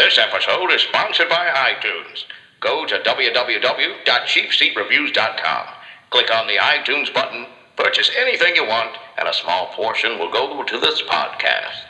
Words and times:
This 0.00 0.16
episode 0.16 0.72
is 0.72 0.80
sponsored 0.80 1.28
by 1.28 1.74
iTunes. 1.74 2.24
Go 2.58 2.86
to 2.86 3.00
www.cheapseatreviews.com. 3.00 5.66
Click 6.08 6.34
on 6.34 6.46
the 6.46 6.56
iTunes 6.56 7.12
button, 7.12 7.46
purchase 7.76 8.10
anything 8.16 8.56
you 8.56 8.66
want, 8.66 8.96
and 9.18 9.28
a 9.28 9.34
small 9.34 9.66
portion 9.74 10.18
will 10.18 10.32
go 10.32 10.62
to 10.62 10.80
this 10.80 11.02
podcast. 11.02 11.82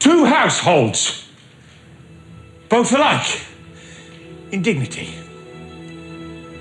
Two 0.00 0.26
households, 0.26 1.26
both 2.68 2.92
alike 2.92 3.40
in 4.52 4.60
dignity. 4.60 5.14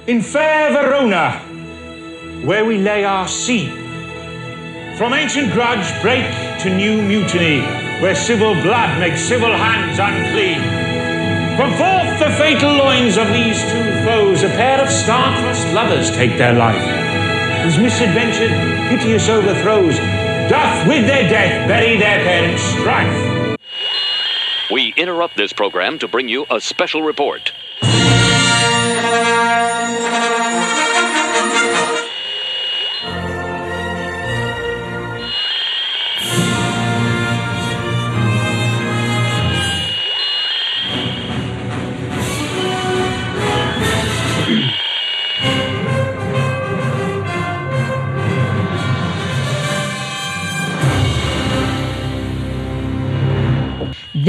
In 0.08 0.22
fair 0.22 0.72
Verona, 0.72 1.40
where 2.46 2.64
we 2.64 2.78
lay 2.78 3.04
our 3.04 3.28
scene. 3.28 3.76
From 4.96 5.14
ancient 5.14 5.52
grudge 5.52 6.02
break 6.02 6.24
to 6.62 6.70
new 6.74 7.02
mutiny, 7.02 7.89
where 8.00 8.16
civil 8.16 8.54
blood 8.62 9.00
makes 9.00 9.22
civil 9.22 9.52
hands 9.52 10.00
unclean. 10.00 10.62
From 11.58 11.72
forth 11.72 12.20
the 12.20 12.34
fatal 12.38 12.72
loins 12.72 13.18
of 13.18 13.28
these 13.28 13.60
two 13.72 14.06
foes, 14.06 14.44
a 14.44 14.50
pair 14.50 14.82
of 14.82 14.90
star-crossed 14.90 15.74
lovers 15.74 16.10
take 16.12 16.38
their 16.38 16.54
life, 16.54 16.82
whose 17.64 17.78
misadventured, 17.78 18.52
piteous 18.90 19.28
overthrows 19.28 19.98
doth 20.50 20.88
with 20.88 21.06
their 21.06 21.30
death 21.30 21.68
bury 21.68 21.98
their 21.98 22.24
parents' 22.24 22.64
strife. 22.64 23.60
We 24.72 24.94
interrupt 24.96 25.36
this 25.36 25.52
program 25.52 26.00
to 26.00 26.08
bring 26.08 26.30
you 26.30 26.46
a 26.50 26.62
special 26.62 27.02
report. 27.02 27.52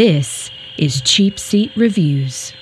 This 0.00 0.50
is 0.78 1.02
Cheap 1.02 1.38
Seat 1.38 1.72
Reviews. 1.76 2.54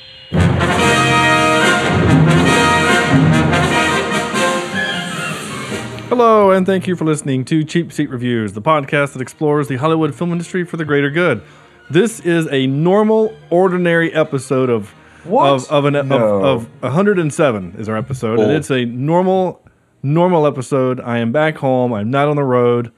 Hello, 6.11 6.51
and 6.51 6.65
thank 6.67 6.87
you 6.87 6.97
for 6.97 7.05
listening 7.05 7.45
to 7.47 7.63
Cheap 7.63 7.93
Seat 7.93 8.09
Reviews, 8.09 8.55
the 8.55 8.63
podcast 8.63 9.13
that 9.13 9.21
explores 9.23 9.69
the 9.69 9.77
Hollywood 9.77 10.15
film 10.15 10.33
industry 10.33 10.65
for 10.65 10.77
the 10.79 10.85
greater 10.85 11.11
good. 11.11 11.43
This 11.91 12.21
is 12.21 12.49
a 12.51 12.67
normal, 12.67 13.35
ordinary 13.51 14.13
episode 14.15 14.71
of 14.71 14.89
What? 15.25 15.49
of 15.53 15.71
of, 15.71 15.85
an, 15.85 15.93
No. 16.09 16.43
of 16.43 16.45
of 16.65 16.69
107 16.83 17.75
is 17.79 17.89
our 17.89 17.97
episode, 17.97 18.39
and 18.41 18.51
Oh. 18.51 18.55
it's 18.57 18.71
a 18.71 18.85
normal 18.87 19.61
normal 20.03 20.47
episode. 20.47 20.99
I 21.01 21.19
am 21.19 21.31
back 21.31 21.59
home. 21.59 21.93
I'm 21.93 22.11
not 22.11 22.29
on 22.29 22.37
the 22.37 22.45
road. 22.45 22.91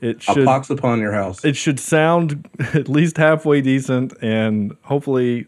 It 0.00 0.18
A 0.28 0.32
should 0.34 0.44
pox 0.44 0.68
upon 0.70 1.00
your 1.00 1.12
house. 1.12 1.44
it 1.44 1.56
should 1.56 1.80
sound 1.80 2.48
at 2.74 2.88
least 2.88 3.16
halfway 3.16 3.60
decent, 3.62 4.12
and 4.20 4.76
hopefully, 4.82 5.46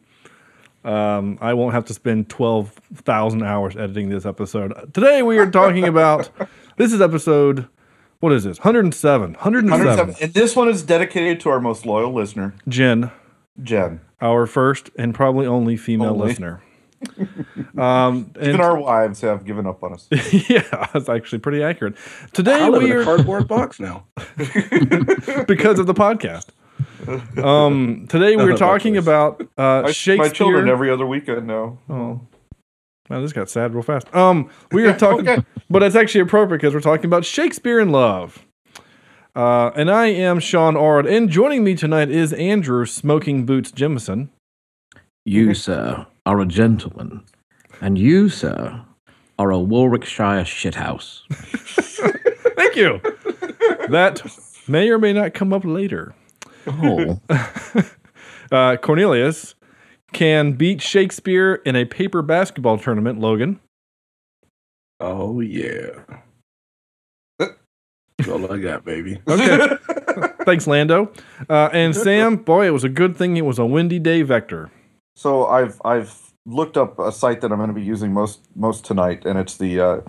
um, 0.85 1.39
I 1.41 1.55
won't 1.55 1.75
have 1.75 1.85
to 1.87 1.95
spend 1.95 2.29
twelve 2.29 2.71
thousand 2.95 3.43
hours 3.43 3.77
editing 3.77 4.09
this 4.09 4.25
episode. 4.25 4.95
Today 4.95 5.23
we 5.23 5.39
are 5.39 5.51
talking 5.51 5.85
about 5.89 6.31
this 6.77 6.93
is 6.93 7.01
episode. 7.01 7.69
What 8.21 8.33
is 8.33 8.43
this? 8.43 8.59
107. 8.59 9.35
107. 9.35 9.71
107. 9.71 10.17
And 10.21 10.35
this 10.35 10.57
one 10.57 10.69
is 10.69 10.83
dedicated 10.83 11.39
to 11.41 11.51
our 11.51 11.61
most 11.61 11.87
loyal 11.87 12.13
listener, 12.13 12.53
Jen, 12.67 13.13
Jen. 13.63 14.01
our 14.21 14.45
first 14.47 14.91
and 14.99 15.15
probably 15.15 15.47
only 15.47 15.77
female 15.77 16.09
Only. 16.11 16.27
listener. 16.29 16.61
um, 17.79 18.33
and 18.35 18.49
Even 18.49 18.61
our 18.61 18.79
wives 18.79 19.21
have 19.21 19.45
given 19.45 19.67
up 19.67 19.83
on 19.83 19.95
us. 19.95 20.09
yeah, 20.49 20.89
that's 20.93 21.09
actually 21.09 21.39
pretty 21.39 21.63
accurate. 21.63 21.95
Today 22.33 22.63
I 22.63 22.69
live 22.69 22.83
we 22.83 22.91
in 22.91 22.97
a 22.97 23.01
are 23.01 23.05
cardboard 23.05 23.49
box 23.49 23.79
now. 23.79 24.07
because 25.47 25.79
of 25.79 25.87
the 25.87 25.95
podcast. 25.95 26.47
Um, 27.43 28.07
today 28.09 28.37
we're 28.37 28.57
talking 28.57 28.97
about 28.97 29.41
uh, 29.57 29.83
My, 29.83 29.93
Shakespeare. 29.93 30.17
my 30.17 30.29
children 30.29 30.69
every 30.69 30.91
other 30.91 31.07
weekend 31.07 31.47
now. 31.47 31.79
Oh, 31.89 32.21
wow, 33.09 33.21
this 33.21 33.33
got 33.33 33.49
sad 33.49 33.75
real 33.75 33.83
fast. 33.83 34.13
Um, 34.15 34.51
we 34.73 34.87
are 34.87 34.97
talking, 34.97 35.29
okay. 35.29 35.45
but 35.71 35.83
it's 35.83 35.97
actually 35.97 36.23
appropriate 36.23 36.59
because 36.59 36.75
we're 36.75 36.81
talking 36.81 37.07
about 37.07 37.25
Shakespeare 37.25 37.79
in 37.81 37.91
Love. 37.91 38.45
Uh, 39.35 39.71
and 39.77 39.91
I 39.91 40.07
am 40.07 40.41
Sean 40.41 40.77
Ard, 40.77 41.07
and 41.07 41.31
joining 41.31 41.63
me 41.63 41.77
tonight 41.77 42.11
is 42.11 42.33
Andrew 42.33 42.85
Smoking 42.85 43.47
Boots 43.47 43.71
Jemison. 43.71 44.31
You, 45.25 45.55
sir, 45.55 46.07
are 46.29 46.41
a 46.41 46.47
gentleman, 46.47 47.25
and 47.81 47.97
you, 47.97 48.29
sir, 48.29 48.85
are 49.39 49.51
a 49.51 49.59
Warwickshire 49.59 50.45
shithouse. 50.45 51.23
Thank 52.55 52.77
you. 52.77 53.01
that 53.89 54.21
may 54.69 54.91
or 54.91 54.99
may 54.99 55.15
not 55.15 55.33
come 55.33 55.55
up 55.55 55.65
later. 55.65 56.15
Oh, 56.67 57.19
Uh, 58.51 58.77
Cornelius 58.77 59.55
can 60.13 60.53
beat 60.53 60.81
Shakespeare 60.81 61.57
in 61.67 61.77
a 61.77 61.85
paper 61.85 62.23
basketball 62.23 62.79
tournament. 62.79 63.21
Logan. 63.21 63.61
Oh 65.01 65.41
yeah. 65.41 65.91
That's 67.39 68.29
all 68.31 68.51
I 68.51 68.59
got, 68.59 68.87
baby. 68.87 69.21
Okay. 69.29 69.77
Thanks, 70.47 70.67
Lando. 70.67 71.13
Uh, 71.51 71.69
and 71.73 71.95
Sam, 71.95 72.37
boy, 72.37 72.67
it 72.67 72.71
was 72.71 72.85
a 72.85 72.89
good 72.89 73.17
thing 73.17 73.37
it 73.37 73.45
was 73.45 73.59
a 73.59 73.67
windy 73.67 73.99
day 73.99 74.23
vector. 74.23 74.71
So 75.19 75.47
I've 75.47 75.81
I've 75.85 76.33
looked 76.47 76.77
up 76.77 76.97
a 77.01 77.11
site 77.11 77.41
that 77.41 77.51
I'm 77.51 77.59
going 77.59 77.69
to 77.71 77.75
be 77.75 77.83
using 77.83 78.13
most 78.13 78.39
most 78.55 78.85
tonight, 78.85 79.25
and 79.27 79.37
it's 79.37 79.57
the 79.57 79.81
uh, 79.81 80.01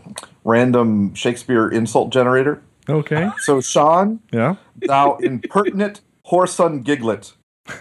random 0.43 1.15
Shakespeare 1.15 1.67
insult 1.67 2.11
generator. 2.13 2.61
Okay. 2.87 3.31
So 3.39 3.59
Sean, 3.59 4.19
Yeah. 4.31 4.55
thou 4.85 5.15
impertinent 5.17 6.01
whoreson 6.31 6.83
giglet. 6.83 7.33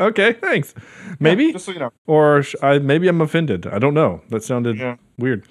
Okay. 0.00 0.32
Thanks. 0.32 0.74
Maybe. 1.18 1.50
Just 1.52 1.64
so 1.64 1.72
you 1.72 1.80
know. 1.80 1.90
or 2.06 2.44
sh- 2.44 2.54
I, 2.62 2.78
maybe 2.78 3.08
I'm 3.08 3.20
offended. 3.20 3.66
I 3.66 3.80
don't 3.80 3.94
know. 3.94 4.20
That 4.28 4.44
sounded 4.44 4.78
Yeah. 4.78 4.94
weird. 5.18 5.44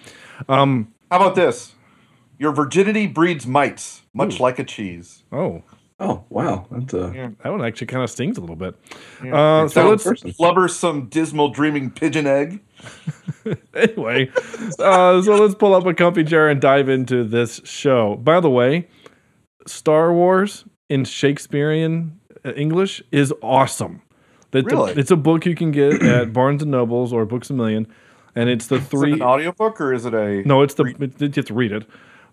Um. 0.47 0.94
How 1.12 1.18
about 1.18 1.35
this? 1.35 1.74
Your 2.39 2.53
virginity 2.53 3.07
breeds 3.07 3.45
mites, 3.45 4.03
much 4.13 4.39
like 4.39 4.57
a 4.57 4.63
cheese. 4.63 5.24
Oh, 5.34 5.63
Oh 6.00 6.24
wow, 6.30 6.68
that's 6.69 6.94
uh, 6.94 7.12
Yeah. 7.16 7.30
that 7.44 7.50
one 7.52 7.63
actually 7.66 7.88
kind 7.88 8.03
of 8.03 8.09
stings 8.12 8.38
a 8.38 8.41
little 8.41 8.56
bit. 8.56 8.75
Uh, 9.34 9.68
so 9.68 9.90
let's 9.90 10.03
person. 10.03 10.31
flubber 10.31 10.69
some 10.69 11.08
dismal 11.09 11.50
dreaming 11.50 11.90
pigeon 11.90 12.28
egg. 12.28 12.62
anyway. 13.74 14.30
Uh, 14.78 15.22
so 15.24 15.36
let's 15.36 15.56
pull 15.56 15.74
up 15.74 15.86
a 15.88 15.94
comfy 15.96 16.24
chair 16.24 16.50
and 16.50 16.62
dive 16.62 16.88
into 16.90 17.24
this 17.24 17.62
show. 17.63 18.16
By 18.18 18.40
the 18.40 18.50
way, 18.50 18.88
Star 19.66 20.13
Wars 20.13 20.66
in 20.90 21.03
Shakespearean 21.03 22.19
uh, 22.46 22.53
English 22.53 23.02
is 23.12 23.34
awesome. 23.41 24.02
It's, 24.53 24.66
Really? 24.72 24.91
a, 24.94 24.96
it's 24.97 25.12
a 25.12 25.16
book 25.18 25.46
you 25.46 25.56
can 25.56 25.72
get 25.72 26.02
at 26.03 26.31
Barnes 26.34 26.62
and 26.62 26.72
Nobles 26.72 27.12
or 27.12 27.25
Books 27.25 27.50
a 27.50 27.53
Million, 27.53 27.88
and 28.36 28.50
it's 28.50 28.68
the 28.68 28.75
Is 28.75 28.84
it 28.84 28.90
three. 28.90 29.13
an 29.13 29.22
audiobook 29.22 29.81
or 29.81 29.94
is 29.94 30.06
it 30.06 30.13
a 30.13 30.44
No, 30.46 30.62
it's 30.62 30.75
the 30.75 30.84
it, 30.86 31.19
you 31.19 31.31
have 31.36 31.46
to 31.46 31.53
read 31.53 31.72
it, 31.72 31.86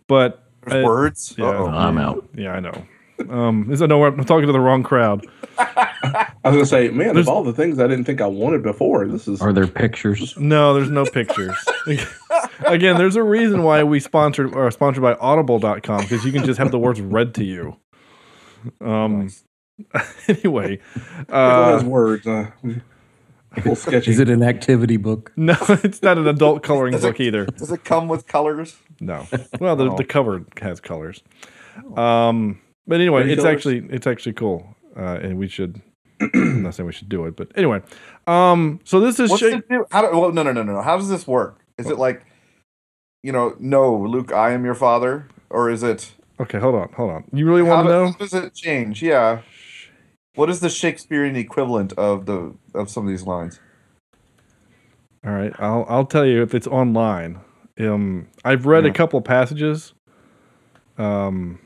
but 0.06 0.44
there's 0.66 0.84
uh, 0.84 0.86
words? 0.86 1.34
yeah. 1.38 1.46
Uh-oh. 1.46 1.66
I'm 1.68 1.98
out. 1.98 2.28
Yeah, 2.34 2.52
I 2.52 2.60
know. 2.60 2.86
Um, 3.30 3.70
is 3.70 3.80
I 3.80 3.86
know 3.86 4.04
I'm 4.04 4.24
talking 4.24 4.46
to 4.46 4.52
the 4.52 4.60
wrong 4.60 4.82
crowd. 4.82 5.26
I 5.56 6.26
was 6.44 6.54
gonna 6.54 6.66
say, 6.66 6.88
man, 6.88 7.14
There's- 7.14 7.20
of 7.26 7.28
all 7.28 7.44
the 7.44 7.52
things 7.52 7.78
I 7.78 7.86
didn't 7.86 8.04
think 8.04 8.20
I 8.20 8.26
wanted 8.26 8.62
before, 8.62 9.06
this 9.06 9.28
is 9.28 9.40
are 9.40 9.52
there 9.52 9.66
pictures? 9.66 10.36
No, 10.36 10.74
there's 10.74 10.90
no 10.90 11.04
pictures. 11.04 11.56
Again, 12.66 12.96
there's 12.98 13.16
a 13.16 13.22
reason 13.22 13.62
why 13.62 13.82
we 13.84 14.00
sponsored 14.00 14.54
or 14.54 14.66
are 14.66 14.70
sponsored 14.70 15.02
by 15.02 15.14
audible.com 15.14 16.00
because 16.02 16.24
you 16.24 16.32
can 16.32 16.44
just 16.44 16.58
have 16.58 16.70
the 16.70 16.78
words 16.78 17.00
read 17.00 17.34
to 17.34 17.44
you. 17.44 17.76
Um 18.80 19.30
anyway, 20.28 20.74
it 20.94 21.30
has 21.30 21.82
uh 21.82 21.86
words. 21.86 22.26
Uh, 22.26 22.50
a 23.56 23.76
sketchy. 23.76 24.10
Is 24.10 24.18
it 24.18 24.28
an 24.28 24.42
activity 24.42 24.96
book? 24.96 25.32
no, 25.36 25.56
it's 25.68 26.02
not 26.02 26.18
an 26.18 26.26
adult 26.26 26.62
coloring 26.62 26.98
book 26.98 27.20
either. 27.20 27.46
Does 27.46 27.70
it 27.72 27.84
come 27.84 28.08
with 28.08 28.26
colors? 28.26 28.76
No. 29.00 29.26
Well, 29.60 29.76
the, 29.76 29.90
Oh. 29.90 29.96
the 29.96 30.04
cover 30.04 30.44
has 30.60 30.80
colors. 30.80 31.22
Um 31.96 32.60
but 32.86 33.00
anyway, 33.00 33.22
Any 33.22 33.32
it's 33.32 33.44
actually 33.44 33.86
it's 33.90 34.06
actually 34.06 34.34
cool. 34.34 34.76
Uh 34.96 35.18
and 35.22 35.38
we 35.38 35.48
should 35.48 35.82
I'm 36.20 36.62
not 36.62 36.74
saying 36.74 36.86
we 36.86 36.92
should 36.92 37.08
do 37.08 37.26
it, 37.26 37.36
but 37.36 37.48
anyway. 37.56 37.82
Um 38.26 38.80
so 38.84 39.00
this 39.00 39.18
is 39.20 39.30
What's 39.30 39.42
it 39.42 39.68
do? 39.68 39.86
How 39.90 40.02
do, 40.02 40.18
well, 40.18 40.32
no, 40.32 40.42
no, 40.42 40.52
no, 40.52 40.62
no. 40.62 40.80
How 40.82 40.96
does 40.96 41.08
this 41.08 41.26
work? 41.26 41.60
Is 41.78 41.90
it 41.90 41.98
like, 41.98 42.24
you 43.22 43.32
know, 43.32 43.56
no, 43.58 43.96
Luke, 43.96 44.32
I 44.32 44.52
am 44.52 44.64
your 44.64 44.74
father, 44.74 45.28
or 45.50 45.70
is 45.70 45.82
it? 45.82 46.12
Okay, 46.38 46.58
hold 46.58 46.74
on, 46.74 46.92
hold 46.92 47.10
on. 47.10 47.24
You 47.32 47.46
really 47.46 47.62
want 47.62 47.86
to 47.86 47.92
know? 47.92 48.06
how 48.06 48.12
does 48.12 48.34
it 48.34 48.54
change? 48.54 49.02
Yeah. 49.02 49.42
What 50.34 50.50
is 50.50 50.60
the 50.60 50.68
Shakespearean 50.68 51.36
equivalent 51.36 51.92
of 51.94 52.26
the 52.26 52.54
of 52.74 52.90
some 52.90 53.04
of 53.04 53.10
these 53.10 53.22
lines? 53.22 53.60
All 55.24 55.32
right, 55.32 55.52
I'll 55.58 55.86
I'll 55.88 56.04
tell 56.06 56.26
you 56.26 56.42
if 56.42 56.54
it's 56.54 56.66
online. 56.66 57.40
Um, 57.78 58.28
I've 58.44 58.66
read 58.66 58.84
a 58.84 58.92
couple 58.92 59.20
passages. 59.20 59.94
Um, 60.98 61.58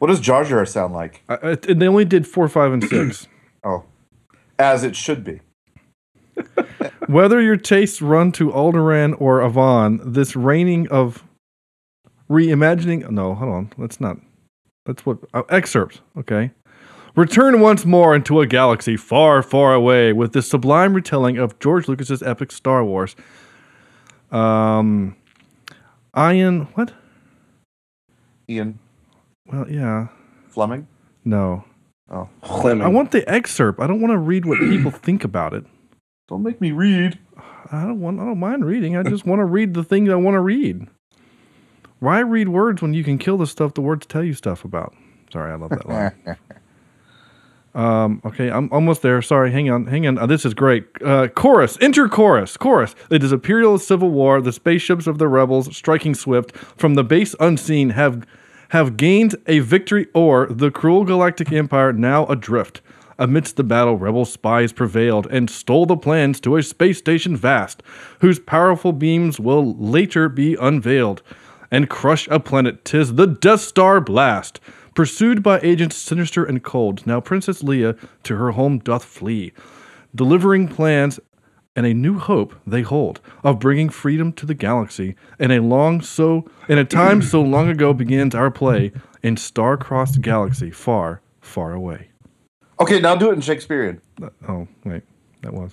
What 0.00 0.06
does 0.06 0.18
Jar 0.18 0.44
Jar 0.44 0.64
sound 0.64 0.94
like? 0.94 1.22
I, 1.28 1.58
and 1.68 1.80
they 1.80 1.86
only 1.86 2.06
did 2.06 2.26
four, 2.26 2.48
five, 2.48 2.72
and 2.72 2.82
six. 2.82 3.28
Oh, 3.62 3.84
as 4.58 4.84
it 4.84 4.96
should 4.96 5.22
be. 5.22 5.40
Whether 7.08 7.42
your 7.42 7.58
tastes 7.58 8.00
run 8.00 8.32
to 8.32 8.48
Alderaan 8.50 9.14
or 9.20 9.42
Avon, 9.42 10.00
this 10.02 10.34
reigning 10.34 10.88
of 10.88 11.24
reimagining. 12.30 13.10
No, 13.10 13.34
hold 13.34 13.52
on. 13.52 13.72
That's 13.76 14.00
not. 14.00 14.16
That's 14.86 15.04
what. 15.04 15.18
Uh, 15.34 15.42
excerpt. 15.50 16.00
Okay. 16.16 16.52
Return 17.16 17.60
once 17.60 17.84
more 17.84 18.14
into 18.14 18.40
a 18.40 18.46
galaxy 18.46 18.96
far, 18.96 19.42
far 19.42 19.74
away 19.74 20.14
with 20.14 20.32
the 20.32 20.40
sublime 20.40 20.94
retelling 20.94 21.36
of 21.36 21.58
George 21.58 21.86
Lucas's 21.86 22.22
epic 22.22 22.50
Star 22.50 22.82
Wars. 22.82 23.14
Um, 24.32 25.16
Ian, 26.16 26.62
what? 26.72 26.94
Ian 28.48 28.78
Well, 29.52 29.70
yeah, 29.70 30.08
Fleming. 30.48 30.86
no. 31.24 31.64
Oh. 32.12 32.28
Fleming. 32.42 32.84
I 32.84 32.88
want 32.88 33.12
the 33.12 33.28
excerpt. 33.30 33.78
I 33.78 33.86
don't 33.86 34.00
want 34.00 34.10
to 34.10 34.18
read 34.18 34.44
what 34.44 34.58
people 34.58 34.90
think 35.02 35.22
about 35.22 35.54
it. 35.54 35.64
Don't 36.28 36.42
make 36.42 36.60
me 36.60 36.72
read. 36.72 37.18
I 37.70 37.82
don't 37.82 38.00
want. 38.00 38.18
I 38.18 38.24
don't 38.24 38.40
mind 38.40 38.64
reading. 38.64 38.96
I 38.96 39.04
just 39.04 39.24
want 39.26 39.38
to 39.38 39.44
read 39.44 39.74
the 39.74 39.84
things 39.84 40.10
I 40.10 40.16
want 40.16 40.34
to 40.34 40.40
read. 40.40 40.88
Why 42.00 42.18
read 42.20 42.48
words 42.48 42.82
when 42.82 42.94
you 42.94 43.04
can 43.04 43.16
kill 43.18 43.36
the 43.36 43.46
stuff 43.46 43.74
the 43.74 43.80
words 43.80 44.06
tell 44.06 44.24
you 44.24 44.34
stuff 44.34 44.64
about? 44.64 44.94
Sorry, 45.32 45.52
I 45.52 45.54
love 45.54 45.70
that 45.70 45.88
line. 45.88 46.36
Um, 47.72 48.20
okay, 48.24 48.50
I'm 48.50 48.68
almost 48.72 49.02
there. 49.02 49.22
Sorry, 49.22 49.52
hang 49.52 49.70
on, 49.70 49.86
hang 49.86 50.06
on. 50.06 50.18
Uh, 50.18 50.26
this 50.26 50.44
is 50.44 50.54
great. 50.54 50.86
Uh, 51.04 51.28
chorus, 51.28 51.78
enter 51.80 52.08
chorus, 52.08 52.56
chorus. 52.56 52.96
It 53.10 53.22
is 53.22 53.32
imperial 53.32 53.78
civil 53.78 54.10
war. 54.10 54.40
The 54.40 54.52
spaceships 54.52 55.06
of 55.06 55.18
the 55.18 55.28
rebels, 55.28 55.76
striking 55.76 56.14
swift 56.14 56.56
from 56.56 56.94
the 56.94 57.04
base 57.04 57.36
unseen, 57.38 57.90
have 57.90 58.26
have 58.70 58.96
gained 58.96 59.34
a 59.46 59.58
victory 59.60 60.06
o'er 60.14 60.46
the 60.46 60.70
cruel 60.70 61.04
galactic 61.04 61.52
empire 61.52 61.92
now 61.92 62.26
adrift. 62.26 62.80
Amidst 63.18 63.56
the 63.56 63.64
battle, 63.64 63.96
rebel 63.96 64.24
spies 64.24 64.72
prevailed 64.72 65.26
and 65.26 65.50
stole 65.50 65.86
the 65.86 65.96
plans 65.96 66.40
to 66.40 66.56
a 66.56 66.62
space 66.62 66.98
station 66.98 67.36
vast, 67.36 67.82
whose 68.20 68.38
powerful 68.38 68.92
beams 68.92 69.38
will 69.38 69.74
later 69.76 70.28
be 70.28 70.56
unveiled 70.60 71.22
and 71.70 71.90
crush 71.90 72.28
a 72.28 72.40
planet. 72.40 72.84
Tis 72.84 73.14
the 73.14 73.26
Death 73.26 73.60
Star 73.60 74.00
blast. 74.00 74.60
Pursued 74.94 75.42
by 75.42 75.60
agents 75.60 75.96
sinister 75.96 76.44
and 76.44 76.62
cold, 76.62 77.06
now 77.06 77.20
Princess 77.20 77.62
Leia 77.62 77.98
to 78.24 78.36
her 78.36 78.52
home 78.52 78.78
doth 78.78 79.04
flee, 79.04 79.52
delivering 80.14 80.66
plans 80.66 81.20
and 81.76 81.86
a 81.86 81.94
new 81.94 82.18
hope 82.18 82.54
they 82.66 82.82
hold 82.82 83.20
of 83.44 83.58
bringing 83.58 83.88
freedom 83.88 84.32
to 84.34 84.46
the 84.46 84.54
galaxy. 84.54 85.14
In 85.38 85.50
a 85.50 85.60
long 85.60 86.00
so 86.00 86.48
in 86.68 86.78
a 86.78 86.84
time 86.84 87.22
so 87.22 87.40
long 87.42 87.68
ago 87.68 87.92
begins 87.94 88.34
our 88.34 88.50
play 88.50 88.92
in 89.22 89.36
star-crossed 89.36 90.20
galaxy 90.20 90.70
far, 90.70 91.20
far 91.40 91.72
away. 91.72 92.08
Okay, 92.80 93.00
now 93.00 93.14
do 93.14 93.30
it 93.30 93.34
in 93.34 93.40
Shakespearean. 93.40 94.00
Uh, 94.22 94.30
Oh 94.48 94.68
wait, 94.84 95.02
that 95.42 95.52
was 95.52 95.72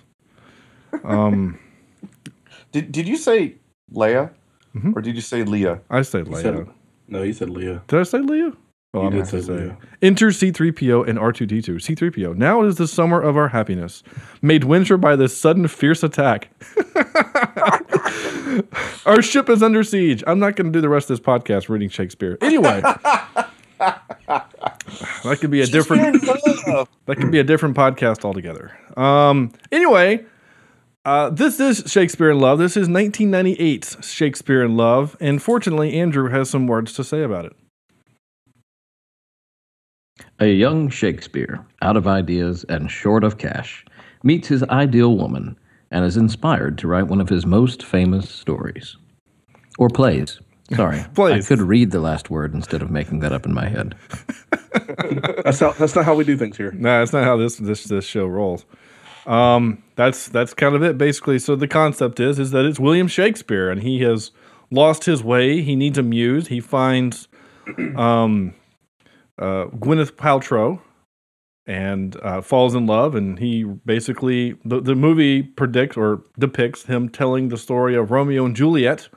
um. 1.04 1.60
Did 2.72 2.92
Did 2.92 3.08
you 3.08 3.18
say 3.18 3.56
Leia, 3.94 4.32
Mhm. 4.76 4.96
or 4.96 5.02
did 5.02 5.16
you 5.16 5.22
say 5.22 5.44
Leah? 5.44 5.80
I 5.90 6.02
said 6.02 6.28
You 6.28 6.34
Leia. 6.34 6.42
said- 6.42 6.68
no, 7.08 7.24
you 7.24 7.32
said 7.34 7.50
Leah. 7.50 7.82
Did 7.88 8.00
I 8.00 8.04
say 8.04 8.20
Leia? 8.20 8.56
Oh, 8.94 9.02
I'm 9.02 9.12
gonna 9.12 9.26
say 9.26 9.76
Enter 10.02 10.28
C3PO 10.28 11.08
and 11.08 11.20
R2D2. 11.20 11.76
C3PO. 11.76 12.36
Now 12.36 12.64
is 12.64 12.78
the 12.78 12.88
summer 12.88 13.22
of 13.22 13.36
our 13.36 13.50
happiness, 13.50 14.02
made 14.42 14.64
winter 14.64 14.98
by 14.98 15.16
this 15.16 15.38
sudden 15.38 15.68
fierce 15.68 16.04
attack. 16.04 16.50
our 19.06 19.22
ship 19.22 19.50
is 19.50 19.62
under 19.62 19.84
siege. 19.84 20.24
I'm 20.26 20.40
not 20.40 20.56
going 20.56 20.68
to 20.68 20.72
do 20.72 20.82
the 20.82 20.90
rest 20.90 21.10
of 21.10 21.18
this 21.18 21.26
podcast 21.26 21.68
reading 21.68 21.90
Shakespeare. 21.90 22.38
Anyway, 22.42 22.82
that 23.78 25.38
could 25.40 25.52
be 25.52 25.62
a 25.62 25.68
different. 25.68 26.24
That 27.06 27.16
could 27.16 27.32
be 27.32 27.40
a 27.40 27.44
different 27.44 27.76
podcast 27.76 28.26
altogether. 28.26 28.78
Um. 28.96 29.52
Anyway. 29.72 30.26
Uh, 31.06 31.30
this 31.30 31.62
is 31.62 31.90
Shakespeare 31.90 32.32
in 32.32 32.40
Love. 32.40 32.60
This 32.60 32.76
is 32.76 32.90
1998's 32.90 34.06
Shakespeare 34.06 34.62
in 34.62 34.76
Love, 34.76 35.16
and 35.22 35.42
fortunately, 35.42 35.98
Andrew 35.98 36.30
has 36.30 36.50
some 36.50 36.68
words 36.68 36.92
to 36.96 37.04
say 37.06 37.24
about 37.24 37.46
it. 37.46 37.56
A 40.40 40.48
young 40.48 40.90
Shakespeare, 40.90 41.66
out 41.82 41.98
of 41.98 42.08
ideas 42.08 42.64
and 42.70 42.92
short 42.92 43.24
of 43.24 43.40
cash, 43.40 43.84
meets 44.22 44.48
his 44.48 44.64
ideal 44.64 45.18
woman 45.18 45.58
and 45.90 46.06
is 46.06 46.16
inspired 46.16 46.78
to 46.78 46.88
write 46.88 47.08
one 47.08 47.20
of 47.20 47.30
his 47.30 47.46
most 47.46 47.84
famous 47.84 48.30
stories. 48.30 48.98
Or 49.80 49.90
plays. 49.90 50.40
Sorry. 50.76 51.04
Plays. 51.16 51.46
I 51.46 51.48
could 51.48 51.62
read 51.62 51.92
the 51.92 52.02
last 52.02 52.30
word 52.30 52.54
instead 52.54 52.82
of 52.82 52.92
making 52.92 53.20
that 53.20 53.32
up 53.32 53.46
in 53.46 53.54
my 53.54 53.68
head. 53.70 53.96
That's 55.44 55.60
how, 55.60 55.72
that's 55.72 55.96
not 55.96 56.06
how 56.06 56.14
we 56.14 56.24
do 56.24 56.38
things 56.38 56.58
here. 56.58 56.72
No, 56.74 57.00
that's 57.00 57.14
not 57.14 57.24
how 57.24 57.38
this 57.38 57.56
this 57.56 57.86
this 57.86 58.06
show 58.06 58.26
rolls. 58.26 58.66
Um, 59.26 59.82
that's 59.96 60.28
that's 60.28 60.54
kind 60.54 60.76
of 60.76 60.84
it 60.84 60.98
basically. 60.98 61.40
So 61.40 61.56
the 61.56 61.68
concept 61.68 62.20
is 62.20 62.38
is 62.38 62.52
that 62.52 62.66
it's 62.66 62.80
William 62.80 63.08
Shakespeare, 63.08 63.70
and 63.70 63.82
he 63.82 64.02
has 64.02 64.32
lost 64.70 65.06
his 65.06 65.24
way. 65.24 65.62
He 65.62 65.76
needs 65.76 65.98
a 65.98 66.04
muse. 66.04 66.48
He 66.48 66.60
finds 66.60 67.28
um, 67.96 68.54
uh, 69.40 69.66
Gwyneth 69.76 70.12
Paltrow 70.14 70.80
and 71.66 72.16
uh, 72.24 72.42
falls 72.42 72.74
in 72.76 72.86
love. 72.86 73.16
And 73.16 73.40
he 73.40 73.64
basically 73.64 74.56
the 74.64 74.80
the 74.82 74.96
movie 74.96 75.44
predicts 75.44 75.98
or 75.98 76.24
depicts 76.40 76.86
him 76.86 77.10
telling 77.10 77.50
the 77.50 77.58
story 77.58 77.96
of 77.96 78.12
Romeo 78.12 78.46
and 78.46 78.56
Juliet, 78.56 79.10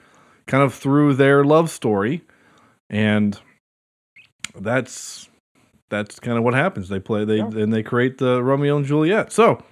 kind 0.47 0.63
of 0.63 0.73
through 0.73 1.15
their 1.15 1.43
love 1.45 1.69
story, 1.69 2.21
and 2.89 3.39
that's 4.55 5.29
that's 5.89 6.19
kind 6.19 6.37
of 6.37 6.43
what 6.43 6.53
happens. 6.53 6.89
They 6.89 6.99
play 6.99 7.25
they 7.25 7.39
and 7.39 7.71
they 7.73 7.83
create 7.83 8.17
the 8.17 8.43
Romeo 8.43 8.77
and 8.77 8.85
Juliet. 8.85 9.31
So 9.31 9.63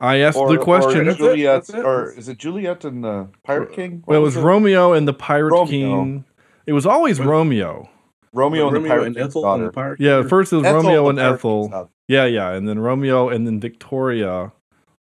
I 0.00 0.16
asked 0.18 0.38
Or, 0.38 0.48
the 0.50 0.58
question. 0.58 1.06
or 1.08 1.10
it, 1.10 1.18
Juliet, 1.18 1.66
that's 1.66 1.70
it. 1.70 1.84
or 1.84 2.10
is 2.12 2.28
it 2.28 2.38
Juliet 2.38 2.84
and 2.84 3.04
the 3.04 3.28
Pirate 3.44 3.72
King? 3.72 4.02
Well, 4.06 4.18
it 4.18 4.22
was 4.22 4.34
Romeo 4.36 4.92
and 4.92 5.06
the 5.06 5.12
Pirate 5.12 5.52
Romeo. 5.52 5.66
King. 6.04 6.24
It 6.66 6.72
was 6.72 6.86
always 6.86 7.20
Romeo. 7.20 7.88
Romeo 8.32 8.68
and 8.68 8.76
the 8.76 8.80
Romeo 8.80 8.94
Pirate 8.94 9.06
and 9.08 9.18
Ethel 9.18 9.42
daughter. 9.42 9.62
and 9.62 9.68
the 9.70 9.74
pirate. 9.74 10.00
Yeah, 10.00 10.22
first 10.22 10.52
it 10.52 10.56
was 10.56 10.66
Ethel, 10.66 10.82
Romeo 10.82 11.08
and 11.08 11.18
Ethel. 11.18 11.90
Yeah, 12.08 12.24
yeah, 12.26 12.50
and 12.52 12.68
then 12.68 12.78
Romeo 12.78 13.28
and 13.28 13.46
then 13.46 13.60
Victoria. 13.60 14.52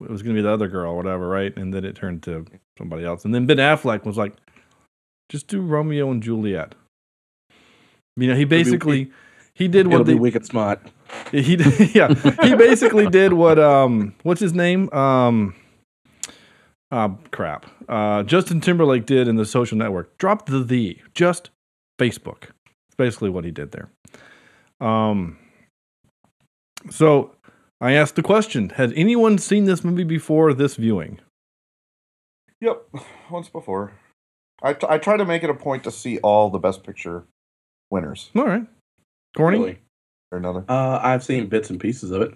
It 0.02 0.10
was 0.10 0.22
going 0.22 0.36
to 0.36 0.42
be 0.42 0.44
the 0.44 0.52
other 0.52 0.70
girl, 0.70 0.96
whatever, 0.96 1.28
right? 1.28 1.56
And 1.58 1.74
then 1.74 1.84
it 1.84 1.96
turned 1.96 2.24
to 2.24 2.46
somebody 2.78 3.04
else. 3.04 3.26
And 3.26 3.36
then 3.36 3.46
Ben 3.46 3.58
Affleck 3.58 4.06
was 4.06 4.16
like, 4.18 4.34
"Just 5.28 5.48
do 5.48 5.62
Romeo 5.62 6.10
and 6.10 6.24
Juliet." 6.24 6.76
You 8.16 8.28
know, 8.28 8.36
he 8.36 8.46
basically 8.46 9.12
he 9.54 9.68
did 9.68 9.88
It'll 9.88 10.00
what 10.00 10.06
be 10.08 10.14
they 10.14 10.20
wicked 10.20 10.46
smart. 10.46 10.80
he 11.32 11.56
did- 11.56 11.96
yeah 11.96 12.14
he 12.44 12.56
basically 12.56 13.10
did 13.10 13.34
what 13.34 13.58
um 13.60 14.14
what's 14.24 14.40
his 14.40 14.54
name 14.54 14.90
um 14.94 15.56
uh 16.92 17.10
crap 17.32 17.66
uh 17.88 18.22
Justin 18.24 18.62
Timberlake 18.62 19.06
did 19.06 19.28
in 19.28 19.36
the 19.36 19.46
Social 19.46 19.78
Network 19.78 20.18
Drop 20.20 20.46
the 20.46 20.64
the 20.64 20.98
just 21.16 21.50
Facebook 22.00 22.44
it's 22.44 22.59
basically 23.00 23.30
what 23.32 23.44
he 23.46 23.50
did 23.52 23.72
there 23.72 23.90
um 24.80 25.38
so 26.90 27.34
I 27.82 27.94
asked 27.94 28.16
the 28.16 28.22
question 28.24 28.70
has 28.72 28.92
anyone 28.96 29.38
seen 29.40 29.66
this 29.66 29.84
movie 29.84 30.04
before 30.04 30.54
this 30.54 30.76
viewing 30.76 31.20
Yep, 32.62 32.84
once 33.32 33.48
before. 33.48 33.94
I, 34.62 34.74
t- 34.74 34.86
I 34.90 34.98
try 34.98 35.16
to 35.16 35.24
make 35.24 35.44
it 35.46 35.50
a 35.50 35.54
point 35.54 35.86
to 35.86 35.92
see 35.92 36.18
all 36.20 36.50
the 36.50 36.60
Best 36.60 36.84
Picture 36.84 37.24
winners 37.90 38.30
all 38.36 38.46
right 38.46 38.66
Corny 39.36 39.58
Really. 39.60 39.80
or 40.32 40.38
another. 40.40 40.66
Uh, 40.68 41.00
I've 41.02 41.24
seen 41.24 41.48
bits 41.48 41.70
and 41.70 41.80
pieces 41.80 42.12
of 42.12 42.22
it. 42.22 42.34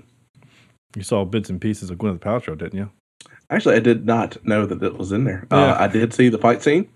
you 0.95 1.03
saw 1.03 1.25
bits 1.25 1.49
and 1.49 1.59
pieces 1.59 1.89
of 1.89 1.97
Gwyneth 1.97 2.19
Paltrow 2.19 2.57
didn't 2.57 2.75
you 2.79 2.89
Actually, 3.49 3.75
I 3.75 3.79
did 3.79 4.05
not 4.05 4.43
know 4.45 4.65
that 4.65 4.81
it 4.81 4.97
was 4.97 5.11
in 5.11 5.25
there. 5.25 5.45
Yeah. 5.51 5.57
Uh, 5.73 5.77
I 5.83 5.87
did 5.87 6.13
see 6.13 6.29
the 6.29 6.37
fight 6.39 6.63
scene, 6.63 6.87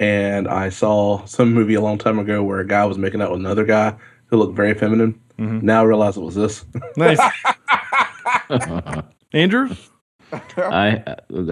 and 0.00 0.46
I 0.48 0.68
saw 0.68 1.24
some 1.26 1.52
movie 1.52 1.74
a 1.74 1.80
long 1.80 1.98
time 1.98 2.18
ago 2.18 2.42
where 2.42 2.60
a 2.60 2.66
guy 2.66 2.84
was 2.84 2.98
making 2.98 3.20
out 3.22 3.30
with 3.30 3.40
another 3.40 3.64
guy 3.64 3.94
who 4.26 4.36
looked 4.36 4.54
very 4.56 4.74
feminine. 4.74 5.18
Mhm. 5.38 5.62
Now 5.62 5.80
I 5.82 5.84
realize 5.84 6.16
it 6.16 6.20
was 6.20 6.34
this. 6.34 6.64
nice 6.96 7.18
Andrew 9.32 9.68
I, 10.58 11.02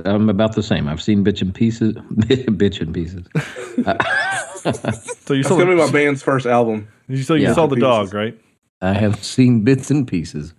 I'm 0.04 0.28
about 0.28 0.54
the 0.54 0.62
same. 0.62 0.86
I've 0.86 1.00
seen 1.00 1.24
bitch 1.24 1.40
and 1.40 1.54
pieces. 1.54 1.94
bitch 2.14 2.80
and 2.82 2.92
pieces. 2.92 3.24
so 5.24 5.32
you 5.32 5.40
It's 5.40 5.48
saw 5.48 5.56
gonna 5.56 5.70
be 5.70 5.76
my 5.76 5.90
band's 5.90 6.22
first 6.22 6.44
album. 6.46 6.86
you 7.08 7.22
saw, 7.22 7.34
you 7.34 7.44
Yeah. 7.44 7.54
saw 7.54 7.66
the 7.66 7.76
dog 7.76 8.12
right 8.12 8.38
I 8.82 8.92
have 8.92 9.24
seen 9.24 9.62
bits 9.64 9.90
and 9.90 10.06
pieces 10.06 10.52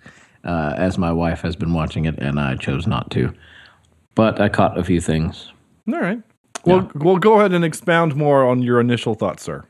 uh, 0.44 0.74
as 0.78 0.98
my 0.98 1.12
wife 1.12 1.42
has 1.42 1.56
been 1.56 1.74
watching 1.74 2.06
it, 2.06 2.18
and 2.18 2.40
I 2.40 2.56
chose 2.56 2.88
not 2.88 3.12
to. 3.12 3.32
But 4.16 4.40
I 4.42 4.50
caught 4.50 4.80
a 4.80 4.84
few 4.84 5.00
things. 5.00 5.52
All 5.88 6.00
right. 6.00 6.20
Well, 6.68 6.92
well, 6.96 7.18
go 7.18 7.40
ahead 7.40 7.54
and 7.54 7.64
expound 7.66 8.16
more 8.16 8.46
on 8.46 8.62
your 8.62 8.80
initial 8.80 9.16
thoughts, 9.16 9.44
sir. 9.44 9.64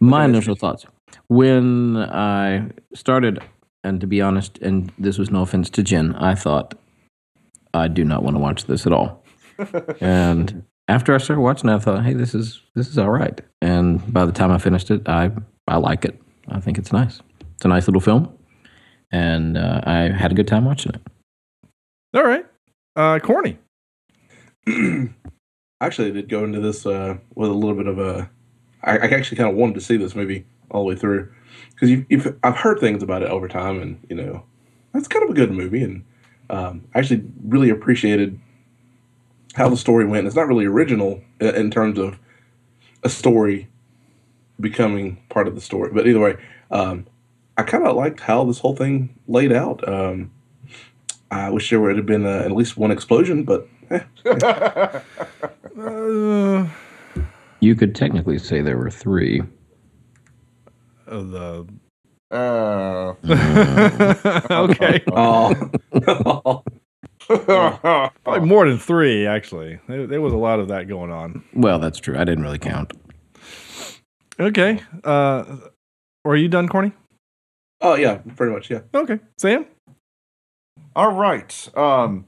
My 0.00 0.24
initial 0.24 0.54
thoughts 0.54 0.86
when 1.28 1.96
I 1.96 2.70
started, 2.94 3.40
and 3.82 4.00
to 4.00 4.06
be 4.06 4.20
honest, 4.20 4.58
and 4.58 4.92
this 4.98 5.18
was 5.18 5.30
no 5.30 5.42
offense 5.42 5.70
to 5.70 5.82
Jen, 5.82 6.14
I 6.16 6.34
thought 6.34 6.74
I 7.72 7.88
do 7.88 8.04
not 8.04 8.22
want 8.22 8.36
to 8.36 8.40
watch 8.40 8.64
this 8.64 8.86
at 8.86 8.92
all. 8.92 9.24
and 10.00 10.64
after 10.88 11.14
I 11.14 11.18
started 11.18 11.40
watching, 11.40 11.70
it, 11.70 11.74
I 11.74 11.78
thought, 11.78 12.04
hey, 12.04 12.14
this 12.14 12.34
is 12.34 12.60
this 12.74 12.88
is 12.88 12.98
all 12.98 13.10
right. 13.10 13.40
And 13.62 14.12
by 14.12 14.24
the 14.24 14.32
time 14.32 14.50
I 14.50 14.58
finished 14.58 14.90
it, 14.90 15.08
I 15.08 15.30
I 15.68 15.76
like 15.76 16.04
it. 16.04 16.20
I 16.48 16.60
think 16.60 16.78
it's 16.78 16.92
nice. 16.92 17.20
It's 17.54 17.64
a 17.64 17.68
nice 17.68 17.86
little 17.88 18.00
film, 18.00 18.32
and 19.10 19.56
uh, 19.56 19.80
I 19.84 20.10
had 20.10 20.32
a 20.32 20.34
good 20.34 20.48
time 20.48 20.64
watching 20.64 20.92
it. 20.94 21.00
All 22.14 22.24
right. 22.24 22.46
Uh, 22.96 23.18
corny. 23.18 23.58
actually, 25.84 26.08
I 26.08 26.12
did 26.12 26.28
go 26.28 26.44
into 26.44 26.60
this 26.60 26.86
uh, 26.86 27.16
with 27.34 27.50
a 27.50 27.54
little 27.54 27.76
bit 27.76 27.86
of 27.86 27.98
a. 27.98 28.30
I, 28.82 28.98
I 28.98 29.06
actually 29.08 29.36
kind 29.36 29.50
of 29.50 29.56
wanted 29.56 29.74
to 29.74 29.80
see 29.80 29.96
this 29.96 30.14
movie 30.14 30.44
all 30.70 30.82
the 30.82 30.88
way 30.88 30.96
through 30.96 31.32
because 31.70 31.90
you've, 31.90 32.06
you've, 32.08 32.36
I've 32.42 32.56
heard 32.56 32.78
things 32.78 33.02
about 33.02 33.22
it 33.22 33.30
over 33.30 33.48
time, 33.48 33.80
and 33.80 34.04
you 34.08 34.16
know, 34.16 34.44
that's 34.92 35.08
kind 35.08 35.24
of 35.24 35.30
a 35.30 35.34
good 35.34 35.50
movie, 35.50 35.82
and 35.82 36.04
um, 36.50 36.84
I 36.94 36.98
actually 36.98 37.24
really 37.44 37.70
appreciated 37.70 38.38
how 39.54 39.68
the 39.68 39.76
story 39.76 40.04
went. 40.04 40.26
It's 40.26 40.36
not 40.36 40.48
really 40.48 40.66
original 40.66 41.22
in 41.40 41.70
terms 41.70 41.98
of 41.98 42.18
a 43.02 43.08
story 43.08 43.68
becoming 44.60 45.22
part 45.28 45.48
of 45.48 45.54
the 45.54 45.60
story, 45.60 45.90
but 45.92 46.06
either 46.06 46.20
way, 46.20 46.36
um, 46.70 47.06
I 47.56 47.62
kind 47.62 47.86
of 47.86 47.96
liked 47.96 48.20
how 48.20 48.44
this 48.44 48.58
whole 48.58 48.74
thing 48.74 49.16
laid 49.28 49.52
out. 49.52 49.86
Um, 49.88 50.32
I 51.30 51.50
wish 51.50 51.70
there 51.70 51.80
would 51.80 51.96
have 51.96 52.06
been 52.06 52.26
uh, 52.26 52.42
at 52.44 52.52
least 52.52 52.76
one 52.76 52.90
explosion, 52.90 53.44
but 53.44 53.68
eh, 53.90 54.00
Uh, 55.78 56.66
You 57.60 57.74
could 57.74 57.94
technically 57.94 58.38
say 58.38 58.60
there 58.60 58.78
were 58.78 58.90
three. 58.90 59.42
uh, 61.08 61.20
the 61.22 61.66
Uh, 62.30 63.14
okay. 64.50 65.02
oh, 65.12 66.62
Probably 68.24 68.46
more 68.46 68.68
than 68.68 68.78
three, 68.78 69.26
actually. 69.26 69.78
There, 69.88 70.06
there 70.06 70.20
was 70.20 70.32
a 70.32 70.36
lot 70.36 70.60
of 70.60 70.68
that 70.68 70.88
going 70.88 71.10
on. 71.10 71.42
Well, 71.54 71.78
that's 71.78 71.98
true. 71.98 72.16
I 72.18 72.24
didn't 72.24 72.44
really 72.44 72.58
count. 72.58 72.92
Okay. 74.38 74.80
Uh, 75.04 75.56
are 76.24 76.36
you 76.36 76.48
done, 76.48 76.68
Corny? 76.68 76.92
oh 77.80 77.96
yeah, 77.96 78.18
pretty 78.36 78.52
much 78.52 78.70
yeah. 78.70 78.80
Okay. 78.94 79.18
Sam? 79.38 79.66
All 80.96 81.12
right. 81.12 81.76
Um, 81.76 82.26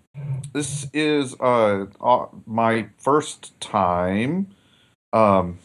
this 0.52 0.88
is 0.92 1.34
uh, 1.40 1.86
uh 2.00 2.26
my 2.46 2.88
first 2.98 3.58
time. 3.60 4.48
Um, 5.12 5.58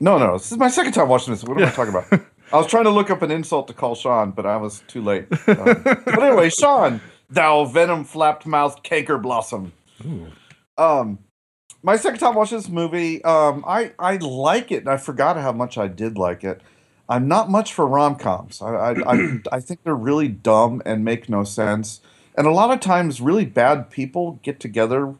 no, 0.00 0.18
no, 0.18 0.32
this 0.32 0.50
is 0.50 0.58
my 0.58 0.68
second 0.68 0.92
time 0.92 1.08
watching 1.08 1.32
this. 1.32 1.44
What 1.44 1.60
am 1.60 1.68
I 1.68 1.70
talking 1.70 1.94
about? 1.94 2.26
I 2.52 2.56
was 2.56 2.66
trying 2.66 2.84
to 2.84 2.90
look 2.90 3.10
up 3.10 3.22
an 3.22 3.30
insult 3.30 3.68
to 3.68 3.74
call 3.74 3.94
Sean, 3.94 4.32
but 4.32 4.46
I 4.46 4.56
was 4.56 4.82
too 4.88 5.02
late. 5.02 5.26
Um, 5.46 5.82
but 5.84 6.22
anyway, 6.22 6.50
Sean, 6.50 7.00
thou 7.28 7.64
venom 7.64 8.04
flapped 8.04 8.46
mouth 8.46 8.82
canker 8.82 9.18
blossom. 9.18 9.72
Um, 10.76 11.18
my 11.82 11.96
second 11.96 12.18
time 12.18 12.34
watching 12.34 12.58
this 12.58 12.68
movie, 12.68 13.22
um, 13.24 13.64
I 13.66 13.92
I 13.98 14.16
like 14.16 14.72
it, 14.72 14.78
and 14.78 14.88
I 14.88 14.96
forgot 14.96 15.36
how 15.36 15.52
much 15.52 15.78
I 15.78 15.86
did 15.86 16.18
like 16.18 16.42
it. 16.42 16.62
I'm 17.08 17.28
not 17.28 17.50
much 17.50 17.74
for 17.74 17.86
rom 17.86 18.16
coms. 18.16 18.60
I, 18.60 18.74
I 18.74 19.14
I 19.14 19.38
I 19.52 19.60
think 19.60 19.84
they're 19.84 19.94
really 19.94 20.28
dumb 20.28 20.82
and 20.84 21.04
make 21.04 21.28
no 21.28 21.44
sense. 21.44 22.00
And 22.40 22.46
a 22.46 22.52
lot 22.52 22.70
of 22.70 22.80
times, 22.80 23.20
really 23.20 23.44
bad 23.44 23.90
people 23.90 24.40
get 24.42 24.60
together 24.60 25.14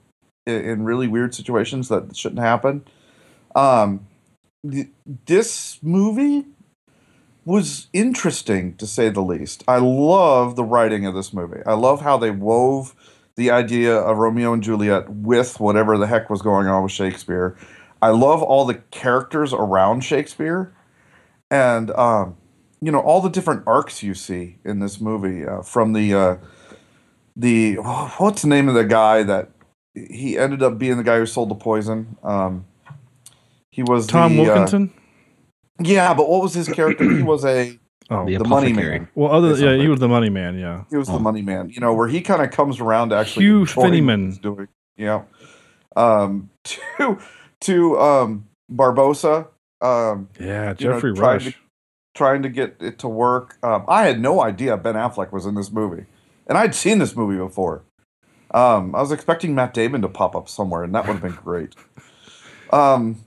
in, 0.47 0.55
in 0.55 0.85
really 0.85 1.07
weird 1.07 1.35
situations 1.35 1.89
that 1.89 2.17
shouldn't 2.17 2.41
happen. 2.41 2.83
Um, 3.55 4.07
th- 4.67 4.89
this 5.27 5.79
movie 5.83 6.47
was 7.45 7.89
interesting 7.93 8.75
to 8.77 8.87
say 8.87 9.11
the 9.11 9.21
least. 9.21 9.63
I 9.69 9.77
love 9.81 10.57
the 10.57 10.65
writing 10.65 11.05
of 11.05 11.13
this 11.15 11.35
movie. 11.35 11.61
I 11.67 11.75
love 11.75 12.01
how 12.01 12.17
they 12.17 12.31
wove 12.31 12.95
the 13.37 13.51
idea 13.51 13.95
of 13.95 14.17
Romeo 14.17 14.55
and 14.55 14.63
Juliet 14.63 15.11
with 15.11 15.61
whatever 15.61 15.99
the 15.99 16.07
heck 16.07 16.31
was 16.31 16.41
going 16.41 16.69
on 16.69 16.85
with 16.85 16.93
Shakespeare. 16.93 17.55
I 18.01 18.09
love 18.09 18.43
all 18.43 18.65
the 18.65 18.77
characters 18.91 19.53
around 19.53 20.05
Shakespeare, 20.05 20.73
and 21.51 21.91
um, 21.91 22.39
you 22.81 22.91
know 22.91 23.01
all 23.01 23.21
the 23.21 23.29
different 23.29 23.65
arcs 23.67 24.03
you 24.03 24.15
see 24.15 24.57
in 24.65 24.79
this 24.79 25.03
movie. 25.03 25.47
Uh, 25.47 25.61
from 25.61 25.93
the 25.93 26.15
uh, 26.15 26.37
the 27.37 27.75
what's 28.19 28.43
the 28.43 28.49
name 28.49 28.69
of 28.69 28.75
the 28.75 28.85
guy 28.85 29.23
that 29.23 29.51
he 29.95 30.39
ended 30.39 30.63
up 30.63 30.79
being 30.79 30.97
the 30.97 31.03
guy 31.05 31.19
who 31.19 31.27
sold 31.27 31.49
the 31.51 31.55
poison. 31.55 32.17
Um, 32.23 32.65
he 33.71 33.83
was 33.83 34.07
Tom 34.07 34.37
the, 34.37 34.43
uh, 34.43 34.45
Wilkinson? 34.47 34.93
yeah, 35.81 36.13
but 36.15 36.29
what 36.29 36.43
was 36.43 36.55
his 36.55 36.69
character? 36.69 37.05
he 37.11 37.23
was 37.23 37.45
a 37.45 37.79
oh, 38.11 38.27
The 38.27 38.37
the 38.39 38.45
money 38.45 38.73
man. 38.73 39.09
well, 39.15 39.33
other 39.33 39.55
yeah, 39.57 39.81
he 39.81 39.89
was 39.89 40.01
the 40.01 40.09
money 40.09 40.29
man. 40.31 40.59
Yeah. 40.59 40.85
He 40.91 40.97
was 40.97 41.09
Oh. 41.09 41.15
the 41.15 41.21
money 41.21 41.43
man, 41.43 41.71
you 41.71 41.81
know, 41.81 41.95
where 41.95 42.09
he 42.09 42.21
kind 42.21 42.43
of 42.43 42.51
comes 42.51 42.81
around 42.81 43.11
to 43.11 43.17
actually 43.17 43.47
Hugh 43.47 43.61
enjoying 43.61 44.07
what 44.07 44.17
Fennyman. 44.19 44.41
doing. 44.43 44.69
Yeah. 44.97 45.23
Um, 45.97 46.51
to 46.65 47.19
to 47.63 47.99
um, 48.01 48.47
Barbossa, 48.73 49.49
um, 49.81 50.29
Yeah, 50.39 50.75
You 50.79 50.89
know, 50.89 50.95
Geoffrey 50.95 51.15
trying 51.15 51.33
Rush. 51.39 51.45
to- 51.47 51.55
trying 52.15 52.43
to 52.43 52.49
get 52.49 52.77
it 52.81 52.99
to 52.99 53.09
work. 53.09 53.57
Um, 53.63 53.85
I 53.87 54.03
had 54.07 54.21
no 54.21 54.43
idea 54.43 54.77
Ben 54.77 54.95
Affleck 54.97 55.31
was 55.33 55.47
in 55.47 55.55
this 55.55 55.71
movie, 55.71 56.07
and 56.51 56.59
I'd 56.59 56.75
seen 56.75 56.99
this 56.99 57.17
movie 57.17 57.39
before. 57.39 57.85
Um, 58.53 58.95
I 58.95 59.01
was 59.01 59.13
expecting 59.13 59.55
Matt 59.55 59.73
Damon 59.73 60.03
to 60.03 60.09
pop 60.09 60.35
up 60.37 60.49
somewhere, 60.49 60.83
and 60.83 60.95
that 60.95 61.07
would 61.07 61.15
have 61.15 61.23
been 61.23 61.39
great. 61.43 61.75
Um, 62.73 63.25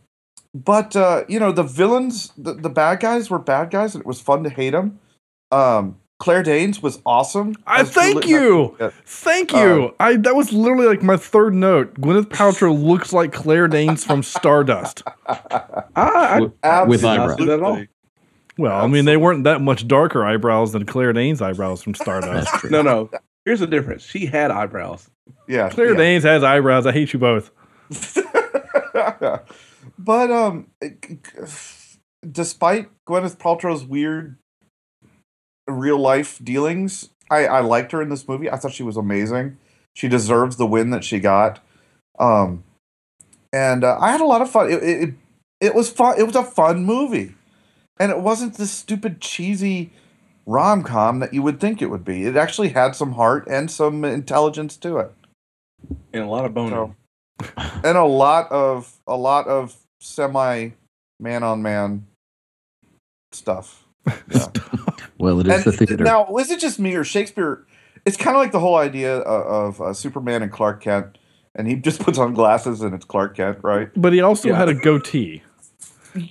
but 0.54 0.96
uh, 0.96 1.24
you 1.28 1.40
know, 1.40 1.52
the 1.52 1.64
villains, 1.64 2.32
the, 2.38 2.54
the 2.54 2.70
bad 2.70 3.00
guys 3.00 3.30
were 3.30 3.40
bad 3.40 3.72
guys, 3.72 3.96
and 3.96 4.02
it 4.02 4.08
was 4.08 4.22
fun 4.22 4.44
to 4.44 4.50
hate 4.50 4.72
them. 4.72 5.00
Um, 5.52 5.98
Claire 6.20 6.44
Danes 6.44 6.82
was 6.82 7.02
awesome. 7.06 7.56
I 7.66 7.84
thank 7.84 8.24
Juliet- 8.24 8.30
you. 8.30 8.92
Thank 9.06 9.52
you. 9.54 9.96
I 10.00 10.16
that 10.18 10.36
was 10.36 10.54
literally 10.54 10.86
like 10.88 11.02
my 11.04 11.18
third 11.18 11.54
note. 11.54 11.96
Gwyneth 11.96 12.26
Paltrow 12.30 12.78
looks 12.78 13.12
like 13.12 13.34
Claire 13.34 13.68
Danes 13.68 14.04
from 14.06 14.24
Stardust. 14.24 15.04
I, 15.28 15.82
I, 15.96 16.40
With- 16.42 16.54
Absolutely. 16.64 16.90
with 16.90 17.06
eyebrows. 17.06 17.88
Well, 18.58 18.84
I 18.84 18.88
mean, 18.88 19.06
they 19.06 19.18
weren't 19.18 19.46
that 19.46 19.62
much 19.62 19.88
darker 19.88 20.24
eyebrows 20.26 20.74
than 20.74 20.86
Claire 20.86 21.12
Danes' 21.14 21.42
eyebrows 21.42 21.82
from 21.82 21.96
Stardust. 21.96 22.52
That's. 22.52 22.70
No, 22.72 22.82
no. 22.82 23.10
Here's 23.46 23.60
the 23.60 23.68
difference. 23.68 24.04
She 24.04 24.26
had 24.28 24.52
eyebrows. 24.52 25.10
Yeah, 25.48 25.70
Claire 25.70 25.92
yeah. 25.92 25.98
Danes 25.98 26.24
has 26.24 26.44
eyebrows. 26.44 26.86
I 26.86 26.92
hate 26.92 27.14
you 27.14 27.20
both. 27.20 27.52
but 29.98 30.32
um, 30.32 30.68
despite 32.30 32.90
Gwyneth 33.08 33.38
Paltrow's 33.38 33.84
weird 33.86 34.38
real 35.68 35.98
life 36.00 36.40
dealings, 36.44 37.10
I, 37.30 37.46
I 37.46 37.60
liked 37.62 37.92
her 37.92 38.02
in 38.02 38.10
this 38.10 38.28
movie. 38.28 38.50
I 38.50 38.58
thought 38.58 38.74
she 38.74 38.84
was 38.84 38.98
amazing. 38.98 39.58
She 39.96 40.08
deserves 40.08 40.58
the 40.58 40.66
win 40.66 40.90
that 40.92 41.04
she 41.04 41.20
got. 41.20 41.60
Um, 42.20 42.64
and 43.52 43.84
uh, 43.84 43.98
I 44.00 44.12
had 44.12 44.22
a 44.22 44.26
lot 44.26 44.42
of 44.42 44.50
fun. 44.50 44.72
It, 44.72 44.84
it 44.84 45.04
it- 45.10 45.14
it 45.62 45.74
was 45.74 45.90
fun. 45.90 46.20
It 46.20 46.24
was 46.24 46.36
a 46.36 46.44
fun 46.44 46.84
movie, 46.84 47.36
and 48.00 48.12
it 48.12 48.20
wasn't 48.20 48.56
this 48.56 48.72
stupid 48.72 49.22
cheesy 49.22 49.92
rom 50.46 50.84
com 50.84 51.20
that 51.20 51.34
you 51.34 51.42
would 51.42 51.60
think 51.60 51.82
it 51.82 51.88
would 51.90 52.04
be. 52.06 52.26
It 52.26 52.36
actually 52.36 52.70
had 52.70 52.96
some 52.96 53.14
heart 53.14 53.48
and 53.48 53.70
some 53.72 54.04
intelligence 54.04 54.76
to 54.78 54.98
it. 54.98 55.12
And 56.14 56.24
a 56.24 56.28
lot 56.28 56.46
of 56.46 56.54
boning. 56.54 56.72
So, 56.72 56.96
and 57.84 57.98
a 57.98 58.06
lot 58.06 58.52
of 58.52 58.94
a 59.08 59.18
lot 59.18 59.48
of 59.48 59.76
semi 60.00 60.72
man 61.20 61.44
on 61.44 61.62
man 61.62 62.06
stuff. 63.32 63.86
Yeah. 64.32 64.48
Well, 65.20 65.40
it 65.40 65.48
is 65.48 65.54
and 65.54 65.64
the 65.64 65.86
theater. 65.86 66.04
now, 66.04 66.26
was 66.30 66.50
it 66.52 66.60
just 66.60 66.80
me 66.80 66.96
or 66.96 67.06
Shakespeare? 67.06 67.66
It's 68.06 68.18
kind 68.18 68.36
of 68.36 68.42
like 68.42 68.52
the 68.52 68.60
whole 68.60 68.76
idea 68.76 69.20
of, 69.20 69.78
of 69.80 69.82
uh, 69.82 69.94
Superman 69.94 70.42
and 70.44 70.52
Clark 70.52 70.82
Kent, 70.84 71.18
and 71.56 71.66
he 71.66 71.76
just 71.76 72.02
puts 72.02 72.18
on 72.18 72.34
glasses 72.34 72.82
and 72.82 72.94
it's 72.94 73.06
Clark 73.06 73.38
Kent, 73.38 73.60
right? 73.62 73.90
But 73.96 74.12
he 74.12 74.20
also 74.20 74.50
Yeah. 74.50 74.58
had 74.58 74.68
a 74.68 74.74
goatee. 74.74 75.42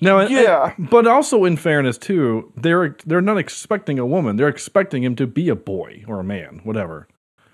Now, 0.01 0.19
and- 0.19 0.31
Yeah. 0.31 0.75
but 0.79 1.07
also 1.07 1.45
in 1.45 1.57
fairness 1.57 1.99
too, 1.99 2.53
they're 2.57 2.97
they're 3.07 3.21
not 3.21 3.39
expecting 3.39 3.99
a 3.99 4.07
woman. 4.07 4.37
They're 4.37 4.49
expecting 4.49 5.03
him 5.03 5.17
to 5.17 5.27
be 5.27 5.49
a 5.49 5.57
boy 5.57 6.05
or 6.07 6.21
a 6.21 6.25
man, 6.25 6.61
whatever. 6.65 7.09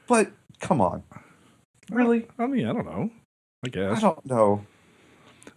But 0.07 0.31
come 0.61 0.81
on, 0.81 1.03
really? 1.91 2.27
I 2.39 2.47
mean, 2.47 2.67
I 2.67 2.73
don't 2.73 2.87
know. 2.87 3.11
I 3.65 3.69
guess 3.69 3.99
I 3.99 4.01
don't 4.01 4.27
know. 4.27 4.65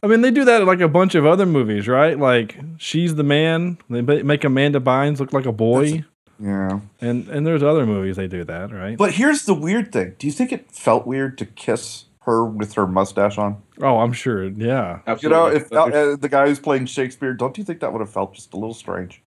I 0.03 0.07
mean, 0.07 0.21
they 0.21 0.31
do 0.31 0.45
that 0.45 0.61
in 0.61 0.67
like 0.67 0.79
a 0.79 0.87
bunch 0.87 1.13
of 1.15 1.25
other 1.25 1.45
movies, 1.45 1.87
right? 1.87 2.17
Like 2.17 2.57
she's 2.77 3.15
the 3.15 3.23
man. 3.23 3.77
They 3.89 4.01
make 4.01 4.43
Amanda 4.43 4.79
Bynes 4.79 5.19
look 5.19 5.31
like 5.33 5.45
a 5.45 5.51
boy, 5.51 6.03
Yeah. 6.39 6.79
and 6.99 7.27
and 7.27 7.45
there's 7.45 7.61
other 7.63 7.85
movies 7.85 8.15
they 8.15 8.27
do 8.27 8.43
that, 8.45 8.71
right? 8.71 8.97
But 8.97 9.13
here's 9.13 9.45
the 9.45 9.53
weird 9.53 9.91
thing. 9.91 10.15
Do 10.17 10.25
you 10.25 10.33
think 10.33 10.51
it 10.51 10.71
felt 10.71 11.05
weird 11.05 11.37
to 11.39 11.45
kiss 11.45 12.05
her 12.21 12.43
with 12.45 12.73
her 12.73 12.87
mustache 12.87 13.37
on? 13.37 13.57
Oh, 13.81 13.99
I'm 13.99 14.13
sure. 14.13 14.45
Yeah. 14.45 14.99
You 15.21 15.29
know, 15.29 15.47
if 15.47 15.69
There's- 15.69 15.93
uh, 15.93 16.15
the 16.19 16.29
guy 16.29 16.47
who's 16.47 16.59
playing 16.59 16.85
Shakespeare, 16.85 17.33
don't 17.33 17.57
you 17.57 17.63
think 17.63 17.79
that 17.81 17.91
would 17.91 17.99
have 17.99 18.09
felt 18.11 18.33
just 18.33 18.53
a 18.53 18.57
little 18.57 18.73
strange? 18.73 19.21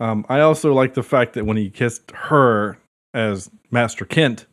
Um, 0.00 0.26
I 0.28 0.40
also 0.40 0.72
like 0.74 0.94
the 0.94 1.02
fact 1.02 1.34
that 1.34 1.46
when 1.46 1.56
he 1.56 1.70
kissed 1.70 2.10
her 2.12 2.76
as 3.14 3.50
Master 3.70 4.04
Kent, 4.04 4.46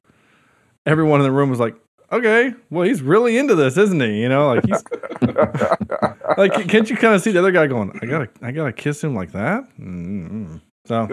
everyone 0.85 1.19
in 1.19 1.23
the 1.23 1.31
room 1.31 1.49
was 1.49 1.59
like, 1.59 1.75
"Okay, 2.11 2.53
well, 2.69 2.85
he's 2.87 3.01
really 3.01 3.37
into 3.37 3.55
this, 3.55 3.75
isn't 3.75 3.99
he?" 3.99 4.21
You 4.21 4.29
know, 4.29 4.53
like 4.53 4.65
he's 4.65 4.83
like, 6.37 6.67
can't 6.67 6.87
you 6.89 6.95
kind 6.95 7.15
of 7.15 7.21
see 7.21 7.31
the 7.31 7.39
other 7.39 7.51
guy 7.51 7.65
going, 7.65 7.97
"I 8.01 8.05
gotta, 8.05 8.29
I 8.43 8.51
gotta 8.51 8.71
kiss 8.73 9.03
him 9.03 9.15
like 9.15 9.31
that"? 9.31 9.63
mm 9.79 10.61
So, 10.85 11.07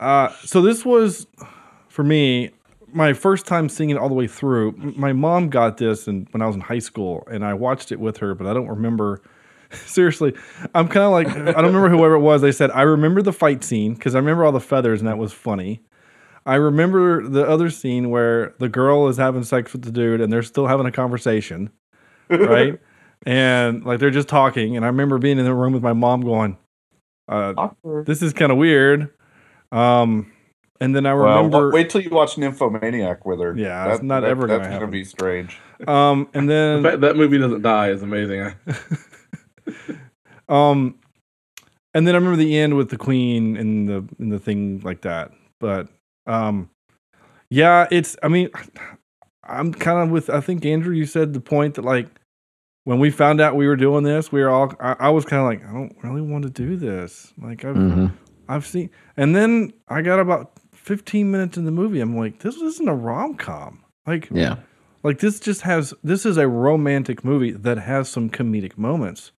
uh, 0.00 0.32
so 0.44 0.62
this 0.62 0.84
was 0.86 1.26
for 1.88 2.04
me 2.04 2.50
my 2.92 3.12
first 3.12 3.46
time 3.46 3.68
seeing 3.68 3.90
it 3.90 3.96
all 3.96 4.08
the 4.08 4.14
way 4.14 4.26
through. 4.26 4.72
My 4.96 5.12
mom 5.12 5.48
got 5.48 5.78
this 5.78 6.06
and 6.06 6.28
when 6.30 6.42
I 6.42 6.46
was 6.46 6.56
in 6.56 6.62
high 6.62 6.78
school, 6.78 7.26
and 7.30 7.44
I 7.44 7.54
watched 7.54 7.92
it 7.92 8.00
with 8.00 8.18
her, 8.18 8.34
but 8.34 8.46
I 8.46 8.54
don't 8.54 8.68
remember. 8.68 9.22
Seriously, 9.70 10.34
I'm 10.74 10.86
kind 10.86 11.04
of 11.04 11.12
like 11.12 11.28
I 11.28 11.60
don't 11.60 11.74
remember 11.74 11.88
whoever 11.88 12.14
it 12.14 12.20
was. 12.20 12.42
They 12.42 12.52
said 12.52 12.70
I 12.72 12.82
remember 12.82 13.22
the 13.22 13.32
fight 13.32 13.64
scene 13.64 13.94
because 13.94 14.14
I 14.14 14.18
remember 14.18 14.44
all 14.44 14.52
the 14.52 14.60
feathers 14.60 15.00
and 15.00 15.08
that 15.08 15.16
was 15.16 15.32
funny. 15.32 15.82
I 16.44 16.56
remember 16.56 17.26
the 17.26 17.48
other 17.48 17.70
scene 17.70 18.10
where 18.10 18.54
the 18.58 18.68
girl 18.68 19.08
is 19.08 19.16
having 19.16 19.44
sex 19.44 19.72
with 19.72 19.82
the 19.82 19.92
dude 19.92 20.20
and 20.20 20.32
they're 20.32 20.42
still 20.42 20.66
having 20.66 20.86
a 20.86 20.92
conversation, 20.92 21.70
right? 22.28 22.78
and 23.26 23.84
like 23.84 24.00
they're 24.00 24.10
just 24.10 24.28
talking. 24.28 24.76
And 24.76 24.84
I 24.84 24.88
remember 24.88 25.18
being 25.18 25.38
in 25.38 25.44
the 25.44 25.54
room 25.54 25.72
with 25.72 25.82
my 25.82 25.92
mom 25.92 26.20
going, 26.22 26.58
uh, 27.28 27.70
"This 28.04 28.22
is 28.22 28.32
kind 28.32 28.52
of 28.52 28.58
weird." 28.58 29.10
Um, 29.70 30.32
and 30.82 30.94
then 30.96 31.06
I 31.06 31.10
remember, 31.12 31.68
wa- 31.68 31.72
wait 31.74 31.90
till 31.90 32.00
you 32.00 32.10
watch 32.10 32.36
Nymphomaniac 32.36 33.24
with 33.24 33.40
her. 33.40 33.56
Yeah, 33.56 33.92
it's 33.94 34.02
not 34.02 34.24
ever 34.24 34.46
gonna 34.46 34.60
That's 34.60 34.72
happen. 34.72 34.90
be 34.90 35.04
strange. 35.04 35.58
um, 35.86 36.28
and 36.34 36.48
The 36.48 36.52
then 36.52 36.82
fact 36.82 37.00
that 37.00 37.16
movie 37.16 37.38
doesn't 37.38 37.62
die 37.62 37.90
is 37.90 38.02
amazing. 38.02 38.52
Um, 40.48 40.96
and 41.94 42.06
then 42.06 42.14
I 42.14 42.18
remember 42.18 42.36
the 42.36 42.58
end 42.58 42.76
with 42.76 42.90
the 42.90 42.96
queen 42.98 43.56
and 43.56 43.88
the 43.88 44.04
and 44.18 44.32
the 44.32 44.38
thing 44.38 44.80
like 44.84 45.02
that. 45.02 45.30
But 45.60 45.88
um, 46.26 46.68
yeah, 47.50 47.86
it's. 47.90 48.16
I 48.22 48.28
mean, 48.28 48.50
I'm 49.44 49.72
kind 49.72 50.00
of 50.00 50.10
with. 50.10 50.28
I 50.30 50.40
think 50.40 50.64
Andrew, 50.66 50.94
you 50.94 51.06
said 51.06 51.32
the 51.32 51.40
point 51.40 51.76
that 51.76 51.84
like 51.84 52.08
when 52.84 52.98
we 52.98 53.10
found 53.10 53.40
out 53.40 53.56
we 53.56 53.66
were 53.66 53.76
doing 53.76 54.04
this, 54.04 54.32
we 54.32 54.40
were 54.42 54.50
all. 54.50 54.74
I, 54.80 54.96
I 54.98 55.08
was 55.10 55.24
kind 55.24 55.40
of 55.40 55.46
like, 55.46 55.66
I 55.68 55.72
don't 55.72 55.96
really 56.02 56.22
want 56.22 56.44
to 56.44 56.50
do 56.50 56.76
this. 56.76 57.32
Like 57.40 57.64
I've 57.64 57.76
hmm 57.76 58.06
I've 58.48 58.66
seen, 58.66 58.90
and 59.16 59.34
then 59.34 59.72
I 59.88 60.02
got 60.02 60.18
about 60.18 60.52
15 60.82 61.30
minutes 61.30 61.56
in 61.56 61.64
the 61.64 61.70
movie. 61.70 62.00
I'm 62.00 62.16
like, 62.16 62.40
this 62.40 62.56
isn't 62.56 62.88
a 62.88 62.94
rom 62.94 63.34
com. 63.36 63.84
Like 64.06 64.28
Yeah. 64.32 64.56
like 65.02 65.18
this 65.20 65.38
just 65.40 65.62
has 65.62 65.94
this 66.02 66.26
is 66.26 66.36
a 66.36 66.48
romantic 66.48 67.24
movie 67.24 67.52
that 67.52 67.78
has 67.78 68.08
some 68.08 68.28
comedic 68.30 68.76
moments. 68.76 69.32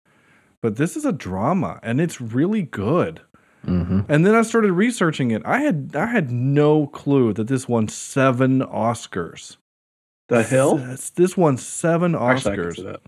But 0.62 0.76
this 0.76 0.96
is 0.96 1.04
a 1.04 1.12
drama 1.12 1.78
and 1.82 2.00
it's 2.00 2.20
really 2.20 2.62
good. 2.62 3.20
hmm 3.64 4.00
And 4.08 4.24
then 4.26 4.34
I 4.34 4.42
started 4.42 4.72
researching 4.72 5.30
it. 5.30 5.42
I 5.44 5.58
had 5.60 5.92
I 5.94 6.06
had 6.06 6.30
no 6.30 6.86
clue 6.86 7.32
that 7.34 7.48
this 7.48 7.68
won 7.68 7.88
7 7.88 8.60
Oscars. 8.60 9.56
The 10.28 10.42
hell? 10.42 10.76
This, 10.78 11.10
this 11.10 11.36
won 11.36 11.58
7 11.58 12.14
Actually, 12.14 12.52
I 12.52 12.56
can 12.56 12.64
Oscars. 12.64 12.76
see 12.76 12.82
that. 12.82 13.00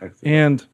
I 0.00 0.06
can 0.06 0.16
see. 0.16 0.26
And 0.26 0.66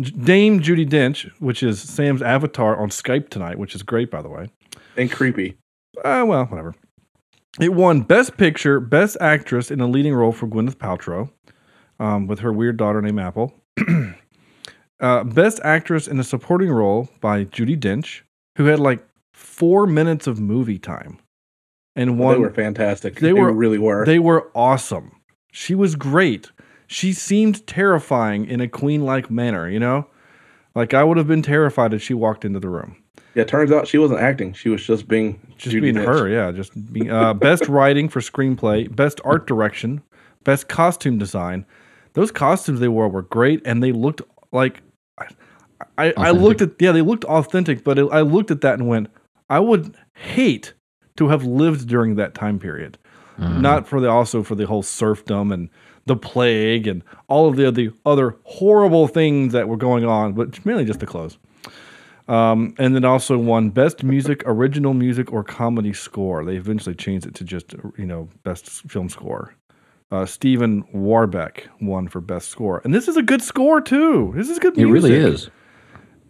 J- 0.00 0.12
Dame 0.12 0.60
Judi 0.60 0.88
Dench, 0.88 1.28
which 1.40 1.62
is 1.64 1.80
Sam's 1.80 2.22
avatar 2.22 2.80
on 2.80 2.90
Skype 2.90 3.28
tonight, 3.28 3.58
which 3.58 3.74
is 3.74 3.82
great 3.82 4.10
by 4.12 4.22
the 4.22 4.28
way. 4.28 4.48
And 4.96 5.10
creepy. 5.10 5.56
Uh, 6.04 6.24
well, 6.26 6.44
whatever. 6.46 6.74
It 7.60 7.74
won 7.74 8.02
Best 8.02 8.36
Picture, 8.36 8.80
Best 8.80 9.16
Actress 9.20 9.70
in 9.70 9.80
a 9.80 9.86
leading 9.86 10.14
role 10.14 10.32
for 10.32 10.46
Gwyneth 10.46 10.76
Paltrow, 10.76 11.30
um, 11.98 12.26
with 12.26 12.38
her 12.40 12.52
weird 12.52 12.76
daughter 12.76 13.02
named 13.02 13.18
Apple. 13.20 13.54
uh, 15.00 15.24
Best 15.24 15.60
Actress 15.64 16.06
in 16.06 16.18
a 16.20 16.24
supporting 16.24 16.70
role 16.70 17.08
by 17.20 17.44
Judi 17.44 17.78
Dench, 17.78 18.22
who 18.56 18.66
had 18.66 18.78
like 18.80 19.04
four 19.32 19.86
minutes 19.86 20.26
of 20.26 20.38
movie 20.40 20.78
time, 20.78 21.18
and 21.96 22.18
one. 22.18 22.34
They 22.34 22.40
were 22.40 22.50
fantastic. 22.52 23.16
They 23.16 23.28
They, 23.28 23.32
were- 23.32 23.52
really 23.52 23.78
were. 23.78 24.04
They 24.04 24.18
were 24.18 24.50
awesome. 24.54 25.12
She 25.52 25.74
was 25.74 25.96
great. 25.96 26.50
She 26.86 27.12
seemed 27.12 27.66
terrifying 27.66 28.46
in 28.46 28.60
a 28.60 28.68
queen-like 28.68 29.30
manner. 29.30 29.68
You 29.68 29.80
know, 29.80 30.06
like 30.74 30.94
I 30.94 31.02
would 31.04 31.16
have 31.16 31.26
been 31.28 31.42
terrified 31.42 31.92
if 31.94 32.02
she 32.02 32.14
walked 32.14 32.44
into 32.44 32.60
the 32.60 32.68
room. 32.68 32.96
Yeah, 33.34 33.44
turns 33.44 33.70
out 33.70 33.86
she 33.86 33.98
wasn't 33.98 34.20
acting. 34.20 34.52
She 34.52 34.68
was 34.68 34.84
just 34.84 35.06
being 35.08 35.40
just 35.56 35.74
Judi 35.74 35.82
being 35.82 35.94
Dench. 35.96 36.06
her, 36.06 36.28
yeah. 36.28 36.50
Just 36.52 36.92
being 36.92 37.10
uh, 37.10 37.34
best 37.34 37.68
writing 37.68 38.08
for 38.08 38.20
screenplay, 38.20 38.94
best 38.94 39.20
art 39.24 39.46
direction, 39.46 40.02
best 40.44 40.68
costume 40.68 41.18
design. 41.18 41.64
Those 42.14 42.30
costumes 42.32 42.80
they 42.80 42.88
wore 42.88 43.08
were 43.08 43.22
great, 43.22 43.62
and 43.64 43.82
they 43.82 43.92
looked 43.92 44.22
like 44.52 44.82
I, 45.18 45.28
I, 45.96 46.14
I 46.16 46.30
looked 46.30 46.60
at 46.60 46.72
yeah, 46.80 46.92
they 46.92 47.02
looked 47.02 47.24
authentic. 47.24 47.84
But 47.84 47.98
it, 47.98 48.08
I 48.10 48.22
looked 48.22 48.50
at 48.50 48.62
that 48.62 48.78
and 48.78 48.88
went, 48.88 49.08
I 49.48 49.60
would 49.60 49.94
hate 50.14 50.74
to 51.16 51.28
have 51.28 51.44
lived 51.44 51.88
during 51.88 52.16
that 52.16 52.34
time 52.34 52.58
period. 52.58 52.98
Not 53.62 53.88
for 53.88 54.00
the 54.00 54.10
also 54.10 54.42
for 54.42 54.54
the 54.54 54.66
whole 54.66 54.82
serfdom 54.82 55.50
and 55.50 55.70
the 56.04 56.16
plague 56.16 56.86
and 56.86 57.02
all 57.28 57.48
of 57.48 57.56
the, 57.56 57.70
the 57.70 57.90
other 58.04 58.36
horrible 58.44 59.08
things 59.08 59.54
that 59.54 59.66
were 59.66 59.78
going 59.78 60.04
on, 60.04 60.34
but 60.34 60.64
mainly 60.66 60.84
just 60.84 61.00
the 61.00 61.06
clothes. 61.06 61.38
Um, 62.30 62.74
and 62.78 62.94
then 62.94 63.04
also 63.04 63.36
won 63.36 63.70
Best 63.70 64.04
Music, 64.04 64.42
Original 64.46 64.94
Music, 64.94 65.32
or 65.32 65.42
Comedy 65.42 65.92
Score. 65.92 66.44
They 66.44 66.54
eventually 66.54 66.94
changed 66.94 67.26
it 67.26 67.34
to 67.34 67.44
just, 67.44 67.74
you 67.98 68.06
know, 68.06 68.28
Best 68.44 68.68
Film 68.88 69.08
Score. 69.08 69.52
Uh, 70.12 70.24
Stephen 70.26 70.84
Warbeck 70.92 71.68
won 71.80 72.06
for 72.06 72.20
Best 72.20 72.48
Score. 72.48 72.82
And 72.84 72.94
this 72.94 73.08
is 73.08 73.16
a 73.16 73.22
good 73.22 73.42
score, 73.42 73.80
too. 73.80 74.32
This 74.36 74.48
is 74.48 74.60
good 74.60 74.76
music. 74.76 74.88
It 74.88 74.92
really 74.92 75.14
is. 75.14 75.50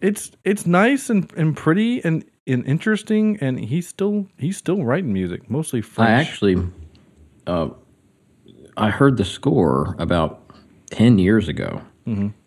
It's 0.01 0.31
it's 0.43 0.65
nice 0.65 1.11
and, 1.11 1.31
and 1.33 1.55
pretty 1.55 2.03
and, 2.03 2.25
and 2.47 2.65
interesting, 2.65 3.37
and 3.39 3.59
he's 3.59 3.87
still 3.87 4.25
he's 4.39 4.57
still 4.57 4.83
writing 4.83 5.13
music, 5.13 5.47
mostly 5.51 5.81
French. 5.81 6.09
I 6.09 6.13
actually, 6.13 6.67
uh, 7.45 7.69
I 8.75 8.89
heard 8.89 9.17
the 9.17 9.25
score 9.25 9.95
about 9.99 10.41
ten 10.89 11.19
years 11.19 11.47
ago, 11.47 11.83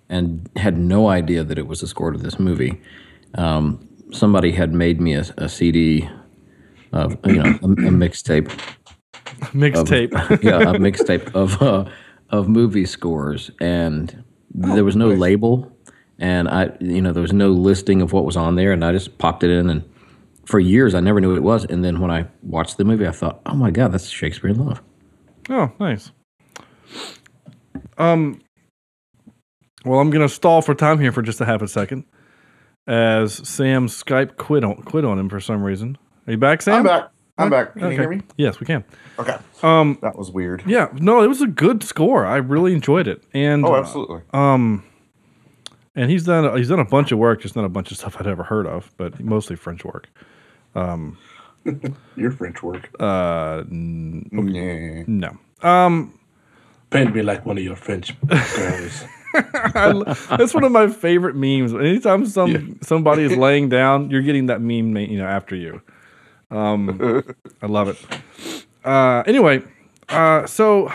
and 0.09 0.51
had 0.57 0.77
no 0.77 1.09
idea 1.09 1.45
that 1.45 1.57
it 1.57 1.69
was 1.69 1.81
the 1.81 1.87
score 1.87 2.11
to 2.11 2.19
this 2.19 2.40
movie. 2.40 2.81
Um, 3.37 3.88
somebody 4.12 4.53
had 4.53 4.73
made 4.73 5.01
me 5.01 5.14
a, 5.14 5.25
a 5.38 5.49
CD 5.49 6.09
of 6.92 7.16
you 7.27 7.42
know 7.42 7.51
a, 7.62 7.66
a 7.66 7.90
mixtape, 7.90 8.49
Mixtape. 9.53 10.42
yeah, 10.42 10.61
a 10.61 10.75
mixtape 10.75 11.35
of 11.35 11.61
uh, 11.62 11.85
of 12.31 12.49
movie 12.49 12.87
scores, 12.87 13.51
and 13.61 14.25
there 14.51 14.85
was 14.85 14.97
no 14.97 15.09
label, 15.09 15.70
and 16.18 16.49
I 16.49 16.70
you 16.81 17.03
know 17.03 17.12
there 17.12 17.23
was 17.23 17.33
no 17.33 17.51
listing 17.51 18.01
of 18.03 18.12
what 18.12 18.25
was 18.25 18.37
on 18.37 18.55
there, 18.57 18.73
and 18.73 18.85
I 18.85 18.92
just 18.92 19.18
popped 19.18 19.42
it 19.44 19.51
in 19.51 19.68
and. 19.70 19.88
For 20.47 20.61
years, 20.61 20.94
I 20.94 21.01
never 21.01 21.23
knew 21.23 21.31
what 21.31 21.38
it 21.38 21.42
was, 21.42 21.64
and 21.64 21.83
then 21.83 22.01
when 22.01 22.11
I 22.11 22.27
watched 22.42 22.77
the 22.77 22.85
movie, 22.85 23.07
I 23.07 23.12
thought, 23.12 23.40
"Oh 23.47 23.55
my 23.55 23.70
God, 23.70 23.92
that's 23.92 24.11
Shakespeare 24.11 24.51
in 24.51 24.62
Love." 24.62 24.83
Oh, 25.49 25.73
nice. 25.81 26.12
Um, 27.97 28.42
well, 29.87 30.01
I'm 30.01 30.11
gonna 30.11 30.29
stall 30.29 30.61
for 30.61 30.75
time 30.75 30.99
here 31.01 31.12
for 31.12 31.23
just 31.23 31.40
a 31.40 31.47
half 31.47 31.62
a 31.62 31.66
second, 31.68 32.05
as 32.87 33.35
Sam 33.49 33.87
Skype 33.88 34.37
quit 34.37 34.64
on 34.64 34.77
quit 34.83 35.05
on 35.05 35.18
him 35.18 35.29
for 35.29 35.40
some 35.40 35.62
reason. 35.62 35.97
Are 36.27 36.33
you 36.33 36.38
back, 36.38 36.62
Sam? 36.62 36.77
I'm 36.77 36.83
back. 36.85 37.11
I'm 37.37 37.51
back. 37.51 37.73
Can 37.73 37.85
Okay. 37.85 37.94
you 37.94 38.01
hear 38.01 38.11
me? 38.11 38.20
Yes, 38.37 38.61
we 38.61 38.66
can. 38.66 38.85
Okay. 39.18 39.37
Um, 39.62 39.99
That 40.03 40.16
was 40.16 40.31
weird. 40.31 40.62
yeah, 40.66 40.88
no, 40.94 41.20
it 41.23 41.27
was 41.27 41.42
a 41.42 41.47
good 41.49 41.83
score. 41.83 42.25
I 42.25 42.37
really 42.37 42.73
enjoyed 42.75 43.09
it, 43.09 43.25
and 43.35 43.64
Oh, 43.66 43.75
absolutely. 43.75 44.20
um, 44.33 44.85
and 45.97 46.11
he's 46.11 46.25
done 46.25 46.57
he's 46.57 46.68
done 46.68 46.79
a 46.81 46.85
bunch 46.85 47.11
of 47.12 47.18
work, 47.18 47.40
just 47.42 47.57
not 47.57 47.64
a 47.64 47.68
bunch 47.68 47.90
of 47.90 47.97
stuff 47.97 48.16
I'd 48.20 48.27
ever 48.27 48.44
heard 48.44 48.66
of, 48.66 48.92
but 48.97 49.18
mostly 49.20 49.57
French 49.57 49.85
work. 49.85 50.09
Your 52.16 52.31
French 52.31 52.62
work. 52.62 52.88
Uh, 53.01 53.64
n- 53.70 54.29
Yeah. 54.33 55.05
no. 55.07 55.37
Um, 55.68 56.18
Paint 56.90 57.14
me 57.14 57.23
like 57.23 57.44
one 57.47 57.57
of 57.59 57.64
your 57.64 57.75
French 57.77 58.14
girls. 58.29 59.05
I 59.75 60.37
that's 60.37 60.55
one 60.55 60.64
of 60.64 60.73
my 60.73 60.88
favorite 60.88 61.35
memes. 61.37 61.75
Anytime 61.75 62.27
some 62.27 62.79
somebody 62.83 63.23
is 63.25 63.37
laying 63.37 63.68
down, 63.68 64.11
you're 64.11 64.23
getting 64.23 64.47
that 64.47 64.61
meme, 64.61 64.97
you 64.97 65.18
know, 65.18 65.27
after 65.27 65.55
you. 65.57 65.81
Um, 66.51 67.25
I 67.62 67.66
love 67.66 67.88
it. 67.88 67.99
Uh, 68.85 69.23
anyway, 69.27 69.62
uh, 70.09 70.47
so 70.47 70.90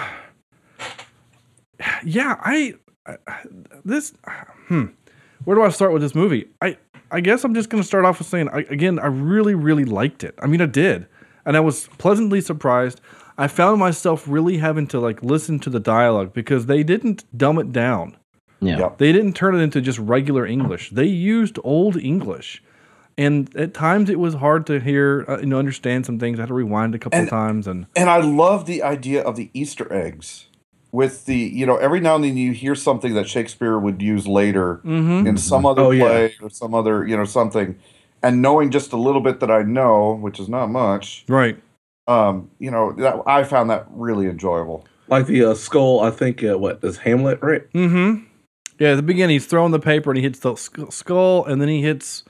yeah, 2.03 2.35
I 2.39 2.75
I- 3.05 3.17
this 3.83 4.13
hmm, 4.67 4.85
where 5.43 5.55
do 5.55 5.63
I 5.63 5.69
start 5.69 5.91
with 5.93 6.01
this 6.01 6.15
movie? 6.15 6.47
I 6.61 6.77
I 7.11 7.21
guess 7.21 7.43
I'm 7.43 7.53
just 7.53 7.69
gonna 7.69 7.83
start 7.83 8.05
off 8.05 8.19
with 8.19 8.27
saying 8.27 8.49
I, 8.49 8.59
again, 8.69 8.99
I 8.99 9.07
really 9.07 9.55
really 9.55 9.85
liked 9.85 10.23
it. 10.23 10.35
I 10.41 10.47
mean, 10.47 10.61
I 10.61 10.65
did, 10.65 11.07
and 11.45 11.57
I 11.57 11.59
was 11.59 11.87
pleasantly 11.97 12.41
surprised. 12.41 13.01
I 13.37 13.47
found 13.47 13.79
myself 13.79 14.25
really 14.27 14.57
having 14.57 14.85
to 14.87 14.99
like 14.99 15.23
listen 15.23 15.59
to 15.59 15.69
the 15.69 15.79
dialogue 15.79 16.33
because 16.33 16.65
they 16.65 16.83
didn't 16.83 17.23
dumb 17.37 17.57
it 17.57 17.71
down. 17.71 18.17
Yeah. 18.61 18.77
Yep. 18.79 18.97
They 18.97 19.11
didn't 19.11 19.33
turn 19.33 19.55
it 19.55 19.59
into 19.59 19.79
just 19.81 19.99
regular 19.99 20.45
English. 20.45 20.89
They 20.91 21.05
used 21.05 21.57
old 21.63 21.95
English, 21.97 22.61
and 23.17 23.53
at 23.55 23.73
times 23.73 24.09
it 24.09 24.19
was 24.19 24.35
hard 24.35 24.65
to 24.67 24.79
hear, 24.79 25.25
uh, 25.27 25.39
you 25.39 25.45
know, 25.45 25.59
understand 25.59 26.05
some 26.05 26.19
things. 26.19 26.39
I 26.39 26.43
had 26.43 26.47
to 26.49 26.53
rewind 26.53 26.95
a 26.95 26.99
couple 26.99 27.17
And- 27.19 27.27
of 27.27 27.29
times, 27.31 27.67
and 27.67 27.85
And 27.95 28.09
I 28.09 28.17
love 28.19 28.65
the 28.65 28.83
idea 28.83 29.21
of 29.21 29.35
the 29.35 29.49
Easter 29.53 29.91
eggs. 29.93 30.45
With 30.91 31.25
the, 31.25 31.35
you 31.37 31.67
know, 31.67 31.77
every 31.77 31.99
now 31.99 32.15
and 32.15 32.23
then 32.23 32.35
you 32.35 32.51
hear 32.51 32.73
something 32.73 33.13
that 33.13 33.29
Shakespeare 33.29 33.77
would 33.77 34.01
use 34.01 34.27
later 34.27 34.81
in 34.83 35.37
some 35.37 35.63
other 35.63 35.83
Oh, 35.83 35.91
yeah. 35.91 36.03
play 36.03 36.35
or 36.41 36.49
some 36.49 36.73
other, 36.73 37.05
you 37.05 37.15
know, 37.15 37.25
something. 37.25 37.75
And 38.23 38.41
knowing 38.41 38.71
just 38.71 38.91
a 38.91 38.97
little 38.97 39.21
bit 39.21 39.39
that 39.39 39.51
I 39.51 39.61
know, 39.61 40.13
which 40.19 40.39
is 40.39 40.49
not 40.49 40.65
much, 40.71 41.25
right, 41.29 41.57
um, 42.07 42.49
you 42.57 42.71
know, 42.71 42.91
that, 42.93 43.21
I 43.27 43.43
found 43.43 43.69
that 43.69 43.85
really 43.91 44.25
enjoyable. 44.25 44.87
like 45.07 45.27
the 45.27 45.45
uh, 45.45 45.53
skull, 45.53 45.99
I 45.99 46.09
think, 46.09 46.43
uh, 46.43 46.57
what, 46.57 46.79
is 46.83 46.97
Hamlet, 46.97 47.37
right? 47.43 47.71
mm-hmm. 47.73 48.23
Yeah, 48.79 48.91
at 48.91 48.95
the 48.95 49.03
beginning, 49.03 49.35
he's 49.35 49.45
throwing 49.45 49.71
the 49.71 49.79
paper 49.79 50.09
and 50.09 50.17
he 50.17 50.23
hits 50.23 50.39
the 50.39 50.55
skull, 50.55 51.45
and 51.45 51.61
then 51.61 51.67
he 51.69 51.81
hits 51.81 52.23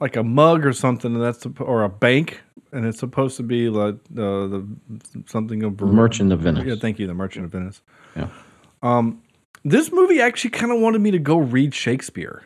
like 0.00 0.16
a 0.16 0.22
mug 0.22 0.66
or 0.66 0.72
something, 0.72 1.14
and 1.14 1.22
that's 1.22 1.46
or 1.60 1.84
a 1.84 1.88
bank, 1.88 2.40
and 2.72 2.84
it's 2.84 2.98
supposed 2.98 3.36
to 3.36 3.42
be 3.44 3.68
like 3.68 3.94
uh, 3.94 4.48
the 4.48 4.66
something 5.26 5.62
of 5.62 5.80
Merchant 5.80 6.32
of 6.32 6.40
Venice. 6.40 6.64
Yeah, 6.66 6.74
thank 6.80 6.98
you, 6.98 7.06
the 7.06 7.14
Merchant 7.14 7.44
of 7.44 7.52
Venice. 7.52 7.82
Yeah. 8.16 8.28
Um, 8.82 9.22
this 9.64 9.92
movie 9.92 10.20
actually 10.20 10.50
kind 10.50 10.72
of 10.72 10.80
wanted 10.80 11.00
me 11.00 11.12
to 11.12 11.20
go 11.20 11.36
read 11.38 11.72
Shakespeare. 11.72 12.42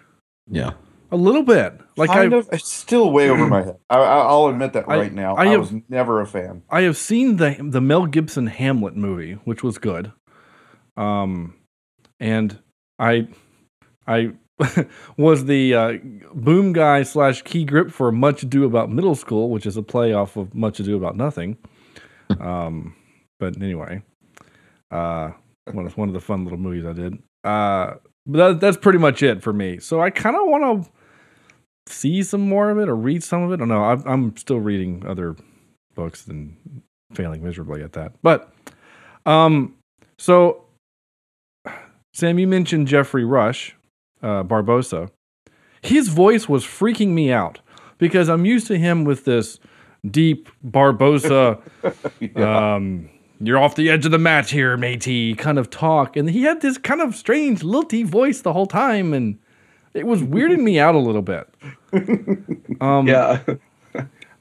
Yeah. 0.50 0.72
A 1.10 1.16
little 1.16 1.44
bit. 1.44 1.80
Like 1.96 2.10
kind 2.10 2.34
I 2.34 2.36
of. 2.38 2.48
It's 2.52 2.70
still 2.70 3.10
way 3.10 3.30
over 3.30 3.46
my 3.46 3.62
head. 3.62 3.76
I, 3.88 3.96
I, 3.96 4.18
I'll 4.26 4.48
admit 4.48 4.74
that 4.74 4.84
I- 4.88 4.96
right 4.98 5.12
now. 5.14 5.34
I 5.36 5.42
I, 5.44 5.46
have- 5.46 5.60
was 5.60 5.72
never 5.88 6.20
a 6.20 6.26
fan. 6.26 6.62
I 6.68 6.82
have 6.82 6.96
seen 6.98 7.36
the 7.36 7.56
the 7.58 7.80
Mel 7.80 8.04
Gibson 8.06 8.48
Hamlet 8.48 8.96
movie, 8.96 9.34
which 9.44 9.62
was 9.62 9.78
good. 9.78 10.12
Um, 10.96 11.54
and 12.20 12.58
I 12.98 13.28
I 14.06 14.32
was 15.16 15.44
the 15.44 15.74
uh, 15.74 15.92
boom 16.34 16.72
guy 16.72 17.02
slash 17.02 17.42
key 17.42 17.64
grip 17.64 17.90
for 17.90 18.10
Much 18.10 18.42
Ado 18.42 18.64
About 18.64 18.90
Middle 18.90 19.14
School, 19.14 19.50
which 19.50 19.66
is 19.66 19.76
a 19.76 19.82
play 19.82 20.12
off 20.12 20.36
of 20.36 20.54
Much 20.54 20.80
Ado 20.80 20.96
About 20.96 21.16
Nothing. 21.16 21.58
Um, 22.40 22.96
but 23.38 23.60
anyway, 23.60 24.02
uh, 24.90 25.30
one 25.72 25.86
of 25.86 25.96
one 25.96 26.08
of 26.08 26.14
the 26.14 26.20
fun 26.20 26.44
little 26.44 26.58
movies 26.58 26.86
I 26.86 26.92
did. 26.92 27.18
Uh, 27.44 27.94
but 28.26 28.38
that, 28.38 28.60
that's 28.60 28.76
pretty 28.76 28.98
much 28.98 29.22
it 29.22 29.42
for 29.42 29.52
me. 29.52 29.78
So 29.78 30.00
I 30.00 30.10
kind 30.10 30.36
of 30.36 30.42
want 30.46 30.84
to 30.84 30.90
see 31.92 32.22
some 32.22 32.40
more 32.40 32.70
of 32.70 32.78
it 32.78 32.88
or 32.88 32.96
read 32.96 33.22
some 33.22 33.42
of 33.42 33.52
it. 33.52 33.54
I 33.54 33.56
don't 33.58 33.68
know. 33.68 33.84
I'm, 33.84 34.02
I'm 34.06 34.36
still 34.36 34.58
reading 34.58 35.04
other 35.06 35.36
books 35.94 36.26
and 36.26 36.82
failing 37.12 37.44
miserably 37.44 37.82
at 37.82 37.92
that. 37.92 38.14
But 38.22 38.52
um, 39.26 39.76
so 40.18 40.64
Sam, 42.16 42.38
you 42.38 42.46
mentioned 42.46 42.88
Geoffrey 42.88 43.24
Rush, 43.24 43.75
uh, 44.22 44.42
Barbossa. 44.42 45.10
His 45.82 46.08
voice 46.08 46.48
was 46.48 46.64
freaking 46.64 47.08
me 47.08 47.32
out 47.32 47.60
because 47.98 48.28
I'm 48.28 48.44
used 48.44 48.66
to 48.68 48.78
him 48.78 49.04
with 49.04 49.24
this 49.24 49.58
deep 50.10 50.48
Barbossa, 50.64 51.60
um, 52.36 53.08
you're 53.40 53.58
off 53.58 53.74
the 53.74 53.90
edge 53.90 54.04
of 54.06 54.12
the 54.12 54.18
mat 54.18 54.48
here, 54.48 54.76
matey, 54.76 55.34
kind 55.34 55.58
of 55.58 55.70
talk. 55.70 56.16
And 56.16 56.30
he 56.30 56.42
had 56.42 56.60
this 56.60 56.78
kind 56.78 57.00
of 57.00 57.14
strange 57.14 57.62
lilty 57.62 58.02
voice 58.02 58.40
the 58.40 58.52
whole 58.52 58.66
time. 58.66 59.12
And 59.12 59.38
it 59.94 60.06
was 60.06 60.22
weirding 60.22 60.62
me 60.62 60.78
out 60.78 60.94
a 60.94 60.98
little 60.98 61.22
bit. 61.22 61.48
Um, 62.80 63.06
Yeah, 63.06 63.40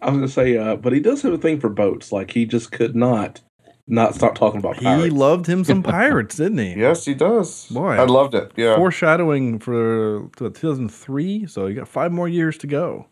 I 0.01 0.09
was 0.09 0.17
gonna 0.17 0.27
say, 0.27 0.57
uh, 0.57 0.75
but 0.75 0.91
he 0.91 0.99
does 0.99 1.21
have 1.21 1.31
a 1.31 1.37
thing 1.37 1.59
for 1.59 1.69
boats. 1.69 2.11
Like 2.11 2.31
he 2.31 2.45
just 2.45 2.71
could 2.71 2.95
not 2.95 3.39
not 3.87 4.15
stop 4.15 4.33
talking 4.35 4.59
about 4.59 4.77
He 4.77 5.09
loved 5.09 5.45
him 5.47 5.63
some 5.63 5.83
pirates, 5.97 6.37
didn't 6.37 6.57
he? 6.57 6.73
Yes, 6.75 7.05
he 7.05 7.13
does. 7.13 7.67
Boy. 7.67 7.91
I 7.93 8.05
loved 8.05 8.33
it. 8.33 8.51
Yeah. 8.55 8.75
foreshadowing 8.75 9.59
for 9.59 10.29
2003 10.37 11.45
so 11.47 11.67
you 11.67 11.75
got 11.75 11.87
five 11.87 12.11
more 12.11 12.27
years 12.27 12.57
to 12.59 12.67
go 12.67 13.07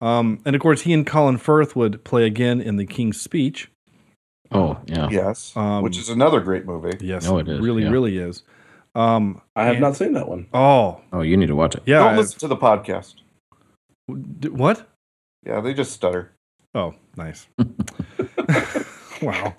um, 0.00 0.40
and 0.44 0.56
of 0.56 0.62
course 0.62 0.80
he 0.82 0.92
and 0.92 1.06
colin 1.06 1.36
firth 1.38 1.76
would 1.76 2.02
play 2.04 2.24
again 2.26 2.60
in 2.60 2.76
the 2.76 2.86
king's 2.86 3.20
speech 3.20 3.68
Oh, 4.54 4.76
yeah. 4.84 5.08
Yes. 5.10 5.56
Um, 5.56 5.82
which 5.82 5.96
is 5.96 6.10
another 6.10 6.40
great 6.40 6.66
movie. 6.66 6.98
yes 7.00 7.26
Oh, 7.26 7.38
it 7.38 7.48
is, 7.48 7.58
really 7.60 7.84
yeah. 7.84 7.90
really 7.90 8.18
is 8.18 8.42
um, 8.94 9.40
I 9.56 9.62
have 9.64 9.74
and- 9.76 9.80
not 9.80 9.96
seen 9.96 10.12
that 10.14 10.28
one. 10.28 10.46
oh 10.52 11.00
Oh, 11.12 11.22
you 11.22 11.36
need 11.36 11.46
to 11.46 11.56
watch 11.56 11.74
it. 11.76 11.82
yeah 11.86 12.00
Don't 12.00 12.14
I- 12.14 12.16
listen 12.16 12.38
to 12.40 12.48
the 12.48 12.56
podcast. 12.56 13.14
what 14.08 14.86
Yeah, 15.46 15.60
they 15.60 15.72
just 15.72 15.92
stutter. 15.92 16.32
oh 16.74 16.94
nice 17.16 17.46
wow 19.22 19.54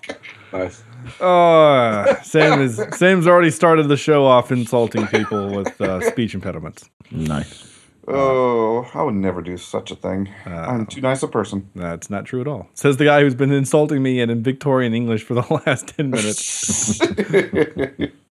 Nice. 0.52 0.82
uh, 1.20 2.14
sam 2.22 2.60
is 2.60 2.80
sam's 2.92 3.26
already 3.26 3.50
started 3.50 3.88
the 3.88 3.96
show 3.96 4.24
off 4.24 4.52
insulting 4.52 5.06
people 5.08 5.54
with 5.54 5.80
uh, 5.80 6.00
speech 6.10 6.34
impediments 6.34 6.88
Nice. 7.10 7.70
Oh, 8.06 8.86
I 8.92 9.02
would 9.02 9.14
never 9.14 9.40
do 9.40 9.56
such 9.56 9.90
a 9.90 9.96
thing. 9.96 10.28
Uh, 10.46 10.50
I'm 10.50 10.84
too 10.84 11.00
nice 11.00 11.22
a 11.22 11.28
person. 11.28 11.70
that's 11.74 12.10
not 12.10 12.26
true 12.26 12.40
at 12.42 12.46
all 12.46 12.68
says 12.74 12.98
the 12.98 13.04
guy 13.06 13.20
who's 13.20 13.34
been 13.34 13.52
insulting 13.52 14.02
me 14.02 14.20
in, 14.20 14.30
in 14.30 14.42
victorian 14.42 14.94
english 14.94 15.22
for 15.24 15.34
the 15.34 15.62
last 15.66 15.88
10 15.88 16.10
minutes 16.10 17.00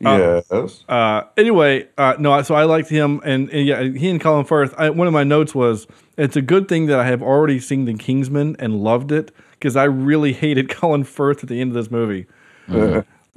yes. 0.00 0.84
uh, 0.88 1.22
anyway, 1.36 1.88
uh, 1.98 2.14
no, 2.18 2.40
so 2.42 2.54
I 2.54 2.64
liked 2.64 2.88
him, 2.88 3.20
and, 3.24 3.50
and 3.50 3.66
yeah, 3.66 3.82
he 3.82 4.08
and 4.10 4.20
Colin 4.20 4.44
Firth. 4.44 4.74
I, 4.78 4.90
one 4.90 5.06
of 5.08 5.12
my 5.12 5.24
notes 5.24 5.54
was 5.54 5.86
it's 6.16 6.36
a 6.36 6.42
good 6.42 6.68
thing 6.68 6.86
that 6.86 6.98
I 7.00 7.06
have 7.06 7.22
already 7.22 7.58
seen 7.58 7.84
The 7.84 7.94
Kingsman 7.94 8.56
and 8.58 8.80
loved 8.80 9.10
it 9.12 9.32
because 9.58 9.76
I 9.76 9.84
really 9.84 10.32
hated 10.32 10.68
Colin 10.70 11.04
Firth 11.04 11.42
at 11.42 11.48
the 11.48 11.60
end 11.60 11.70
of 11.70 11.74
this 11.74 11.90
movie. 11.90 12.26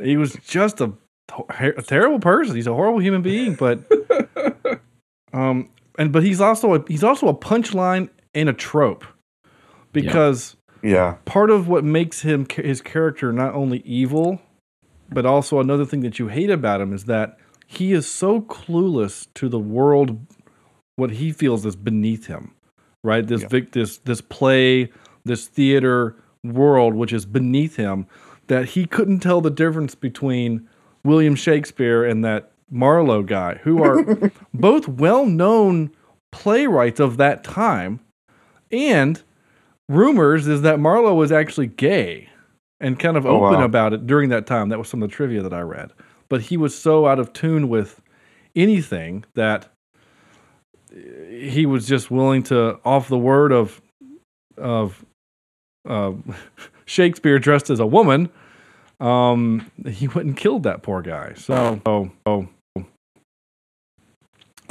He 0.01 0.17
was 0.17 0.37
just 0.45 0.81
a, 0.81 0.93
a 1.49 1.81
terrible 1.81 2.19
person. 2.19 2.55
He's 2.55 2.67
a 2.67 2.73
horrible 2.73 2.99
human 2.99 3.21
being, 3.21 3.55
but 3.55 3.79
um, 5.33 5.69
and 5.97 6.11
but 6.11 6.23
he's 6.23 6.41
also 6.41 6.75
a, 6.75 6.85
he's 6.87 7.03
also 7.03 7.27
a 7.27 7.33
punchline 7.33 8.09
and 8.33 8.49
a 8.49 8.53
trope 8.53 9.05
because 9.93 10.55
yeah. 10.81 11.15
part 11.25 11.49
of 11.49 11.67
what 11.67 11.83
makes 11.83 12.21
him 12.21 12.47
his 12.49 12.81
character 12.81 13.31
not 13.31 13.53
only 13.53 13.79
evil, 13.79 14.41
but 15.09 15.25
also 15.25 15.59
another 15.59 15.85
thing 15.85 16.01
that 16.01 16.19
you 16.19 16.27
hate 16.27 16.49
about 16.49 16.81
him 16.81 16.93
is 16.93 17.05
that 17.05 17.37
he 17.67 17.93
is 17.93 18.09
so 18.09 18.41
clueless 18.41 19.27
to 19.35 19.47
the 19.47 19.59
world, 19.59 20.19
what 20.95 21.11
he 21.11 21.31
feels 21.31 21.65
is 21.65 21.75
beneath 21.75 22.27
him, 22.27 22.53
right? 23.03 23.25
This 23.25 23.41
Yeah. 23.41 23.47
vic, 23.47 23.71
this 23.71 23.97
this 23.99 24.21
play, 24.21 24.91
this 25.25 25.47
theater 25.47 26.15
world, 26.43 26.93
which 26.95 27.13
is 27.13 27.25
beneath 27.25 27.75
him, 27.75 28.07
that 28.47 28.65
he 28.69 28.85
couldn't 28.85 29.19
tell 29.19 29.41
the 29.41 29.49
difference 29.51 29.95
between 29.95 30.67
William 31.03 31.35
Shakespeare 31.35 32.03
and 32.03 32.23
that 32.25 32.51
Marlowe 32.69 33.23
guy, 33.23 33.55
who 33.63 33.83
are 33.83 34.31
both 34.53 34.87
well-known 34.87 35.91
playwrights 36.31 36.99
of 36.99 37.17
that 37.17 37.43
time, 37.43 37.99
and 38.71 39.21
rumors 39.89 40.47
is 40.47 40.61
that 40.61 40.79
Marlowe 40.79 41.15
was 41.15 41.31
actually 41.31 41.67
gay 41.67 42.29
and 42.79 42.97
kind 42.97 43.17
of 43.17 43.25
Oh, 43.25 43.43
open 43.45 43.59
wow. 43.59 43.65
about 43.65 43.93
it 43.93 44.07
during 44.07 44.29
that 44.29 44.47
time. 44.47 44.69
That 44.69 44.79
was 44.79 44.87
some 44.89 45.03
of 45.03 45.09
the 45.09 45.15
trivia 45.15 45.41
that 45.43 45.53
I 45.53 45.61
read. 45.61 45.91
But 46.29 46.41
he 46.43 46.55
was 46.57 46.75
so 46.77 47.05
out 47.07 47.19
of 47.19 47.33
tune 47.33 47.67
with 47.67 48.01
anything 48.55 49.25
that 49.35 49.67
he 51.29 51.65
was 51.65 51.85
just 51.87 52.09
willing 52.11 52.43
to, 52.43 52.79
off 52.85 53.07
the 53.07 53.17
word 53.17 53.51
of 53.51 53.81
of 54.57 55.05
uh, 55.87 56.13
Shakespeare 56.85 57.39
dressed 57.39 57.69
as 57.69 57.79
a 57.79 57.85
woman, 57.85 58.29
um, 58.99 59.71
he 59.87 60.07
went 60.07 60.27
and 60.27 60.37
killed 60.37 60.63
that 60.63 60.83
poor 60.83 61.01
guy. 61.01 61.33
So, 61.35 61.81
oh, 61.85 62.11
oh, 62.25 62.47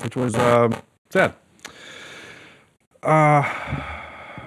which 0.02 0.16
was 0.16 0.34
uh, 0.34 0.70
sad. 1.10 1.34
Uh, 3.02 3.42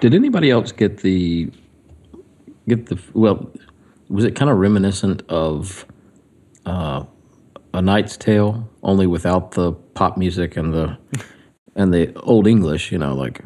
Did 0.00 0.14
anybody 0.14 0.50
else 0.50 0.72
get 0.72 0.98
the 0.98 1.50
get 2.68 2.86
the 2.86 2.98
well? 3.12 3.50
Was 4.08 4.24
it 4.24 4.36
kind 4.36 4.50
of 4.50 4.58
reminiscent 4.58 5.22
of 5.28 5.86
uh, 6.66 7.04
a 7.72 7.82
Knight's 7.82 8.16
Tale, 8.16 8.68
only 8.82 9.06
without 9.06 9.52
the 9.52 9.72
pop 9.72 10.16
music 10.16 10.56
and 10.56 10.72
the 10.72 10.96
and 11.74 11.92
the 11.92 12.14
old 12.20 12.46
English? 12.46 12.92
You 12.92 12.98
know, 12.98 13.14
like 13.14 13.42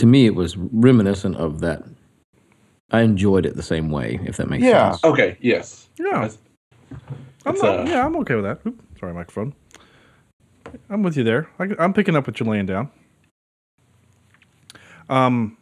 to 0.00 0.06
me, 0.06 0.26
it 0.26 0.34
was 0.34 0.56
reminiscent 0.56 1.36
of 1.36 1.60
that. 1.60 1.84
I 2.90 3.02
enjoyed 3.02 3.46
it 3.46 3.54
the 3.56 3.62
same 3.62 3.90
way, 3.90 4.18
if 4.24 4.36
that 4.38 4.48
makes 4.50 4.64
Yeah. 4.64 4.90
sense. 4.90 5.00
Yeah. 5.04 5.10
Okay. 5.10 5.36
Yes. 5.40 5.88
yeah, 5.98 6.28
I'm 7.46 7.54
It's, 7.54 7.62
not, 7.62 7.80
uh, 7.80 7.84
yeah, 7.88 8.04
I'm 8.04 8.16
okay 8.16 8.34
with 8.34 8.44
that. 8.44 8.60
Oop, 8.66 8.82
sorry, 8.98 9.14
microphone. 9.14 9.54
I'm 10.88 11.02
with 11.02 11.16
you 11.16 11.24
there. 11.24 11.48
I, 11.58 11.68
I'm 11.78 11.92
picking 11.92 12.16
up 12.16 12.26
what 12.26 12.38
you're 12.40 12.48
laying 12.48 12.66
down. 12.66 12.90
Um, 15.08 15.56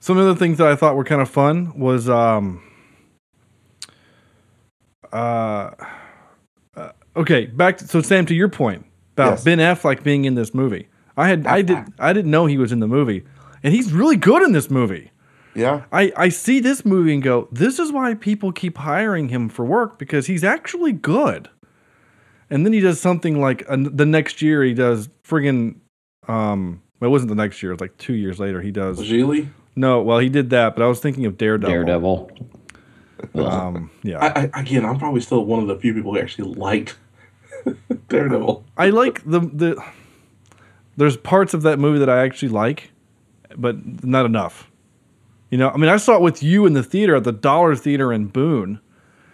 some 0.00 0.18
of 0.18 0.26
the 0.26 0.36
things 0.36 0.58
that 0.58 0.66
I 0.66 0.74
thought 0.76 0.96
were 0.96 1.04
kind 1.04 1.20
of 1.22 1.28
fun 1.30 1.76
was 1.78 2.08
um, 2.08 2.62
uh, 5.12 5.70
uh, 6.76 6.90
okay. 7.16 7.46
Back 7.46 7.78
to, 7.78 7.88
so 7.88 8.00
Sam, 8.02 8.26
to 8.26 8.34
your 8.34 8.48
point 8.48 8.84
about 9.14 9.30
Yes. 9.32 9.44
Ben 9.44 9.58
Affleck 9.58 10.02
being 10.02 10.24
in 10.24 10.34
this 10.34 10.54
movie, 10.54 10.88
I 11.16 11.28
had 11.28 11.46
I 11.46 11.62
did 11.62 11.78
I 11.98 12.12
didn't 12.12 12.30
know 12.30 12.46
he 12.46 12.58
was 12.58 12.70
in 12.72 12.80
the 12.80 12.88
movie, 12.88 13.24
and 13.62 13.74
he's 13.74 13.92
really 13.92 14.16
good 14.16 14.42
in 14.42 14.52
this 14.52 14.70
movie. 14.70 15.10
Yeah. 15.54 15.84
I, 15.92 16.12
I 16.16 16.28
see 16.30 16.60
this 16.60 16.84
movie 16.84 17.14
and 17.14 17.22
go, 17.22 17.48
this 17.52 17.78
is 17.78 17.92
why 17.92 18.14
people 18.14 18.52
keep 18.52 18.78
hiring 18.78 19.28
him 19.28 19.48
for 19.48 19.64
work 19.64 19.98
because 19.98 20.26
he's 20.26 20.44
actually 20.44 20.92
good. 20.92 21.48
And 22.48 22.64
then 22.66 22.72
he 22.72 22.80
does 22.80 23.00
something 23.00 23.40
like 23.40 23.64
uh, 23.68 23.76
the 23.78 24.06
next 24.06 24.42
year 24.42 24.62
he 24.62 24.74
does 24.74 25.08
friggin' 25.26 25.76
um 26.28 26.82
well, 27.00 27.08
it 27.08 27.12
wasn't 27.12 27.30
the 27.30 27.34
next 27.34 27.62
year, 27.62 27.72
it 27.72 27.74
was 27.74 27.80
like 27.80 27.96
two 27.98 28.14
years 28.14 28.38
later 28.38 28.60
he 28.60 28.70
does 28.70 29.00
Gigli. 29.00 29.48
no, 29.74 30.02
well 30.02 30.18
he 30.18 30.28
did 30.28 30.50
that, 30.50 30.76
but 30.76 30.82
I 30.82 30.86
was 30.86 31.00
thinking 31.00 31.26
of 31.26 31.36
Daredevil. 31.36 31.70
Daredevil. 31.70 32.30
Um 33.34 33.90
yeah. 34.02 34.18
I, 34.18 34.50
I, 34.54 34.60
again, 34.60 34.84
I'm 34.84 34.98
probably 34.98 35.20
still 35.20 35.44
one 35.44 35.60
of 35.60 35.68
the 35.68 35.78
few 35.78 35.94
people 35.94 36.12
who 36.12 36.20
actually 36.20 36.54
liked 36.54 36.96
Daredevil. 38.08 38.64
I 38.76 38.90
like 38.90 39.24
the 39.24 39.40
the 39.40 39.82
there's 40.96 41.16
parts 41.16 41.54
of 41.54 41.62
that 41.62 41.78
movie 41.78 41.98
that 41.98 42.10
I 42.10 42.22
actually 42.22 42.50
like, 42.50 42.91
but 43.60 44.04
not 44.04 44.26
enough. 44.26 44.70
You 45.50 45.58
know, 45.58 45.68
I 45.70 45.76
mean 45.76 45.90
I 45.90 45.96
saw 45.96 46.14
it 46.16 46.22
with 46.22 46.42
you 46.42 46.66
in 46.66 46.72
the 46.72 46.82
theater 46.82 47.16
at 47.16 47.24
the 47.24 47.32
Dollar 47.32 47.74
Theater 47.76 48.12
in 48.12 48.26
Boone. 48.26 48.80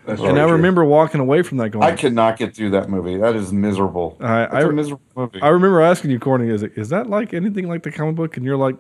That's 0.07 0.21
And 0.23 0.39
I 0.39 0.45
true. 0.45 0.53
remember 0.53 0.85
walking 0.87 1.21
away 1.21 1.43
from 1.43 1.59
that 1.59 1.69
going 1.71 1.85
I 1.85 1.95
cannot 1.95 2.39
get 2.39 2.55
through 2.57 2.71
that 2.71 2.89
movie. 2.89 3.19
That 3.19 3.37
is 3.37 3.53
miserable. 3.53 4.17
I- 4.21 4.45
It's 4.45 4.55
I- 4.55 4.61
a 4.63 4.73
miserable 4.73 5.03
movie. 5.15 5.43
I 5.43 5.49
remember 5.49 5.83
asking 5.83 6.11
you, 6.13 6.19
Courtney, 6.19 6.49
is 6.49 6.63
it, 6.63 6.73
is 6.77 6.89
that 6.89 7.09
like 7.11 7.35
anything 7.35 7.69
like 7.69 7.83
the 7.83 7.91
comic 7.93 8.15
book? 8.17 8.37
And 8.39 8.47
you're 8.47 8.57
like, 8.57 8.77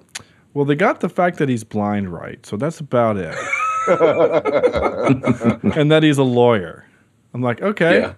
well, 0.54 0.64
they 0.64 0.74
got 0.74 1.00
the 1.00 1.08
fact 1.10 1.36
that 1.38 1.48
he's 1.50 1.64
blind 1.64 2.10
right, 2.10 2.44
so 2.46 2.56
that's 2.56 2.80
about 2.80 3.18
it, 3.18 3.34
and 5.76 5.90
that 5.92 6.00
he's 6.02 6.18
a 6.18 6.22
lawyer. 6.24 6.86
I'm 7.34 7.42
like, 7.42 7.60
okay. 7.62 8.00
Yeah. 8.00 8.12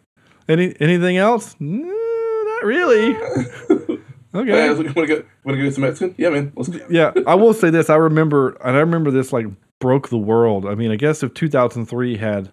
Any 0.48 0.74
anything 0.80 1.16
else? 1.16 1.54
"Mm, 1.60 1.84
what? 1.86 2.64
Really? 2.64 3.16
Hey, 4.32 4.40
Okay. 4.40 4.68
want 4.74 4.94
to 4.94 5.06
go? 5.06 5.24
Want 5.44 5.58
to 5.58 5.62
go 5.64 5.70
some 5.70 5.82
Mexican? 5.82 6.14
Yeah, 6.18 6.30
man. 6.30 6.52
Let's 6.56 6.68
go. 6.68 6.78
Yeah, 6.88 7.12
I 7.26 7.34
will 7.34 7.52
say 7.54 7.70
this. 7.70 7.90
I 7.90 7.96
remember, 7.96 8.50
and 8.64 8.76
I 8.76 8.80
remember 8.80 9.10
this 9.10 9.32
like 9.32 9.46
broke 9.80 10.08
the 10.08 10.18
world. 10.18 10.66
I 10.66 10.74
mean, 10.74 10.90
I 10.92 10.96
guess 10.96 11.22
if 11.22 11.34
2003 11.34 12.16
had, 12.18 12.52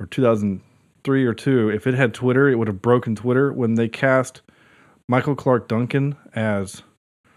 or 0.00 0.06
2003 0.06 1.24
or 1.24 1.34
two, 1.34 1.70
if 1.70 1.86
it 1.86 1.94
had 1.94 2.12
Twitter, 2.14 2.48
it 2.48 2.56
would 2.56 2.68
have 2.68 2.82
broken 2.82 3.14
Twitter 3.16 3.52
when 3.52 3.74
they 3.74 3.88
cast 3.88 4.42
Michael 5.08 5.34
Clarke 5.34 5.68
Duncan 5.68 6.16
as 6.34 6.82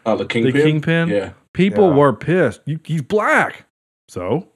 Oh, 0.05 0.17
the 0.17 0.25
kingpin. 0.25 0.53
the 0.53 0.61
Kingpin. 0.63 1.09
Yeah. 1.09 1.31
People 1.53 1.89
Yeah. 1.89 1.95
were 1.95 2.13
pissed. 2.13 2.61
You, 2.65 2.79
he's 2.83 3.01
black, 3.03 3.65
so 4.09 4.47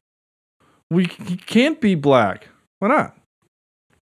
we 0.91 1.05
he 1.05 1.37
can't 1.37 1.79
be 1.79 1.95
black. 1.95 2.47
Why 2.79 2.87
not? 2.89 3.17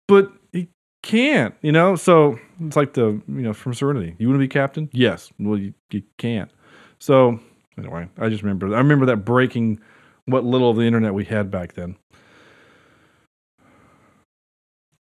But 0.09 0.31
he 0.53 0.69
can't, 1.03 1.55
you 1.62 1.73
know. 1.73 1.97
So 1.97 2.38
it's 2.66 2.77
like 2.77 2.94
the 2.94 3.20
you 3.29 3.42
know 3.42 3.53
from 3.53 3.75
Serenity. 3.75 4.14
You 4.18 4.29
want 4.29 4.37
to 4.37 4.44
be 4.44 4.48
captain? 4.48 4.88
Yes. 4.92 5.31
Well, 5.38 5.59
you, 5.59 5.75
you 5.90 6.03
can't. 6.18 6.51
So 6.98 7.40
anyway, 7.79 8.09
I 8.18 8.29
just 8.29 8.42
remember. 8.42 8.75
I 8.75 8.79
remember 8.79 9.07
that 9.07 9.18
breaking 9.18 9.81
what 10.27 10.44
little 10.44 10.70
of 10.70 10.77
the 10.77 10.83
internet 10.83 11.14
we 11.14 11.25
had 11.25 11.51
back 11.51 11.75
then. 11.75 11.96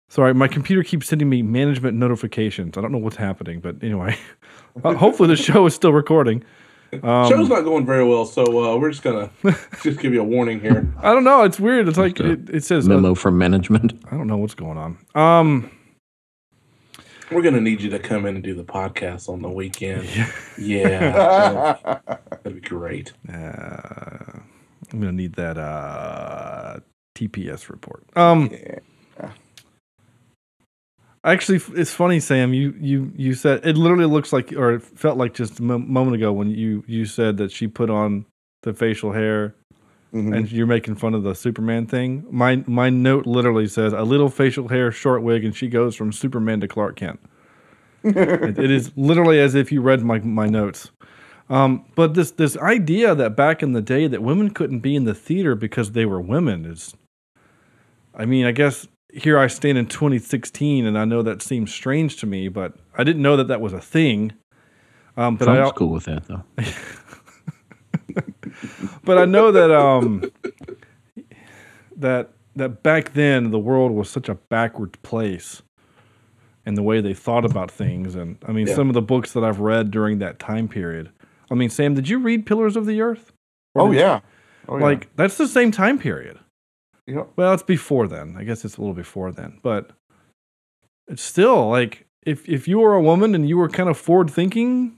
Sorry, 0.10 0.34
my 0.34 0.50
computer 0.50 0.84
keeps 0.84 1.08
sending 1.08 1.30
me 1.30 1.42
management 1.42 1.98
notifications. 1.98 2.78
I 2.78 2.82
don't 2.82 2.92
know 2.92 2.98
what's 2.98 3.16
happening, 3.16 3.62
but 3.62 3.78
anyway, 3.82 4.18
uh, 4.84 4.94
hopefully 4.96 5.30
the 5.30 5.38
show 5.38 5.66
is 5.66 5.74
still 5.74 5.94
recording. 5.94 6.44
Um, 7.04 7.30
Show's 7.30 7.48
not 7.48 7.62
going 7.62 7.86
very 7.86 8.04
well, 8.04 8.26
so 8.26 8.44
uh, 8.44 8.76
we're 8.78 8.90
just 8.90 9.04
gonna 9.04 9.30
just 9.82 10.00
give 10.00 10.14
you 10.14 10.20
a 10.20 10.26
warning 10.26 10.60
here. 10.60 10.94
I 11.02 11.14
don't 11.14 11.24
know. 11.24 11.44
It's 11.44 11.58
weird. 11.58 11.88
It's 11.88 11.98
like 11.98 12.16
Just 12.16 12.28
a 12.28 12.32
it, 12.34 12.50
it 12.50 12.64
says. 12.66 12.90
Memo 12.90 13.16
from 13.16 13.38
management. 13.38 13.94
I 14.12 14.18
don't 14.18 14.28
know 14.28 14.36
what's 14.36 14.56
going 14.56 14.78
on. 14.78 14.98
Um, 15.16 15.72
We're 17.32 17.42
gonna 17.42 17.62
need 17.62 17.82
you 17.82 17.90
to 17.92 18.00
come 18.00 18.26
in 18.26 18.36
and 18.36 18.44
do 18.44 18.54
the 18.54 18.64
podcast 18.64 19.30
on 19.30 19.42
the 19.42 19.50
weekend. 19.50 20.10
Yeah, 20.58 21.78
that'd, 21.80 22.20
that'd 22.30 22.62
be 22.62 22.68
great. 22.68 23.14
uh, 23.30 23.34
I'm 24.92 25.00
gonna 25.00 25.14
need 25.14 25.36
that 25.36 25.58
uh, 25.58 26.80
TPS 27.16 27.70
report. 27.70 28.04
Um, 28.18 28.50
actually, 31.24 31.62
it's 31.80 31.94
funny, 31.94 32.20
Sam. 32.20 32.54
You 32.54 32.76
you 32.80 33.14
you 33.16 33.34
said 33.34 33.66
it 33.66 33.78
literally 33.78 34.06
looks 34.06 34.34
like, 34.34 34.52
or 34.52 34.74
it 34.74 34.84
felt 34.84 35.18
like 35.18 35.34
just 35.34 35.60
a 35.60 35.64
moment 35.64 36.16
ago 36.16 36.34
when 36.34 36.50
you 36.50 36.84
you 36.86 37.06
said 37.06 37.38
that 37.38 37.52
she 37.52 37.68
put 37.68 37.90
on 37.90 38.26
the 38.64 38.74
facial 38.74 39.14
hair. 39.14 39.56
Mhm. 40.14 40.36
And 40.36 40.52
you're 40.52 40.68
making 40.68 40.96
fun 40.96 41.14
of 41.14 41.24
the 41.24 41.34
Superman 41.34 41.86
thing. 41.86 42.26
My 42.30 42.64
my 42.68 42.90
note 42.90 43.26
literally 43.26 43.68
says 43.68 43.94
a 43.94 44.04
little 44.04 44.30
facial 44.30 44.68
hair, 44.68 44.92
short 44.92 45.24
wig, 45.24 45.46
and 45.46 45.56
she 45.56 45.70
goes 45.70 45.96
from 45.96 46.12
Superman 46.12 46.60
to 46.62 46.68
Clark 46.68 46.98
Kent. 46.98 47.20
it, 48.04 48.60
it 48.60 48.72
is 48.72 48.92
literally 48.98 49.40
as 49.40 49.56
if 49.56 49.72
you 49.72 49.82
read 49.82 50.04
my 50.04 50.20
my 50.20 50.48
notes. 50.48 50.92
Um, 51.50 51.86
but 51.96 52.14
this 52.14 52.32
this 52.32 52.58
idea 52.58 53.16
that 53.16 53.36
back 53.38 53.64
in 53.64 53.72
the 53.72 53.82
day 53.82 54.08
that 54.08 54.22
women 54.22 54.50
couldn't 54.52 54.80
be 54.80 54.96
in 54.96 55.06
the 55.06 55.14
theater 55.14 55.56
because 55.56 55.92
they 55.94 56.06
were 56.06 56.20
women 56.20 56.66
is, 56.66 56.94
I 58.14 58.26
mean, 58.26 58.46
I 58.46 58.52
guess 58.52 58.88
here 59.14 59.38
I 59.38 59.48
stand 59.48 59.78
in 59.78 59.86
2016, 59.88 60.86
and 60.86 60.98
I 60.98 61.06
know 61.06 61.22
that 61.22 61.42
seems 61.42 61.74
strange 61.74 62.18
to 62.18 62.26
me, 62.26 62.48
but 62.48 62.74
I 62.98 63.04
didn't 63.04 63.22
know 63.22 63.38
that 63.38 63.48
that 63.48 63.62
was 63.62 63.74
a 63.74 63.82
thing. 63.82 64.34
Um, 65.16 65.36
but 65.36 65.48
I 65.48 65.56
Trump's 65.56 65.68
al- 65.68 65.74
cool 65.74 65.90
with 65.90 66.06
that 66.06 66.26
though. 66.28 66.44
but 69.04 69.18
I 69.18 69.26
know 69.26 69.52
that 69.52 69.72
um 69.72 70.24
that 71.96 72.30
that 72.56 72.84
back 72.84 73.14
then 73.14 73.52
the 73.52 73.60
world 73.60 73.92
was 73.92 74.10
such 74.10 74.30
a 74.30 74.36
backward 74.36 75.02
place 75.04 75.62
and 76.66 76.78
the 76.78 76.84
way 76.84 77.02
they 77.02 77.14
thought 77.14 77.46
about 77.46 77.72
things 77.72 78.16
and 78.16 78.38
I 78.48 78.52
mean 78.52 78.68
Yeah. 78.68 78.76
some 78.76 78.88
of 78.90 78.94
the 78.94 79.02
books 79.02 79.34
that 79.34 79.44
I've 79.44 79.60
read 79.60 79.92
during 79.92 80.20
that 80.20 80.40
time 80.40 80.68
period. 80.68 81.10
I 81.50 81.56
mean 81.56 81.70
Sam, 81.70 81.94
did 81.94 82.08
you 82.10 82.20
read 82.20 82.46
Pillars 82.46 82.76
of 82.76 82.86
the 82.86 83.02
Earth? 83.02 83.32
Oh 83.76 83.92
yeah. 83.92 84.20
Oh, 84.68 84.78
yeah. 84.78 84.84
Like 84.84 85.16
that's 85.16 85.38
the 85.38 85.48
same 85.48 85.72
time 85.72 85.98
period. 85.98 86.38
Yeah. 87.08 87.24
Well, 87.36 87.54
it's 87.54 87.64
before 87.64 88.08
then. 88.08 88.36
I 88.38 88.44
guess 88.44 88.64
it's 88.64 88.78
a 88.78 88.82
little 88.82 88.94
before 88.94 89.32
then, 89.32 89.60
but 89.64 89.92
it's 91.08 91.24
still 91.24 91.68
like 91.70 92.06
if 92.24 92.48
if 92.48 92.68
you 92.68 92.80
were 92.80 92.94
a 92.94 93.02
woman 93.02 93.34
and 93.36 93.50
you 93.50 93.58
were 93.58 93.68
kind 93.70 93.90
of 93.90 93.98
forward 93.98 94.30
thinking 94.30 94.98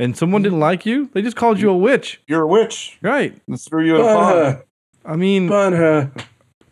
and 0.00 0.16
someone 0.16 0.42
didn't 0.42 0.58
like 0.60 0.86
you, 0.86 1.08
they 1.12 1.22
just 1.22 1.36
called 1.36 1.60
you 1.60 1.70
a 1.70 1.76
witch. 1.76 2.20
you're 2.26 2.42
a 2.42 2.46
witch. 2.46 2.98
Right. 3.02 3.36
Let's 3.46 3.68
throw 3.68 3.82
you 3.82 3.96
in 3.96 4.00
a 4.00 4.04
Bun 4.04 4.44
pond. 4.54 4.62
I 5.04 5.16
mean, 5.16 5.48
bun 5.48 5.72
her. 5.74 6.10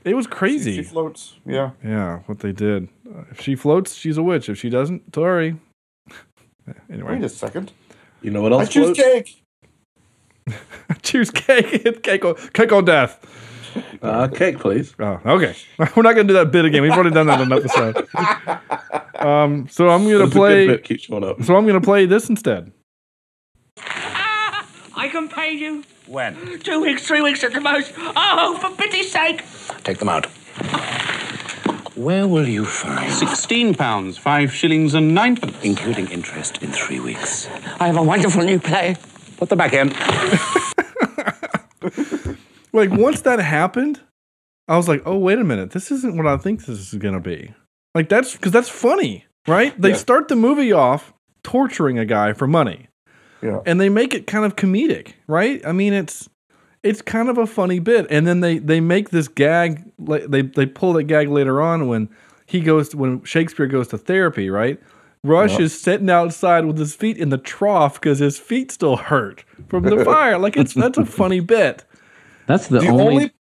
it 0.05 0.15
was 0.15 0.27
crazy. 0.27 0.73
She 0.73 0.77
crazy. 0.79 0.91
floats. 0.91 1.35
Yeah. 1.47 1.71
Yeah, 1.85 2.21
what 2.27 2.41
they 2.41 2.53
did. 2.53 2.89
Uh, 3.09 3.25
if 3.31 3.41
she 3.41 3.55
floats, 3.55 3.95
she's 3.95 4.17
a 4.19 4.23
witch. 4.23 4.49
If 4.49 4.59
she 4.59 4.71
doesn't, 4.71 5.15
sorry. 5.15 5.57
Anyway. 6.91 7.09
Wait 7.09 7.15
anyway, 7.15 7.27
a 7.27 7.29
second. 7.31 7.73
You 8.21 8.31
know 8.31 8.43
what 8.43 8.53
else? 8.53 8.61
I 8.61 8.65
else? 8.65 8.73
choose 8.75 8.99
floats? 8.99 9.01
cake. 9.01 9.43
choose 11.03 11.31
cake. 11.31 12.03
Cake 12.03 12.25
on, 12.27 12.35
cake 12.53 12.73
on 12.73 12.85
death. 12.85 13.25
Uh, 14.03 14.29
cake, 14.29 14.59
please. 14.59 14.95
Oh, 14.99 15.19
okay. 15.25 15.55
We're 15.79 16.03
not 16.03 16.15
gonna 16.15 16.25
do 16.25 16.35
that 16.35 16.51
bit 16.53 16.67
again. 16.67 16.83
We've 16.83 16.93
already 16.93 17.11
done 17.11 17.27
that 17.29 17.41
in 17.41 17.51
an 17.53 17.59
episode. 17.59 18.07
Um, 19.19 19.67
so 19.69 19.89
I'm 19.89 20.05
gonna 20.05 20.19
That's 20.19 20.31
a 20.31 20.35
good 20.35 20.39
play. 20.39 20.67
bit. 20.69 20.85
Keep 20.85 21.01
showing 21.01 21.25
up. 21.25 21.43
So 21.43 21.57
I'm 21.57 21.67
gonna 21.67 21.81
play 21.81 22.07
this 22.07 22.29
instead. 22.29 22.71
I 24.99 25.09
can 25.09 25.29
pay 25.29 25.53
you. 25.53 25.85
When? 26.07 26.59
Two 26.61 26.81
weeks, 26.81 27.07
three 27.07 27.21
weeks 27.23 27.45
at 27.45 27.53
the 27.53 27.61
most. 27.61 27.93
Oh, 27.97 28.59
for 28.61 28.75
pity's 28.77 29.11
sake. 29.13 29.45
Take 29.85 29.99
them 29.99 30.09
out. 30.09 30.27
Where 31.97 32.27
will 32.29 32.47
you 32.49 32.65
find, 32.65 33.13
Sixteen 33.13 33.75
pounds, 33.75 34.19
five 34.19 34.53
shillings 34.53 34.95
and 34.95 35.15
ninepence. 35.15 35.57
including 35.63 36.09
interest, 36.11 36.63
in 36.63 36.71
three 36.73 37.01
weeks? 37.01 37.47
I 37.81 37.87
have 37.87 37.97
a 37.97 38.03
wonderful 38.03 38.43
new 38.45 38.59
play. 38.61 38.97
Put 39.37 39.49
them 39.49 39.59
back 39.59 39.73
in. 39.73 39.93
Like 42.71 42.91
once 42.91 43.23
that 43.23 43.41
happened, 43.41 44.01
I 44.69 44.77
was 44.77 44.89
like, 44.89 45.03
oh 45.07 45.17
wait 45.17 45.39
a 45.39 45.45
minute, 45.45 45.71
this 45.71 45.91
isn't 45.91 46.17
what 46.17 46.27
I 46.27 46.37
think 46.37 46.67
this 46.67 46.93
is 46.93 46.99
gonna 46.99 47.19
be. 47.19 47.55
Like 47.95 48.09
that's 48.11 48.35
because 48.35 48.53
that's 48.53 48.69
funny, 48.69 49.25
right? 49.49 49.75
They 49.81 49.91
Yeah. 49.91 49.97
start 49.97 50.29
the 50.29 50.37
movie 50.37 50.71
off 50.73 51.15
torturing 51.43 51.99
a 51.99 52.05
guy 52.05 52.35
for 52.35 52.47
money. 52.47 52.88
Yeah. 53.43 53.61
and 53.67 53.81
they 53.81 53.89
make 53.89 54.15
it 54.15 54.27
kind 54.27 54.45
of 54.45 54.57
comedic, 54.57 55.13
right? 55.27 55.65
I 55.67 55.73
mean, 55.73 55.93
it's 55.93 56.29
it's 56.83 57.03
kind 57.03 57.29
of 57.29 57.39
a 57.39 57.47
funny 57.47 57.79
bit, 57.79 58.07
and 58.11 58.27
then 58.27 58.41
they 58.41 58.59
they 58.59 58.81
make 58.81 59.11
this 59.11 59.29
gag. 59.29 59.85
like, 59.99 60.27
They 60.27 60.43
they 60.43 60.67
pull 60.67 60.93
that 60.95 61.05
gag 61.05 61.29
later 61.29 61.61
on 61.61 61.89
when 61.89 62.09
he 62.47 62.61
goes 62.61 62.95
when 62.95 63.23
Shakespeare 63.25 63.67
goes 63.67 63.89
to 63.89 63.99
therapy, 63.99 64.51
right? 64.51 64.81
Rush 65.25 65.53
Yep. 65.53 65.61
is 65.61 65.81
sitting 65.81 66.09
outside 66.11 66.65
with 66.65 66.79
his 66.79 66.95
feet 66.95 67.19
in 67.19 67.31
the 67.31 67.39
trough 67.39 67.95
because 68.01 68.21
his 68.21 68.39
feet 68.39 68.71
still 68.71 68.97
hurt 68.97 69.45
from 69.69 69.83
the 69.83 70.05
fire. 70.05 70.39
Like 70.39 70.57
it's 70.57 70.75
that's 70.75 70.97
a 70.99 71.05
funny 71.05 71.41
bit. 71.41 71.85
That's 72.47 72.69
the, 72.69 72.79
The 72.81 72.89
only. 72.89 73.03
only- 73.05 73.31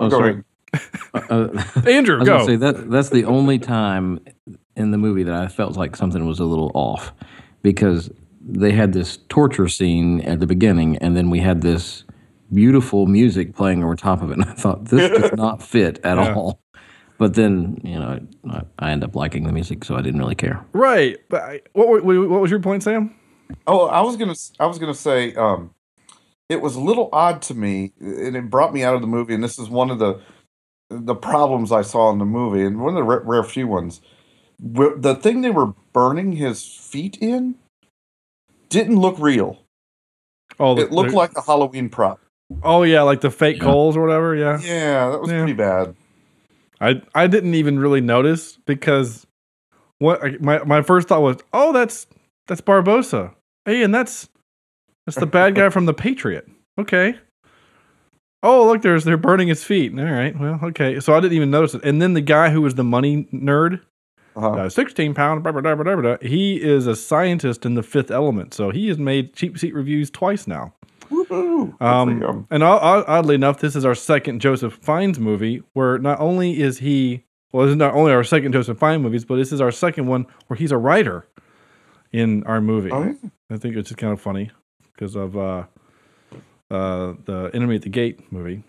oh, 0.00 0.10
Go 0.10 0.18
sorry. 0.18 0.42
Uh, 1.14 1.48
Andrew, 1.86 2.16
I 2.16 2.18
was 2.18 2.28
go. 2.28 2.32
gonna 2.38 2.44
say 2.44 2.56
that 2.56 2.90
that's 2.90 3.10
the 3.10 3.24
only 3.24 3.58
time 3.60 4.18
in 4.76 4.90
the 4.90 4.98
movie 4.98 5.22
that 5.22 5.34
I 5.34 5.46
felt 5.46 5.76
like 5.76 5.94
something 5.96 6.26
was 6.26 6.40
a 6.40 6.44
little 6.44 6.72
off 6.74 7.12
because 7.62 8.10
they 8.46 8.72
had 8.72 8.92
this 8.92 9.18
torture 9.28 9.68
scene 9.68 10.20
at 10.22 10.40
the 10.40 10.46
beginning 10.46 10.96
and 10.98 11.16
then 11.16 11.30
we 11.30 11.40
had 11.40 11.62
this 11.62 12.04
beautiful 12.52 13.06
music 13.06 13.54
playing 13.56 13.82
over 13.82 13.96
top 13.96 14.22
of 14.22 14.30
it 14.30 14.34
and 14.34 14.44
I 14.44 14.52
thought 14.52 14.86
this 14.86 15.10
does 15.18 15.32
not 15.36 15.62
fit 15.62 15.98
at 16.04 16.18
Yeah. 16.18 16.34
all. 16.34 16.60
But 17.16 17.34
then 17.34 17.80
you 17.84 17.98
know 17.98 18.18
I, 18.50 18.62
I 18.78 18.90
end 18.90 19.04
up 19.04 19.14
liking 19.14 19.44
the 19.44 19.52
music, 19.52 19.84
so 19.84 19.94
I 19.94 20.02
didn't 20.02 20.18
really 20.18 20.34
care. 20.34 20.64
Right, 20.72 21.16
but 21.28 21.42
I, 21.42 21.60
what, 21.72 22.04
what 22.04 22.28
what 22.28 22.40
was 22.40 22.50
your 22.50 22.58
point, 22.60 22.82
Sam? 22.82 23.14
Oh, 23.68 23.86
I 23.86 24.00
was 24.00 24.16
gonna, 24.16 24.34
I 24.58 24.66
was 24.66 24.80
gonna 24.80 24.94
say, 24.94 25.32
um, 25.36 25.70
it 26.48 26.60
was 26.60 26.74
a 26.74 26.80
little 26.80 27.08
odd 27.12 27.40
to 27.42 27.54
me, 27.54 27.92
and 28.00 28.34
it 28.34 28.50
brought 28.50 28.74
me 28.74 28.82
out 28.82 28.96
of 28.96 29.00
the 29.00 29.06
movie. 29.06 29.32
And 29.32 29.44
this 29.44 29.60
is 29.60 29.68
one 29.70 29.90
of 29.92 30.00
the 30.00 30.20
the 30.90 31.14
problems 31.14 31.70
I 31.70 31.82
saw 31.82 32.10
in 32.10 32.18
the 32.18 32.24
movie, 32.24 32.64
and 32.64 32.80
one 32.80 32.88
of 32.90 32.96
the 32.96 33.04
rare, 33.04 33.20
rare 33.20 33.44
few 33.44 33.68
ones. 33.68 34.00
The 34.58 35.14
thing 35.14 35.40
they 35.42 35.50
were 35.50 35.72
burning 35.92 36.32
his 36.32 36.64
feet 36.64 37.16
in 37.20 37.54
didn't 38.68 38.96
look 39.00 39.18
real. 39.18 39.58
Oh, 40.60 40.74
the- 40.74 40.82
It 40.82 40.92
looked 40.92 41.10
the- 41.10 41.16
like 41.16 41.36
a 41.36 41.42
Halloween 41.42 41.88
prop. 41.88 42.20
oh 42.62 42.82
yeah, 42.82 43.02
like 43.02 43.20
the 43.20 43.30
fake 43.30 43.56
Yeah. 43.58 43.64
coals 43.64 43.96
or 43.96 44.02
whatever. 44.02 44.34
Yeah, 44.34 44.58
Yeah, 44.60 45.10
that 45.10 45.20
was 45.20 45.30
Yeah. 45.30 45.38
pretty 45.38 45.52
bad. 45.54 45.94
I 46.80 47.02
I 47.14 47.26
didn't 47.26 47.54
even 47.54 47.78
really 47.78 48.00
notice 48.00 48.58
because 48.66 49.26
what 49.98 50.22
I- 50.22 50.36
my 50.40 50.62
my 50.64 50.82
first 50.82 51.08
thought 51.08 51.22
was, 51.22 51.36
oh, 51.52 51.72
that's 51.72 52.06
that's 52.46 52.60
Barbossa. 52.60 53.34
Hey, 53.64 53.82
and 53.82 53.94
that's 53.94 54.28
that's 55.06 55.18
the 55.18 55.26
bad 55.26 55.54
guy 55.54 55.68
from 55.70 55.86
the 55.86 55.94
Patriot. 55.94 56.46
Okay. 56.78 57.16
Oh, 58.42 58.66
look, 58.66 58.82
there's 58.82 59.04
they're 59.04 59.16
burning 59.16 59.48
his 59.48 59.64
feet. 59.64 59.98
All 59.98 60.04
right, 60.04 60.38
well, 60.38 60.58
okay. 60.64 61.00
So 61.00 61.14
I 61.14 61.20
didn't 61.20 61.36
even 61.36 61.50
notice 61.50 61.74
it. 61.74 61.82
And 61.84 62.02
then 62.02 62.12
the 62.12 62.20
guy 62.20 62.50
who 62.50 62.60
was 62.60 62.74
the 62.74 62.84
money 62.84 63.26
nerd, 63.32 63.80
Uh-huh. 64.36 64.50
uh, 64.50 64.68
sixteen 64.68 65.14
pound, 65.14 65.42
blah, 65.42 65.52
blah, 65.52 65.74
blah, 65.74 66.16
he 66.20 66.60
is 66.60 66.86
a 66.86 66.96
scientist 66.96 67.64
in 67.64 67.74
the 67.74 67.82
Fifth 67.82 68.10
Element. 68.10 68.52
So 68.54 68.70
he 68.70 68.88
has 68.88 68.98
made 68.98 69.34
cheap 69.34 69.56
seat 69.58 69.74
reviews 69.74 70.10
twice 70.10 70.46
now. 70.46 70.74
Woohoo! 71.10 71.70
Good 71.70 71.78
for 71.78 71.84
Um, 71.84 72.46
and 72.50 72.62
oddly 72.64 73.34
enough, 73.34 73.60
this 73.60 73.76
is 73.76 73.84
our 73.84 73.94
second 73.94 74.40
Joseph 74.40 74.74
Fiennes 74.82 75.18
movie, 75.20 75.62
where 75.74 75.98
not 75.98 76.18
only 76.18 76.60
is 76.60 76.78
he, 76.78 77.24
well, 77.52 77.66
this 77.66 77.72
is 77.72 77.76
not 77.76 77.94
only 77.94 78.10
our 78.12 78.24
second 78.24 78.52
Joseph 78.52 78.78
Fiennes 78.80 79.02
movies, 79.02 79.24
but 79.24 79.36
this 79.36 79.52
is 79.52 79.60
our 79.60 79.70
second 79.70 80.06
one 80.06 80.26
where 80.48 80.56
he's 80.56 80.72
a 80.72 80.78
writer. 80.78 81.26
in 82.14 82.44
our 82.44 82.60
movie. 82.60 82.90
Oh, 82.92 83.02
yeah. 83.02 83.14
I 83.50 83.56
think 83.58 83.76
it's 83.76 83.88
just 83.88 83.98
kind 83.98 84.12
of 84.12 84.20
funny 84.20 84.50
because 84.92 85.16
of 85.16 85.36
uh, 85.36 85.64
uh, 86.70 87.14
the 87.24 87.50
Enemy 87.52 87.74
at 87.76 87.82
the 87.82 87.88
Gate 87.88 88.32
movie. 88.32 88.62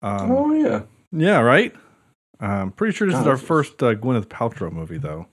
Um, 0.00 0.30
oh 0.30 0.52
yeah. 0.54 0.82
Yeah, 1.10 1.40
right. 1.40 1.74
I'm 2.40 2.70
pretty 2.72 2.94
sure 2.96 3.08
this 3.08 3.18
is 3.18 3.26
our 3.26 3.36
this 3.36 3.44
first 3.44 3.82
uh, 3.82 3.94
Gwyneth 3.94 4.26
Paltrow 4.26 4.70
movie, 4.72 4.98
though. 4.98 5.26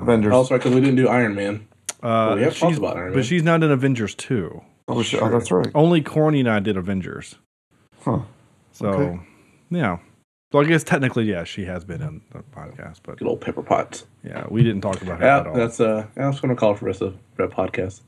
Avengers. 0.00 0.32
Also, 0.32 0.56
because 0.56 0.74
we 0.74 0.80
didn't 0.80 0.96
do 0.96 1.08
Iron 1.08 1.34
Man. 1.34 1.66
Uh, 2.02 2.34
we 2.36 2.42
have 2.42 2.56
talked 2.56 2.70
she's- 2.72 2.78
about 2.78 2.96
Iron 2.96 3.06
Man. 3.10 3.14
but 3.18 3.24
she's 3.24 3.42
not 3.42 3.62
in 3.62 3.70
Avengers 3.70 4.14
two. 4.14 4.62
oh, 4.88 5.02
shit. 5.02 5.20
oh, 5.22 5.28
that's 5.28 5.50
right. 5.50 5.68
Only 5.74 6.00
Corny 6.00 6.40
and 6.40 6.48
I 6.48 6.60
did 6.60 6.76
Avengers. 6.76 7.36
Huh. 8.02 8.20
So, 8.72 8.88
Okay. 8.88 9.20
yeah. 9.70 9.98
So 10.52 10.58
I 10.58 10.64
guess 10.64 10.82
technically, 10.82 11.24
yeah, 11.24 11.44
she 11.44 11.64
has 11.66 11.84
been 11.84 12.02
in 12.02 12.22
the 12.32 12.40
podcast, 12.56 13.00
but 13.04 13.18
Good 13.18 13.28
old 13.28 13.40
Pepper 13.40 13.62
Potts. 13.62 14.06
yeah, 14.24 14.46
we 14.48 14.64
didn't 14.64 14.80
talk 14.80 15.00
about 15.02 15.20
her 15.20 15.24
Yeah, 15.26 15.40
at 15.40 15.46
all. 15.46 15.54
that's 15.54 15.78
uh, 15.80 16.06
I 16.16 16.26
was 16.26 16.40
going 16.40 16.48
to 16.54 16.58
call 16.58 16.72
it 16.72 16.78
for 16.78 16.84
the 16.84 16.86
rest 16.86 17.02
of 17.02 17.16
that 17.36 17.50
podcast. 17.50 18.00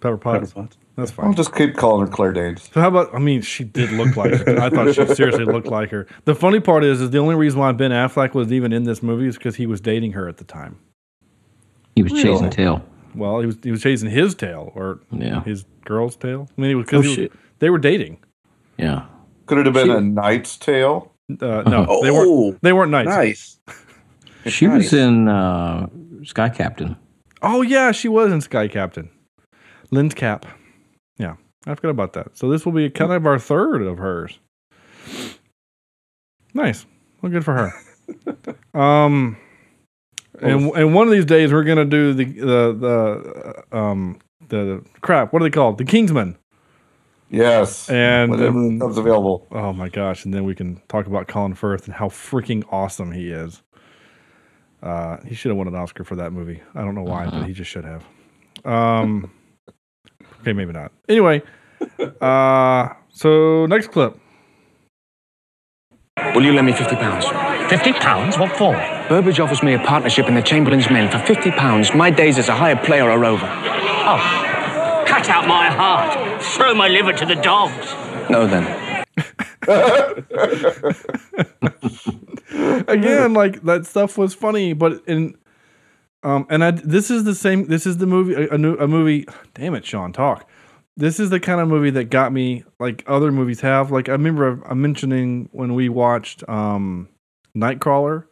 Pepper 0.00 0.16
Potts. 0.16 0.52
Pepper 0.52 0.62
Potts. 0.62 0.76
That's 0.96 1.10
fine. 1.10 1.26
I'll 1.26 1.32
just 1.34 1.54
keep 1.54 1.74
calling 1.76 2.06
her 2.06 2.12
Claire 2.12 2.32
Danes. 2.32 2.68
So 2.72 2.80
how 2.80 2.88
about? 2.88 3.14
I 3.14 3.18
mean, 3.18 3.40
she 3.40 3.64
did 3.64 3.90
look 3.92 4.14
like 4.16 4.32
her. 4.34 4.60
I 4.60 4.68
thought 4.68 4.94
she 4.94 5.06
seriously 5.14 5.44
looked 5.46 5.68
like 5.68 5.90
her. 5.90 6.06
The 6.26 6.34
funny 6.34 6.60
part 6.60 6.84
is, 6.84 7.00
is 7.00 7.10
the 7.10 7.18
only 7.18 7.34
reason 7.34 7.60
why 7.60 7.72
Ben 7.72 7.90
Affleck 7.92 8.34
was 8.34 8.52
even 8.52 8.72
in 8.74 8.82
this 8.84 9.02
movie 9.02 9.26
is 9.26 9.36
because 9.38 9.56
he 9.56 9.66
was 9.66 9.80
dating 9.80 10.12
her 10.12 10.28
at 10.28 10.36
the 10.36 10.44
time. 10.44 10.78
He 11.96 12.02
was 12.02 12.12
chasing 12.12 12.50
tail. 12.50 12.84
Well, 13.14 13.40
he 13.40 13.46
was 13.46 13.56
he 13.62 13.70
was 13.70 13.82
chasing 13.82 14.10
his 14.10 14.34
tail 14.34 14.70
or 14.74 15.00
Yeah. 15.10 15.42
his 15.44 15.64
girl's 15.84 16.16
tail. 16.16 16.48
I 16.56 16.60
mean, 16.60 16.70
it 16.70 16.74
was 16.74 16.84
because 16.86 17.18
Oh, 17.18 17.26
they 17.58 17.70
were 17.70 17.78
dating. 17.78 18.18
Yeah. 18.78 19.06
Could 19.46 19.58
it 19.58 19.66
have 19.66 19.74
been 19.74 19.86
She- 19.86 19.92
a 19.92 20.00
Knight's 20.00 20.56
Tale? 20.56 21.10
Uh, 21.40 21.62
no, 21.62 21.86
Oh, 21.88 22.02
they 22.02 22.10
weren't. 22.10 22.62
They 22.62 22.72
weren't 22.72 22.90
nice. 22.90 23.06
Nice. 24.44 24.54
She 24.54 24.66
Nice. 24.66 24.76
was 24.76 24.92
in 24.92 25.28
uh, 25.28 25.86
Sky 26.24 26.48
Captain. 26.48 26.96
Oh 27.42 27.62
yeah, 27.62 27.92
she 27.92 28.08
was 28.08 28.32
in 28.32 28.40
Sky 28.40 28.68
Captain. 28.68 29.08
Lynn's 29.90 30.14
Cap. 30.14 30.46
I 31.66 31.74
forgot 31.74 31.90
about 31.90 32.12
that. 32.14 32.36
So 32.36 32.48
this 32.48 32.64
will 32.64 32.72
be 32.72 32.90
kind 32.90 33.12
of 33.12 33.26
our 33.26 33.38
third 33.38 33.82
of 33.82 33.98
hers. 33.98 34.38
Nice. 36.54 36.84
Well, 37.20 37.30
good 37.30 37.44
for 37.44 37.54
her. 37.54 38.78
um, 38.78 39.36
and 40.40 40.70
and 40.72 40.94
one 40.94 41.06
of 41.06 41.12
these 41.12 41.24
days 41.24 41.52
we're 41.52 41.64
gonna 41.64 41.84
do 41.84 42.12
the 42.12 42.24
the 42.24 42.76
the 42.78 43.64
uh, 43.72 43.76
um 43.76 44.18
the 44.48 44.84
crap. 45.00 45.32
What 45.32 45.42
are 45.42 45.44
they 45.44 45.50
called? 45.50 45.78
The 45.78 45.84
Kingsman. 45.84 46.36
Yes. 47.30 47.88
And 47.88 48.30
Whatever 48.30 48.58
um, 48.58 48.78
becomes 48.78 48.98
available. 48.98 49.46
Oh 49.50 49.72
my 49.72 49.88
gosh! 49.88 50.24
And 50.24 50.34
then 50.34 50.44
we 50.44 50.54
can 50.54 50.82
talk 50.88 51.06
about 51.06 51.28
Colin 51.28 51.54
Firth 51.54 51.86
and 51.86 51.94
how 51.94 52.08
freaking 52.08 52.64
awesome 52.70 53.12
he 53.12 53.30
is. 53.30 53.62
Uh, 54.82 55.18
he 55.24 55.34
should 55.34 55.50
have 55.50 55.56
won 55.56 55.68
an 55.68 55.74
Oscar 55.74 56.04
for 56.04 56.16
that 56.16 56.32
movie. 56.32 56.60
I 56.74 56.82
don't 56.82 56.94
know 56.94 57.04
why, 57.04 57.30
but 57.30 57.46
he 57.46 57.52
just 57.52 57.70
should 57.70 57.84
have. 57.84 58.04
Um, 58.64 59.30
okay, 60.42 60.52
maybe 60.52 60.72
not. 60.72 60.92
Anyway, 61.08 61.42
uh, 62.20 62.88
so 63.08 63.66
next 63.66 63.88
clip. 63.88 64.18
Will 66.34 66.44
you 66.44 66.52
lend 66.52 66.66
me 66.66 66.72
fifty 66.72 66.96
pounds? 66.96 67.26
Fifty 67.70 67.92
pounds? 67.92 68.38
What 68.38 68.56
for? 68.56 68.74
Burbage 69.08 69.40
offers 69.40 69.62
me 69.62 69.74
a 69.74 69.78
partnership 69.78 70.26
in 70.26 70.34
the 70.34 70.42
Chamberlain's 70.42 70.90
Men 70.90 71.10
for 71.10 71.18
fifty 71.20 71.50
pounds. 71.50 71.94
My 71.94 72.10
days 72.10 72.38
as 72.38 72.48
a 72.48 72.54
hired 72.54 72.82
player 72.84 73.10
are 73.10 73.24
over. 73.24 73.46
Oh, 73.46 75.04
cut 75.06 75.28
out 75.28 75.46
my 75.46 75.70
heart. 75.70 76.42
Throw 76.42 76.74
my 76.74 76.88
liver 76.88 77.12
to 77.12 77.26
the 77.26 77.36
dogs. 77.36 77.94
No, 78.28 78.46
then. 78.46 78.66
Again, 82.88 83.32
like 83.32 83.62
that 83.62 83.86
stuff 83.86 84.18
was 84.18 84.34
funny, 84.34 84.72
but 84.72 85.02
in 85.06 85.36
um, 86.22 86.46
and 86.50 86.62
I 86.64 86.70
this 86.72 87.10
is 87.10 87.24
the 87.24 87.34
same. 87.34 87.66
This 87.66 87.86
is 87.86 87.98
the 87.98 88.06
movie. 88.06 88.34
A, 88.34 88.48
a, 88.50 88.58
new, 88.58 88.74
a 88.76 88.86
movie. 88.88 89.26
Damn 89.54 89.74
it, 89.74 89.84
Sean, 89.84 90.12
talk. 90.12 90.48
This 90.96 91.18
is 91.18 91.30
the 91.30 91.40
kind 91.40 91.60
of 91.60 91.68
movie 91.68 91.90
that 91.90 92.04
got 92.10 92.32
me 92.32 92.64
like 92.78 93.02
other 93.06 93.32
movies 93.32 93.60
have. 93.62 93.90
Like 93.90 94.08
I 94.08 94.12
remember 94.12 94.62
I'm 94.66 94.80
mentioning 94.82 95.48
when 95.52 95.74
we 95.74 95.88
watched 95.88 96.46
um 96.48 97.08
Nightcrawler, 97.56 98.24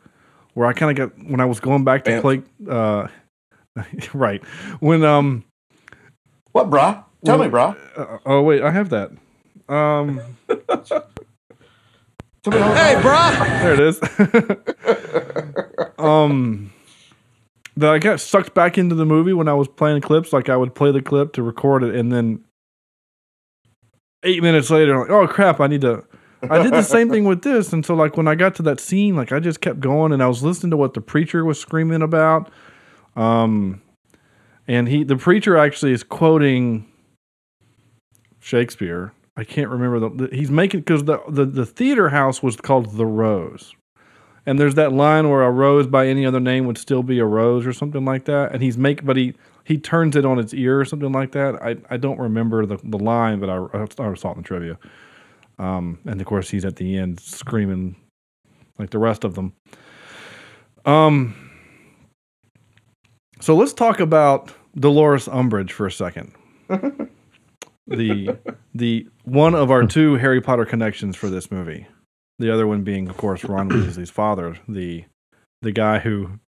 where 0.55 0.69
I 0.69 0.73
kind 0.73 0.97
of 0.99 1.11
got 1.11 1.25
when 1.27 1.41
I 1.41 1.47
was 1.47 1.61
going 1.61 1.85
back 1.85 2.05
to 2.05 2.11
Bamf. 2.11 2.21
play. 2.21 2.43
Uh, 2.69 3.09
right 4.15 4.43
when 4.81 5.05
um. 5.05 5.45
What, 6.53 6.69
brah? 6.69 7.05
Tell 7.25 7.39
when- 7.39 7.51
me, 7.51 7.57
brah. 7.57 7.77
Uh, 7.97 8.19
oh 8.27 8.43
wait, 8.43 8.63
I 8.63 8.71
have 8.71 8.91
that. 8.91 9.11
Um. 9.69 10.21
Tell 12.43 12.53
me 12.55 12.59
how- 12.59 12.75
Hey, 12.75 12.95
bruh. 13.03 13.63
There 13.63 13.75
it 13.75 13.81
is. 13.81 14.01
um, 15.99 16.73
that 17.81 17.91
I 17.91 17.99
got 17.99 18.21
sucked 18.21 18.55
back 18.55 18.79
into 18.79 18.95
the 18.95 19.07
movie 19.07 19.33
when 19.33 19.49
I 19.49 19.55
was 19.55 19.69
playing 19.69 20.01
clips. 20.03 20.33
Like 20.33 20.49
I 20.49 20.57
would 20.57 20.75
play 20.75 20.93
the 20.93 21.03
clip 21.03 21.33
to 21.35 21.43
record 21.43 21.83
it, 21.83 21.95
and 21.95 22.13
then 22.13 22.45
eight 24.23 24.43
minutes 24.43 24.71
later, 24.71 24.95
I'm 24.95 25.01
like, 25.01 25.11
oh 25.11 25.27
crap, 25.27 25.61
I 25.61 25.67
need 25.67 25.81
to. 25.83 26.05
I 26.43 26.63
did 26.63 26.73
the 26.73 26.83
same 26.83 27.11
thing 27.11 27.25
with 27.29 27.43
this, 27.43 27.73
and 27.73 27.85
so 27.85 27.95
like 27.95 28.17
when 28.17 28.29
I 28.29 28.35
got 28.35 28.55
to 28.57 28.63
that 28.63 28.81
scene, 28.81 29.17
like 29.17 29.33
I 29.33 29.41
just 29.41 29.61
kept 29.61 29.81
going, 29.81 30.13
and 30.13 30.23
I 30.23 30.29
was 30.29 30.43
listening 30.43 30.71
to 30.71 30.77
what 30.77 30.95
the 30.95 31.01
preacher 31.01 31.45
was 31.45 31.61
screaming 31.61 32.03
about. 32.03 32.51
Um, 33.17 33.83
and 34.69 34.89
he, 34.89 35.03
the 35.03 35.17
preacher, 35.17 35.57
actually 35.57 35.93
is 35.93 36.03
quoting 36.03 36.87
Shakespeare. 38.39 39.13
I 39.37 39.45
can't 39.45 39.71
remember 39.71 40.01
the, 40.01 40.27
the 40.29 40.37
he's 40.37 40.51
making 40.51 40.81
because 40.81 41.05
the, 41.05 41.21
the 41.29 41.47
the 41.47 41.67
theater 41.67 42.11
house 42.11 42.43
was 42.43 42.57
called 42.57 42.97
the 42.97 43.07
Rose, 43.07 43.75
and 44.47 44.59
there's 44.59 44.75
that 44.75 44.93
line 44.93 45.29
where 45.29 45.43
a 45.43 45.51
rose 45.51 45.87
by 45.87 46.07
any 46.07 46.25
other 46.25 46.41
name 46.41 46.67
would 46.67 46.79
still 46.79 47.03
be 47.03 47.19
a 47.19 47.25
rose 47.25 47.67
or 47.67 47.73
something 47.73 48.05
like 48.05 48.25
that. 48.25 48.53
And 48.53 48.63
he's 48.63 48.79
make 48.79 49.05
but 49.05 49.17
he 49.17 49.35
he 49.65 49.79
turns 49.79 50.17
it 50.17 50.25
on 50.25 50.39
its 50.39 50.55
ear 50.55 50.81
or 50.81 50.85
something 50.85 51.13
like 51.13 51.33
that. 51.33 51.57
I 51.63 51.77
I 51.91 51.97
don't 51.97 52.19
remember 52.19 52.67
the 52.67 52.79
the 52.83 52.99
line, 52.99 53.41
but 53.41 53.51
I 53.51 53.57
I 53.83 54.15
saw 54.15 54.31
it 54.31 54.37
in 54.37 54.43
the 54.43 54.43
trivia. 54.43 54.79
Um, 55.59 55.99
and 56.07 56.21
of 56.21 56.27
course 56.27 56.49
he's 56.49 56.65
at 56.65 56.77
the 56.77 56.97
end 56.97 57.21
screaming 57.21 57.97
like 58.79 58.91
the 58.91 58.99
rest 58.99 59.25
of 59.25 59.35
them. 59.35 59.53
Um. 60.85 61.35
So 63.41 63.57
let's 63.57 63.73
talk 63.73 64.01
about 64.01 64.53
Dolores 64.75 65.27
Umbridge 65.27 65.71
for 65.71 65.87
a 65.87 65.93
second. 65.93 66.33
the 67.87 68.39
the 68.75 69.09
one 69.25 69.55
of 69.55 69.71
our 69.71 69.87
two 69.87 70.15
Harry 70.17 70.41
Potter 70.41 70.65
connections 70.65 71.17
for 71.17 71.29
this 71.29 71.51
movie. 71.51 71.87
The 72.41 72.53
other 72.53 72.67
one 72.67 72.83
being, 72.85 73.09
of 73.11 73.19
course, 73.19 73.45
Ron 73.45 73.69
Weasley's 73.71 74.09
father, 74.09 74.59
the 74.67 75.05
the 75.61 75.73
guy 75.73 75.99
who 75.99 76.41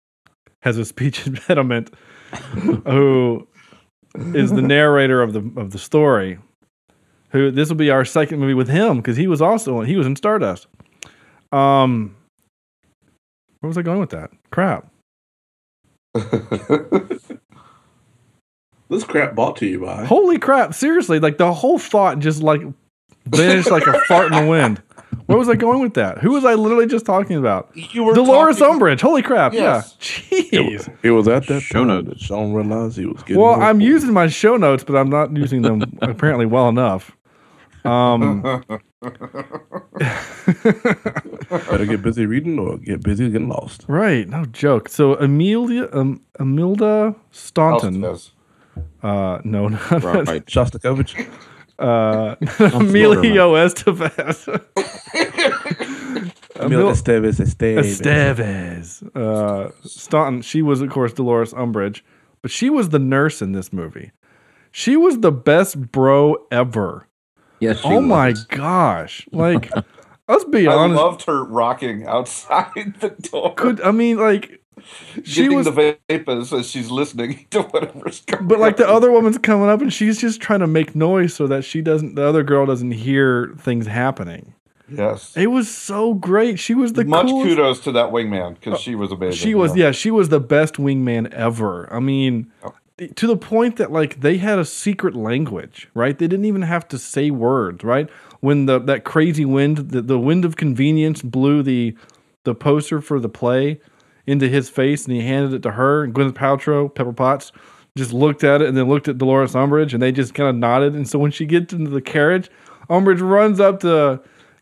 has 0.62 0.78
a 0.78 0.86
speech 0.86 1.26
impediment, 1.26 1.90
who 2.86 3.46
is 4.34 4.52
the 4.52 4.62
narrator 4.62 5.22
of 5.22 5.34
the 5.34 5.60
of 5.60 5.70
the 5.72 5.78
story. 5.78 6.38
Who 7.30 7.50
this 7.50 7.68
will 7.68 7.76
be 7.76 7.90
our 7.90 8.06
second 8.06 8.40
movie 8.40 8.54
with 8.54 8.68
him 8.68 8.96
because 8.96 9.18
he 9.18 9.26
was 9.26 9.42
also 9.42 9.82
he 9.82 9.96
was 9.96 10.06
in 10.06 10.16
Stardust. 10.16 10.66
Um, 11.52 12.16
where 13.60 13.68
was 13.68 13.76
I 13.76 13.82
going 13.82 14.00
with 14.00 14.10
that? 14.10 14.30
Crap. 14.50 14.90
This 18.88 19.04
crap 19.04 19.34
bought 19.34 19.56
to 19.56 19.66
you 19.66 19.80
by. 19.80 20.04
Holy 20.04 20.38
crap! 20.38 20.74
Seriously, 20.74 21.18
like 21.18 21.38
the 21.38 21.50
whole 21.50 21.78
thought 21.78 22.18
just 22.18 22.42
like 22.42 22.60
vanished 23.24 23.70
like 23.70 23.86
a 23.86 23.98
fart 24.00 24.30
in 24.30 24.44
the 24.44 24.50
wind. 24.50 24.82
Where 25.26 25.38
was 25.38 25.48
I 25.48 25.54
going 25.54 25.80
with 25.80 25.94
that? 25.94 26.18
Who 26.18 26.32
was 26.32 26.44
I 26.44 26.54
literally 26.54 26.86
just 26.86 27.06
talking 27.06 27.36
about? 27.36 27.70
You 27.74 28.04
were 28.04 28.14
Dolores 28.14 28.58
talking- 28.58 28.80
Umbridge. 28.80 29.00
Holy 29.00 29.22
crap! 29.22 29.52
Yes. 29.54 29.96
Yeah. 30.30 30.60
Jeez. 30.60 30.96
It 31.02 31.10
was 31.12 31.28
at 31.28 31.46
that 31.46 31.60
Show 31.62 31.78
point 31.80 31.88
note. 31.88 32.04
that 32.06 32.20
Sean 32.20 32.52
realized 32.52 32.96
he 32.98 33.06
was 33.06 33.22
getting. 33.22 33.40
Well, 33.40 33.54
I'm 33.54 33.60
important. 33.80 33.82
using 33.82 34.12
my 34.12 34.26
show 34.28 34.56
notes, 34.56 34.84
but 34.84 34.96
I'm 34.96 35.08
not 35.10 35.34
using 35.36 35.62
them 35.62 35.82
apparently 36.02 36.46
well 36.46 36.68
enough. 36.68 37.16
Um, 37.84 38.42
Better 41.50 41.86
get 41.86 42.02
busy 42.02 42.26
reading 42.26 42.58
or 42.58 42.78
get 42.78 43.02
busy 43.02 43.28
getting 43.30 43.48
lost. 43.48 43.84
right, 43.88 44.28
no 44.28 44.44
joke. 44.46 44.88
So 44.88 45.14
Amelia, 45.16 45.88
um, 45.92 46.20
Imelda 46.38 47.14
Staunton. 47.30 48.04
Uh, 49.02 49.38
no, 49.44 49.68
not 49.68 49.90
Right. 49.90 50.46
Shostakovich. 50.46 51.28
Uh, 51.78 52.36
Florida, 52.46 52.76
Emilio 52.78 53.54
Estevez. 53.54 54.48
Emil 56.56 56.90
Estevez 56.90 57.40
Estevez. 57.40 58.00
Estevez. 58.00 59.16
Uh, 59.16 59.70
Staunton. 59.84 60.42
She 60.42 60.62
was, 60.62 60.80
of 60.80 60.90
course, 60.90 61.12
Dolores 61.12 61.52
Umbridge, 61.52 62.02
but 62.40 62.50
she 62.50 62.70
was 62.70 62.90
the 62.90 62.98
nurse 62.98 63.42
in 63.42 63.52
this 63.52 63.72
movie. 63.72 64.12
She 64.70 64.96
was 64.96 65.20
the 65.20 65.32
best 65.32 65.92
bro 65.92 66.36
ever. 66.50 67.08
Yes. 67.60 67.80
she 67.80 67.88
oh 67.88 68.00
my 68.00 68.34
gosh! 68.48 69.26
Like, 69.30 69.70
let's 70.28 70.44
be 70.44 70.66
I 70.66 70.74
honest. 70.74 71.00
I 71.00 71.04
loved 71.04 71.22
her 71.26 71.44
rocking 71.44 72.06
outside 72.06 72.94
the 73.00 73.10
door. 73.10 73.54
Could 73.54 73.80
I 73.82 73.92
mean 73.92 74.18
like 74.18 74.61
she 75.24 75.48
was, 75.48 75.66
the 75.66 75.98
vapors 76.08 76.52
as 76.52 76.70
she's 76.70 76.90
listening 76.90 77.46
to 77.50 77.62
whatever's 77.62 78.20
going 78.22 78.46
but 78.46 78.58
like 78.58 78.76
the 78.76 78.88
other 78.88 79.10
woman's 79.10 79.38
coming 79.38 79.68
up 79.68 79.80
and 79.80 79.92
she's 79.92 80.20
just 80.20 80.40
trying 80.40 80.60
to 80.60 80.66
make 80.66 80.94
noise 80.94 81.34
so 81.34 81.46
that 81.46 81.64
she 81.64 81.80
doesn't, 81.80 82.14
the 82.14 82.24
other 82.24 82.42
girl 82.42 82.66
doesn't 82.66 82.92
hear 82.92 83.54
things 83.58 83.86
happening. 83.86 84.54
Yes. 84.96 85.36
It 85.36 85.48
was 85.48 85.70
so 85.74 86.14
great. 86.14 86.58
She 86.58 86.74
was 86.74 86.92
the 86.92 87.04
Much 87.04 87.26
coolest. 87.26 87.48
kudos 87.48 87.80
to 87.80 87.92
that 87.92 88.10
wingman 88.10 88.54
because 88.54 88.74
oh, 88.74 88.78
she 88.78 88.94
was 88.94 89.12
amazing. 89.12 89.38
She 89.38 89.54
was 89.54 89.76
yeah, 89.76 89.90
she 89.90 90.10
was 90.10 90.28
the 90.28 90.40
best 90.40 90.74
wingman 90.74 91.32
ever. 91.32 91.92
I 91.92 92.00
mean, 92.00 92.50
oh. 92.62 92.74
to 92.98 93.26
the 93.26 93.36
point 93.36 93.76
that 93.76 93.90
like 93.90 94.20
they 94.20 94.38
had 94.38 94.58
a 94.58 94.64
secret 94.64 95.14
language, 95.14 95.88
right? 95.94 96.18
They 96.18 96.28
didn't 96.28 96.44
even 96.44 96.62
have 96.62 96.86
to 96.88 96.98
say 96.98 97.30
words, 97.30 97.84
right? 97.84 98.08
When 98.40 98.66
the 98.66 98.78
that 98.80 99.04
crazy 99.04 99.44
wind, 99.44 99.78
the, 99.78 100.02
the 100.02 100.18
wind 100.18 100.44
of 100.44 100.56
convenience 100.56 101.22
blew 101.22 101.62
the 101.62 101.96
the 102.44 102.54
poster 102.54 103.00
for 103.00 103.20
the 103.20 103.28
play 103.28 103.80
into 104.26 104.48
his 104.48 104.68
face 104.68 105.04
and 105.06 105.14
he 105.14 105.22
handed 105.22 105.52
it 105.52 105.62
to 105.62 105.72
her 105.72 106.04
and 106.04 106.14
Gwyneth 106.14 106.32
Paltrow, 106.34 106.92
Pepper 106.94 107.12
Potts, 107.12 107.52
just 107.96 108.12
looked 108.12 108.44
at 108.44 108.62
it 108.62 108.68
and 108.68 108.76
then 108.76 108.88
looked 108.88 109.08
at 109.08 109.18
Dolores 109.18 109.52
Umbridge 109.54 109.92
and 109.92 110.02
they 110.02 110.12
just 110.12 110.34
kind 110.34 110.48
of 110.48 110.56
nodded. 110.56 110.94
And 110.94 111.08
so 111.08 111.18
when 111.18 111.30
she 111.30 111.44
gets 111.44 111.72
into 111.72 111.90
the 111.90 112.00
carriage, 112.00 112.50
Umbridge 112.88 113.20
runs 113.20 113.60
up 113.60 113.80
to 113.80 114.20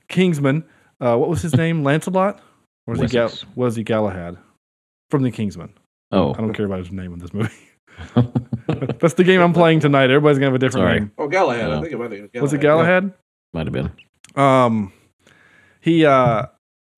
Kingsman. 0.09 0.65
Uh, 1.01 1.17
what 1.17 1.29
was 1.29 1.43
his 1.43 1.55
name? 1.55 1.83
Lancelot? 1.85 2.41
Or 2.87 2.93
was 2.95 3.01
he, 3.01 3.07
Gal- 3.09 3.33
was 3.55 3.77
he 3.77 3.85
Galahad? 3.85 4.39
From 5.11 5.23
the 5.23 5.31
Kingsman. 5.31 5.73
Oh. 6.13 6.33
I 6.35 6.39
don't 6.39 6.53
care 6.55 6.67
about 6.67 6.81
his 6.81 6.91
name 6.93 7.13
in 7.13 7.19
this 7.19 7.33
movie. 7.33 7.51
That's 9.01 9.15
the 9.15 9.25
game 9.25 9.41
I'm 9.41 9.53
playing 9.53 9.81
tonight. 9.81 10.05
Everybody's 10.11 10.39
gonna 10.39 10.47
have 10.47 10.55
a 10.55 10.59
different 10.59 10.85
Sorry. 10.87 11.01
name. 11.01 11.13
Oh, 11.19 11.29
Galahad. 11.29 11.71
I 11.71 11.81
think 11.81 11.93
it 11.93 11.99
might 11.99 12.11
be 12.11 12.17
Galahad. 12.17 12.43
Was 12.43 12.53
it 12.53 12.61
Galahad? 12.61 13.13
Might 13.53 13.67
have 13.67 13.73
been. 13.73 13.91
Um, 14.37 14.93
he, 15.81 16.05
uh, 16.07 16.47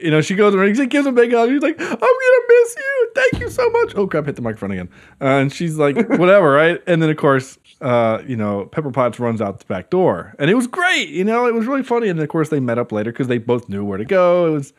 you 0.03 0.11
know, 0.11 0.21
she 0.21 0.35
goes 0.35 0.55
and 0.55 0.91
gives 0.91 1.07
him 1.07 1.17
a 1.17 1.21
big 1.21 1.33
hug. 1.33 1.49
She's 1.51 1.63
like, 1.63 1.81
"I'm 1.81 1.87
gonna 1.89 2.47
miss 2.49 2.77
you. 2.77 3.11
Thank 3.15 3.41
you 3.43 3.51
so 3.51 3.69
much." 3.71 3.95
Oh 3.95 4.07
crap! 4.07 4.27
Hit 4.27 4.37
the 4.37 4.43
microphone 4.43 4.71
again. 4.73 4.89
Uh, 5.21 5.25
and 5.27 5.53
she's 5.53 5.77
like, 5.77 5.97
"Whatever, 6.19 6.51
right?" 6.51 6.83
And 6.87 7.03
then 7.03 7.11
of 7.11 7.17
course, 7.17 7.59
uh, 7.81 8.23
you 8.27 8.37
know, 8.37 8.67
Pepper 8.67 8.91
Potts 8.91 9.19
runs 9.21 9.41
out 9.41 9.59
the 9.61 9.65
back 9.67 9.91
door, 9.91 10.35
and 10.39 10.51
it 10.51 10.55
was 10.55 10.67
great. 10.67 11.09
You 11.09 11.25
know, 11.25 11.47
it 11.47 11.55
was 11.55 11.67
really 11.67 11.83
funny. 11.83 12.09
And 12.09 12.19
of 12.21 12.29
course, 12.29 12.49
they 12.49 12.61
met 12.61 12.79
up 12.79 12.93
later 12.93 13.13
because 13.13 13.29
they 13.29 13.39
both 13.39 13.69
knew 13.69 13.85
where 13.85 13.99
to 13.99 14.05
go. 14.05 14.47
It 14.47 14.51
was 14.51 14.73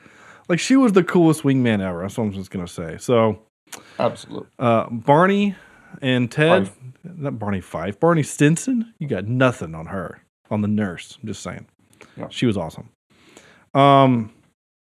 like 0.49 0.59
she 0.59 0.75
was 0.75 0.91
the 0.93 1.03
coolest 1.03 1.43
wingman 1.43 1.81
ever. 1.81 2.01
That's 2.01 2.17
what 2.17 2.25
I'm 2.25 2.33
just 2.33 2.51
gonna 2.51 2.67
say. 2.67 2.97
So, 2.99 3.39
Absolutely. 3.99 4.49
uh, 4.59 4.89
Barney 4.89 5.55
and 6.01 6.29
Ted, 6.31 6.67
Fife. 6.67 6.77
not 7.03 7.39
Barney 7.39 7.61
Fife, 7.61 7.99
Barney 7.99 8.23
Stinson. 8.23 8.93
You 8.99 9.07
got 9.07 9.25
nothing 9.27 9.73
on 9.75 9.85
her, 9.87 10.21
on 10.51 10.61
the 10.61 10.67
nurse. 10.67 11.17
I'm 11.21 11.27
just 11.27 11.41
saying, 11.43 11.65
Yeah. 12.17 12.27
she 12.29 12.45
was 12.45 12.57
awesome. 12.57 12.89
Um, 13.73 14.31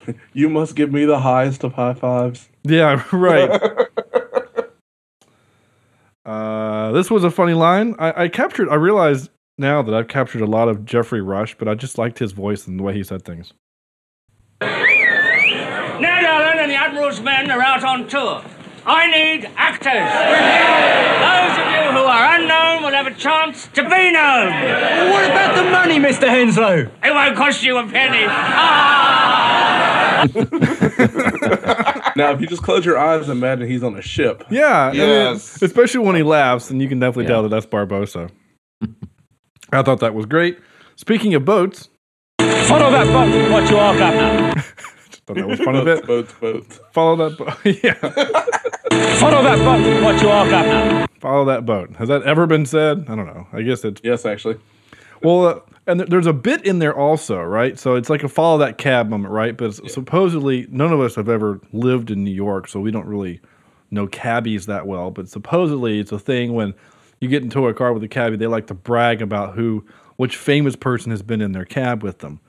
You 0.33 0.49
must 0.49 0.75
give 0.75 0.91
me 0.91 1.05
the 1.05 1.19
highest 1.19 1.63
of 1.63 1.73
high 1.73 1.93
fives. 1.93 2.49
yeah, 2.63 3.03
right. 3.11 3.49
uh, 6.25 6.91
this 6.91 7.09
was 7.11 7.23
a 7.23 7.31
funny 7.31 7.53
line. 7.53 7.95
I, 7.99 8.23
I 8.23 8.27
captured. 8.29 8.69
I 8.69 8.75
realized 8.75 9.29
now 9.57 9.81
that 9.81 9.93
I've 9.93 10.07
captured 10.07 10.41
a 10.41 10.45
lot 10.45 10.67
of 10.69 10.85
Geoffrey 10.85 11.21
Rush, 11.21 11.57
but 11.57 11.67
I 11.67 11.75
just 11.75 11.97
liked 11.97 12.19
his 12.19 12.31
voice 12.31 12.67
and 12.67 12.79
the 12.79 12.83
way 12.83 12.93
he 12.93 13.03
said 13.03 13.23
things. 13.25 13.53
Ned 14.61 16.23
Alleyn 16.23 16.57
and 16.59 16.71
the 16.71 16.75
Admiral's 16.75 17.19
men 17.21 17.49
are 17.49 17.61
out 17.61 17.83
on 17.83 18.07
tour. 18.07 18.43
I 18.85 19.07
need 19.11 19.49
actors. 19.57 20.07
Those 21.27 21.57
of 21.59 21.67
you 21.73 21.91
who 21.91 22.05
are 22.07 22.35
unknown 22.35 22.83
will 22.83 22.93
have 22.95 23.07
a 23.07 23.13
chance 23.13 23.67
to 23.73 23.83
be 23.83 24.11
known. 24.11 24.47
What 25.11 25.25
about 25.29 25.55
the 25.55 25.69
money, 25.71 25.99
Mr. 25.99 26.27
Henslowe? 26.29 26.89
It 27.03 27.11
won't 27.13 27.35
cost 27.35 27.63
you 27.63 27.77
a 27.77 27.85
penny. 27.87 28.23
Now, 32.15 32.31
if 32.31 32.41
you 32.41 32.47
just 32.47 32.63
close 32.63 32.83
your 32.83 32.97
eyes 32.97 33.29
and 33.29 33.37
imagine 33.37 33.67
he's 33.69 33.83
on 33.83 33.95
a 33.95 34.01
ship. 34.01 34.43
Yeah, 34.49 34.85
I 34.87 34.91
mean, 34.91 34.99
Yes. 35.01 35.61
especially 35.61 35.99
when 36.05 36.15
he 36.15 36.23
laughs, 36.23 36.71
and 36.71 36.81
you 36.81 36.87
can 36.89 36.99
definitely 36.99 37.25
Yeah. 37.25 37.29
tell 37.29 37.43
that 37.43 37.49
that's 37.49 37.65
Barbossa. 37.67 38.31
I 39.71 39.83
thought 39.83 39.99
that 39.99 40.15
was 40.15 40.25
great. 40.25 40.57
Speaking 40.95 41.35
of 41.35 41.45
boats, 41.45 41.89
Follow 42.39 42.91
that 42.91 43.07
boat. 43.07 43.51
What 43.51 43.69
you 43.69 43.77
are, 43.77 43.97
Governor? 43.97 44.53
thought 45.25 45.35
that 45.35 45.47
was 45.47 45.59
fun 45.59 45.75
a 45.75 45.83
boats, 45.85 46.01
bit. 46.01 46.07
boats, 46.07 46.33
boats. 46.41 46.79
Follow 46.91 47.15
that 47.29 47.37
boat. 47.37 47.53
yeah. 47.83 47.93
Follow 49.19 49.43
that 49.43 49.57
boat. 49.59 50.03
What 50.03 50.21
you 50.21 50.29
are, 50.29 50.49
Governor? 50.49 51.07
Follow 51.21 51.45
that 51.45 51.65
boat. 51.65 51.95
Has 51.97 52.09
that 52.09 52.23
ever 52.23 52.45
been 52.47 52.65
said? 52.65 53.05
I 53.09 53.15
don't 53.15 53.25
know. 53.27 53.47
I 53.53 53.61
guess 53.61 53.83
it's 53.85 54.01
Yes, 54.03 54.25
actually. 54.25 54.57
well, 55.21 55.45
uh, 55.45 55.59
and 55.87 55.99
th- 55.99 56.09
there's 56.09 56.27
a 56.27 56.33
bit 56.33 56.65
in 56.65 56.79
there 56.79 56.95
also, 56.95 57.41
right? 57.41 57.79
So 57.79 57.95
it's 57.95 58.09
like 58.09 58.23
a 58.23 58.27
follow 58.27 58.57
that 58.59 58.77
cab 58.77 59.09
moment, 59.09 59.33
right? 59.33 59.55
But 59.55 59.69
s- 59.69 59.81
supposedly, 59.93 60.67
none 60.69 60.91
of 60.91 60.99
us 60.99 61.15
have 61.15 61.29
ever 61.29 61.61
lived 61.71 62.11
in 62.11 62.23
New 62.23 62.31
York, 62.31 62.67
so 62.67 62.79
we 62.79 62.91
don't 62.91 63.07
really 63.07 63.39
know 63.89 64.07
cabbies 64.07 64.65
that 64.65 64.85
well. 64.85 65.11
But 65.11 65.29
supposedly, 65.29 65.99
it's 65.99 66.11
a 66.11 66.19
thing 66.19 66.53
when 66.53 66.73
you 67.19 67.29
get 67.29 67.43
into 67.43 67.67
a 67.67 67.73
car 67.73 67.93
with 67.93 68.03
a 68.03 68.07
cabbie, 68.07 68.35
they 68.35 68.47
like 68.47 68.67
to 68.67 68.73
brag 68.73 69.21
about 69.21 69.55
who, 69.55 69.85
which 70.17 70.35
famous 70.35 70.75
person 70.75 71.11
has 71.11 71.21
been 71.21 71.41
in 71.41 71.53
their 71.53 71.65
cab 71.65 72.03
with 72.03 72.19
them. 72.19 72.39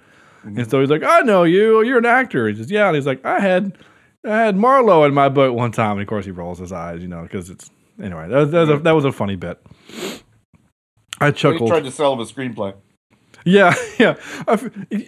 And 0.42 0.56
mm-hmm. 0.56 0.68
so 0.68 0.80
he's 0.80 0.90
like, 0.90 1.02
"I 1.02 1.20
know 1.20 1.44
you. 1.44 1.78
Oh, 1.78 1.80
you're 1.80 1.98
an 1.98 2.06
actor." 2.06 2.48
He 2.48 2.56
says, 2.56 2.70
"Yeah." 2.70 2.88
And 2.88 2.96
he's 2.96 3.06
like, 3.06 3.24
"I 3.24 3.40
had, 3.40 3.78
I 4.24 4.36
had 4.36 4.56
Marlowe 4.56 5.04
in 5.04 5.14
my 5.14 5.28
boat 5.28 5.54
one 5.54 5.72
time." 5.72 5.92
And 5.92 6.02
of 6.02 6.08
course, 6.08 6.24
he 6.24 6.30
rolls 6.30 6.58
his 6.58 6.72
eyes, 6.72 7.02
you 7.02 7.08
know, 7.08 7.22
because 7.22 7.50
it's 7.50 7.70
anyway. 8.02 8.28
That, 8.28 8.50
that, 8.50 8.60
was 8.60 8.70
a, 8.70 8.78
that 8.78 8.94
was 8.94 9.04
a 9.04 9.12
funny 9.12 9.36
bit. 9.36 9.60
I 11.20 11.30
chuckled. 11.30 11.62
He 11.62 11.68
tried 11.68 11.84
to 11.84 11.90
sell 11.90 12.12
him 12.12 12.20
a 12.20 12.24
screenplay. 12.24 12.74
Yeah, 13.44 13.74
yeah. 13.98 14.16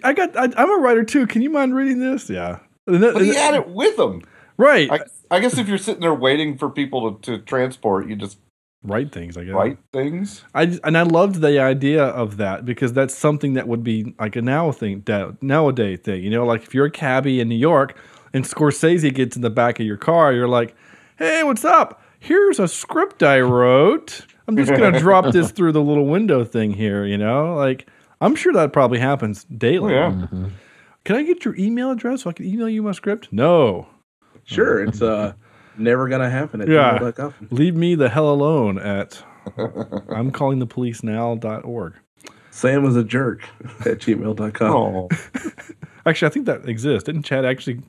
I 0.03 0.13
got. 0.13 0.35
I, 0.37 0.49
I'm 0.57 0.69
a 0.71 0.77
writer 0.81 1.03
too. 1.03 1.27
Can 1.27 1.41
you 1.41 1.49
mind 1.49 1.75
reading 1.75 1.99
this? 1.99 2.29
Yeah. 2.29 2.59
And 2.87 3.01
that- 3.03 3.13
But 3.13 3.23
he 3.23 3.35
had 3.35 3.53
it 3.53 3.69
with 3.69 3.97
him. 3.97 4.21
right. 4.57 4.89
I, 4.91 4.99
I 5.29 5.39
guess 5.39 5.57
if 5.57 5.67
you're 5.67 5.77
sitting 5.77 6.01
there 6.01 6.13
waiting 6.13 6.57
for 6.57 6.69
people 6.69 7.13
to, 7.15 7.37
to 7.37 7.43
transport, 7.43 8.07
you 8.09 8.15
just 8.15 8.37
write 8.83 9.11
things. 9.11 9.37
I 9.37 9.45
guess. 9.45 9.53
write 9.53 9.77
things. 9.93 10.43
I 10.53 10.77
and 10.83 10.97
I 10.97 11.03
loved 11.03 11.35
the 11.41 11.59
idea 11.59 12.03
of 12.03 12.37
that 12.37 12.65
because 12.65 12.91
that's 12.93 13.15
something 13.15 13.53
that 13.53 13.67
would 13.67 13.83
be 13.83 14.13
like 14.19 14.35
a 14.35 14.41
now 14.41 14.71
thing, 14.71 15.03
nowadays 15.41 15.99
thing. 15.99 16.23
You 16.23 16.29
know, 16.31 16.45
like 16.45 16.63
if 16.63 16.73
you're 16.73 16.87
a 16.87 16.91
cabbie 16.91 17.39
in 17.39 17.47
New 17.49 17.55
York 17.55 17.97
and 18.33 18.43
Scorsese 18.43 19.13
gets 19.13 19.35
in 19.35 19.41
the 19.41 19.49
back 19.49 19.79
of 19.79 19.85
your 19.85 19.97
car, 19.97 20.33
you're 20.33 20.47
like, 20.47 20.75
"Hey, 21.17 21.43
what's 21.43 21.63
up? 21.63 22.01
Here's 22.19 22.59
a 22.59 22.67
script 22.67 23.23
I 23.23 23.39
wrote. 23.39 24.25
I'm 24.47 24.57
just 24.57 24.71
gonna 24.71 24.99
drop 25.07 25.31
this 25.31 25.51
through 25.51 25.71
the 25.71 25.81
little 25.81 26.07
window 26.07 26.43
thing 26.43 26.71
here." 26.73 27.05
You 27.05 27.17
know, 27.17 27.55
like 27.55 27.87
I'm 28.21 28.35
sure 28.35 28.53
that 28.53 28.71
probably 28.71 28.99
happens 28.99 29.43
daily. 29.45 29.93
Oh, 29.95 30.09
yeah. 30.31 30.49
Can 31.03 31.15
I 31.15 31.23
get 31.23 31.43
your 31.43 31.55
email 31.57 31.91
address 31.91 32.21
so 32.21 32.29
I 32.29 32.33
can 32.33 32.45
email 32.45 32.69
you 32.69 32.83
my 32.83 32.91
script? 32.91 33.29
No. 33.31 33.87
Sure, 34.45 34.83
it's 34.83 35.01
uh 35.01 35.33
never 35.77 36.07
gonna 36.07 36.29
happen 36.29 36.61
at 36.61 36.67
Yeah. 36.69 36.99
gmail.com. 36.99 37.33
Leave 37.49 37.75
me 37.75 37.95
the 37.95 38.09
hell 38.09 38.29
alone 38.31 38.77
at 38.79 39.23
I'm 40.09 40.31
calling 40.31 40.59
the 40.59 40.67
police 40.67 41.01
now.org. 41.03 41.93
Sam 42.51 42.85
is 42.85 42.95
a 42.95 43.03
jerk 43.03 43.41
at 43.81 43.99
gmail.com. 43.99 44.71
Oh, 44.71 45.09
Actually, 46.05 46.27
I 46.27 46.31
think 46.31 46.45
that 46.47 46.67
exists. 46.69 47.05
Didn't 47.05 47.23
Chad 47.23 47.45
actually? 47.45 47.81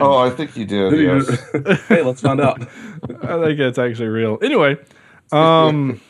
oh 0.00 0.18
I 0.18 0.30
think 0.30 0.56
you 0.56 0.64
did. 0.64 0.98
Yes. 0.98 1.86
hey, 1.88 2.02
let's 2.02 2.20
find 2.20 2.40
out. 2.40 2.60
I 2.62 3.42
think 3.42 3.58
it's 3.60 3.78
actually 3.78 4.08
real. 4.08 4.38
Anyway, 4.42 4.76
um, 5.32 6.00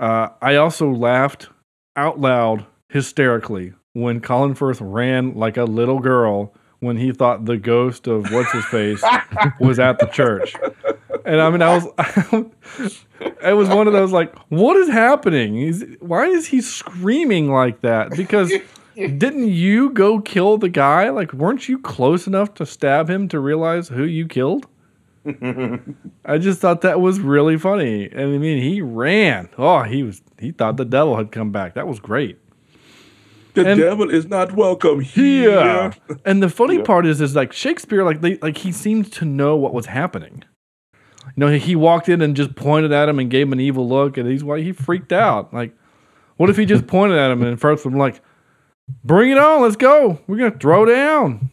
uh, 0.00 0.30
I 0.40 0.56
also 0.56 0.90
laughed 0.90 1.48
out 1.94 2.18
loud 2.18 2.66
hysterically 2.88 3.74
when 3.92 4.20
Colin 4.20 4.54
Firth 4.54 4.80
ran 4.80 5.34
like 5.34 5.56
a 5.56 5.64
little 5.64 6.00
girl 6.00 6.54
when 6.80 6.96
he 6.96 7.12
thought 7.12 7.44
the 7.44 7.58
ghost 7.58 8.06
of 8.06 8.32
what's 8.32 8.50
his 8.52 8.64
face 8.66 9.02
was 9.60 9.78
at 9.78 9.98
the 9.98 10.06
church. 10.06 10.54
And 11.26 11.40
I 11.40 11.50
mean, 11.50 11.60
I 11.60 11.76
was, 11.76 11.86
it 13.44 13.52
was 13.52 13.68
one 13.68 13.86
of 13.86 13.92
those 13.92 14.12
like, 14.12 14.34
what 14.48 14.76
is 14.76 14.88
happening? 14.88 15.56
He's, 15.56 15.84
why 16.00 16.24
is 16.26 16.46
he 16.46 16.62
screaming 16.62 17.52
like 17.52 17.82
that? 17.82 18.10
Because 18.16 18.50
didn't 18.94 19.48
you 19.48 19.90
go 19.90 20.20
kill 20.20 20.56
the 20.56 20.70
guy? 20.70 21.10
Like, 21.10 21.34
weren't 21.34 21.68
you 21.68 21.78
close 21.78 22.26
enough 22.26 22.54
to 22.54 22.64
stab 22.64 23.10
him 23.10 23.28
to 23.28 23.38
realize 23.38 23.88
who 23.88 24.04
you 24.04 24.26
killed? 24.26 24.66
I 26.24 26.38
just 26.38 26.60
thought 26.60 26.80
that 26.82 27.00
was 27.00 27.20
really 27.20 27.58
funny. 27.58 28.08
And 28.10 28.34
I 28.34 28.38
mean, 28.38 28.62
he 28.62 28.80
ran. 28.80 29.48
Oh, 29.58 29.82
he 29.82 30.02
was, 30.02 30.22
he 30.38 30.50
thought 30.52 30.76
the 30.76 30.84
devil 30.84 31.16
had 31.16 31.30
come 31.32 31.52
back. 31.52 31.74
That 31.74 31.86
was 31.86 32.00
great. 32.00 32.38
The 33.54 33.66
And- 33.66 33.80
devil 33.80 34.08
is 34.10 34.26
not 34.26 34.52
welcome 34.52 35.00
here. 35.00 35.50
Yeah. 35.50 35.92
And 36.24 36.42
the 36.42 36.48
funny 36.48 36.78
part 36.82 37.04
is, 37.06 37.20
is 37.20 37.34
like 37.34 37.52
Shakespeare, 37.52 38.04
like 38.04 38.20
they, 38.20 38.36
like 38.38 38.58
he 38.58 38.72
seemed 38.72 39.12
to 39.14 39.24
know 39.24 39.56
what 39.56 39.74
was 39.74 39.86
happening. 39.86 40.44
You 41.26 41.32
know, 41.36 41.48
he 41.48 41.76
walked 41.76 42.08
in 42.08 42.22
and 42.22 42.34
just 42.36 42.54
pointed 42.56 42.92
at 42.92 43.08
him 43.08 43.18
and 43.18 43.30
gave 43.30 43.46
him 43.46 43.52
an 43.52 43.60
evil 43.60 43.88
look, 43.88 44.16
and 44.16 44.28
he's 44.28 44.42
why 44.42 44.60
he 44.62 44.72
freaked 44.72 45.12
out. 45.12 45.52
Like, 45.52 45.76
what 46.38 46.48
if 46.48 46.56
he 46.56 46.64
just 46.64 46.86
pointed 46.86 47.18
at 47.18 47.30
him 47.30 47.42
and 47.42 47.60
first 47.60 47.84
I'm 47.84 47.96
like, 47.96 48.20
"Bring 49.04 49.30
it 49.30 49.38
on, 49.38 49.60
let's 49.62 49.76
go. 49.76 50.18
We're 50.26 50.38
gonna 50.38 50.58
throw 50.58 50.86
down." 50.86 51.50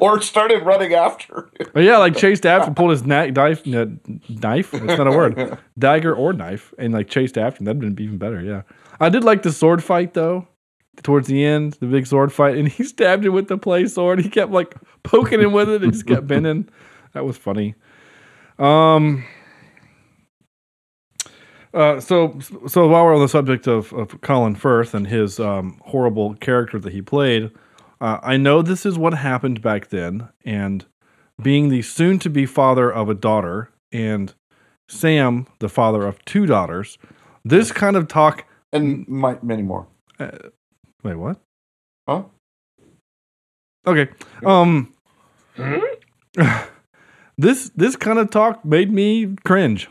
Or 0.00 0.20
started 0.20 0.64
running 0.64 0.94
after. 0.94 1.50
But 1.72 1.82
yeah, 1.84 1.98
like 1.98 2.16
chased 2.16 2.46
after, 2.46 2.72
pulled 2.72 2.90
his 2.90 3.04
knife, 3.04 3.34
knife, 3.34 3.66
knife. 3.66 4.74
It's 4.74 4.84
not 4.84 5.06
a 5.06 5.10
word, 5.10 5.58
dagger 5.78 6.14
or 6.14 6.32
knife, 6.32 6.72
and 6.78 6.92
like 6.92 7.08
chased 7.08 7.38
after 7.38 7.60
him. 7.60 7.64
That'd 7.66 7.80
been 7.80 8.04
even 8.04 8.18
better. 8.18 8.40
Yeah, 8.40 8.62
I 9.00 9.08
did 9.08 9.24
like 9.24 9.42
the 9.42 9.52
sword 9.52 9.82
fight 9.82 10.14
though. 10.14 10.48
Towards 11.02 11.26
the 11.26 11.42
end, 11.42 11.72
the 11.80 11.86
big 11.86 12.06
sword 12.06 12.32
fight, 12.32 12.56
and 12.56 12.68
he 12.68 12.84
stabbed 12.84 13.24
him 13.24 13.32
with 13.32 13.48
the 13.48 13.56
play 13.56 13.86
sword. 13.86 14.20
He 14.20 14.28
kept 14.28 14.52
like 14.52 14.74
poking 15.02 15.40
him 15.40 15.52
with 15.52 15.68
it, 15.68 15.82
and 15.82 15.92
just 15.92 16.06
kept 16.06 16.26
bending. 16.26 16.68
That 17.14 17.24
was 17.24 17.36
funny. 17.38 17.74
Um, 18.58 19.24
Uh, 21.74 21.98
so, 22.00 22.38
so 22.66 22.86
while 22.86 23.04
we're 23.04 23.14
on 23.14 23.22
the 23.22 23.28
subject 23.28 23.66
of, 23.66 23.92
of 23.94 24.20
Colin 24.20 24.54
Firth 24.54 24.92
and 24.94 25.06
his 25.06 25.40
um, 25.40 25.80
horrible 25.84 26.34
character 26.34 26.78
that 26.78 26.92
he 26.92 27.00
played, 27.00 27.50
uh, 28.02 28.18
I 28.20 28.36
know 28.36 28.62
this 28.62 28.84
is 28.84 28.98
what 28.98 29.14
happened 29.14 29.62
back 29.62 29.88
then, 29.90 30.28
and 30.44 30.84
being 31.40 31.68
the 31.68 31.82
soon-to-be 31.82 32.46
father 32.46 32.92
of 32.92 33.08
a 33.08 33.14
daughter 33.14 33.70
and 33.92 34.34
Sam, 34.88 35.46
the 35.60 35.68
father 35.68 36.04
of 36.04 36.22
two 36.24 36.44
daughters, 36.44 36.98
this 37.44 37.70
kind 37.70 37.96
of 37.96 38.08
talk 38.08 38.44
and 38.72 39.06
my, 39.06 39.38
many 39.40 39.62
more. 39.62 39.86
Uh, 40.18 40.30
wait, 41.04 41.14
what? 41.14 41.40
Huh? 42.08 42.24
Okay. 43.86 44.10
Um. 44.44 44.92
this 47.38 47.70
this 47.76 47.94
kind 47.94 48.18
of 48.18 48.30
talk 48.30 48.64
made 48.64 48.92
me 48.92 49.36
cringe. 49.44 49.88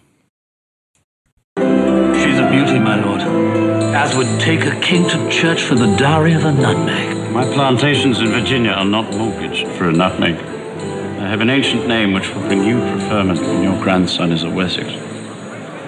She's 1.58 2.40
a 2.40 2.50
beauty, 2.52 2.80
my 2.80 3.02
lord. 3.02 3.22
As 3.96 4.16
would 4.18 4.40
take 4.40 4.66
a 4.66 4.78
king 4.82 5.08
to 5.10 5.30
church 5.30 5.62
for 5.62 5.76
the 5.76 5.96
dowry 5.96 6.34
of 6.34 6.44
a 6.44 6.52
nutmeg. 6.52 7.21
My 7.32 7.46
plantations 7.46 8.20
in 8.20 8.28
Virginia 8.28 8.72
are 8.72 8.84
not 8.84 9.10
mortgaged 9.16 9.66
for 9.78 9.88
a 9.88 9.94
nutmeg. 9.94 10.36
I 10.36 11.30
have 11.30 11.40
an 11.40 11.50
ancient 11.50 11.88
name 11.88 12.12
which 12.12 12.28
will 12.30 12.42
bring 12.42 12.66
you 12.66 12.78
preferment 12.80 13.40
when 13.40 13.64
your 13.64 13.82
grandson 13.82 14.34
is 14.34 14.44
of 14.44 14.54
Wessex. 14.54 14.90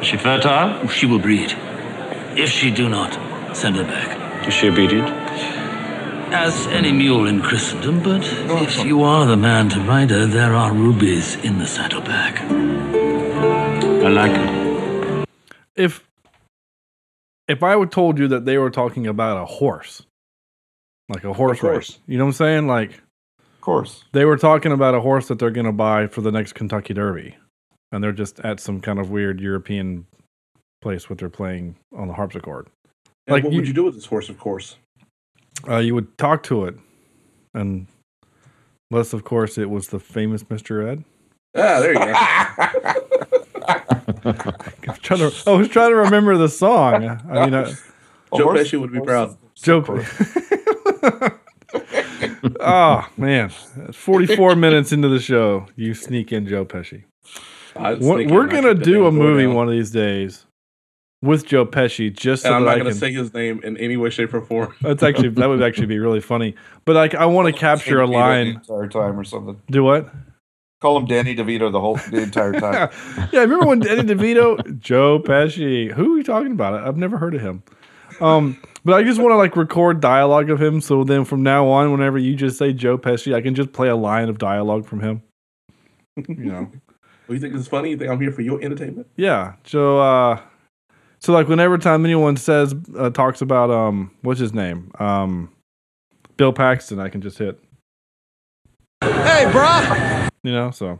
Is 0.02 0.08
she 0.08 0.16
fertile? 0.16 0.88
She 0.88 1.06
will 1.06 1.20
breed. 1.20 1.54
If 2.38 2.50
she 2.50 2.72
do 2.72 2.88
not, 2.88 3.14
send 3.54 3.76
her 3.76 3.84
back. 3.84 4.48
Is 4.48 4.54
she 4.54 4.70
obedient? 4.70 5.10
As 6.32 6.66
any 6.68 6.94
mule 6.94 7.28
in 7.28 7.42
Christendom, 7.42 8.02
but 8.02 8.24
oh, 8.48 8.64
if 8.64 8.86
you 8.86 9.04
are 9.04 9.26
the 9.26 9.36
man 9.36 9.68
to 9.72 9.82
ride 9.82 10.12
her, 10.12 10.26
there 10.26 10.56
are 10.56 10.74
rubies 10.74 11.36
in 11.44 11.58
the 11.58 11.68
saddlebag. 11.68 12.40
I 14.02 14.08
like 14.08 14.32
it. 14.32 15.28
If 15.76 16.10
if 17.50 17.62
I 17.64 17.76
would 17.76 17.92
told 17.92 18.18
you 18.18 18.30
that 18.30 18.46
they 18.46 18.58
were 18.58 18.72
talking 18.72 19.08
about 19.08 19.42
a 19.42 19.46
horse, 19.46 20.04
like 21.14 21.24
a 21.24 21.34
horse 21.34 21.62
race, 21.64 22.00
you 22.08 22.18
know 22.18 22.26
what 22.26 22.30
I'm 22.30 22.34
saying? 22.34 22.68
Like, 22.68 22.92
Of 23.38 23.62
course. 23.62 24.04
they 24.14 24.26
were 24.26 24.38
talking 24.38 24.72
about 24.72 24.96
a 24.96 25.02
horse 25.02 25.28
that 25.28 25.40
they're 25.40 25.52
going 25.52 25.66
to 25.66 25.72
buy 25.72 26.08
for 26.08 26.22
the 26.22 26.32
next 26.32 26.54
Kentucky 26.54 26.94
Derby, 26.94 27.36
and 27.92 28.04
they're 28.04 28.12
just 28.12 28.40
at 28.42 28.60
some 28.60 28.82
kind 28.82 29.00
of 29.00 29.10
weird 29.10 29.40
European 29.40 30.06
place 30.82 31.10
what 31.10 31.20
they're 31.20 31.30
playing 31.30 31.76
on 31.96 32.08
the 32.08 32.14
harpsichord. 32.14 32.68
And 33.28 33.34
Like 33.36 33.44
what 33.44 33.54
you- 33.54 33.60
would 33.60 33.68
you 33.68 33.74
do 33.74 33.84
with 33.84 33.96
this 33.96 34.06
horse? 34.06 34.28
Of 34.30 34.38
course. 34.40 34.78
Uh, 35.68 35.78
you 35.78 35.94
would 35.96 36.18
talk 36.18 36.44
to 36.44 36.66
it, 36.66 36.76
and 37.54 37.88
unless, 38.92 39.14
of 39.14 39.24
course, 39.24 39.58
it 39.58 39.70
was 39.70 39.88
the 39.90 40.00
famous 40.00 40.44
Mr. 40.44 40.86
Ed. 40.92 41.04
Ah, 41.56 41.80
there 41.80 41.94
you 41.94 42.00
go. 42.00 42.14
I 43.66 44.74
was 44.88 45.00
trying 45.00 45.20
to, 45.20 45.32
I 45.48 45.52
was 45.54 45.68
trying 45.70 45.92
to 45.92 45.96
remember 45.96 46.36
the 46.38 46.50
song. 46.50 47.06
I 47.30 47.46
mean, 47.46 47.54
I, 47.54 47.66
Joe 48.36 48.48
Pesci 48.48 48.80
would 48.80 48.92
be 48.92 49.00
proud. 49.00 49.38
Joe. 49.56 49.82
oh 52.60 53.08
man, 53.18 53.50
forty-four 53.92 54.56
minutes 54.56 54.92
into 54.92 55.10
the 55.10 55.20
show, 55.20 55.68
you 55.76 55.94
sneak 55.94 56.32
in 56.32 56.48
Joe 56.48 56.66
Pesci. 56.66 57.04
I'd 57.76 58.00
We're, 58.00 58.28
we're 58.28 58.48
gonna 58.48 58.74
do 58.76 59.06
a 59.08 59.12
movie 59.12 59.44
down. 59.44 59.56
one 59.56 59.68
of 59.68 59.74
these 59.74 59.92
days 59.92 60.46
with 61.24 61.46
Joe 61.46 61.66
Pesci, 61.66 62.16
just 62.16 62.44
so 62.44 62.50
And 62.50 62.56
I'm 62.56 62.66
not 62.66 62.72
I 62.72 62.80
going 62.80 62.86
to 62.86 62.92
can. 62.92 63.00
say 63.00 63.12
his 63.14 63.34
name 63.34 63.62
in 63.64 63.78
any 63.78 63.96
way, 63.98 64.10
shape, 64.10 64.34
or 64.34 64.42
form. 64.42 64.76
That's 64.82 65.02
actually 65.02 65.30
that 65.30 65.48
would 65.48 65.64
actually 65.64 65.88
be 65.88 65.98
really 65.98 66.20
funny. 66.20 66.54
But 66.86 66.96
like, 66.96 67.16
I 67.16 67.26
want 67.26 67.48
to 67.48 67.58
capture 67.60 68.02
a 68.02 68.08
line. 68.08 68.62
the 68.68 68.74
entire 68.74 68.88
time 68.90 69.18
or 69.20 69.24
something. 69.24 69.60
Do 69.72 69.84
what? 69.84 70.10
Call 70.82 70.98
him 70.98 71.06
Danny 71.06 71.34
DeVito 71.34 71.72
the 71.72 71.80
whole 71.80 71.96
the 71.96 72.22
entire 72.24 72.52
time. 72.60 72.90
yeah, 73.32 73.40
I 73.40 73.44
remember 73.44 73.66
when 73.68 73.80
Danny 73.80 74.02
DeVito, 74.04 74.80
Joe 74.82 75.18
Pesci? 75.18 75.90
Who 75.94 76.16
are 76.16 76.18
you 76.18 76.24
talking 76.24 76.52
about? 76.52 76.86
I've 76.86 76.98
never 76.98 77.18
heard 77.18 77.34
of 77.36 77.42
him. 77.42 77.64
Um, 78.20 78.60
but 78.86 78.94
I 78.96 79.04
just 79.04 79.20
want 79.20 79.32
to 79.32 79.38
like 79.38 79.56
record 79.56 80.00
dialogue 80.02 80.50
of 80.50 80.62
him, 80.62 80.82
so 80.82 81.04
then 81.04 81.26
from 81.26 81.44
now 81.44 81.68
on, 81.68 81.92
whenever 81.92 82.18
you 82.18 82.36
just 82.36 82.58
say 82.58 82.74
Joe 82.74 82.98
Pesci, 82.98 83.34
I 83.34 83.42
can 83.42 83.56
just 83.56 83.72
play 83.74 83.88
a 83.90 83.96
line 83.96 84.30
of 84.30 84.38
dialogue 84.38 84.86
from 84.86 85.00
him. 85.02 85.24
You 86.28 86.36
know, 86.46 86.60
What 86.62 87.28
do 87.30 87.34
you 87.34 87.40
think 87.40 87.56
it's 87.56 87.68
funny? 87.68 87.90
You 87.92 87.98
think 87.98 88.12
I'm 88.12 88.22
here 88.22 88.32
for 88.32 88.42
your 88.42 88.62
entertainment? 88.62 89.08
yeah. 89.16 89.54
So, 89.66 90.00
uh, 90.00 90.40
so 91.20 91.34
like 91.34 91.48
whenever 91.48 91.78
time 91.78 92.06
anyone 92.06 92.38
says 92.38 92.76
uh, 92.98 93.10
talks 93.10 93.42
about 93.42 93.72
um, 93.72 94.12
what's 94.22 94.40
his 94.40 94.54
name, 94.54 94.92
um, 95.00 95.52
Bill 96.38 96.54
Paxton, 96.54 97.00
I 97.00 97.10
can 97.10 97.22
just 97.22 97.38
hit. 97.38 97.60
Hey, 99.02 99.46
bruh! 99.48 100.30
You 100.44 100.52
know, 100.52 100.72
so. 100.72 101.00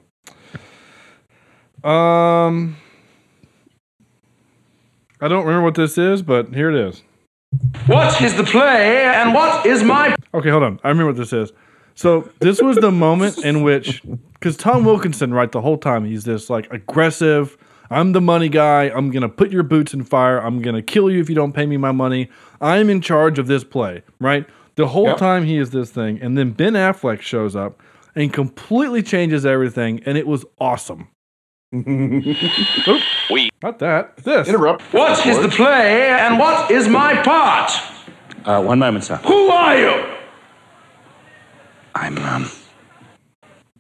Um, 1.88 2.78
I 5.22 5.28
don't 5.28 5.46
remember 5.46 5.64
what 5.66 5.76
this 5.76 5.98
is, 5.98 6.22
but 6.22 6.54
here 6.54 6.70
it 6.70 6.76
is. 6.90 7.04
What 7.88 8.22
is 8.22 8.36
the 8.36 8.44
play 8.44 9.04
and 9.04 9.34
what 9.34 9.66
is 9.66 9.84
my. 9.84 10.16
Okay, 10.34 10.50
hold 10.50 10.64
on. 10.64 10.80
I 10.84 10.90
remember 10.90 11.12
what 11.12 11.18
this 11.18 11.34
is. 11.34 11.52
So 11.96 12.30
this 12.40 12.62
was 12.62 12.78
the 12.78 12.92
moment 12.92 13.38
in 13.46 13.62
which, 13.62 14.02
because 14.34 14.58
Tom 14.58 14.84
Wilkinson, 14.86 15.34
right, 15.34 15.52
the 15.52 15.62
whole 15.62 15.78
time 15.78 16.06
he's 16.06 16.24
this 16.24 16.50
like 16.50 16.72
aggressive. 16.72 17.58
I'm 17.90 18.14
the 18.14 18.22
money 18.22 18.50
guy. 18.50 18.84
I'm 18.90 19.12
gonna 19.12 19.30
put 19.30 19.52
your 19.52 19.62
boots 19.64 19.94
in 19.94 20.04
fire. 20.04 20.40
I'm 20.40 20.62
gonna 20.62 20.82
kill 20.82 21.12
you 21.12 21.20
if 21.20 21.30
you 21.30 21.36
don't 21.36 21.52
pay 21.54 21.66
me 21.66 21.78
my 21.78 21.92
money. 21.92 22.30
I'm 22.62 22.90
in 22.90 23.02
charge 23.02 23.38
of 23.38 23.46
this 23.48 23.64
play, 23.64 24.02
right? 24.20 24.48
The 24.76 24.88
whole 24.88 25.08
Yep. 25.08 25.18
time 25.18 25.46
he 25.46 25.58
is 25.58 25.70
this 25.70 25.92
thing, 25.92 26.20
and 26.20 26.36
then 26.38 26.52
Ben 26.52 26.74
Affleck 26.74 27.22
shows 27.22 27.56
up 27.56 27.80
and 28.16 28.34
completely 28.34 29.04
changes 29.04 29.46
everything, 29.46 30.02
and 30.06 30.18
it 30.18 30.26
was 30.26 30.46
awesome. 30.60 31.10
Oop, 31.74 33.02
We 33.32 33.50
not 33.64 33.80
that. 33.80 34.18
This. 34.18 34.48
Interrupt. 34.48 34.84
What 34.94 35.26
is 35.26 35.40
the 35.40 35.50
play 35.50 36.10
and 36.10 36.38
what 36.38 36.70
is 36.70 36.88
my 36.88 37.16
part? 37.24 37.72
Uh, 38.46 38.62
one 38.62 38.78
moment, 38.78 39.06
sir. 39.06 39.16
Who 39.18 39.48
are 39.48 39.78
you? 39.78 40.18
I'm, 41.96 42.18
um. 42.20 42.50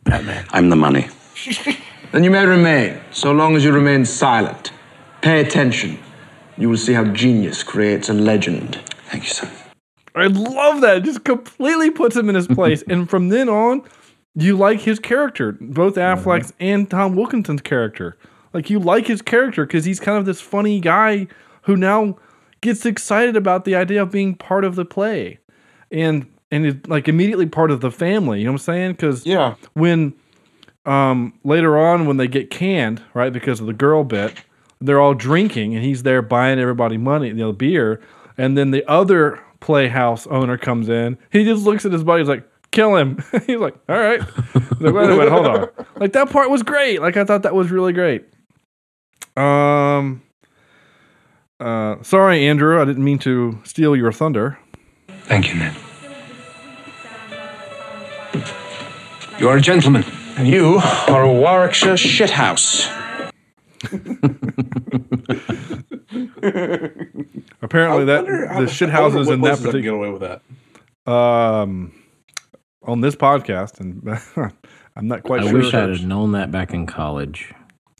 Batman. 0.05 0.45
I'm 0.51 0.69
the 0.69 0.75
money. 0.75 1.07
Then 2.11 2.23
you 2.23 2.31
may 2.31 2.45
remain, 2.45 2.99
so 3.11 3.31
long 3.31 3.55
as 3.55 3.63
you 3.63 3.71
remain 3.71 4.05
silent. 4.05 4.71
Pay 5.21 5.41
attention. 5.41 5.99
You 6.57 6.69
will 6.69 6.77
see 6.77 6.93
how 6.93 7.05
genius 7.05 7.63
creates 7.63 8.09
a 8.09 8.13
legend. 8.13 8.75
Thank 9.09 9.23
you, 9.23 9.29
sir. 9.29 9.51
I 10.15 10.27
love 10.27 10.81
that. 10.81 10.97
It 10.97 11.03
just 11.03 11.23
completely 11.23 11.89
puts 11.91 12.15
him 12.15 12.29
in 12.29 12.35
his 12.35 12.47
place. 12.47 12.83
and 12.87 13.09
from 13.09 13.29
then 13.29 13.49
on, 13.49 13.83
you 14.35 14.57
like 14.57 14.81
his 14.81 14.99
character, 14.99 15.53
both 15.59 15.95
Affleck's 15.95 16.53
and 16.59 16.89
Tom 16.89 17.15
Wilkinson's 17.15 17.61
character. 17.61 18.17
Like 18.53 18.69
you 18.69 18.79
like 18.79 19.07
his 19.07 19.21
character 19.21 19.65
because 19.65 19.85
he's 19.85 19.99
kind 19.99 20.17
of 20.17 20.25
this 20.25 20.41
funny 20.41 20.79
guy 20.79 21.27
who 21.63 21.75
now 21.75 22.17
gets 22.61 22.85
excited 22.85 23.35
about 23.35 23.65
the 23.65 23.75
idea 23.75 24.01
of 24.01 24.11
being 24.11 24.35
part 24.35 24.63
of 24.63 24.75
the 24.75 24.85
play, 24.85 25.39
and 25.91 26.27
and 26.51 26.65
is 26.65 26.75
like 26.87 27.07
immediately 27.07 27.45
part 27.47 27.71
of 27.71 27.81
the 27.81 27.89
family. 27.91 28.39
You 28.39 28.45
know 28.45 28.51
what 28.51 28.61
I'm 28.61 28.65
saying? 28.65 28.91
Because 28.93 29.25
Yeah. 29.25 29.55
when 29.73 30.13
um 30.85 31.33
later 31.43 31.77
on 31.77 32.05
when 32.05 32.17
they 32.17 32.27
get 32.27 32.49
canned 32.49 33.01
right 33.13 33.31
because 33.31 33.61
of 33.61 33.67
the 33.67 33.71
girl 33.73 34.03
bit 34.03 34.33
they're 34.81 34.99
all 34.99 35.13
drinking 35.13 35.73
and 35.73 35.85
he's 35.85 36.03
there 36.03 36.21
buying 36.21 36.59
everybody 36.59 36.97
money 36.97 37.29
you 37.29 37.33
know 37.33 37.53
beer 37.53 38.01
and 38.37 38.57
then 38.57 38.71
the 38.71 38.83
other 38.85 39.39
playhouse 39.61 40.27
owner 40.27 40.57
comes 40.57 40.89
in 40.89 41.17
he 41.31 41.45
just 41.45 41.63
looks 41.63 41.85
at 41.85 41.93
his 41.93 42.03
buddy 42.03 42.21
he's 42.21 42.27
like 42.27 42.43
kill 42.73 42.95
him 42.97 43.17
he's 43.47 43.57
like 43.57 43.75
all 43.87 43.97
right 43.97 44.19
like, 44.19 44.93
wait 44.93 45.05
a 45.09 45.15
minute 45.15 45.29
hold 45.29 45.47
on 45.47 45.69
like 45.95 46.11
that 46.11 46.29
part 46.29 46.49
was 46.49 46.61
great 46.63 46.99
like 47.01 47.15
i 47.15 47.23
thought 47.23 47.43
that 47.43 47.55
was 47.55 47.71
really 47.71 47.93
great 47.93 48.25
um 49.37 50.21
uh 51.61 51.95
sorry 52.03 52.45
andrew 52.45 52.81
i 52.81 52.85
didn't 52.85 53.03
mean 53.05 53.17
to 53.19 53.57
steal 53.63 53.95
your 53.95 54.11
thunder 54.11 54.57
Thank 55.25 55.47
you, 55.47 55.55
Ned. 55.55 55.73
You 59.39 59.47
are 59.47 59.55
a 59.55 59.61
gentleman. 59.61 60.03
And 60.37 60.47
you 60.49 60.79
are 61.07 61.23
a 61.23 61.31
Warwickshire 61.31 61.93
shithouse. 61.93 62.89
apparently 67.61 68.05
that 68.05 68.23
wonder- 68.25 68.49
the 68.65 68.67
shit 68.67 68.89
I 68.89 68.91
houses 68.91 69.29
in 69.29 69.41
that 69.41 69.47
places 69.59 69.65
I 69.65 69.71
particular 69.71 69.97
get 69.97 70.07
away 70.07 70.09
with 70.19 70.21
that. 71.05 71.11
um, 71.11 71.93
on 72.83 73.01
this 73.01 73.15
podcast, 73.15 73.79
and 73.79 74.01
I'm 74.95 75.07
not 75.07 75.23
quite 75.23 75.41
I 75.41 75.49
sure. 75.49 75.53
wish 75.59 75.73
I'd 75.73 75.89
have 75.89 76.05
known 76.05 76.33
that 76.33 76.51
back 76.51 76.73
in 76.73 76.85
college. 76.85 77.53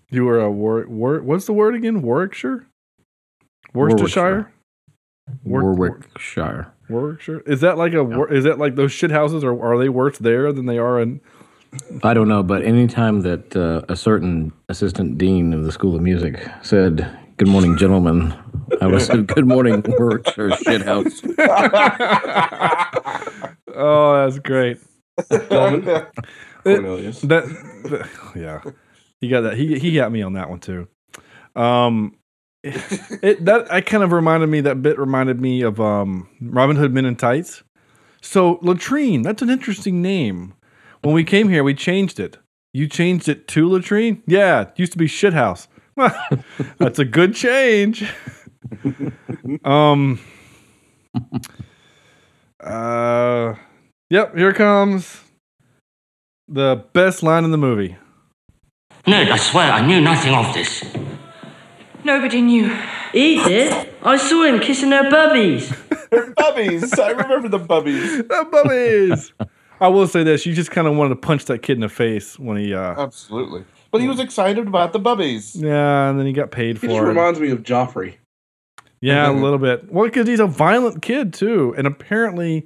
You 0.10 0.26
were 0.26 0.40
a 0.40 0.52
War, 0.52 0.86
War 0.88 1.22
what's 1.22 1.46
the 1.46 1.54
word 1.54 1.76
again? 1.76 2.02
Warwickshire, 2.02 2.68
Worcestershire, 3.74 4.52
War- 5.44 5.74
Warwickshire. 5.74 6.72
Warwickshire. 6.90 7.40
Is 7.42 7.62
that 7.62 7.78
like 7.78 7.94
a? 7.94 8.04
War 8.04 8.32
Is 8.32 8.44
that 8.44 8.60
like 8.60 8.76
those 8.76 8.92
shit 8.92 9.10
houses, 9.12 9.44
or 9.44 9.60
are 9.64 9.78
they 9.80 9.90
worse 9.90 10.18
there 10.18 10.52
than 10.54 10.66
they 10.66 10.78
are 10.78 11.00
in? 11.00 11.22
I 12.04 12.14
don't 12.14 12.28
know, 12.28 12.44
but 12.44 12.62
anytime 12.62 13.22
that 13.22 13.56
uh, 13.56 13.82
a 13.90 13.96
certain 13.96 14.52
assistant 14.70 15.18
dean 15.18 15.54
of 15.54 15.64
the 15.64 15.72
School 15.72 15.96
of 15.96 16.02
Music 16.02 16.48
said, 16.62 17.10
"Good 17.38 17.48
morning, 17.48 17.78
gentlemen," 17.78 18.36
I 18.82 18.88
was 18.88 19.10
in 19.10 19.26
"Good 19.26 19.48
morning, 19.48 19.84
Warwickshire 19.88 20.50
shithouse." 20.50 21.22
oh, 23.76 24.24
that's 24.26 24.40
great. 24.40 24.78
It- 25.30 25.50
Cornelius. 26.64 27.22
that, 27.22 27.44
that- 27.84 28.10
yeah, 28.36 28.62
he 29.20 29.28
got 29.30 29.42
that. 29.42 29.58
He 29.58 29.78
he 29.80 29.94
got 29.94 30.12
me 30.12 30.22
on 30.22 30.34
that 30.34 30.50
one 30.50 30.60
too. 30.60 30.88
Um, 31.56 32.16
it 32.64 33.44
that 33.46 33.72
I 33.72 33.82
kind 33.82 34.04
of 34.04 34.12
reminded 34.12 34.48
me 34.48 34.62
that 34.62 34.82
bit 34.82 34.98
reminded 34.98 35.42
me 35.42 35.62
of 35.62 35.80
um, 35.82 36.30
Robin 36.42 36.76
Hood 36.78 36.94
Men 36.94 37.06
in 37.06 37.16
Tights. 37.16 37.64
So 38.22 38.60
latrine, 38.62 39.22
that's 39.22 39.42
an 39.42 39.50
interesting 39.50 40.02
name. 40.02 40.54
When 41.02 41.14
we 41.14 41.26
came 41.26 41.50
here, 41.50 41.64
we 41.64 41.74
changed 41.74 42.20
it. 42.22 42.38
You 42.72 42.88
changed 42.88 43.28
it 43.28 43.48
to 43.50 43.70
latrine? 43.70 44.24
Yeah, 44.26 44.62
it 44.62 44.72
used 44.78 44.94
to 44.94 44.98
be 44.98 45.08
shithouse. 45.08 45.68
that's 46.78 46.98
a 47.00 47.06
good 47.06 47.36
change. 47.36 48.10
um. 49.66 50.20
Uh. 52.60 53.56
Yep. 54.10 54.36
Here 54.38 54.54
comes 54.54 55.22
the 56.48 56.84
best 56.94 57.24
line 57.24 57.44
in 57.44 57.52
the 57.52 57.58
movie. 57.58 57.98
Ned, 59.06 59.30
I 59.30 59.38
swear 59.38 59.72
I 59.72 59.86
knew 59.86 60.00
nothing 60.00 60.34
of 60.34 60.54
this. 60.54 60.84
Nobody 62.04 62.42
knew. 62.42 62.74
He 63.12 63.44
did. 63.44 63.90
I 64.02 64.18
saw 64.18 64.44
him 64.44 64.60
kissing 64.60 64.92
her 64.92 65.04
bubbies. 65.10 65.68
bubbies. 66.36 67.00
I 67.00 67.12
remember 67.12 67.50
the 67.50 67.60
bubbies. 67.60 68.18
the 68.28 68.48
bubbies. 68.52 69.48
I 69.80 69.88
will 69.88 70.08
say 70.08 70.24
this: 70.24 70.46
you 70.46 70.54
just 70.54 70.72
kind 70.72 70.88
of 70.88 70.96
wanted 70.96 71.10
to 71.10 71.16
punch 71.18 71.46
that 71.46 71.60
kid 71.62 71.74
in 71.74 71.82
the 71.82 71.90
face 71.90 72.38
when 72.40 72.58
he. 72.58 72.74
uh 72.74 73.02
Absolutely. 73.02 73.66
But 73.92 74.02
he 74.02 74.08
was 74.08 74.20
excited 74.20 74.68
about 74.68 74.92
the 74.94 75.00
bubbies. 75.00 75.62
Yeah, 75.62 76.10
and 76.10 76.18
then 76.18 76.26
he 76.26 76.34
got 76.34 76.50
paid 76.52 76.78
He 76.78 76.80
for 76.80 76.88
just 76.88 77.00
it. 77.00 77.04
reminds 77.04 77.40
me 77.40 77.52
of 77.52 77.62
Joffrey. 77.62 78.16
Yeah, 79.04 79.30
a 79.30 79.34
little 79.34 79.58
bit. 79.58 79.92
Well, 79.92 80.06
because 80.06 80.30
he's 80.30 80.40
a 80.40 80.48
violent 80.48 81.02
kid 81.02 81.34
too, 81.34 81.76
and 81.78 81.86
apparently, 81.86 82.66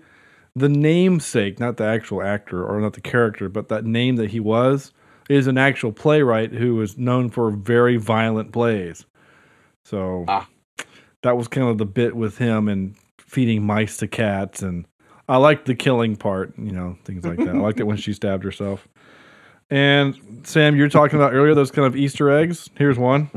the 0.55 0.69
namesake, 0.69 1.59
not 1.59 1.77
the 1.77 1.83
actual 1.83 2.21
actor 2.21 2.63
or 2.63 2.79
not 2.79 2.93
the 2.93 3.01
character, 3.01 3.49
but 3.49 3.69
that 3.69 3.85
name 3.85 4.17
that 4.17 4.29
he 4.29 4.39
was, 4.39 4.93
is 5.29 5.47
an 5.47 5.57
actual 5.57 5.91
playwright 5.91 6.53
who 6.53 6.75
was 6.75 6.95
known 6.95 7.31
for 7.31 7.49
very 7.49 7.97
violent 7.97 8.51
plays. 8.51 9.05
So 9.83 10.25
ah. 10.27 10.47
that 11.23 11.35
was 11.35 11.47
kind 11.47 11.67
of 11.69 11.79
the 11.79 11.87
bit 11.87 12.15
with 12.15 12.37
him 12.37 12.67
and 12.67 12.95
feeding 13.17 13.65
mice 13.65 13.97
to 13.97 14.07
cats, 14.07 14.61
and 14.61 14.85
I 15.27 15.37
liked 15.37 15.65
the 15.65 15.73
killing 15.73 16.15
part, 16.15 16.53
you 16.55 16.71
know, 16.71 16.99
things 17.03 17.25
like 17.25 17.39
that. 17.39 17.49
I 17.49 17.53
liked 17.53 17.79
it 17.79 17.85
when 17.85 17.97
she 17.97 18.13
stabbed 18.13 18.43
herself. 18.43 18.87
And 19.71 20.43
Sam, 20.43 20.75
you 20.75 20.83
were 20.83 20.89
talking 20.89 21.17
about 21.17 21.33
earlier 21.33 21.55
those 21.55 21.71
kind 21.71 21.87
of 21.87 21.95
Easter 21.95 22.29
eggs. 22.29 22.69
Here's 22.75 22.99
one. 22.99 23.31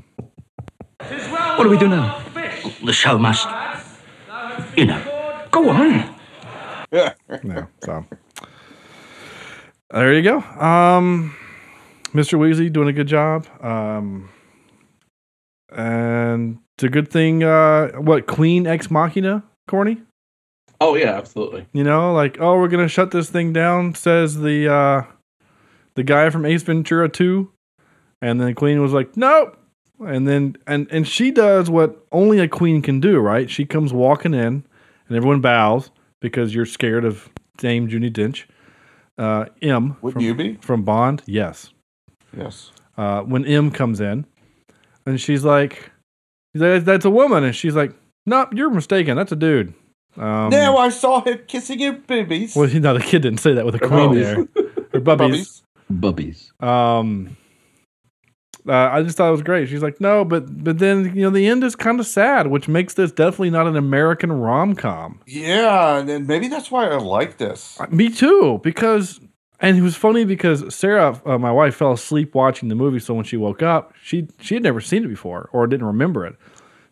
What 0.99 1.63
do 1.63 1.71
we 1.71 1.79
do 1.79 1.89
now? 1.89 2.23
The 2.85 2.93
show 2.93 3.19
must, 3.19 3.49
you 4.77 4.87
know, 4.87 5.47
go 5.51 5.71
on. 5.71 6.15
Yeah. 6.93 7.15
So 7.85 8.05
there 9.91 10.13
you 10.13 10.23
go. 10.23 10.39
Um, 10.39 11.37
Mr. 12.13 12.39
Weasley 12.39 12.73
doing 12.73 12.89
a 12.89 12.93
good 12.93 13.07
job. 13.07 13.47
Um, 13.63 14.29
and 15.73 16.59
it's 16.77 16.85
a 16.85 16.89
good 16.89 17.11
thing. 17.11 17.45
Uh, 17.45 17.89
what 17.93 18.27
Queen 18.27 18.67
Ex 18.67 18.91
Machina, 18.91 19.45
Corny? 19.69 20.01
Oh 20.81 20.95
yeah, 20.97 21.17
absolutely. 21.17 21.67
You 21.73 21.85
know, 21.85 22.13
like 22.15 22.41
oh, 22.41 22.59
we're 22.59 22.69
gonna 22.69 22.89
shut 22.89 23.11
this 23.11 23.29
thing 23.31 23.53
down. 23.53 23.95
Says 23.95 24.41
the 24.41 24.73
uh, 24.73 25.03
the 25.95 26.03
guy 26.03 26.31
from 26.31 26.47
Ace 26.47 26.63
Ventura 26.63 27.09
Two, 27.09 27.53
and 28.23 28.41
then 28.41 28.55
Queen 28.55 28.81
was 28.81 28.93
like, 28.93 29.17
nope. 29.17 29.57
And 30.01 30.27
then 30.27 30.57
and 30.67 30.87
and 30.91 31.07
she 31.07 31.31
does 31.31 31.69
what 31.69 32.07
only 32.11 32.39
a 32.39 32.49
queen 32.49 32.81
can 32.83 33.01
do, 33.01 33.19
right? 33.19 33.51
She 33.51 33.65
comes 33.67 33.93
walking 33.93 34.33
in, 34.35 34.65
and 35.09 35.17
everyone 35.17 35.41
bows 35.41 35.91
because 36.21 36.55
you're 36.55 36.67
scared 36.67 37.05
of 37.05 37.29
Dame 37.59 37.89
Judi 37.89 38.11
Dench. 38.11 38.45
Uh, 39.19 39.47
M 39.61 39.97
Would 40.01 40.15
from, 40.15 40.23
you 40.23 40.35
be? 40.35 40.55
from 40.63 40.83
Bond? 40.83 41.23
Yes. 41.27 41.71
Yes. 42.37 42.73
Uh, 42.97 43.21
when 43.23 43.45
M 43.45 43.71
comes 43.71 44.01
in, 44.01 44.25
and 45.05 45.21
she's 45.21 45.45
like, 45.45 45.91
he's 46.55 46.63
like, 46.63 46.85
"That's 46.85 47.05
a 47.05 47.11
woman," 47.11 47.45
and 47.45 47.55
she's 47.55 47.75
like, 47.77 47.93
"Nope, 48.25 48.51
you're 48.55 48.71
mistaken. 48.71 49.17
That's 49.17 49.33
a 49.33 49.37
dude." 49.37 49.75
Um, 50.17 50.49
now 50.51 50.77
I 50.77 50.89
saw 50.89 51.23
him 51.23 51.41
kissing 51.47 51.81
your 51.81 51.93
boobies. 51.93 52.57
well, 52.57 52.69
no, 52.69 52.95
the 52.95 53.01
kid 53.01 53.23
didn't 53.23 53.41
say 53.41 53.53
that 53.55 53.65
with 53.67 53.75
a 53.75 53.79
queen 53.79 54.11
bubbies. 54.11 54.23
there. 54.55 54.65
Or 54.93 55.01
bubbies. 55.01 55.63
Bubbies. 55.93 56.61
Um, 56.61 57.37
uh, 58.71 58.91
I 58.93 59.03
just 59.03 59.16
thought 59.16 59.29
it 59.29 59.33
was 59.33 59.43
great. 59.43 59.68
She's 59.68 59.83
like, 59.83 60.01
no, 60.01 60.25
but 60.25 60.62
but 60.62 60.79
then 60.79 61.14
you 61.16 61.23
know 61.23 61.31
the 61.31 61.47
end 61.47 61.64
is 61.64 61.75
kind 61.75 61.99
of 61.99 62.07
sad, 62.07 62.47
which 62.47 62.68
makes 62.68 62.95
this 62.95 63.11
definitely 63.11 63.51
not 63.51 63.66
an 63.66 63.77
American 63.77 64.31
rom 64.33 64.75
com. 64.75 65.21
Yeah, 65.27 65.99
and 65.99 66.27
maybe 66.27 66.49
that's 66.49 66.71
why 66.71 66.89
I 66.89 66.97
like 66.97 67.39
this. 67.39 67.79
Me 67.91 68.09
too, 68.09 68.61
because 68.62 69.21
and 69.61 69.77
it 69.77 69.83
was 69.83 69.97
funny 69.97 70.25
because 70.25 70.75
Sarah, 70.75 71.21
uh, 71.27 71.37
my 71.37 71.53
wife, 71.53 71.75
fell 71.75 71.93
asleep 71.93 72.35
watching 72.35 72.68
the 72.68 72.75
movie. 72.75 72.99
So 73.01 73.12
when 73.14 73.25
she 73.25 73.37
woke 73.37 73.62
up, 73.62 73.93
she 74.03 74.29
she 74.41 74.55
had 74.55 74.62
never 74.62 74.81
seen 74.81 75.05
it 75.05 75.09
before 75.09 75.51
or 75.53 75.66
didn't 75.66 75.87
remember 75.87 76.25
it. 76.25 76.37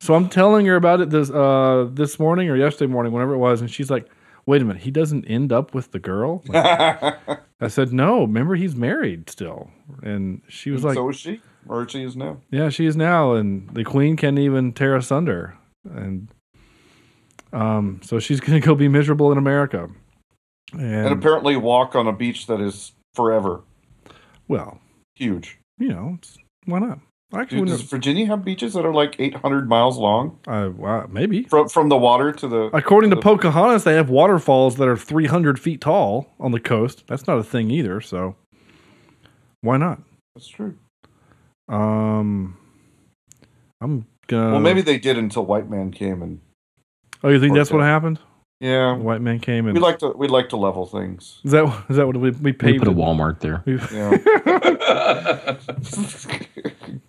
So 0.01 0.15
I'm 0.15 0.29
telling 0.29 0.67
her 0.67 0.77
about 0.77 1.01
it 1.01 1.11
this 1.11 1.31
uh 1.31 1.89
this 1.93 2.19
morning 2.19 2.51
or 2.51 2.57
yesterday 2.57 2.93
morning, 2.93 3.13
whenever 3.13 3.35
it 3.35 3.39
was, 3.39 3.61
and 3.61 3.71
she's 3.71 3.91
like, 3.91 4.07
"Wait 4.47 4.63
a 4.63 4.65
minute, 4.65 4.83
he 4.83 4.91
doesn't 4.91 5.25
end 5.27 5.53
up 5.53 5.75
with 5.75 5.93
the 5.93 5.99
girl." 5.99 6.43
Like, 6.47 7.15
I 7.61 7.69
said, 7.69 7.93
"No, 7.93 8.21
remember 8.23 8.55
he's 8.55 8.77
married 8.77 9.29
still," 9.31 9.71
and 10.03 10.43
she 10.49 10.71
was 10.71 10.85
And 10.85 10.91
like, 10.91 10.97
so 10.97 11.09
is 11.09 11.17
she, 11.17 11.41
or 11.69 11.89
she 11.89 12.03
is 12.03 12.17
now. 12.17 12.39
Yeah, 12.51 12.69
she 12.71 12.87
is 12.87 12.97
now, 12.97 13.35
and 13.35 13.69
the 13.75 13.85
queen 13.85 14.17
can't 14.17 14.39
even 14.39 14.73
tear 14.73 14.97
us 14.97 15.13
under, 15.13 15.57
and 15.85 16.29
um, 17.53 18.01
so 18.03 18.19
she's 18.19 18.41
gonna 18.45 18.61
go 18.61 18.75
be 18.75 18.89
miserable 18.89 19.31
in 19.33 19.39
America. 19.39 19.89
And, 20.73 20.83
And 20.83 21.13
apparently 21.13 21.57
walk 21.57 21.95
on 21.95 22.07
a 22.07 22.13
beach 22.13 22.47
that 22.47 22.61
is 22.61 22.93
forever. 23.15 23.63
well, 24.49 24.81
Huge. 25.15 25.59
you 25.79 25.89
know, 25.89 26.15
it's- 26.19 26.37
why 26.67 26.79
not? 26.81 26.99
Actually 27.35 27.59
Dude, 27.61 27.69
does 27.69 27.83
Virginia 27.83 28.25
have 28.27 28.43
beaches 28.43 28.73
that 28.73 28.87
are 28.87 28.93
like 28.93 29.17
800 29.19 29.69
miles 29.69 29.99
long? 29.99 30.39
Uh, 30.47 30.71
wow, 30.75 31.07
maybe. 31.11 31.43
From 31.43 31.69
from 31.69 31.91
the 31.91 31.97
water 31.97 32.33
to 32.33 32.49
the. 32.49 32.71
According 32.73 33.11
to 33.11 33.17
the- 33.17 33.23
Pocahontas, 33.23 33.85
they 33.85 33.93
have 33.95 34.09
waterfalls 34.09 34.77
that 34.77 34.89
are 34.89 34.97
300 34.97 35.59
feet 35.61 35.81
tall 35.83 36.33
on 36.41 36.53
the 36.53 36.61
coast. 36.61 37.05
That's 37.07 37.27
not 37.27 37.37
a 37.39 37.43
thing 37.45 37.71
either. 37.71 38.01
So 38.01 38.35
why 39.61 39.77
not? 39.77 40.01
That's 40.35 40.49
true. 40.49 40.77
Um, 41.69 42.57
I'm 43.81 44.07
gonna. 44.27 44.53
well, 44.53 44.61
maybe 44.61 44.83
they 44.83 44.99
did 44.99 45.19
until 45.19 45.45
white 45.47 45.69
man 45.69 45.91
came 45.91 46.23
and. 46.23 46.41
Oh, 47.23 47.29
you 47.29 47.41
think 47.41 47.55
that's 47.55 47.71
what 47.71 47.81
Okay. 47.81 47.89
happened? 47.89 48.19
Yeah. 48.61 48.95
The 48.97 49.03
white 49.05 49.21
man 49.21 49.39
came 49.41 49.67
and. 49.67 49.75
We 49.75 49.81
like 49.81 49.99
to 50.01 50.09
we 50.17 50.29
like 50.29 50.49
to 50.51 50.57
level 50.57 50.87
things. 50.87 51.41
Is 51.45 51.53
that 51.53 51.65
is 51.89 51.97
that 51.97 52.07
what 52.07 52.17
we 52.17 52.31
we 52.31 52.37
We 52.41 52.53
paved? 52.53 52.81
put 52.85 52.89
a? 52.89 52.93
Walmart 52.93 53.41
there. 53.41 53.63
We- 53.67 53.79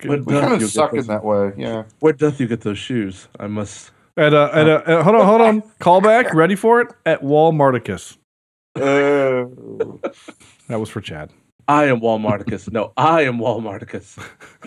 What 0.05 0.25
We 0.25 0.33
kind 0.33 0.53
of 0.53 0.61
you 0.61 0.67
suck 0.67 0.91
get 0.91 1.01
in 1.01 1.07
that 1.07 1.23
way. 1.23 1.53
Yeah. 1.57 1.83
Where 1.99 2.13
doth 2.13 2.39
you 2.39 2.47
get 2.47 2.61
those 2.61 2.77
shoes? 2.77 3.27
I 3.39 3.47
must. 3.47 3.91
At 4.17 4.33
uh, 4.33 4.49
at 4.53 4.67
uh, 4.67 4.71
uh, 4.85 5.03
hold 5.03 5.15
on, 5.15 5.25
hold 5.25 5.41
on. 5.41 5.61
Callback. 5.79 6.33
Ready 6.33 6.55
for 6.55 6.81
it? 6.81 6.93
At 7.05 7.21
Walmarticus. 7.21 8.17
Uh, 8.75 9.45
That 10.67 10.79
was 10.79 10.89
for 10.89 11.01
Chad. 11.01 11.31
I 11.69 11.85
am 11.85 11.99
Walmarticus. 12.01 12.71
no, 12.71 12.93
I 12.97 13.21
am 13.21 13.37
Walmarticus. 13.37 14.17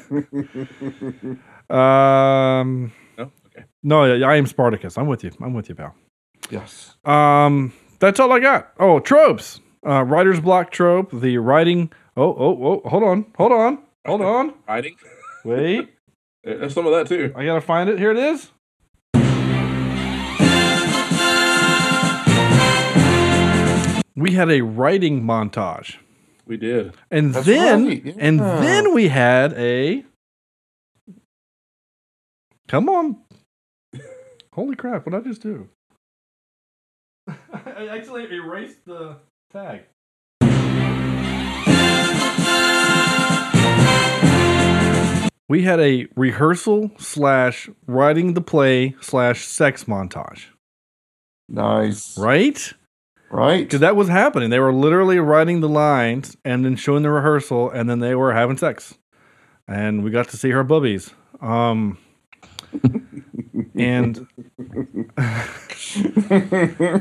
Um. 1.70 2.92
No? 3.16 3.30
Okay. 3.46 3.64
No, 3.82 4.03
I 4.03 4.36
am 4.36 4.46
Spartacus. 4.46 4.98
I'm 4.98 5.07
with 5.07 5.24
you. 5.24 5.30
I'm 5.40 5.55
with 5.55 5.70
you, 5.70 5.74
pal. 5.74 5.94
yes. 6.50 6.96
Um. 7.07 7.72
That's 7.98 8.20
all 8.20 8.30
I 8.30 8.40
got. 8.40 8.72
Oh, 8.78 9.00
tropes. 9.00 9.61
Uh, 9.86 10.03
writer's 10.03 10.38
block 10.38 10.70
trope. 10.70 11.11
The 11.12 11.38
writing. 11.38 11.90
Oh, 12.14 12.24
oh, 12.24 12.82
oh. 12.84 12.88
Hold 12.90 13.05
on. 13.05 13.26
Hold 13.38 13.53
on. 13.53 13.78
Hold 14.07 14.20
on. 14.20 14.55
Hiding. 14.68 14.96
Wait. 15.46 15.94
There's 16.44 16.74
some 16.74 16.86
of 16.86 16.92
that 16.92 17.07
too. 17.07 17.32
I 17.34 17.46
gotta 17.46 17.62
find 17.62 17.88
it. 17.88 17.98
Here 17.98 18.11
it 18.11 18.18
is. 18.18 18.50
We 24.14 24.32
had 24.32 24.50
a 24.50 24.61
writing 24.61 25.22
montage. 25.22 25.96
We 26.47 26.57
did. 26.57 26.95
And 27.11 27.34
That's 27.34 27.47
then 27.47 27.86
right, 27.86 28.05
yeah. 28.05 28.12
and 28.18 28.40
then 28.40 28.95
we 28.95 29.09
had 29.09 29.53
a 29.55 30.05
Come 32.68 32.88
on. 32.88 33.18
Holy 34.55 34.76
crap, 34.76 35.05
what 35.05 35.12
did 35.12 35.26
I 35.26 35.28
just 35.28 35.43
do? 35.43 35.68
I 37.28 37.88
actually 37.90 38.24
erased 38.32 38.84
the 38.86 39.16
tag. 39.53 39.82
We 45.49 45.64
had 45.64 45.80
a 45.80 46.07
rehearsal 46.16 46.93
slash 46.99 47.68
writing 47.86 48.32
the 48.32 48.40
play 48.40 48.97
slash 49.03 49.45
sex 49.45 49.84
montage. 49.84 50.47
Nice. 51.51 52.16
Right? 52.16 52.72
Right. 53.33 53.64
Because 53.64 53.80
that 53.80 53.97
was 53.97 54.09
happening. 54.09 54.51
They 54.51 54.59
were 54.59 54.72
literally 54.72 55.18
writing 55.18 55.61
the 55.61 55.68
lines 55.68 56.37
and 56.45 56.64
then 56.64 56.76
showing 56.76 57.03
the 57.03 57.11
rehearsal, 57.11 57.70
and 57.70 57.89
then 57.89 58.01
they 58.01 58.14
were 58.14 58.33
having 58.33 58.59
sex, 58.59 58.95
and 59.66 60.05
we 60.05 60.11
got 60.11 60.28
to 60.28 60.37
see 60.37 60.51
her 60.51 60.62
boobies. 60.62 61.11
Um, 61.41 61.99
and 63.74 64.26
uh, 65.16 67.01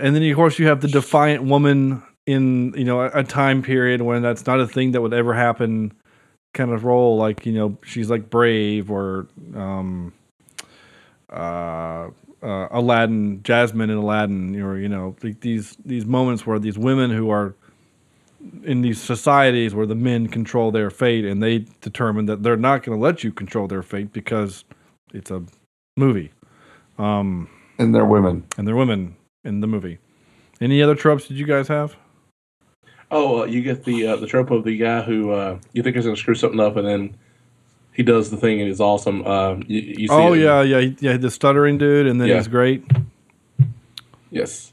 and 0.00 0.16
then 0.16 0.22
of 0.22 0.36
course 0.36 0.58
you 0.58 0.66
have 0.66 0.80
the 0.80 0.88
defiant 0.88 1.42
woman 1.44 2.02
in 2.26 2.72
you 2.74 2.84
know 2.84 3.02
a, 3.02 3.10
a 3.20 3.24
time 3.24 3.62
period 3.62 4.00
when 4.00 4.22
that's 4.22 4.46
not 4.46 4.60
a 4.60 4.66
thing 4.66 4.92
that 4.92 5.00
would 5.02 5.12
ever 5.12 5.34
happen 5.34 5.92
kind 6.54 6.70
of 6.72 6.84
role, 6.84 7.18
like 7.18 7.44
you 7.44 7.52
know, 7.52 7.76
she's 7.84 8.08
like 8.08 8.30
brave 8.30 8.90
or 8.90 9.26
um, 9.54 10.12
uh, 11.28 12.08
uh, 12.44 12.68
Aladdin, 12.70 13.42
Jasmine 13.42 13.90
and 13.90 13.98
Aladdin, 13.98 14.60
or 14.60 14.78
you 14.78 14.88
know, 14.88 15.16
like 15.22 15.40
these 15.40 15.76
these 15.84 16.04
moments 16.04 16.46
where 16.46 16.58
these 16.58 16.78
women 16.78 17.10
who 17.10 17.30
are 17.30 17.54
in 18.62 18.82
these 18.82 19.00
societies 19.00 19.74
where 19.74 19.86
the 19.86 19.94
men 19.94 20.28
control 20.28 20.70
their 20.70 20.90
fate 20.90 21.24
and 21.24 21.42
they 21.42 21.60
determine 21.80 22.26
that 22.26 22.42
they're 22.42 22.58
not 22.58 22.82
going 22.82 22.96
to 22.96 23.02
let 23.02 23.24
you 23.24 23.32
control 23.32 23.66
their 23.66 23.82
fate 23.82 24.12
because 24.12 24.64
it's 25.14 25.30
a 25.30 25.42
movie. 25.96 26.30
Um, 26.98 27.48
and 27.78 27.94
they're 27.94 28.04
women. 28.04 28.44
And 28.58 28.68
they're 28.68 28.76
women 28.76 29.16
in 29.44 29.60
the 29.60 29.66
movie. 29.66 29.98
Any 30.60 30.82
other 30.82 30.94
tropes 30.94 31.26
did 31.26 31.38
you 31.38 31.46
guys 31.46 31.68
have? 31.68 31.96
Oh, 33.10 33.42
uh, 33.42 33.44
you 33.44 33.62
get 33.62 33.84
the 33.84 34.06
uh, 34.06 34.16
the 34.16 34.26
trope 34.26 34.50
of 34.50 34.64
the 34.64 34.76
guy 34.76 35.02
who 35.02 35.30
uh, 35.30 35.58
you 35.72 35.82
think 35.82 35.96
is 35.96 36.04
going 36.04 36.16
to 36.16 36.20
screw 36.20 36.34
something 36.34 36.60
up, 36.60 36.76
and 36.76 36.86
then 36.86 37.16
he 37.94 38.02
does 38.02 38.30
the 38.30 38.36
thing 38.36 38.60
and 38.60 38.68
he's 38.68 38.80
awesome. 38.80 39.24
Um, 39.26 39.62
you, 39.66 39.80
you 39.80 40.08
see 40.08 40.14
oh 40.14 40.32
yeah, 40.34 40.62
yeah, 40.62 40.80
he- 40.80 40.96
yeah. 41.00 41.16
The 41.16 41.30
stuttering 41.30 41.78
dude, 41.78 42.06
and 42.06 42.20
then 42.20 42.28
Yeah. 42.28 42.36
he's 42.36 42.48
great. 42.48 42.84
yes. 44.30 44.72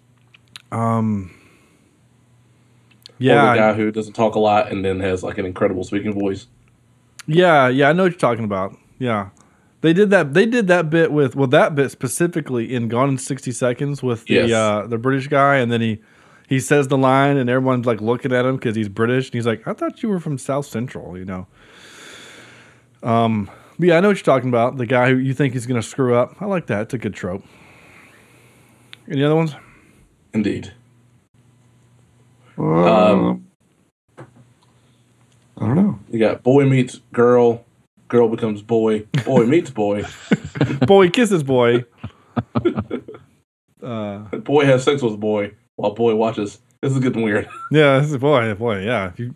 Um, 0.72 1.32
Or 3.20 3.24
the 3.24 3.30
guy 3.56 3.74
who 3.74 3.92
doesn't 3.92 4.14
talk 4.14 4.36
a 4.36 4.40
lot 4.40 4.72
and 4.72 4.84
then 4.84 5.00
has 5.00 5.22
like 5.24 5.38
an 5.38 5.46
incredible 5.46 5.84
speaking 5.84 6.14
voice. 6.18 6.48
Yeah, 7.28 7.68
yeah, 7.68 7.90
I 7.90 7.94
know 7.94 8.04
what 8.04 8.14
you're 8.14 8.20
talking 8.20 8.46
about. 8.46 8.76
Yeah. 8.98 9.30
They 9.82 9.94
did 9.94 10.10
that 10.12 10.34
they 10.36 10.46
did 10.46 10.68
that 10.68 10.90
bit 10.90 11.12
with 11.12 11.36
well 11.36 11.48
that 11.48 11.74
bit 11.76 11.90
specifically 11.92 12.72
in 12.74 12.88
Gone 12.88 13.10
in 13.10 13.18
60 13.18 13.52
Seconds 13.52 14.04
with 14.04 14.26
the 14.26 14.36
Yes. 14.36 14.52
uh 14.52 14.86
the 14.88 14.98
British 15.00 15.28
guy 15.28 15.56
and 15.58 15.72
then 15.72 15.82
he 15.82 16.00
he 16.48 16.60
says 16.60 16.88
the 16.88 16.98
line 16.98 17.36
and 17.38 17.50
everyone's 17.50 17.86
like 17.88 18.00
looking 18.00 18.32
at 18.32 18.46
him 18.46 18.60
cuz 18.60 18.76
he's 18.76 18.90
British 18.90 19.28
and 19.30 19.34
he's 19.36 19.48
like 19.48 19.68
I 19.68 19.74
thought 19.74 20.04
you 20.04 20.10
were 20.10 20.20
from 20.20 20.38
South 20.38 20.66
Central, 20.68 21.18
you 21.18 21.26
know. 21.26 21.48
Um 23.04 23.50
but 23.82 23.88
yeah, 23.88 23.98
I 23.98 24.00
know 24.00 24.10
what 24.10 24.18
you're 24.18 24.24
talking 24.24 24.50
about. 24.50 24.78
The 24.78 24.86
guy 24.86 25.10
who 25.10 25.18
you 25.18 25.34
think 25.34 25.56
is 25.56 25.66
going 25.66 25.82
to 25.82 25.88
screw 25.88 26.14
up. 26.14 26.40
I 26.40 26.46
like 26.46 26.68
that. 26.68 26.82
It's 26.82 26.94
a 26.94 27.00
good 27.00 27.16
trope. 27.16 27.44
Any 29.10 29.24
other 29.24 29.36
ones? 29.36 29.56
Indeed. 30.34 30.72
Um, 32.60 33.48
I 34.18 34.24
don't 35.58 35.76
know. 35.76 36.00
You 36.12 36.20
got 36.20 36.44
boy 36.44 36.66
meets 36.66 37.02
girl, 37.12 37.66
girl 38.08 38.30
becomes 38.30 38.62
boy, 38.62 39.08
boy 39.26 39.48
meets 39.48 39.72
boy, 39.72 40.06
boy 40.86 41.10
kisses 41.10 41.44
boy. 41.44 41.86
Uh, 43.82 44.20
boy 44.38 44.64
has 44.64 44.84
sex 44.84 45.02
with 45.02 45.20
boy 45.20 45.52
while 45.76 45.96
boy 45.96 46.14
watches. 46.14 46.60
This 46.82 46.94
is 46.94 47.00
getting 47.00 47.24
weird. 47.24 47.50
Yeah, 47.72 47.98
this 47.98 48.12
is 48.12 48.18
boy, 48.18 48.54
boy, 48.54 48.84
yeah. 48.84 49.08
If 49.08 49.20
you, 49.20 49.34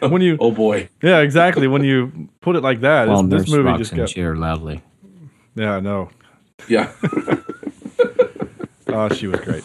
when 0.08 0.22
you, 0.22 0.36
oh 0.40 0.50
boy, 0.52 0.88
yeah, 1.02 1.18
exactly. 1.20 1.66
When 1.68 1.82
you 1.84 2.28
put 2.40 2.56
it 2.56 2.62
like 2.62 2.80
that, 2.80 3.08
While 3.08 3.22
this, 3.24 3.42
this 3.44 3.50
movie 3.50 3.62
rocks 3.64 3.78
just 3.78 3.92
and 3.92 4.00
got. 4.00 4.08
cheer 4.08 4.36
loudly. 4.36 4.82
Yeah, 5.54 5.76
I 5.76 5.80
know. 5.80 6.10
Yeah. 6.68 6.92
oh, 8.88 9.08
she 9.14 9.26
was 9.26 9.40
great. 9.40 9.64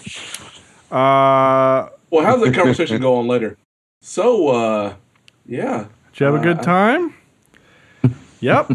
Uh, 0.91 1.89
Well, 2.09 2.25
how's 2.25 2.41
the 2.41 2.51
conversation 2.53 3.01
going 3.01 3.27
later? 3.27 3.57
So, 4.01 4.49
uh, 4.49 4.93
yeah. 5.45 5.85
did 6.11 6.19
you 6.19 6.25
have 6.25 6.35
a 6.35 6.39
good 6.39 6.59
Uh, 6.59 6.63
time? 6.63 7.13
Yep. 8.41 8.71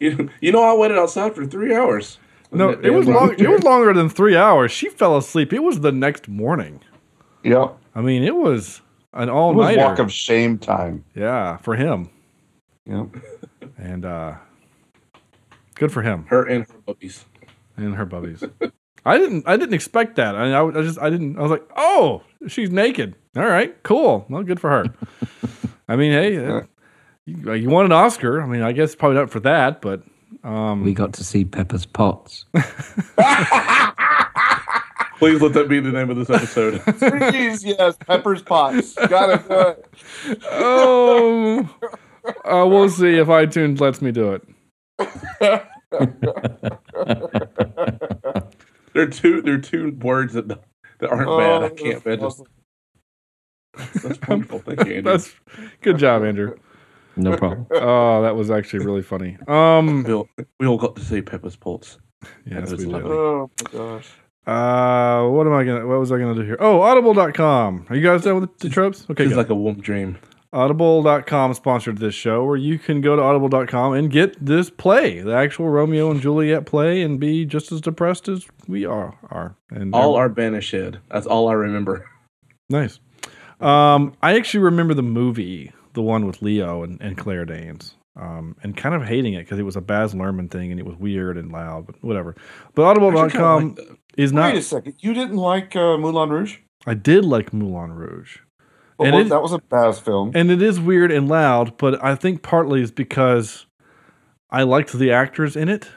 You, 0.00 0.28
you 0.42 0.52
know, 0.52 0.62
I 0.62 0.74
waited 0.74 0.98
outside 0.98 1.34
for 1.34 1.46
three 1.46 1.74
hours. 1.74 2.18
No, 2.52 2.68
it 2.70 2.90
was 2.90 3.06
long. 3.08 3.34
It 3.38 3.48
was 3.48 3.62
longer 3.62 3.94
than 3.94 4.10
three 4.10 4.36
hours. 4.36 4.70
She 4.70 4.90
fell 4.90 5.16
asleep. 5.16 5.50
It 5.52 5.62
was 5.62 5.80
the 5.80 5.92
next 5.92 6.28
morning. 6.28 6.80
Yep. 7.42 7.74
I 7.94 8.00
mean, 8.02 8.22
it 8.22 8.36
was 8.36 8.82
an 9.12 9.28
all 9.30 9.52
It 9.52 9.56
was 9.56 9.66
nighter. 9.68 9.80
walk 9.80 9.98
of 9.98 10.12
shame 10.12 10.58
time. 10.58 11.04
Yeah, 11.14 11.56
for 11.58 11.74
him. 11.76 12.10
Yep. 12.86 13.06
And 13.78 14.04
uh 14.04 14.34
good 15.74 15.92
for 15.92 16.02
him. 16.02 16.24
Her 16.28 16.44
and 16.44 16.66
her 16.66 16.74
puppies. 16.86 17.24
And 17.76 17.94
her 17.94 18.06
bubbies. 18.06 18.48
I 19.04 19.18
didn't 19.18 19.46
I 19.46 19.56
didn't 19.56 19.74
expect 19.74 20.16
that. 20.16 20.34
I, 20.34 20.50
I, 20.52 20.66
I 20.66 20.82
just 20.82 20.98
I 20.98 21.08
didn't 21.10 21.38
I 21.38 21.42
was 21.42 21.50
like, 21.50 21.64
"Oh, 21.76 22.22
she's 22.48 22.70
naked." 22.70 23.14
All 23.36 23.46
right, 23.46 23.80
cool. 23.84 24.26
Well, 24.28 24.42
good 24.42 24.58
for 24.60 24.68
her. 24.70 24.84
I 25.88 25.96
mean, 25.96 26.12
hey, 26.12 26.36
uh, 26.46 26.62
you, 27.24 27.52
you 27.54 27.70
won 27.70 27.84
an 27.84 27.92
Oscar. 27.92 28.42
I 28.42 28.46
mean, 28.46 28.62
I 28.62 28.72
guess 28.72 28.94
probably 28.94 29.16
not 29.18 29.30
for 29.30 29.40
that, 29.40 29.80
but 29.80 30.02
um 30.44 30.82
We 30.84 30.92
got 30.94 31.12
to 31.14 31.24
see 31.24 31.44
Pepper's 31.44 31.86
Pots. 31.86 32.44
Please 35.18 35.40
let 35.42 35.52
that 35.54 35.68
be 35.68 35.80
the 35.80 35.90
name 35.90 36.10
of 36.10 36.16
this 36.16 36.30
episode. 36.30 36.80
Please, 36.98 37.64
yes, 37.64 37.96
Pepper's 38.06 38.42
Pots. 38.42 38.94
Gotta 38.94 39.42
do 39.48 40.32
it. 40.32 40.42
oh, 40.50 41.68
uh, 42.44 42.64
we'll 42.66 42.88
see 42.88 43.16
if 43.18 43.26
iTunes 43.28 43.80
lets 43.80 44.00
me 44.00 44.12
do 44.12 44.32
it. 44.34 44.42
There 48.94 49.02
are 49.02 49.06
two. 49.06 49.42
There 49.42 49.54
are 49.54 49.58
two 49.58 49.92
words 50.00 50.32
that 50.34 50.48
that 50.48 51.10
aren't 51.10 51.28
bad. 51.28 51.62
I 51.62 51.68
can't 51.68 52.04
imagine. 52.04 52.44
That's 54.02 54.18
wonderful. 54.26 54.58
Thank 54.60 54.80
you, 54.86 54.94
Andy. 54.96 55.00
That's 55.02 55.32
good 55.82 55.98
job, 55.98 56.24
Andrew. 56.24 56.56
No 57.16 57.36
problem. 57.36 57.66
Oh, 57.70 58.22
that 58.22 58.34
was 58.34 58.50
actually 58.50 58.84
really 58.84 59.02
funny. 59.02 59.36
Um, 59.46 60.02
we 60.04 60.12
all, 60.12 60.28
we 60.58 60.66
all 60.66 60.78
got 60.78 60.96
to 60.96 61.04
see 61.04 61.20
Pepper's 61.22 61.54
Pulse. 61.56 61.98
Yes, 62.44 62.70
That 62.70 62.78
was 62.78 62.86
we 62.86 62.92
did. 62.92 63.02
lovely. 63.04 63.10
Oh 63.12 63.50
my 63.64 63.70
gosh. 63.78 64.08
Uh, 64.48 65.28
what 65.28 65.46
am 65.46 65.52
I 65.52 65.62
gonna? 65.62 65.86
What 65.86 65.98
was 66.00 66.10
I 66.10 66.18
gonna 66.18 66.34
do 66.34 66.40
here? 66.40 66.56
Oh, 66.58 66.80
Audible.com. 66.80 67.84
Are 67.90 67.96
you 67.96 68.02
guys 68.02 68.22
done 68.22 68.40
with 68.40 68.58
the 68.58 68.70
tropes? 68.70 69.04
Okay, 69.10 69.24
It's 69.26 69.34
like 69.34 69.50
a 69.50 69.54
warm 69.54 69.78
dream. 69.80 70.16
Audible.com 70.54 71.52
sponsored 71.52 71.98
this 71.98 72.14
show, 72.14 72.42
where 72.42 72.56
you 72.56 72.78
can 72.78 73.02
go 73.02 73.14
to 73.14 73.20
Audible.com 73.20 73.92
and 73.92 74.10
get 74.10 74.42
this 74.42 74.70
play, 74.70 75.20
the 75.20 75.34
actual 75.34 75.68
Romeo 75.68 76.10
and 76.10 76.22
Juliet 76.22 76.64
play, 76.64 77.02
and 77.02 77.20
be 77.20 77.44
just 77.44 77.70
as 77.70 77.82
depressed 77.82 78.26
as 78.26 78.46
we 78.66 78.86
are. 78.86 79.18
Are 79.30 79.54
and 79.70 79.94
All 79.94 80.14
are 80.16 80.30
banished. 80.30 80.74
That's 81.10 81.26
all 81.26 81.48
I 81.48 81.52
remember. 81.52 82.08
nice. 82.70 83.00
Um, 83.60 84.14
I 84.22 84.36
actually 84.36 84.60
remember 84.60 84.94
the 84.94 85.02
movie, 85.02 85.72
the 85.92 86.00
one 86.00 86.24
with 86.26 86.40
Leo 86.40 86.82
and, 86.84 86.98
and 87.02 87.18
Claire 87.18 87.44
Danes, 87.44 87.96
um, 88.16 88.56
and 88.62 88.74
kind 88.74 88.94
of 88.94 89.04
hating 89.04 89.34
it 89.34 89.40
because 89.40 89.58
it 89.58 89.64
was 89.64 89.76
a 89.76 89.82
Baz 89.82 90.14
Luhrmann 90.14 90.50
thing 90.50 90.70
and 90.70 90.80
it 90.80 90.86
was 90.86 90.96
weird 90.96 91.36
and 91.36 91.52
loud, 91.52 91.84
but 91.84 92.02
whatever. 92.02 92.34
But 92.74 92.84
Audible.com 92.84 93.76
is 94.18 94.32
not. 94.32 94.52
Wait 94.52 94.58
a 94.58 94.62
second. 94.62 94.94
You 94.98 95.14
didn't 95.14 95.36
like 95.38 95.74
uh, 95.74 95.96
Moulin 95.96 96.28
Rouge? 96.28 96.58
I 96.86 96.92
did 96.94 97.24
like 97.24 97.52
Moulin 97.54 97.92
Rouge. 97.92 98.38
Well, 98.98 99.06
And 99.06 99.14
well, 99.16 99.26
it- 99.26 99.28
that 99.30 99.42
was 99.42 99.52
a 99.52 99.58
Baz 99.58 99.98
film. 99.98 100.32
And 100.34 100.50
it 100.50 100.60
is 100.60 100.78
weird 100.80 101.10
and 101.10 101.28
loud, 101.28 101.76
but 101.78 102.02
I 102.04 102.14
think 102.14 102.42
partly 102.42 102.82
is 102.82 102.90
because 102.90 103.64
I 104.50 104.62
liked 104.64 104.92
the 104.92 105.12
actors 105.12 105.56
in 105.56 105.68
it, 105.68 105.88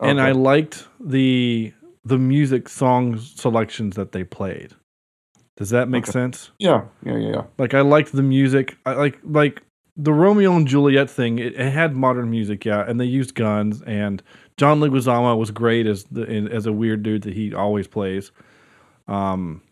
and 0.00 0.20
I 0.20 0.32
liked 0.32 0.86
the 0.98 1.72
the 2.04 2.18
music 2.18 2.68
song 2.68 3.18
selections 3.18 3.96
that 3.96 4.12
they 4.12 4.24
played. 4.24 4.72
Does 5.58 5.68
that 5.70 5.88
make 5.90 6.04
Okay. 6.04 6.12
sense? 6.12 6.50
Yeah, 6.58 6.84
yeah, 7.04 7.16
yeah, 7.18 7.28
yeah. 7.32 7.42
Like 7.58 7.74
I 7.74 7.82
liked 7.82 8.12
the 8.12 8.22
music. 8.22 8.76
I 8.86 8.92
like 8.94 9.18
like 9.24 9.62
the 9.96 10.12
Romeo 10.12 10.54
and 10.56 10.66
Juliet 10.66 11.10
thing. 11.10 11.38
It, 11.38 11.54
it 11.54 11.70
had 11.72 11.94
modern 11.96 12.30
music, 12.30 12.64
yeah, 12.64 12.84
and 12.88 12.98
they 12.98 13.04
used 13.04 13.34
guns. 13.34 13.82
And 13.82 14.22
John 14.60 14.78
Leguizamo 14.78 15.38
was 15.38 15.50
great 15.50 15.86
as 15.86 16.04
the 16.04 16.26
as 16.52 16.66
a 16.66 16.72
weird 16.72 17.02
dude 17.02 17.22
that 17.22 17.32
he 17.32 17.54
always 17.54 17.86
plays. 17.86 18.30
Um, 19.08 19.62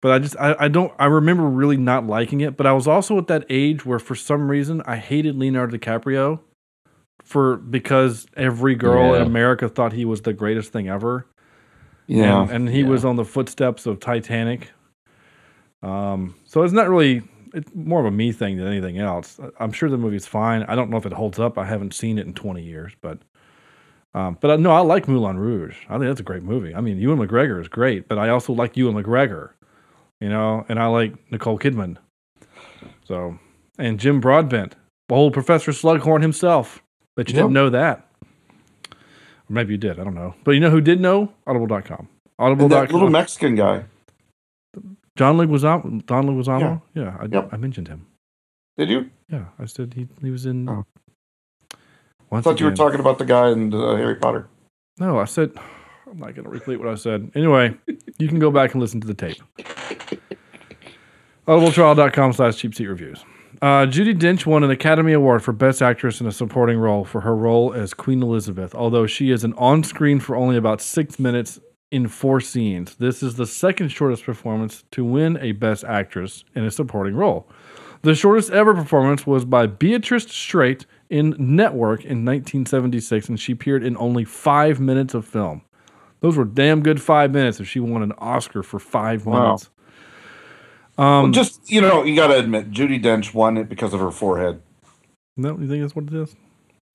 but 0.00 0.10
I 0.10 0.18
just 0.18 0.36
I, 0.36 0.56
I 0.58 0.66
don't 0.66 0.92
I 0.98 1.04
remember 1.04 1.44
really 1.44 1.76
not 1.76 2.08
liking 2.08 2.40
it. 2.40 2.56
But 2.56 2.66
I 2.66 2.72
was 2.72 2.88
also 2.88 3.16
at 3.18 3.28
that 3.28 3.46
age 3.48 3.86
where 3.86 4.00
for 4.00 4.16
some 4.16 4.50
reason 4.50 4.82
I 4.84 4.96
hated 4.96 5.36
Leonardo 5.36 5.78
DiCaprio 5.78 6.40
for 7.22 7.58
because 7.58 8.26
every 8.36 8.74
girl 8.74 9.14
in 9.14 9.22
America 9.22 9.68
thought 9.68 9.92
he 9.92 10.04
was 10.04 10.22
the 10.22 10.32
greatest 10.32 10.72
thing 10.72 10.88
ever. 10.88 11.28
Yeah. 12.08 12.42
and, 12.42 12.50
and 12.50 12.68
he 12.68 12.82
was 12.82 13.04
on 13.04 13.14
the 13.14 13.24
footsteps 13.24 13.86
of 13.86 14.00
Titanic. 14.00 14.72
Um, 15.84 16.34
so 16.46 16.64
it's 16.64 16.72
not 16.72 16.88
really 16.88 17.22
it's 17.54 17.72
more 17.76 18.00
of 18.00 18.06
a 18.06 18.10
me 18.10 18.32
thing 18.32 18.56
than 18.56 18.66
anything 18.66 18.98
else. 18.98 19.38
I'm 19.60 19.70
sure 19.70 19.88
the 19.88 19.96
movie's 19.96 20.26
fine. 20.26 20.64
I 20.64 20.74
don't 20.74 20.90
know 20.90 20.96
if 20.96 21.06
it 21.06 21.12
holds 21.12 21.38
up. 21.38 21.58
I 21.58 21.64
haven't 21.64 21.94
seen 21.94 22.18
it 22.18 22.26
in 22.26 22.34
20 22.34 22.60
years, 22.60 22.92
but 23.00 23.20
um, 24.16 24.38
but 24.40 24.50
I, 24.50 24.56
no, 24.56 24.70
I 24.70 24.80
like 24.80 25.06
Moulin 25.08 25.38
Rouge. 25.38 25.76
I 25.88 25.94
think 25.98 26.06
that's 26.06 26.20
a 26.20 26.24
great 26.24 26.42
movie. 26.42 26.74
I 26.74 26.80
mean, 26.80 26.98
Ewan 26.98 27.18
McGregor 27.18 27.60
is 27.60 27.68
great, 27.68 28.08
but 28.08 28.18
I 28.18 28.30
also 28.30 28.52
like 28.52 28.76
Ewan 28.76 28.94
McGregor, 29.00 29.50
you 30.20 30.28
know, 30.28 30.64
and 30.68 30.78
I 30.78 30.86
like 30.86 31.12
Nicole 31.30 31.58
Kidman. 31.58 31.98
So, 33.04 33.38
and 33.78 34.00
Jim 34.00 34.20
Broadbent, 34.20 34.74
old 35.10 35.32
Professor 35.32 35.70
Slughorn 35.72 36.22
himself. 36.22 36.82
But 37.14 37.28
you 37.28 37.34
Yep. 37.36 37.42
didn't 37.44 37.52
know 37.54 37.70
that. 37.70 38.06
Or 38.92 39.50
maybe 39.50 39.72
you 39.74 39.78
did. 39.78 39.98
I 40.00 40.04
don't 40.04 40.14
know. 40.14 40.34
But 40.44 40.52
you 40.52 40.60
know 40.60 40.70
who 40.70 40.80
did 40.80 41.00
know? 41.00 41.32
Audible.com. 41.46 42.08
And 42.38 42.60
that 42.70 42.92
little 42.92 43.08
Mexican 43.10 43.54
guy. 43.54 43.84
John 45.16 45.38
Leguizamo. 45.38 46.04
Don 46.04 46.26
Leguizamo. 46.26 46.82
Yeah. 46.94 47.02
Yeah, 47.04 47.16
I, 47.20 47.24
Yep. 47.30 47.48
I 47.52 47.56
mentioned 47.56 47.88
him. 47.88 48.06
Did 48.76 48.90
you? 48.90 49.10
Yeah, 49.30 49.46
I 49.58 49.64
said 49.64 49.94
he 49.94 50.06
he 50.22 50.30
was 50.30 50.44
in. 50.44 50.68
Oh. 50.68 50.84
I 52.30 52.36
Once 52.36 52.44
thought 52.44 52.60
you 52.60 52.66
were 52.66 52.74
talking 52.74 53.00
about 53.00 53.18
the 53.18 53.24
guy 53.24 53.50
in 53.50 53.72
uh, 53.72 53.96
Harry 53.96 54.16
Potter. 54.16 54.48
No, 54.98 55.18
I 55.18 55.24
said 55.26 55.52
I'm 56.08 56.18
not 56.18 56.34
going 56.34 56.44
to 56.44 56.50
repeat 56.50 56.76
what 56.76 56.88
I 56.88 56.94
said. 56.94 57.30
Anyway, 57.34 57.76
you 58.18 58.28
can 58.28 58.38
go 58.38 58.50
back 58.50 58.72
and 58.72 58.80
listen 58.80 59.00
to 59.00 59.06
the 59.06 59.14
tape. 59.14 59.40
Audibletrial.com 61.46 62.32
slash 62.32 62.56
cheap 62.56 62.74
seat 62.74 62.86
reviews. 62.86 63.24
Uh, 63.62 63.86
Judi 63.86 64.14
Dench 64.14 64.44
won 64.44 64.64
an 64.64 64.70
Academy 64.70 65.12
Award 65.12 65.42
for 65.42 65.52
Best 65.52 65.80
Actress 65.80 66.20
in 66.20 66.26
a 66.26 66.32
Supporting 66.32 66.78
Role 66.78 67.04
for 67.04 67.22
her 67.22 67.34
role 67.34 67.72
as 67.72 67.94
Queen 67.94 68.22
Elizabeth, 68.22 68.74
although 68.74 69.06
she 69.06 69.30
is 69.30 69.44
an 69.44 69.54
on 69.54 69.82
screen 69.82 70.20
for 70.20 70.36
only 70.36 70.56
about 70.56 70.82
six 70.82 71.18
minutes 71.18 71.58
in 71.90 72.08
four 72.08 72.40
scenes. 72.40 72.96
This 72.96 73.22
is 73.22 73.36
the 73.36 73.46
second 73.46 73.88
shortest 73.88 74.24
performance 74.24 74.84
to 74.90 75.04
win 75.04 75.38
a 75.40 75.52
Best 75.52 75.84
Actress 75.84 76.44
in 76.54 76.64
a 76.64 76.70
Supporting 76.70 77.14
Role. 77.14 77.48
The 78.02 78.14
shortest 78.14 78.50
ever 78.50 78.74
performance 78.74 79.26
was 79.26 79.44
by 79.44 79.66
Beatrice 79.66 80.24
Straight 80.24 80.86
in 81.10 81.34
Network 81.38 82.00
in 82.00 82.24
1976, 82.24 83.28
and 83.28 83.40
she 83.40 83.52
appeared 83.52 83.84
in 83.84 83.96
only 83.96 84.24
five 84.24 84.80
minutes 84.80 85.14
of 85.14 85.24
film. 85.24 85.62
Those 86.20 86.36
were 86.36 86.44
damn 86.44 86.82
good 86.82 87.00
five 87.00 87.30
minutes 87.32 87.60
if 87.60 87.68
she 87.68 87.80
won 87.80 88.02
an 88.02 88.12
Oscar 88.18 88.62
for 88.62 88.78
five 88.78 89.26
Wow. 89.26 89.42
minutes. 89.44 89.70
Well, 90.98 91.06
Um, 91.24 91.32
just 91.32 91.70
you 91.70 91.80
know, 91.80 92.04
you 92.04 92.16
got 92.16 92.28
to 92.28 92.38
admit, 92.38 92.70
Judi 92.70 93.02
Dench 93.02 93.34
won 93.34 93.56
it 93.58 93.68
because 93.68 93.92
of 93.92 94.00
her 94.00 94.10
forehead. 94.10 94.62
No, 95.36 95.58
you 95.58 95.68
think 95.68 95.82
that's 95.82 95.94
what 95.94 96.06
it 96.06 96.14
is? 96.14 96.34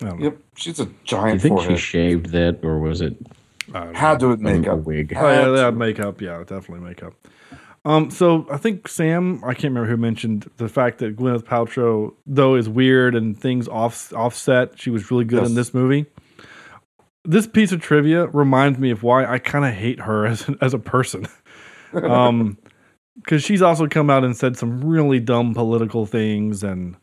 I 0.01 0.05
don't 0.07 0.19
know. 0.19 0.23
Yep, 0.25 0.37
she's 0.55 0.79
a 0.79 0.85
Do 0.85 0.91
you 1.15 1.37
think 1.37 1.57
forehead. 1.59 1.77
she 1.77 1.85
shaved 1.85 2.25
that, 2.31 2.59
or 2.63 2.79
was 2.79 3.01
it 3.01 3.15
Had 3.93 4.19
to 4.21 4.35
make 4.37 4.65
a 4.65 4.73
up. 4.73 4.79
wig? 4.85 5.13
Oh 5.15 5.29
yeah, 5.29 5.49
that 5.49 5.75
makeup. 5.75 6.19
Yeah, 6.19 6.39
definitely 6.39 6.79
makeup. 6.79 7.13
Um, 7.83 8.11
so 8.11 8.45
I 8.51 8.57
think 8.57 8.87
Sam, 8.87 9.41
I 9.43 9.53
can't 9.53 9.65
remember 9.65 9.89
who 9.89 9.97
mentioned 9.97 10.49
the 10.57 10.69
fact 10.69 10.99
that 10.99 11.15
Gwyneth 11.15 11.43
Paltrow, 11.43 12.13
though, 12.27 12.55
is 12.55 12.69
weird 12.69 13.15
and 13.15 13.37
things 13.37 13.67
off 13.67 14.13
offset. 14.13 14.79
She 14.79 14.91
was 14.91 15.09
really 15.09 15.25
good 15.25 15.43
in 15.43 15.55
this 15.55 15.73
movie. 15.73 16.05
This 17.23 17.47
piece 17.47 17.71
of 17.71 17.81
trivia 17.81 18.27
reminds 18.27 18.77
me 18.77 18.91
of 18.91 19.01
why 19.03 19.25
I 19.25 19.39
kind 19.39 19.65
of 19.65 19.73
hate 19.73 20.01
her 20.01 20.25
as 20.27 20.49
as 20.61 20.73
a 20.73 20.79
person. 20.79 21.27
Um, 21.93 22.57
because 23.15 23.43
she's 23.43 23.61
also 23.61 23.85
come 23.85 24.09
out 24.09 24.23
and 24.23 24.35
said 24.35 24.55
some 24.55 24.81
really 24.81 25.19
dumb 25.19 25.53
political 25.53 26.05
things, 26.05 26.63
and 26.63 26.95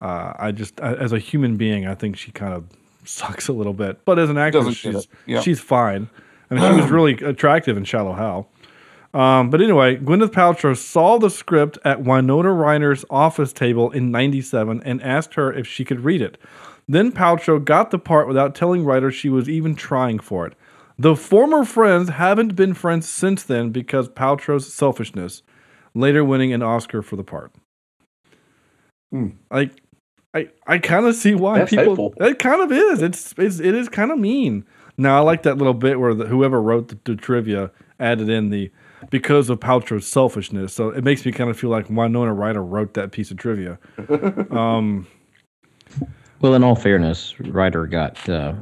uh, 0.00 0.32
I 0.38 0.52
just, 0.52 0.80
as 0.80 1.12
a 1.12 1.18
human 1.18 1.58
being, 1.58 1.86
I 1.86 1.94
think 1.94 2.16
she 2.16 2.32
kind 2.32 2.54
of 2.54 2.64
sucks 3.04 3.48
a 3.48 3.52
little 3.52 3.74
bit. 3.74 4.04
But 4.06 4.18
as 4.18 4.30
an 4.30 4.38
actress, 4.38 4.74
she's. 4.74 5.06
Yeah. 5.26 5.40
she's 5.42 5.60
fine. 5.60 6.08
I 6.50 6.54
mean, 6.54 6.74
she 6.74 6.80
was 6.80 6.90
really 6.90 7.12
attractive 7.12 7.76
in 7.76 7.84
Shallow 7.84 8.14
Hal. 8.14 8.48
Um, 9.14 9.50
but 9.50 9.60
anyway, 9.62 9.96
Gwyneth 9.96 10.32
Paltrow 10.32 10.76
saw 10.76 11.18
the 11.18 11.30
script 11.30 11.78
at 11.84 12.02
Winona 12.02 12.52
Ryder's 12.52 13.04
office 13.08 13.52
table 13.52 13.90
in 13.90 14.10
'97 14.10 14.82
and 14.84 15.02
asked 15.02 15.34
her 15.34 15.52
if 15.52 15.66
she 15.66 15.84
could 15.84 16.00
read 16.04 16.20
it. 16.20 16.38
Then 16.88 17.12
Paltrow 17.12 17.64
got 17.64 17.90
the 17.90 17.98
part 17.98 18.28
without 18.28 18.54
telling 18.54 18.84
Ryder 18.84 19.10
she 19.10 19.28
was 19.28 19.48
even 19.48 19.74
trying 19.74 20.18
for 20.18 20.46
it. 20.46 20.54
The 20.98 21.16
former 21.16 21.64
friends 21.64 22.10
haven't 22.10 22.56
been 22.56 22.74
friends 22.74 23.08
since 23.08 23.42
then 23.42 23.70
because 23.70 24.08
Paltrow's 24.08 24.72
selfishness, 24.72 25.42
later 25.94 26.24
winning 26.24 26.52
an 26.52 26.62
Oscar 26.62 27.02
for 27.02 27.16
the 27.16 27.24
part. 27.24 27.52
Hmm. 29.10 29.28
Like, 29.50 29.72
I 30.32 30.48
I 30.66 30.78
kind 30.78 31.06
of 31.06 31.14
see 31.14 31.34
why 31.34 31.58
That's 31.58 31.70
people. 31.70 31.84
hateful. 31.86 32.14
It 32.18 32.38
kind 32.38 32.62
of 32.62 32.72
is. 32.72 33.02
It's, 33.02 33.34
it's 33.38 33.60
it 33.60 33.74
is 33.74 33.88
kind 33.88 34.10
of 34.10 34.18
mean. 34.18 34.64
Now 34.96 35.18
I 35.18 35.20
like 35.20 35.42
that 35.42 35.58
little 35.58 35.74
bit 35.74 36.00
where 36.00 36.14
the, 36.14 36.26
whoever 36.26 36.60
wrote 36.60 36.88
the, 36.88 36.98
the 37.04 37.16
trivia 37.16 37.70
added 38.00 38.28
in 38.28 38.50
the 38.50 38.70
because 39.10 39.50
of 39.50 39.60
Paltrow's 39.60 40.06
selfishness. 40.06 40.72
So 40.72 40.90
it 40.90 41.04
makes 41.04 41.24
me 41.24 41.32
kind 41.32 41.50
of 41.50 41.58
feel 41.58 41.70
like 41.70 41.88
Winona 41.88 42.32
Ryder 42.32 42.64
wrote 42.64 42.94
that 42.94 43.12
piece 43.12 43.30
of 43.30 43.36
trivia. 43.36 43.78
um, 44.50 45.06
Well, 46.40 46.54
in 46.54 46.62
all 46.62 46.76
fairness, 46.76 47.38
Ryder 47.40 47.86
got 47.86 48.28
uh, 48.28 48.54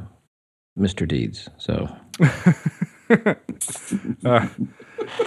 Mr. 0.77 1.07
Deeds, 1.07 1.49
so 1.57 1.89
uh, 4.25 4.47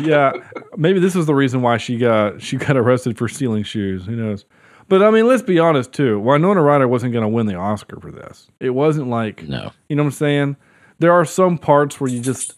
yeah, 0.01 0.33
maybe 0.77 0.99
this 0.99 1.15
is 1.15 1.27
the 1.27 1.35
reason 1.35 1.63
why 1.63 1.77
she 1.77 1.99
got 1.99 2.41
she 2.41 2.57
got 2.57 2.77
arrested 2.77 3.19
for 3.19 3.29
stealing 3.29 3.63
shoes. 3.63 4.07
Who 4.07 4.17
knows? 4.17 4.45
But 4.89 5.03
I 5.03 5.11
mean, 5.11 5.27
let's 5.27 5.43
be 5.43 5.59
honest 5.59 5.93
too. 5.93 6.19
Winona 6.19 6.63
Ryder 6.63 6.89
wasn't 6.89 7.13
going 7.13 7.23
to 7.23 7.29
win 7.29 7.47
the 7.47 7.57
Oscar 7.57 8.01
for 8.01 8.11
this. 8.11 8.49
It 8.61 8.71
wasn't 8.71 9.09
like 9.09 9.43
no. 9.43 9.71
You 9.89 9.97
know 9.97 10.05
what 10.05 10.09
I'm 10.09 10.13
saying? 10.13 10.57
There 11.01 11.13
are 11.13 11.25
some 11.25 11.59
parts 11.59 12.01
where 12.01 12.11
you 12.11 12.21
just, 12.21 12.58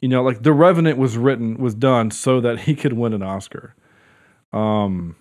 you 0.00 0.08
know, 0.08 0.22
like 0.22 0.42
The 0.42 0.52
Revenant 0.52 0.98
was 0.98 1.16
written 1.16 1.56
was 1.56 1.74
done 1.74 2.10
so 2.10 2.40
that 2.40 2.60
he 2.60 2.74
could 2.74 2.92
win 2.92 3.12
an 3.12 3.22
Oscar. 3.22 3.74
Um, 4.52 5.16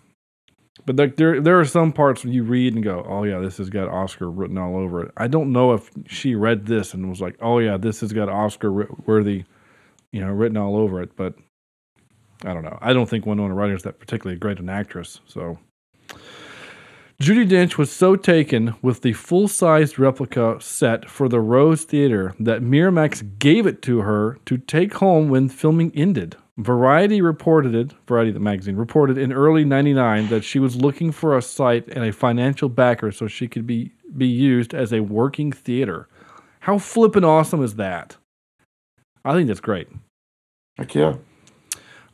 but 0.85 0.95
like 0.95 1.17
there 1.17 1.41
there 1.41 1.59
are 1.59 1.65
some 1.65 1.91
parts 1.91 2.23
you 2.23 2.43
read 2.43 2.73
and 2.73 2.83
go, 2.83 3.05
oh 3.07 3.23
yeah, 3.23 3.39
this 3.39 3.57
has 3.57 3.69
got 3.69 3.89
Oscar 3.89 4.29
written 4.29 4.57
all 4.57 4.77
over 4.77 5.03
it. 5.03 5.11
I 5.17 5.27
don't 5.27 5.51
know 5.51 5.73
if 5.73 5.89
she 6.07 6.35
read 6.35 6.65
this 6.65 6.93
and 6.93 7.09
was 7.09 7.21
like, 7.21 7.35
oh 7.41 7.59
yeah, 7.59 7.77
this 7.77 7.99
has 8.01 8.13
got 8.13 8.29
Oscar 8.29 8.71
worthy, 9.05 9.43
you 10.11 10.21
know, 10.21 10.31
written 10.31 10.57
all 10.57 10.77
over 10.77 11.01
it. 11.01 11.15
But 11.17 11.35
I 12.45 12.53
don't 12.53 12.63
know. 12.63 12.77
I 12.81 12.93
don't 12.93 13.09
think 13.09 13.25
Winona 13.25 13.53
Ryder 13.53 13.75
is 13.75 13.83
that 13.83 13.99
particularly 13.99 14.39
great 14.39 14.59
an 14.59 14.69
actress. 14.69 15.19
So 15.25 15.59
Judi 17.19 17.49
Dench 17.49 17.79
was 17.79 17.91
so 17.91 18.15
taken 18.15 18.75
with 18.83 19.01
the 19.01 19.13
full 19.13 19.47
sized 19.47 19.97
replica 19.97 20.57
set 20.59 21.09
for 21.09 21.27
the 21.27 21.39
Rose 21.39 21.83
Theater 21.83 22.35
that 22.39 22.61
Miramax 22.61 23.39
gave 23.39 23.65
it 23.65 23.81
to 23.83 24.01
her 24.01 24.37
to 24.45 24.59
take 24.59 24.93
home 24.95 25.27
when 25.27 25.49
filming 25.49 25.91
ended. 25.95 26.35
Variety 26.57 27.19
reported 27.21 27.73
it, 27.73 27.93
Variety 28.07 28.31
the 28.31 28.39
magazine 28.39 28.75
reported 28.75 29.17
in 29.17 29.33
early 29.33 29.65
99 29.65 30.29
that 30.29 30.43
she 30.43 30.59
was 30.59 30.75
looking 30.75 31.11
for 31.11 31.35
a 31.35 31.41
site 31.41 31.87
and 31.87 32.05
a 32.05 32.13
financial 32.13 32.69
backer 32.69 33.11
so 33.11 33.27
she 33.27 33.47
could 33.47 33.65
be, 33.65 33.91
be 34.15 34.27
used 34.27 34.75
as 34.75 34.93
a 34.93 34.99
working 34.99 35.51
theater. 35.51 36.07
How 36.61 36.77
flippin' 36.77 37.23
awesome 37.23 37.63
is 37.63 37.75
that? 37.75 38.17
I 39.25 39.33
think 39.33 39.47
that's 39.47 39.59
great. 39.59 39.87
Heck 40.77 40.93
yeah. 40.93 41.15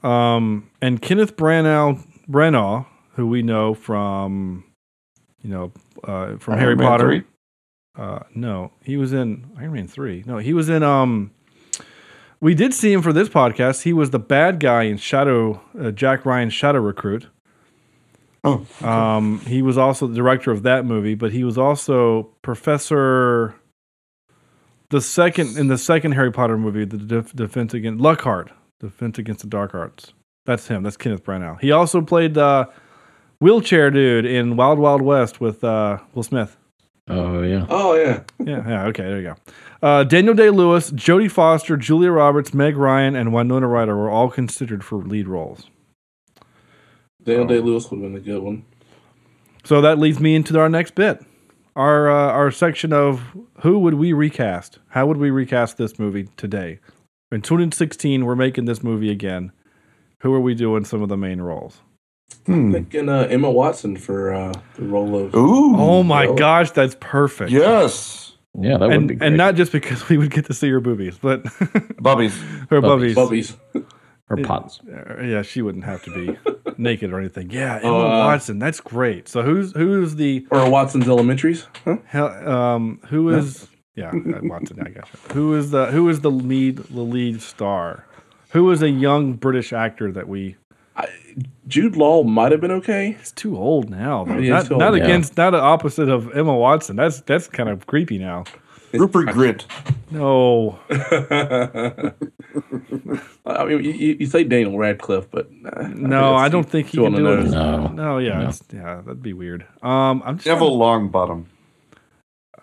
Um, 0.01 0.69
and 0.81 1.01
Kenneth 1.01 1.35
Branagh, 1.35 2.01
Branagh, 2.29 2.85
who 3.15 3.27
we 3.27 3.43
know 3.43 3.73
from, 3.73 4.63
you 5.43 5.49
know, 5.49 5.71
uh, 6.03 6.37
from 6.37 6.57
Harry 6.57 6.75
Man 6.75 6.87
Potter. 6.87 7.05
3? 7.05 7.23
Uh, 7.95 8.19
no, 8.33 8.71
he 8.83 8.97
was 8.97 9.13
in 9.13 9.45
Iron 9.57 9.73
Man 9.73 9.87
three. 9.87 10.23
No, 10.25 10.39
he 10.39 10.53
was 10.53 10.67
in. 10.67 10.81
Um, 10.81 11.31
we 12.41 12.55
did 12.55 12.73
see 12.73 12.91
him 12.91 13.01
for 13.01 13.13
this 13.13 13.29
podcast. 13.29 13.83
He 13.83 13.93
was 13.93 14.09
the 14.09 14.19
bad 14.19 14.59
guy 14.59 14.83
in 14.83 14.97
Shadow, 14.97 15.61
uh, 15.79 15.91
Jack 15.91 16.25
Ryan's 16.25 16.53
Shadow 16.53 16.79
Recruit. 16.79 17.27
Oh, 18.43 18.65
um, 18.81 19.39
he 19.41 19.61
was 19.61 19.77
also 19.77 20.07
the 20.07 20.15
director 20.15 20.51
of 20.51 20.63
that 20.63 20.85
movie, 20.85 21.15
but 21.15 21.31
he 21.31 21.43
was 21.43 21.57
also 21.57 22.23
Professor. 22.41 23.55
The 24.89 24.99
second 24.99 25.57
in 25.57 25.67
the 25.67 25.77
second 25.77 26.13
Harry 26.13 26.31
Potter 26.31 26.57
movie, 26.57 26.85
the 26.85 26.97
def- 26.97 27.33
defense 27.33 27.73
against 27.73 28.01
Lockhart, 28.01 28.51
defense 28.79 29.17
against 29.19 29.41
the 29.41 29.47
dark 29.47 29.73
arts. 29.75 30.13
That's 30.45 30.67
him. 30.67 30.83
That's 30.83 30.97
Kenneth 30.97 31.23
Branagh. 31.23 31.61
He 31.61 31.71
also 31.71 32.01
played 32.01 32.37
uh, 32.37 32.65
wheelchair 33.43 33.91
dude 33.91 34.25
in 34.25 34.55
Wild 34.55 34.79
Wild 34.79 35.01
West 35.01 35.41
with 35.41 35.65
uh, 35.65 35.97
Will 36.15 36.23
Smith. 36.23 36.55
Oh 37.09 37.41
yeah. 37.41 37.65
Oh 37.69 37.93
yeah. 37.93 38.23
Yeah, 38.39 38.67
yeah, 38.67 38.85
okay, 38.87 39.03
there 39.03 39.21
you 39.21 39.23
go. 39.23 39.35
Uh, 39.81 40.03
Daniel 40.03 40.33
Day 40.33 40.49
Lewis, 40.49 40.91
Jodie 40.91 41.31
Foster, 41.31 41.77
Julia 41.77 42.11
Roberts, 42.11 42.53
Meg 42.53 42.75
Ryan, 42.75 43.15
and 43.15 43.33
Winona 43.33 43.67
Ryder 43.67 43.95
were 43.95 44.09
all 44.09 44.29
considered 44.29 44.83
for 44.83 44.97
lead 44.97 45.27
roles. 45.27 45.69
Daniel 47.23 47.47
Day 47.47 47.59
Lewis 47.59 47.89
would 47.89 48.01
have 48.01 48.11
been 48.11 48.21
a 48.21 48.23
good 48.23 48.41
one. 48.41 48.65
So 49.63 49.79
that 49.81 49.97
leads 49.97 50.19
me 50.19 50.35
into 50.35 50.57
our 50.59 50.67
next 50.67 50.95
bit. 50.95 51.23
Our 51.75 52.09
uh, 52.09 52.31
our 52.31 52.51
section 52.51 52.93
of 52.93 53.21
who 53.61 53.79
would 53.79 53.95
we 53.95 54.13
recast? 54.13 54.79
How 54.89 55.05
would 55.05 55.17
we 55.17 55.31
recast 55.31 55.77
this 55.77 55.99
movie 55.99 56.29
today? 56.37 56.79
In 57.31 57.41
2016, 57.41 58.25
we're 58.25 58.35
making 58.35 58.65
this 58.65 58.83
movie 58.83 59.09
again. 59.09 59.51
Who 60.19 60.33
are 60.33 60.39
we 60.39 60.55
doing 60.55 60.85
some 60.85 61.01
of 61.01 61.09
the 61.09 61.17
main 61.17 61.41
roles? 61.41 61.81
I'm 62.47 62.71
thinking 62.71 63.09
uh, 63.09 63.27
Emma 63.29 63.49
Watson 63.51 63.97
for 63.97 64.33
uh, 64.33 64.53
the 64.75 64.83
role 64.83 65.15
of. 65.17 65.35
Ooh. 65.35 65.75
Oh 65.77 66.03
my 66.03 66.25
Bella. 66.25 66.37
gosh, 66.37 66.71
that's 66.71 66.95
perfect. 66.99 67.51
Yes. 67.51 68.31
Yeah, 68.59 68.77
that 68.77 68.87
would 68.87 68.95
and 68.95 69.07
be 69.07 69.15
great. 69.15 69.27
and 69.27 69.37
not 69.37 69.55
just 69.55 69.71
because 69.71 70.07
we 70.09 70.17
would 70.17 70.31
get 70.31 70.45
to 70.45 70.53
see 70.53 70.69
her 70.69 70.79
boobies, 70.79 71.17
but 71.17 71.43
Bubbies. 72.01 72.37
her 72.69 72.81
Bubbies. 72.81 73.15
bubbies. 73.15 73.55
her 74.27 74.35
Or 74.35 74.37
pots. 74.43 74.79
Yeah, 75.21 75.41
she 75.41 75.61
wouldn't 75.61 75.85
have 75.85 76.03
to 76.03 76.11
be 76.13 76.37
naked 76.77 77.11
or 77.11 77.19
anything. 77.19 77.49
Yeah, 77.49 77.79
Emma 77.81 77.97
uh, 77.97 78.09
Watson. 78.27 78.59
That's 78.59 78.79
great. 78.79 79.27
So 79.27 79.41
who's 79.41 79.71
who's 79.73 80.15
the 80.15 80.45
Or 80.51 80.69
Watson's 80.69 81.07
Elementaries. 81.07 81.65
Huh? 81.83 81.97
hell, 82.05 82.27
um 82.49 82.99
who 83.07 83.29
is 83.29 83.67
yeah 83.95 84.09
uh, 84.09 84.39
Watson? 84.43 84.79
I 84.85 84.89
got 84.89 85.07
you. 85.11 85.19
Who 85.33 85.55
is 85.55 85.71
the 85.71 85.87
who 85.87 86.07
is 86.09 86.21
the 86.21 86.31
lead 86.31 86.77
the 86.77 87.01
lead 87.01 87.41
star? 87.41 88.05
Who 88.51 88.69
is 88.69 88.83
a 88.83 88.89
young 88.89 89.33
British 89.33 89.73
actor 89.73 90.11
that 90.11 90.27
we? 90.27 90.57
Jude 91.67 91.95
Law 91.95 92.23
might 92.23 92.51
have 92.51 92.61
been 92.61 92.71
okay. 92.71 93.13
He's 93.19 93.31
too 93.31 93.57
old 93.57 93.89
now. 93.89 94.25
Though. 94.25 94.37
Yeah, 94.37 94.49
not 94.53 94.59
he's 94.61 94.69
too 94.69 94.77
not 94.77 94.93
old. 94.93 95.01
against 95.01 95.37
not 95.37 95.51
the 95.51 95.59
opposite 95.59 96.09
of 96.09 96.31
Emma 96.35 96.55
Watson. 96.55 96.95
That's 96.95 97.21
that's 97.21 97.47
kind 97.47 97.69
of 97.69 97.87
creepy 97.87 98.17
now. 98.19 98.43
Rupert 98.93 99.29
Grint. 99.29 99.65
No, 100.11 100.77
I 103.45 103.65
mean, 103.65 103.83
you, 103.83 103.91
you 103.91 104.17
you 104.19 104.25
say 104.27 104.43
Daniel 104.43 104.77
Radcliffe, 104.77 105.29
but 105.31 105.49
uh, 105.65 105.87
no, 105.87 106.35
I 106.35 106.47
don't 106.49 106.69
think 106.69 106.87
he 106.89 106.97
can 106.99 107.13
do 107.15 107.27
it. 107.39 107.45
No. 107.45 107.87
No, 107.87 108.17
yeah, 108.19 108.39
No. 108.43 108.49
It's, 108.49 108.61
yeah, 108.71 109.01
that'd 109.03 109.23
be 109.23 109.33
weird. 109.33 109.65
Um, 109.81 110.21
I'm 110.23 110.35
just 110.37 110.45
Neville 110.47 110.77
Longbottom. 110.77 111.45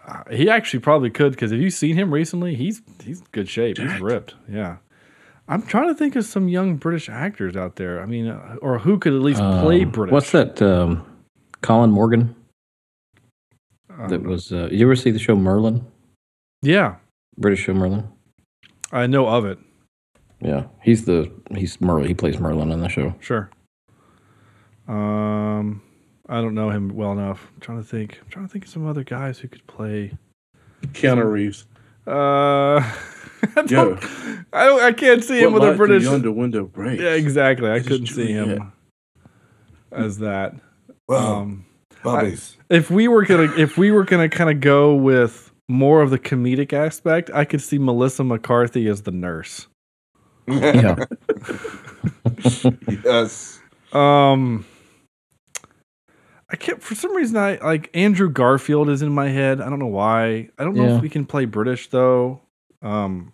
Uh, 0.07 0.23
He 0.31 0.49
actually 0.49 0.81
probably 0.81 1.11
could 1.11 1.33
because 1.33 1.51
have 1.51 1.61
you 1.61 1.71
seen 1.71 1.97
him 1.97 2.15
recently? 2.15 2.55
He's 2.55 2.81
he's 3.03 3.23
good 3.33 3.49
shape. 3.49 3.79
He's 3.79 3.99
ripped. 4.01 4.35
Yeah. 4.49 4.77
I'm 5.51 5.63
trying 5.63 5.89
to 5.89 5.95
think 5.95 6.15
of 6.15 6.25
some 6.25 6.49
young 6.49 6.77
British 6.77 7.09
actors 7.09 7.57
out 7.57 7.75
there. 7.75 8.01
I 8.01 8.07
mean, 8.07 8.29
uh, 8.29 8.57
or 8.63 8.79
who 8.79 8.99
could 9.01 9.13
at 9.13 9.21
least 9.21 9.41
play 9.41 9.83
Um, 9.83 9.91
British. 9.91 10.13
What's 10.13 10.31
that? 10.31 10.63
Um, 10.63 11.05
Colin 11.61 11.91
Morgan. 11.91 12.37
Um, 13.99 14.09
that 14.09 14.23
was. 14.23 14.53
Uh, 14.53 14.69
you 14.71 14.87
ever 14.87 14.95
see 14.95 15.11
the 15.11 15.19
show 15.19 15.35
Merlin? 15.35 15.85
Yeah, 16.63 16.97
British 17.37 17.65
show 17.65 17.75
Merlin. 17.75 18.09
I 18.93 19.07
know 19.09 19.27
of 19.27 19.45
it. 19.45 19.59
Yeah, 20.41 20.67
he's 20.83 21.05
the 21.05 21.31
he's 21.55 21.81
Merlin. 21.81 22.07
He 22.07 22.15
plays 22.15 22.39
Merlin 22.39 22.71
on 22.71 22.81
the 22.81 22.89
show. 22.89 23.15
Sure. 23.21 23.51
Um, 24.89 25.83
I 26.29 26.41
don't 26.41 26.55
know 26.55 26.71
him 26.71 26.91
well 26.95 27.13
enough. 27.13 27.51
I'm 27.55 27.61
trying 27.61 27.79
to 27.83 27.85
think. 27.87 28.19
I'm 28.23 28.29
trying 28.31 28.47
to 28.47 28.53
think 28.53 28.65
of 28.67 28.71
some 28.71 28.87
other 28.87 29.03
guys 29.05 29.39
who 29.41 29.49
could 29.49 29.67
play. 29.67 30.13
Keanu 30.93 31.31
Reeves. 31.31 31.67
Uh, 32.07 32.81
I 33.57 33.63
don't, 33.63 34.05
I, 34.53 34.65
don't, 34.67 34.83
I 34.83 34.93
can't 34.93 35.23
see 35.25 35.41
him 35.41 35.53
What 35.53 35.61
with 35.63 35.63
a 35.63 35.67
light 35.67 35.73
do 35.73 35.77
British. 35.87 36.05
yonder 36.05 36.33
window 36.33 36.65
break? 36.65 37.01
Yeah, 37.01 37.15
exactly. 37.15 37.69
I 37.71 37.79
This 37.79 37.89
couldn't 37.89 38.07
see 38.07 38.33
him 38.33 38.45
Juliet. 38.49 38.63
as 39.93 40.19
that. 40.19 40.55
Well, 41.09 41.35
um, 41.35 41.65
Bobbies. 42.03 42.57
I- 42.71 42.75
if 42.77 42.91
we 42.91 43.09
were 43.09 43.25
gonna, 43.25 43.53
if 43.57 43.77
we 43.79 43.91
were 43.91 44.05
gonna 44.05 44.29
kind 44.29 44.51
of 44.51 44.61
go 44.61 44.95
with 44.95 45.53
more 45.69 46.03
of 46.03 46.11
the 46.11 46.19
comedic 46.19 46.73
aspect, 46.73 47.31
I 47.33 47.45
could 47.45 47.61
see 47.63 47.79
Melissa 47.79 48.25
McCarthy 48.25 48.87
as 48.89 49.03
the 49.03 49.11
nurse. 49.13 49.67
Yeah. 50.49 50.97
yes. 53.05 53.61
Um, 53.93 54.65
I 56.49 56.57
can't 56.57 56.83
for 56.83 56.95
some 56.95 57.15
reason. 57.15 57.37
I 57.37 57.57
like 57.63 57.91
Andrew 57.95 58.29
Garfield 58.31 58.89
is 58.89 59.03
in 59.03 59.13
my 59.13 59.29
head. 59.29 59.61
I 59.61 59.69
don't 59.69 59.79
know 59.79 59.87
why. 59.87 60.49
I 60.59 60.65
don't 60.65 60.75
know 60.75 60.85
Yeah. 60.87 60.97
if 60.97 61.03
we 61.03 61.09
can 61.09 61.25
play 61.27 61.45
British 61.45 61.89
though. 61.89 62.41
Um, 62.83 63.33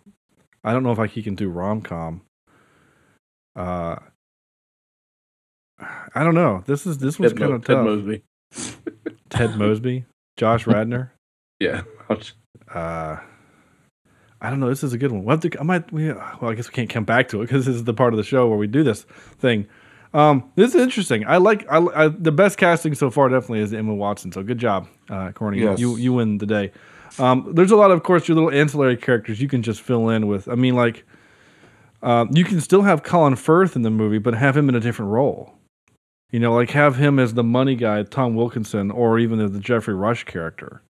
I 0.63 0.73
don't 0.73 0.83
know 0.83 0.91
if 0.91 0.97
like 0.97 1.11
he 1.11 1.23
can 1.23 1.35
do 1.35 1.49
rom 1.49 1.81
com. 1.81 2.21
Uh, 3.55 3.95
I 5.79 6.23
don't 6.23 6.35
know. 6.35 6.63
This 6.65 6.85
is 6.85 6.97
this 6.97 7.19
was 7.19 7.33
kind 7.33 7.53
of 7.53 7.63
Ted 7.63 7.75
tough. 7.75 7.85
Mosby. 7.85 8.23
Ted 9.29 9.55
Mosby, 9.57 10.05
Josh 10.37 10.67
Radnor. 10.67 11.13
Yeah. 11.59 11.83
Uh, 12.73 13.17
I 14.39 14.49
don't 14.49 14.59
know. 14.59 14.69
This 14.69 14.83
is 14.83 14.93
a 14.93 14.97
good 14.97 15.11
one. 15.11 15.23
We'll 15.23 15.37
to, 15.39 15.59
I 15.59 15.63
might. 15.63 15.91
We, 15.91 16.11
well, 16.11 16.37
I 16.41 16.53
guess 16.53 16.69
we 16.69 16.73
can't 16.73 16.89
come 16.89 17.05
back 17.05 17.29
to 17.29 17.41
it 17.41 17.45
because 17.45 17.65
this 17.65 17.75
is 17.75 17.83
the 17.83 17.93
part 17.93 18.13
of 18.13 18.17
the 18.17 18.23
show 18.23 18.47
where 18.47 18.57
we 18.57 18.67
do 18.67 18.83
this 18.83 19.03
thing. 19.39 19.67
Um, 20.13 20.51
this 20.55 20.75
is 20.75 20.81
interesting. 20.81 21.25
I 21.27 21.37
like. 21.37 21.65
I, 21.69 21.77
I 21.77 22.07
the 22.07 22.31
best 22.31 22.57
casting 22.57 22.93
so 22.95 23.09
far 23.09 23.29
definitely 23.29 23.59
is 23.59 23.73
Emma 23.73 23.93
Watson. 23.93 24.31
So 24.31 24.43
good 24.43 24.59
job, 24.59 24.87
uh, 25.09 25.31
Corny. 25.31 25.59
Yes. 25.59 25.79
You 25.79 25.97
you 25.97 26.13
win 26.13 26.37
the 26.37 26.45
day. 26.45 26.71
Um, 27.19 27.51
there's 27.53 27.71
a 27.71 27.75
lot 27.75 27.91
of, 27.91 27.97
of 27.97 28.03
course, 28.03 28.27
your 28.27 28.35
little 28.35 28.51
ancillary 28.51 28.97
characters 28.97 29.41
you 29.41 29.47
can 29.47 29.61
just 29.61 29.81
fill 29.81 30.09
in 30.09 30.27
with. 30.27 30.47
I 30.47 30.55
mean, 30.55 30.75
like, 30.75 31.05
uh, 32.01 32.25
you 32.31 32.43
can 32.43 32.61
still 32.61 32.83
have 32.83 33.03
Colin 33.03 33.35
Firth 33.35 33.75
in 33.75 33.81
the 33.81 33.89
movie, 33.89 34.19
but 34.19 34.33
have 34.35 34.55
him 34.55 34.69
in 34.69 34.75
a 34.75 34.79
different 34.79 35.11
role. 35.11 35.53
You 36.31 36.39
know, 36.41 36.53
like 36.53 36.71
have 36.71 36.97
him 36.97 37.19
as 37.19 37.35
the 37.35 37.43
money 37.43 37.75
guy, 37.75 38.03
Tom 38.03 38.35
Wilkinson, 38.35 38.91
or 38.91 39.17
even 39.17 39.39
as 39.39 39.51
the 39.51 39.59
Geoffrey 39.59 39.93
Rush 39.93 40.25
character. 40.25 40.81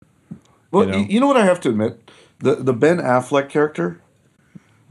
Well, 0.71 0.87
you 0.89 1.05
you 1.05 1.19
know? 1.19 1.19
know? 1.19 1.27
what 1.27 1.37
I 1.37 1.45
have 1.45 1.61
to 1.61 1.69
admit, 1.69 2.09
the 2.39 2.55
the 2.55 2.73
Ben 2.73 2.97
Affleck 2.97 3.47
character, 3.47 4.01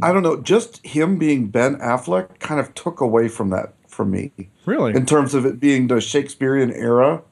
I 0.00 0.12
don't 0.12 0.22
know, 0.22 0.40
just 0.40 0.86
him 0.86 1.18
being 1.18 1.48
Ben 1.48 1.76
Affleck 1.76 2.38
kind 2.38 2.60
of 2.60 2.74
took 2.74 3.00
away 3.00 3.26
from 3.26 3.50
that 3.50 3.74
from 3.88 4.12
me. 4.12 4.30
Really? 4.66 4.94
In 4.94 5.04
terms 5.04 5.34
of 5.34 5.44
it 5.44 5.58
being 5.58 5.88
the 5.88 6.00
Shakespearean 6.00 6.72
era, 6.72 7.22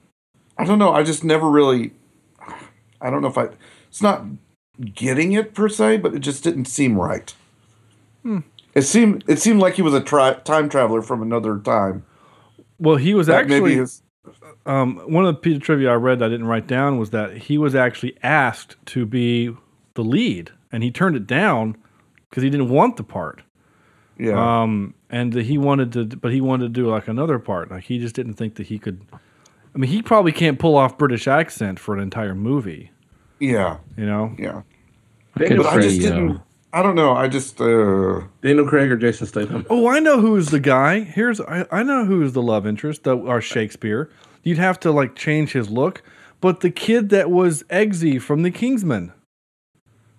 I 0.59 0.65
don't 0.65 0.79
know. 0.79 0.93
I 0.93 1.05
just 1.05 1.23
never 1.23 1.49
really. 1.49 1.93
I 3.01 3.11
don't 3.11 3.23
know 3.23 3.29
if 3.29 3.39
I. 3.39 3.49
It's 3.95 4.03
not 4.03 4.25
getting 4.93 5.31
it 5.35 5.55
per 5.55 5.69
se, 5.69 5.99
but 5.99 6.17
it 6.17 6.19
just 6.19 6.43
didn't 6.43 6.65
seem 6.65 6.99
right. 6.99 7.33
Hmm. 8.25 8.39
It 8.75 8.83
seemed 8.83 9.23
it 9.29 9.39
seemed 9.39 9.61
like 9.61 9.75
he 9.75 9.83
was 9.83 9.95
a 9.95 10.01
tri- 10.01 10.35
time 10.43 10.69
traveler 10.69 11.01
from 11.01 11.23
another 11.23 11.61
time. 11.61 12.03
Well, 12.81 12.97
he 12.97 13.15
was 13.15 13.29
That 13.29 13.43
actually 13.43 13.77
his- 13.77 14.03
um, 14.67 14.97
one 15.07 15.25
of 15.25 15.33
the 15.33 15.41
piece 15.41 15.55
of 15.59 15.63
trivia 15.63 15.93
I 15.93 15.95
read 15.95 16.19
that 16.19 16.25
I 16.25 16.29
didn't 16.29 16.49
write 16.49 16.67
down 16.67 16.99
was 16.99 17.11
that 17.11 17.37
he 17.37 17.57
was 17.57 17.77
actually 17.77 18.17
asked 18.21 18.75
to 18.87 19.07
be 19.07 19.57
the 19.95 20.03
lead, 20.03 20.51
and 20.73 20.83
he 20.83 20.91
turned 20.91 21.15
it 21.15 21.29
down 21.29 21.77
because 22.29 22.43
he 22.43 22.51
didn't 22.51 22.71
want 22.71 22.97
the 22.97 23.05
part. 23.05 23.43
Yeah. 24.19 24.63
Um, 24.63 24.95
and 25.09 25.33
he 25.35 25.57
wanted 25.57 25.93
to, 25.93 26.17
but 26.17 26.33
he 26.33 26.41
wanted 26.41 26.65
to 26.65 26.81
do 26.81 26.89
like 26.89 27.07
another 27.07 27.39
part. 27.39 27.71
Like 27.71 27.85
he 27.85 28.01
just 28.01 28.17
didn't 28.17 28.35
think 28.35 28.57
that 28.57 28.67
he 28.67 28.81
could. 28.81 29.03
I 29.13 29.79
mean, 29.79 29.89
he 29.89 30.03
probably 30.03 30.33
can't 30.33 30.59
pull 30.59 30.77
off 30.77 30.99
British 30.99 31.29
accent 31.29 31.79
for 31.79 31.95
an 31.95 32.01
entire 32.01 32.35
movie. 32.35 32.91
Yeah. 33.41 33.79
You 33.97 34.07
know. 34.07 34.35
Yeah. 34.39 34.63
Daniel 35.37 35.65
but 35.65 35.73
I 35.75 35.81
just 35.81 36.01
Craig, 36.01 36.13
didn't. 36.13 36.31
uh, 36.37 36.39
I 36.73 36.83
don't 36.83 36.95
know. 36.95 37.13
I 37.15 37.29
just. 37.29 37.61
Uh, 37.61 38.23
Daniel 38.43 38.67
Craig 38.67 38.91
or 38.91 38.97
Jason 38.97 39.27
Statham. 39.27 39.67
Oh, 39.71 39.89
I 39.89 39.99
know 40.01 40.21
who's 40.21 40.49
the 40.49 40.61
guy. 40.61 41.01
Here's 41.01 41.41
I, 41.41 41.67
I 41.71 41.83
know 41.83 42.05
who's 42.05 42.33
the 42.33 42.43
love 42.43 42.67
interest, 42.67 43.05
the, 43.05 43.17
or 43.17 43.41
Shakespeare. 43.41 44.11
You'd 44.43 44.59
have 44.59 44.79
to 44.81 44.91
like 44.93 45.15
change 45.17 45.53
his 45.53 45.71
look, 45.71 46.03
but 46.41 46.61
the 46.61 46.71
kid 46.71 47.09
that 47.11 47.31
was 47.31 47.63
Eggsy 47.65 48.21
from 48.21 48.43
the 48.43 48.51
Kingsman. 48.51 49.13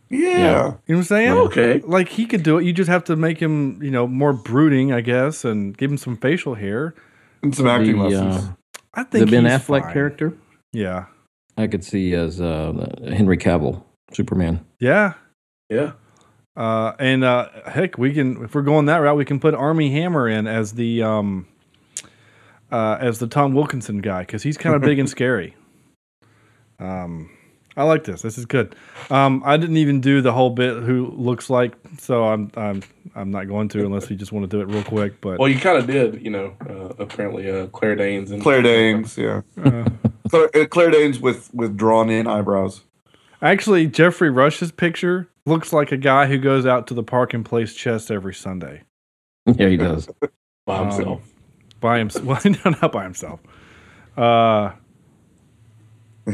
Yeah. 0.10 0.18
You 0.18 0.36
know 0.36 0.80
what 0.86 0.90
I'm 0.98 1.04
saying? 1.04 1.32
Okay. 1.32 1.80
Like 1.82 2.10
he 2.10 2.26
could 2.26 2.44
do 2.44 2.58
it. 2.58 2.64
You 2.66 2.74
just 2.74 2.90
have 2.90 3.04
to 3.06 3.16
make 3.16 3.40
him, 3.40 3.82
you 3.82 3.92
know, 3.92 4.06
more 4.08 4.34
brooding, 4.34 4.92
I 4.94 5.02
guess, 5.02 5.44
and 5.44 5.76
give 5.78 5.90
him 5.92 5.98
some 5.98 6.16
facial 6.18 6.56
hair. 6.56 6.94
And 7.42 7.56
some 7.56 7.68
acting 7.68 7.98
The, 7.98 8.04
lessons. 8.10 8.50
uh, 8.50 8.54
I 8.94 9.04
think 9.04 9.26
the 9.26 9.32
Ben 9.32 9.46
he's 9.46 9.54
Affleck 9.54 9.82
fine. 9.84 9.94
character. 9.94 10.34
Yeah. 10.74 11.06
I 11.58 11.68
could 11.68 11.84
see 11.84 12.14
as 12.14 12.42
uh, 12.42 12.96
Henry 13.08 13.38
Cavill, 13.38 13.84
Superman. 14.12 14.66
Yeah. 14.80 15.14
Yeah. 15.70 15.94
Uh, 16.56 16.94
and 17.00 17.24
uh, 17.24 17.50
heck, 17.66 17.98
we 17.98 18.14
can 18.14 18.44
if 18.44 18.56
we're 18.56 18.62
going 18.62 18.86
that 18.86 18.98
route, 18.98 19.18
we 19.18 19.26
can 19.26 19.40
put 19.40 19.54
Armie 19.54 19.92
Hammer 19.92 20.28
in 20.30 20.48
as 20.48 20.74
the 20.74 21.04
um, 21.04 21.48
uh, 22.72 22.98
as 23.00 23.20
the 23.20 23.28
Tom 23.28 23.54
Wilkinson 23.54 24.00
guy 24.00 24.22
because 24.22 24.44
he's 24.44 24.58
kind 24.58 24.76
of 24.76 24.82
big 24.82 25.00
and 25.00 25.10
scary. 25.18 25.56
Um, 26.80 27.30
I 27.78 27.84
like 27.84 28.06
this. 28.06 28.22
This 28.22 28.38
is 28.38 28.46
good. 28.46 28.74
Um, 29.10 29.44
I 29.46 29.58
didn't 29.58 29.78
even 29.78 30.00
do 30.00 30.22
the 30.22 30.32
whole 30.32 30.50
bit 30.50 30.82
who 30.84 31.08
looks 31.08 31.50
like, 31.50 31.74
so 32.00 32.26
I'm 32.26 32.50
I'm 32.56 32.84
I'm 33.16 33.32
not 33.32 33.50
going 33.50 33.68
to 33.70 33.86
unless 33.86 34.10
we 34.10 34.16
just 34.16 34.32
want 34.32 34.50
to 34.50 34.58
do 34.58 34.62
it 34.62 34.74
real 34.74 34.84
quick. 34.84 35.20
But 35.20 35.40
Well, 35.40 35.50
you 35.50 35.60
kind 35.60 35.78
of 35.78 35.88
did, 35.88 36.22
you 36.22 36.30
know. 36.30 36.54
Uh, 36.62 36.94
apparently, 37.04 37.52
uh, 37.52 37.68
Claire 37.68 37.98
Danes 37.98 38.32
and 38.32 38.42
Claire 38.42 38.62
Danes, 38.62 39.18
yeah. 39.18 39.42
Uh, 39.62 39.90
Claire, 40.30 40.50
uh, 40.56 40.66
Claire 40.66 40.92
Danes 40.92 41.20
with 41.20 41.54
with 41.54 41.78
drawn 41.78 42.10
in 42.10 42.28
eyebrows. 42.28 42.82
actually, 43.42 43.88
Geoffrey 43.88 44.30
Rush's 44.30 44.72
picture 44.72 45.30
looks 45.46 45.72
like 45.72 45.92
a 45.92 45.98
guy 45.98 46.26
who 46.26 46.38
goes 46.38 46.66
out 46.66 46.88
to 46.88 46.94
the 46.94 47.04
park 47.04 47.34
and 47.34 47.46
plays 47.46 47.74
chess 47.74 48.10
every 48.12 48.34
Sunday. 48.34 48.84
Yeah, 49.58 49.68
he 49.70 49.78
does. 49.78 50.10
by 50.66 50.80
himself. 50.80 51.22
Um, 51.22 51.30
by 51.80 52.00
himself. 52.00 52.26
Well, 52.26 52.40
no, 52.44 52.72
not 52.82 52.92
by 52.92 53.04
himself. 53.04 53.40
Uh, 54.18 54.72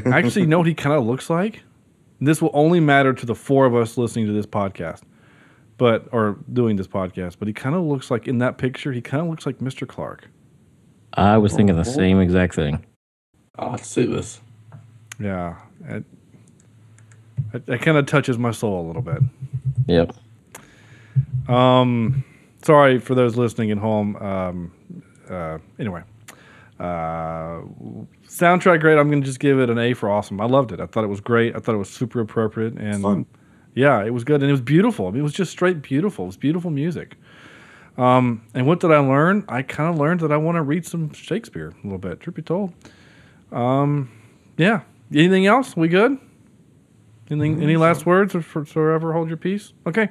actually, 0.05 0.43
you 0.43 0.47
know 0.47 0.59
what 0.59 0.67
he 0.67 0.73
kind 0.73 0.95
of 0.95 1.05
looks 1.05 1.29
like? 1.29 1.63
This 2.21 2.41
will 2.41 2.51
only 2.53 2.79
matter 2.79 3.11
to 3.13 3.25
the 3.25 3.35
four 3.35 3.65
of 3.65 3.75
us 3.75 3.97
listening 3.97 4.27
to 4.27 4.31
this 4.31 4.45
podcast, 4.45 5.01
but 5.77 6.07
or 6.13 6.37
doing 6.53 6.77
this 6.77 6.87
podcast. 6.87 7.35
But 7.39 7.49
he 7.49 7.53
kind 7.53 7.75
of 7.75 7.83
looks 7.83 8.09
like 8.11 8.27
in 8.29 8.37
that 8.37 8.57
picture. 8.57 8.93
He 8.93 9.01
kind 9.01 9.21
of 9.21 9.29
looks 9.29 9.45
like 9.45 9.57
Mr. 9.57 9.85
Clark. 9.87 10.29
I 11.15 11.37
was 11.37 11.53
thinking 11.53 11.75
the 11.75 11.83
same 11.83 12.21
exact 12.21 12.55
thing. 12.55 12.85
I'll 13.57 13.71
have 13.71 13.81
to 13.81 13.87
see 13.87 14.05
this. 14.05 14.41
Yeah, 15.19 15.57
it, 15.87 16.03
it, 17.53 17.63
it 17.67 17.81
kind 17.81 17.97
of 17.97 18.05
touches 18.05 18.37
my 18.37 18.51
soul 18.51 18.85
a 18.85 18.87
little 18.87 19.01
bit. 19.01 19.21
Yep. 19.87 20.15
Um, 21.49 22.23
sorry 22.63 22.99
for 22.99 23.13
those 23.13 23.35
listening 23.35 23.71
at 23.71 23.77
home. 23.77 24.15
Um, 24.17 24.71
uh, 25.29 25.57
anyway, 25.79 26.03
uh, 26.79 27.61
soundtrack 28.27 28.79
great. 28.79 28.97
I'm 28.97 29.09
gonna 29.09 29.21
just 29.25 29.39
give 29.39 29.59
it 29.59 29.69
an 29.69 29.77
A 29.77 29.93
for 29.93 30.09
awesome. 30.09 30.39
I 30.41 30.45
loved 30.45 30.71
it. 30.71 30.79
I 30.79 30.85
thought 30.85 31.03
it 31.03 31.07
was 31.07 31.19
great. 31.21 31.55
I 31.55 31.59
thought 31.59 31.75
it 31.75 31.79
was 31.79 31.89
super 31.89 32.19
appropriate 32.21 32.73
and 32.77 33.03
Fun. 33.03 33.25
yeah, 33.75 34.03
it 34.03 34.11
was 34.11 34.23
good 34.23 34.41
and 34.41 34.49
it 34.49 34.53
was 34.53 34.61
beautiful. 34.61 35.07
I 35.07 35.11
mean, 35.11 35.19
it 35.19 35.23
was 35.23 35.33
just 35.33 35.51
straight 35.51 35.81
beautiful. 35.81 36.25
It 36.25 36.27
was 36.29 36.37
beautiful 36.37 36.71
music. 36.71 37.15
Um, 37.97 38.43
and 38.53 38.65
what 38.65 38.79
did 38.79 38.91
I 38.91 38.99
learn? 38.99 39.43
I 39.49 39.61
kind 39.61 39.93
of 39.93 39.99
learned 39.99 40.21
that 40.21 40.31
I 40.31 40.37
want 40.37 40.55
to 40.55 40.61
read 40.61 40.85
some 40.85 41.11
Shakespeare 41.13 41.67
a 41.67 41.83
little 41.83 41.99
bit. 41.99 42.21
Truth 42.21 42.35
be 42.35 42.41
told. 42.41 42.73
Um, 43.51 44.09
yeah. 44.57 44.81
Anything 45.13 45.45
else? 45.45 45.75
We 45.75 45.87
good? 45.87 46.17
Anything? 47.29 47.61
Any 47.61 47.77
last 47.77 48.05
words 48.05 48.35
or 48.35 48.41
for, 48.41 48.65
forever 48.65 49.13
hold 49.13 49.27
your 49.29 49.37
peace? 49.37 49.73
Okay. 49.85 50.09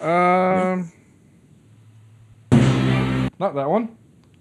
Um, 0.00 0.92
not 3.38 3.54
that 3.54 3.68
one. 3.68 3.96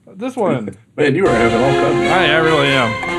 This 0.08 0.36
one. 0.36 0.76
Man, 0.98 1.16
you 1.16 1.26
are 1.28 1.34
having 1.34 1.60
all 1.60 1.72
kinds. 1.72 1.96
Of- 1.96 2.12
I, 2.12 2.26
I 2.34 2.38
really 2.38 2.68
am. 2.68 3.12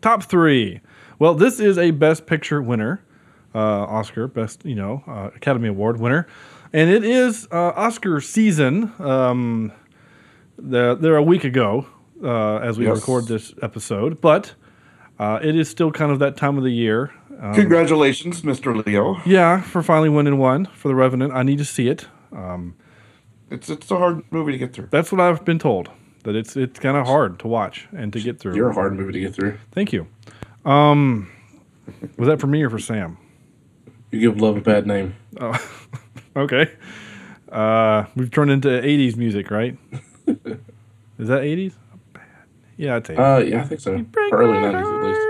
Top 0.00 0.22
three. 0.22 0.80
Well, 1.18 1.34
this 1.34 1.58
is 1.58 1.76
a 1.76 1.90
Best 1.90 2.26
Picture 2.26 2.62
winner, 2.62 3.04
uh, 3.54 3.58
Oscar, 3.58 4.28
Best 4.28 4.64
you 4.64 4.76
know 4.76 5.02
uh, 5.06 5.30
Academy 5.34 5.68
Award 5.68 5.98
winner, 6.00 6.28
and 6.72 6.88
it 6.88 7.02
is 7.04 7.48
uh, 7.50 7.72
Oscar 7.74 8.20
season. 8.20 8.92
Um, 9.00 9.72
the, 10.58 10.96
they're 11.00 11.16
a 11.16 11.22
week 11.22 11.44
ago 11.44 11.86
uh, 12.22 12.56
as 12.58 12.78
we 12.78 12.84
Yes. 12.86 12.96
record 12.96 13.26
this 13.28 13.54
episode, 13.62 14.20
but 14.20 14.54
uh, 15.18 15.38
it 15.42 15.54
is 15.56 15.68
still 15.68 15.90
kind 15.92 16.10
of 16.12 16.18
that 16.18 16.36
time 16.36 16.58
of 16.58 16.64
the 16.64 16.72
year. 16.72 17.12
Um, 17.40 17.54
Congratulations, 17.54 18.42
Mr. 18.42 18.84
Leo. 18.84 19.16
yeah, 19.24 19.60
for 19.60 19.82
finally 19.82 20.08
winning 20.08 20.38
one 20.38 20.66
for 20.66 20.88
The 20.88 20.94
Revenant. 20.96 21.32
I 21.32 21.42
need 21.44 21.58
to 21.58 21.64
see 21.64 21.88
it. 21.88 22.06
Um, 22.32 22.74
It's 23.50 23.70
it's 23.70 23.90
a 23.90 23.96
hard 23.96 24.22
movie 24.30 24.52
to 24.52 24.58
get 24.58 24.72
through. 24.74 24.88
That's 24.90 25.10
what 25.12 25.20
I've 25.20 25.44
been 25.44 25.58
told. 25.58 25.88
That 26.24 26.34
it's 26.36 26.56
it's 26.56 26.78
kind 26.80 26.96
of 26.96 27.06
hard 27.06 27.38
to 27.38 27.46
watch 27.48 27.86
and 27.96 28.12
to 28.12 28.20
get 28.20 28.38
through. 28.40 28.56
You're 28.56 28.70
a 28.70 28.74
hard 28.74 28.94
movie 28.94 29.12
to 29.12 29.20
get 29.20 29.34
through. 29.34 29.56
Thank 29.70 29.92
you. 29.92 30.06
Um, 30.64 31.30
was 32.18 32.26
that 32.28 32.40
for 32.40 32.48
me 32.48 32.62
or 32.62 32.68
for 32.70 32.78
Sam? 32.80 33.16
You 34.10 34.18
give 34.20 34.40
love 34.40 34.56
a 34.56 34.60
bad 34.60 34.86
name. 34.86 35.14
Oh, 35.40 35.54
okay. 36.36 36.72
Uh, 37.50 38.04
we've 38.16 38.30
turned 38.30 38.50
into 38.50 38.68
'80s 38.68 39.16
music, 39.16 39.50
right? 39.50 39.78
Is 41.18 41.28
that 41.28 41.42
'80s? 41.42 41.74
Yeah, 42.76 42.96
I'd 42.96 43.06
say. 43.06 43.16
Uh, 43.16 43.38
yeah, 43.38 43.62
I 43.62 43.64
think 43.64 43.80
so. 43.80 43.92
Early 44.32 44.58
'90s 44.58 44.98
at 44.98 45.06
least. 45.06 45.28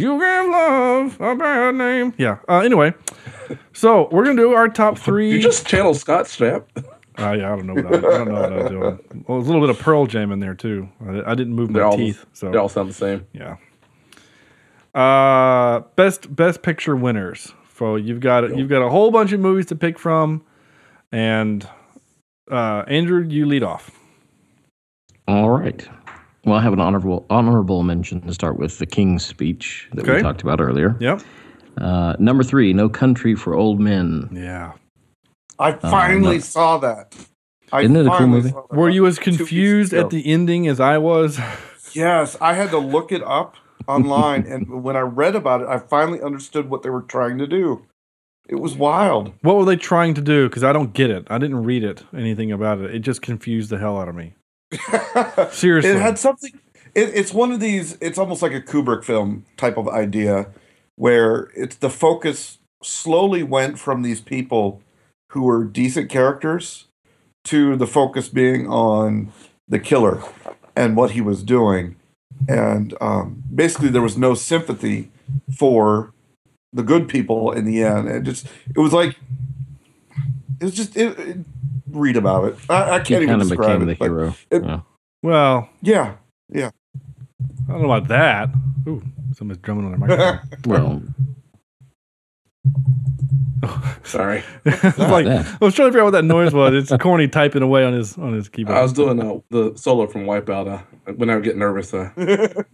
You 0.00 0.18
give 0.18 0.50
love 0.50 1.20
a 1.20 1.36
bad 1.36 1.74
name. 1.74 2.14
Yeah. 2.16 2.38
Uh, 2.48 2.60
anyway, 2.60 2.94
so 3.74 4.08
we're 4.10 4.24
gonna 4.24 4.40
do 4.40 4.54
our 4.54 4.68
top 4.68 4.96
three. 5.06 5.30
You 5.30 5.42
just 5.42 5.66
channel 5.66 5.94
Scott 5.94 6.26
Stapp. 6.26 6.64
Uh, 7.18 7.32
yeah, 7.32 7.52
I 7.52 7.56
don't 7.56 7.66
know 7.66 7.74
what 7.74 7.86
I, 7.86 7.98
I 7.98 8.00
don't 8.00 8.28
know 8.28 8.40
what 8.40 8.52
I 8.52 8.56
was 8.56 8.70
doing. 8.70 9.24
Well, 9.26 9.38
there's 9.38 9.48
a 9.48 9.52
little 9.52 9.66
bit 9.66 9.76
of 9.76 9.82
Pearl 9.82 10.06
Jam 10.06 10.32
in 10.32 10.40
there 10.40 10.54
too. 10.54 10.88
I, 11.06 11.32
I 11.32 11.34
didn't 11.34 11.52
move 11.52 11.70
They're 11.70 11.82
my 11.82 11.90
all 11.90 11.96
teeth, 11.96 12.24
so 12.32 12.50
they 12.50 12.56
all 12.56 12.70
sound 12.70 12.88
the 12.88 12.94
same. 12.94 13.26
Yeah. 13.34 13.56
Uh, 14.94 15.80
best 15.96 16.34
best 16.34 16.62
picture 16.62 16.96
winners. 16.96 17.52
So 17.76 17.96
you've 17.96 18.20
got 18.20 18.56
you've 18.56 18.70
got 18.70 18.80
a 18.80 18.88
whole 18.88 19.10
bunch 19.10 19.32
of 19.32 19.40
movies 19.40 19.66
to 19.66 19.76
pick 19.76 19.98
from, 19.98 20.42
and 21.12 21.68
uh, 22.50 22.84
Andrew, 22.88 23.24
you 23.26 23.46
lead 23.46 23.62
off. 23.62 23.90
All 25.28 25.50
right. 25.50 25.86
Well, 26.44 26.56
I 26.56 26.62
have 26.62 26.72
an 26.72 26.80
honorable 26.80 27.26
honorable 27.28 27.82
mention 27.82 28.20
to 28.22 28.34
start 28.34 28.58
with 28.58 28.78
the 28.78 28.86
King's 28.86 29.24
Speech 29.24 29.88
that 29.92 30.06
we 30.06 30.20
talked 30.22 30.42
about 30.42 30.60
earlier. 30.60 30.96
Yep. 30.98 31.22
Uh, 31.78 32.16
number 32.18 32.42
three, 32.42 32.72
No 32.72 32.88
Country 32.88 33.34
for 33.34 33.54
Old 33.54 33.80
Men. 33.80 34.28
Yeah. 34.32 34.72
I 35.58 35.72
finally 35.72 36.40
saw 36.40 36.78
that. 36.78 37.14
I 37.72 37.82
Isn't 37.82 37.96
it 37.96 38.06
a 38.06 38.10
cool 38.10 38.26
movie? 38.26 38.52
Were 38.70 38.88
you 38.88 39.06
as 39.06 39.18
confused 39.18 39.92
at 39.92 40.10
the 40.10 40.26
ending 40.26 40.66
as 40.66 40.80
I 40.80 40.98
was? 40.98 41.38
Yes, 41.92 42.36
I 42.40 42.54
had 42.54 42.70
to 42.70 42.78
look 42.78 43.12
it 43.12 43.22
up 43.22 43.56
online, 43.88 44.46
and 44.46 44.82
when 44.82 44.96
I 44.96 45.00
read 45.00 45.36
about 45.36 45.60
it, 45.60 45.68
I 45.68 45.78
finally 45.78 46.20
understood 46.20 46.70
what 46.70 46.82
they 46.82 46.90
were 46.90 47.02
trying 47.02 47.38
to 47.38 47.46
do. 47.46 47.86
It 48.50 48.58
was 48.58 48.74
wild. 48.74 49.32
What 49.42 49.56
were 49.56 49.64
they 49.64 49.76
trying 49.76 50.14
to 50.14 50.20
do? 50.20 50.48
Because 50.48 50.64
I 50.64 50.72
don't 50.72 50.92
get 50.92 51.08
it. 51.08 51.24
I 51.30 51.38
didn't 51.38 51.62
read 51.62 51.84
it, 51.84 52.02
anything 52.12 52.50
about 52.50 52.80
it. 52.80 52.92
It 52.92 52.98
just 52.98 53.22
confused 53.22 53.70
the 53.70 53.78
hell 53.78 53.96
out 53.96 54.08
of 54.08 54.16
me. 54.16 54.34
Seriously. 55.52 55.92
It 55.92 56.00
had 56.00 56.18
something. 56.18 56.58
It, 56.96 57.10
it's 57.14 57.32
one 57.32 57.52
of 57.52 57.60
these. 57.60 57.96
It's 58.00 58.18
almost 58.18 58.42
like 58.42 58.52
a 58.52 58.60
Kubrick 58.60 59.04
film 59.04 59.44
type 59.56 59.76
of 59.76 59.86
idea, 59.86 60.48
where 60.96 61.52
it's 61.54 61.76
the 61.76 61.90
focus 61.90 62.58
slowly 62.82 63.44
went 63.44 63.78
from 63.78 64.02
these 64.02 64.20
people 64.20 64.82
who 65.30 65.44
were 65.44 65.62
decent 65.62 66.10
characters 66.10 66.88
to 67.44 67.76
the 67.76 67.86
focus 67.86 68.28
being 68.28 68.66
on 68.66 69.32
the 69.68 69.78
killer 69.78 70.24
and 70.74 70.96
what 70.96 71.12
he 71.12 71.20
was 71.20 71.44
doing, 71.44 71.94
and 72.48 72.96
um, 73.00 73.44
basically 73.54 73.90
there 73.90 74.02
was 74.02 74.18
no 74.18 74.34
sympathy 74.34 75.12
for 75.56 76.12
the 76.72 76.82
good 76.82 77.08
people 77.08 77.52
in 77.52 77.64
the 77.64 77.82
end. 77.82 78.08
It 78.08 78.22
just 78.22 78.46
it 78.74 78.78
was 78.78 78.92
like 78.92 79.16
it 80.60 80.64
was 80.64 80.74
just 80.74 80.96
it, 80.96 81.18
it- 81.18 81.38
read 81.92 82.16
about 82.16 82.44
it. 82.44 82.56
I, 82.68 82.90
I 82.92 83.00
can't 83.00 83.22
even 83.24 83.38
describe 83.40 83.80
became 83.80 83.88
it. 83.88 83.98
but 83.98 84.04
hero. 84.04 84.34
it- 84.50 84.62
yeah. 84.64 84.80
Well, 85.22 85.68
yeah, 85.82 86.14
yeah. 86.48 86.70
I 87.68 87.72
don't 87.72 87.82
know 87.82 87.90
about 87.92 88.08
that. 88.08 88.50
Ooh, 88.86 89.02
somebody's 89.34 89.60
drumming 89.62 89.84
on 89.86 89.90
their 89.90 89.98
microphone. 89.98 90.40
Well, 90.66 91.02
Sorry. 94.04 94.42
Like 94.64 95.26
I 95.26 95.44
was 95.60 95.74
trying 95.74 95.88
to 95.88 95.92
figure 95.92 96.00
out 96.00 96.04
what 96.04 96.10
that 96.12 96.24
noise 96.24 96.52
was. 96.54 96.72
It's 96.74 97.02
corny 97.02 97.28
typing 97.28 97.62
away 97.62 97.84
on 97.84 97.92
his 97.92 98.16
on 98.18 98.32
his 98.32 98.48
keyboard. 98.48 98.76
I 98.78 98.82
was 98.82 98.92
doing 98.92 99.20
uh, 99.20 99.40
the 99.50 99.72
solo 99.76 100.06
from 100.06 100.24
Wipeout. 100.24 100.68
Uh, 101.06 101.12
when 101.12 101.28
I 101.30 101.34
would 101.34 101.44
get 101.44 101.56
nervous, 101.56 101.92
uh, 101.92 102.10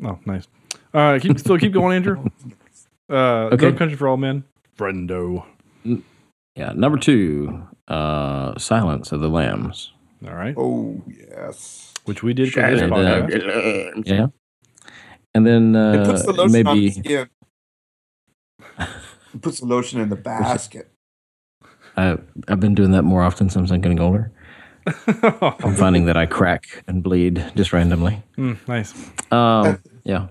Oh, 0.05 0.19
nice. 0.27 0.47
All 0.95 1.01
right, 1.13 1.21
keep 1.21 1.39
still 1.39 1.59
keep 1.59 1.73
going, 1.73 1.97
Andrew. 1.97 2.25
Uh, 3.11 3.49
Okay. 3.53 3.71
No 3.71 3.77
Country 3.77 3.97
for 3.97 4.09
All 4.09 4.17
Men. 4.17 4.45
Brendo. 4.79 5.45
yeah. 6.55 6.73
Number 6.75 6.99
two, 6.99 7.63
uh, 7.89 8.59
Silence 8.59 9.13
of 9.13 9.21
the 9.21 9.29
Lambs. 9.29 9.93
All 10.27 10.35
right. 10.35 10.55
Oh 10.57 11.03
yes. 11.07 11.93
Which 12.05 12.23
we 12.23 12.35
did 12.35 12.53
for 12.53 12.61
this 12.63 12.81
And, 12.81 12.93
uh, 12.93 13.27
yeah. 14.05 14.27
And 15.35 15.47
then 15.47 15.75
It 15.77 16.07
puts 16.07 16.23
the 16.25 16.31
uh, 16.33 16.35
lotion 16.35 16.67
on 16.67 16.77
the 16.77 16.81
maybe 16.83 16.91
skin. 16.91 17.29
It 18.79 19.43
puts 19.43 19.61
the 19.61 19.67
lotion 19.67 20.01
in 20.01 20.09
the 20.09 20.17
basket. 20.33 20.91
I, 21.97 22.19
I've 22.49 22.61
been 22.61 22.75
doing 22.75 22.91
that 22.93 23.03
more 23.03 23.23
often 23.23 23.49
since 23.51 23.71
I'm 23.71 23.81
getting 23.81 24.01
older. 24.01 24.31
I'm 25.07 25.75
finding 25.75 26.07
that 26.07 26.17
I 26.17 26.27
crack 26.27 26.85
and 26.87 27.03
bleed 27.03 27.45
just 27.57 27.73
randomly. 27.73 28.23
Mm, 28.39 28.57
nice. 28.69 28.95
Um, 29.33 29.79
yeah. 30.05 30.29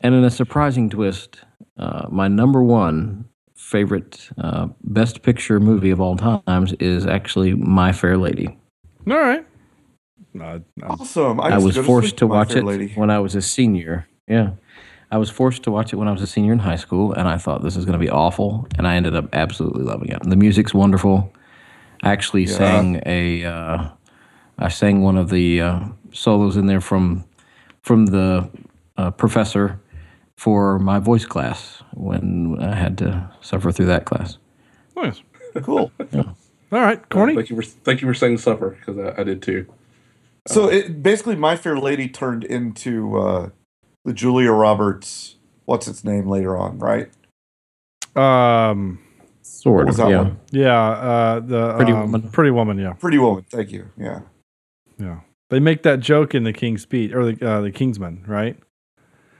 And 0.00 0.14
in 0.14 0.24
a 0.24 0.30
surprising 0.30 0.88
twist, 0.90 1.42
uh, 1.78 2.06
my 2.10 2.28
number 2.28 2.62
one 2.62 3.24
favorite 3.54 4.28
uh, 4.38 4.68
best 4.84 5.22
picture 5.22 5.60
movie 5.60 5.90
of 5.90 6.00
all 6.00 6.16
times 6.16 6.72
is 6.74 7.06
actually 7.06 7.54
My 7.54 7.92
Fair 7.92 8.16
Lady. 8.16 8.58
All 9.06 9.16
right. 9.18 9.44
No, 10.34 10.62
no. 10.76 10.86
Awesome. 10.88 11.40
I, 11.40 11.50
I, 11.50 11.58
was 11.58 11.74
go 11.74 11.82
to 11.82 11.86
forced 11.86 12.08
sleep 12.10 12.18
to 12.18 12.26
watch 12.26 12.54
it 12.54 12.64
Lady. 12.64 12.92
when 12.94 13.10
I 13.10 13.18
was 13.18 13.34
a 13.34 13.42
senior. 13.42 14.06
Yeah. 14.26 14.52
I 15.10 15.16
was 15.18 15.30
forced 15.30 15.62
to 15.64 15.70
watch 15.70 15.92
it 15.92 15.96
when 15.96 16.06
I 16.06 16.12
was 16.12 16.20
a 16.20 16.26
senior 16.26 16.52
in 16.52 16.58
high 16.58 16.76
school, 16.76 17.12
and 17.14 17.26
I 17.26 17.38
thought 17.38 17.62
this 17.62 17.76
is 17.76 17.84
going 17.86 17.98
to 17.98 18.04
be 18.04 18.10
awful, 18.10 18.68
and 18.76 18.86
I 18.86 18.94
ended 18.94 19.16
up 19.16 19.28
absolutely 19.32 19.82
loving 19.82 20.10
it. 20.10 20.22
The 20.22 20.36
music's 20.36 20.74
wonderful. 20.74 21.32
I 22.02 22.12
actually 22.12 22.44
Yeah. 22.44 22.56
sang 22.56 23.02
a, 23.06 23.44
uh, 23.44 23.88
I 24.58 24.68
sang 24.68 25.02
one 25.02 25.16
of 25.16 25.30
the 25.30 25.62
uh, 25.62 25.80
solos 26.12 26.56
in 26.56 26.66
there 26.66 26.82
from, 26.82 27.24
from 27.80 28.06
the 28.06 28.50
uh, 28.98 29.10
professor 29.12 29.80
for 30.38 30.78
my 30.78 31.00
voice 31.00 31.26
class 31.26 31.82
when 31.94 32.56
I 32.60 32.76
had 32.76 32.96
to 32.98 33.28
suffer 33.40 33.72
through 33.72 33.86
that 33.86 34.04
class. 34.04 34.38
Nice. 34.96 35.20
Cool. 35.62 35.90
All 36.14 36.80
right, 36.80 37.08
corny. 37.08 37.34
thank 37.34 37.50
you 37.50 37.56
for 37.56 37.62
thank 37.62 38.00
you 38.00 38.06
for 38.06 38.14
saying 38.14 38.38
"Suffer" 38.38 38.70
because 38.70 38.98
I, 38.98 39.20
I 39.20 39.24
did 39.24 39.42
too. 39.42 39.66
So 40.46 40.68
it 40.68 41.02
basically 41.02 41.34
My 41.34 41.56
Fair 41.56 41.76
Lady 41.78 42.08
turned 42.08 42.44
into 42.44 43.18
uh, 43.18 43.48
the 44.04 44.12
Julia 44.12 44.52
Roberts. 44.52 45.36
What's 45.64 45.88
its 45.88 46.04
name 46.04 46.28
later 46.28 46.56
on, 46.56 46.78
right? 46.78 47.10
Um, 48.14 49.00
Sort 49.42 49.88
of, 49.88 49.98
yeah. 49.98 50.04
one? 50.04 50.40
yeah, 50.50 50.88
uh, 50.88 51.40
the 51.40 51.74
Pretty 51.74 51.92
um, 51.92 52.12
Woman. 52.12 52.30
Pretty 52.30 52.50
Woman. 52.50 52.78
Yeah, 52.78 52.92
Pretty 52.92 53.18
Woman. 53.18 53.44
Thank 53.50 53.72
you. 53.72 53.88
Yeah. 53.96 54.20
yeah. 54.98 55.20
They 55.50 55.58
make 55.58 55.82
that 55.82 56.00
joke 56.00 56.34
in 56.34 56.44
the 56.44 56.52
King's 56.52 56.82
Speech 56.82 57.12
or 57.12 57.32
the 57.32 57.48
uh, 57.48 57.60
the 57.62 57.72
Kingsman, 57.72 58.24
right? 58.26 58.56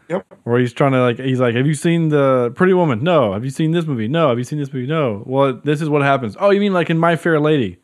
Yep. 0.08 0.26
Where 0.44 0.58
he's 0.58 0.72
trying 0.72 0.92
to 0.92 1.00
like, 1.02 1.18
he's 1.18 1.38
like, 1.40 1.54
"Have 1.54 1.66
you 1.66 1.74
seen 1.74 2.08
the 2.08 2.50
Pretty 2.54 2.72
Woman? 2.72 3.02
No. 3.02 3.32
Have 3.34 3.44
you 3.44 3.50
seen 3.50 3.72
this 3.72 3.84
movie? 3.86 4.08
No. 4.08 4.28
Have 4.30 4.38
you 4.38 4.44
seen 4.44 4.58
this 4.58 4.72
movie? 4.72 4.86
No. 4.86 5.22
Well, 5.26 5.60
this 5.64 5.82
is 5.82 5.88
what 5.90 6.02
happens. 6.02 6.36
Oh, 6.40 6.50
you 6.50 6.60
mean 6.60 6.72
like 6.72 6.88
in 6.90 6.98
My 6.98 7.16
Fair 7.16 7.38
Lady? 7.40 7.78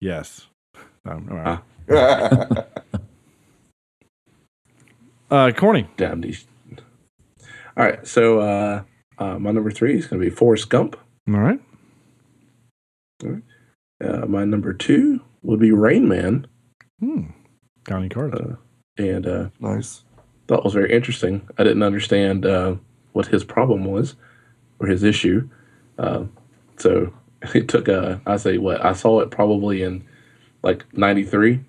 Yes. 0.00 0.46
Um, 1.08 1.28
all 1.30 1.36
right. 1.36 2.64
Uh, 5.30 5.50
corny. 5.52 5.88
Damn 5.96 6.20
these. 6.20 6.46
All 7.76 7.84
right, 7.84 8.06
so 8.06 8.40
uh, 8.40 8.82
uh, 9.18 9.38
my 9.38 9.50
number 9.50 9.70
three 9.70 9.96
is 9.98 10.06
going 10.06 10.20
to 10.22 10.28
be 10.30 10.34
Forrest 10.34 10.68
Gump. 10.70 10.96
All 11.28 11.34
right. 11.40 11.60
Uh, 13.24 14.26
my 14.26 14.44
number 14.44 14.72
two 14.72 15.20
would 15.42 15.60
be 15.60 15.72
Rain 15.72 16.08
Man, 16.08 16.46
Hmm. 17.00 17.26
County 17.84 18.08
cards. 18.08 18.34
uh, 18.34 18.56
and 18.98 19.26
uh, 19.26 19.48
nice. 19.60 20.04
Thought 20.46 20.64
was 20.64 20.74
very 20.74 20.92
interesting. 20.92 21.48
I 21.58 21.64
didn't 21.64 21.82
understand 21.82 22.46
uh, 22.46 22.76
what 23.12 23.26
his 23.26 23.44
problem 23.44 23.84
was 23.84 24.14
or 24.78 24.86
his 24.86 25.02
issue. 25.02 25.48
Uh, 25.98 26.24
so 26.76 27.12
it 27.54 27.68
took 27.68 27.88
a, 27.88 28.20
I 28.26 28.36
say 28.36 28.58
what, 28.58 28.84
I 28.84 28.92
saw 28.92 29.20
it 29.20 29.30
probably 29.30 29.82
in 29.82 30.04
like 30.62 30.84
93. 30.96 31.60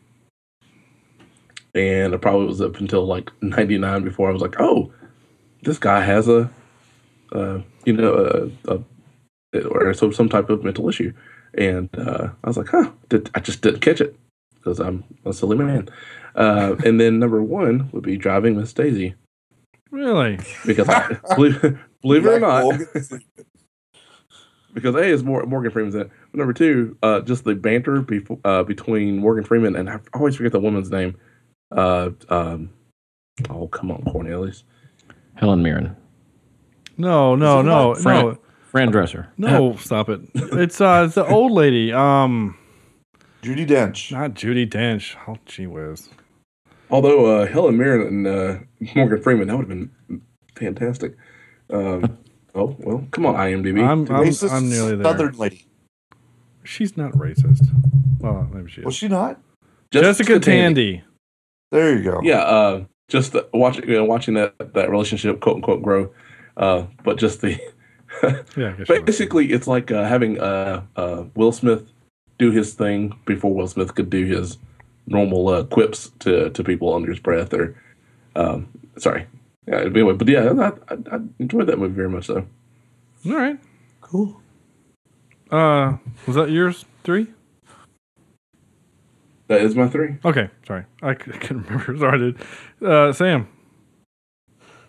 And 1.75 2.13
it 2.13 2.21
probably 2.21 2.47
was 2.47 2.61
up 2.61 2.77
until 2.77 3.05
like 3.05 3.31
99 3.41 4.03
before 4.03 4.29
I 4.29 4.33
was 4.33 4.41
like, 4.41 4.55
oh, 4.59 4.91
this 5.63 5.77
guy 5.77 6.01
has 6.01 6.27
a, 6.27 6.49
uh, 7.31 7.59
you 7.85 7.93
know, 7.93 8.51
a, 8.65 8.73
a, 8.73 9.63
or 9.67 9.93
some, 9.93 10.13
some 10.13 10.29
type 10.29 10.49
of 10.49 10.63
mental 10.63 10.89
issue. 10.89 11.13
And 11.53 11.89
uh, 11.97 12.29
I 12.43 12.47
was 12.47 12.57
like, 12.57 12.69
huh, 12.69 12.91
did, 13.09 13.29
I 13.35 13.39
just 13.39 13.61
didn't 13.61 13.81
catch 13.81 14.01
it 14.01 14.15
because 14.67 14.79
I'm 14.81 15.03
a 15.25 15.31
silly 15.33 15.55
man. 15.55 15.87
Uh, 16.35 16.75
and 16.85 16.99
then 16.99 17.19
number 17.19 17.41
one 17.41 17.89
would 17.93 18.03
be 18.03 18.17
driving 18.17 18.57
Miss 18.57 18.73
Daisy 18.73 19.15
Really? 19.91 20.39
because 20.65 20.89
I, 20.89 21.17
believe, 21.35 21.61
believe 22.01 22.25
it 22.25 22.29
or 22.29 22.39
not, 22.39 22.79
because 24.73 24.95
A 24.95 25.03
is 25.03 25.23
more 25.23 25.43
Morgan 25.45 25.71
Freeman's 25.71 25.95
in 25.95 26.01
it. 26.01 26.11
But 26.31 26.37
number 26.37 26.51
two, 26.53 26.97
uh, 27.01 27.21
just 27.21 27.45
the 27.45 27.55
banter 27.55 28.01
befo- 28.01 28.39
uh, 28.43 28.63
between 28.63 29.17
Morgan 29.19 29.45
Freeman 29.45 29.75
and 29.77 29.89
I 29.89 29.99
always 30.13 30.35
forget 30.35 30.51
the 30.51 30.59
woman's 30.59 30.91
name. 30.91 31.15
Uh, 31.71 32.09
um, 32.29 32.69
oh 33.49 33.67
come 33.69 33.89
on, 33.91 34.03
Cornelius. 34.03 34.63
Helen 35.35 35.63
Mirren. 35.63 35.95
No, 36.97 37.35
no, 37.35 37.61
no, 37.61 37.95
Fran, 37.95 38.25
no, 38.25 38.37
Fran 38.63 38.91
Drescher. 38.91 39.27
no. 39.37 39.75
Stop 39.77 40.09
it. 40.09 40.19
It's 40.35 40.81
uh, 40.81 41.03
it's 41.05 41.15
the 41.15 41.25
old 41.25 41.53
lady. 41.53 41.93
Um, 41.93 42.57
Judi 43.47 43.65
Dench. 43.65 44.11
Not 44.11 44.33
Judi 44.33 44.69
Dench. 44.69 45.15
Oh, 45.25 45.37
gee 45.45 45.67
whiz. 45.67 46.09
Although 46.89 47.25
uh, 47.27 47.47
Helen 47.47 47.77
Mirren 47.77 48.01
and 48.01 48.27
uh, 48.27 48.57
Morgan 48.93 49.21
Freeman, 49.21 49.47
that 49.47 49.55
would 49.55 49.69
have 49.69 49.89
been 50.09 50.21
fantastic. 50.55 51.15
Um, 51.69 52.17
oh 52.55 52.75
well, 52.79 53.07
come 53.11 53.25
on, 53.25 53.35
IMDb. 53.35 53.81
I'm, 53.81 54.01
I'm, 54.01 54.25
Racist 54.25 54.51
I'm 54.51 54.69
nearly 54.69 54.97
there. 54.97 55.05
Southern 55.05 55.37
lady. 55.37 55.65
She's 56.65 56.97
not 56.97 57.13
racist. 57.13 57.69
Well, 58.19 58.49
maybe 58.51 58.69
she 58.69 58.81
is. 58.81 58.85
Was 58.85 58.95
she 58.95 59.07
not? 59.07 59.39
Jessica, 59.91 60.41
Tandy. 60.41 61.03
There 61.71 61.97
you 61.97 62.03
go. 62.03 62.19
Yeah, 62.23 62.39
uh, 62.39 62.83
just 63.07 63.31
the, 63.31 63.47
watching 63.53 63.87
you 63.87 63.95
know, 63.95 64.03
watching 64.03 64.33
that 64.33 64.73
that 64.73 64.89
relationship 64.89 65.39
quote 65.39 65.55
unquote 65.55 65.81
grow, 65.81 66.11
uh, 66.57 66.83
but 67.05 67.17
just 67.17 67.39
the 67.39 67.57
Yeah, 68.23 68.29
I 68.29 68.31
guess 68.41 68.57
you're 68.57 68.97
right. 68.97 69.05
basically 69.05 69.53
it's 69.53 69.67
like 69.67 69.89
uh, 69.89 70.03
having 70.03 70.37
uh, 70.37 70.83
uh, 70.97 71.23
Will 71.35 71.53
Smith 71.53 71.89
do 72.37 72.51
his 72.51 72.73
thing 72.73 73.17
before 73.25 73.53
Will 73.53 73.67
Smith 73.67 73.95
could 73.95 74.09
do 74.09 74.25
his 74.25 74.57
normal 75.07 75.47
uh, 75.49 75.63
quips 75.63 76.11
to 76.19 76.49
to 76.51 76.63
people 76.63 76.93
under 76.93 77.09
his 77.09 77.19
breath 77.19 77.53
or 77.53 77.75
um, 78.35 78.67
sorry. 78.97 79.25
Yeah, 79.67 79.81
anyway, 79.81 80.13
but 80.13 80.27
yeah, 80.27 80.51
I, 80.51 80.93
I, 80.93 80.97
I 81.15 81.19
enjoyed 81.39 81.67
that 81.67 81.77
movie 81.77 81.93
very 81.95 82.09
much 82.09 82.27
though. 82.27 82.45
All 83.25 83.33
right. 83.35 83.59
Cool. 84.01 84.41
Uh, 85.51 85.97
was 86.25 86.35
that 86.35 86.49
yours? 86.49 86.85
Three? 87.03 87.27
That 89.47 89.61
is 89.61 89.75
my 89.75 89.87
three. 89.87 90.17
Okay, 90.25 90.49
sorry. 90.65 90.85
I, 91.01 91.13
c- 91.13 91.31
I 91.33 91.37
couldn't 91.37 91.69
remember. 91.69 91.97
Sorry, 91.99 92.19
dude. 92.19 92.41
Uh, 92.85 93.13
Sam. 93.13 93.47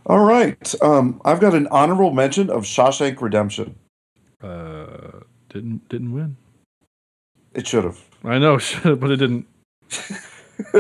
All 0.06 0.24
right. 0.24 0.74
Um, 0.82 1.20
I've 1.24 1.40
got 1.40 1.54
an 1.54 1.68
honorable 1.68 2.10
mention 2.12 2.50
of 2.50 2.64
Shawshank 2.64 3.20
Redemption. 3.20 3.76
Uh, 4.42 5.20
didn't 5.48 5.88
didn't 5.88 6.12
win. 6.12 6.36
It 7.58 7.66
should 7.66 7.82
have. 7.82 8.00
I 8.22 8.38
know, 8.38 8.60
but 8.84 9.10
it 9.10 9.16
didn't. 9.16 9.48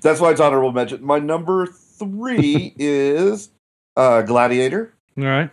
That's 0.00 0.20
why 0.20 0.32
it's 0.32 0.40
honorable 0.40 0.72
mention. 0.72 1.04
My 1.04 1.20
number 1.20 1.66
three 1.66 2.74
is 2.78 3.50
uh, 3.96 4.22
Gladiator. 4.22 4.92
All 5.16 5.24
right. 5.24 5.48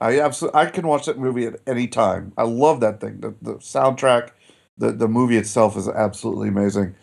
I 0.00 0.20
absolutely 0.20 0.60
I 0.60 0.66
can 0.66 0.88
watch 0.88 1.06
that 1.06 1.16
movie 1.16 1.46
at 1.46 1.60
any 1.64 1.86
time. 1.86 2.32
I 2.36 2.42
love 2.42 2.80
that 2.80 3.00
thing. 3.00 3.20
The, 3.20 3.36
the 3.40 3.54
soundtrack, 3.58 4.30
the 4.76 4.90
the 4.90 5.06
movie 5.06 5.36
itself 5.36 5.76
is 5.76 5.88
absolutely 5.88 6.48
amazing. 6.48 6.96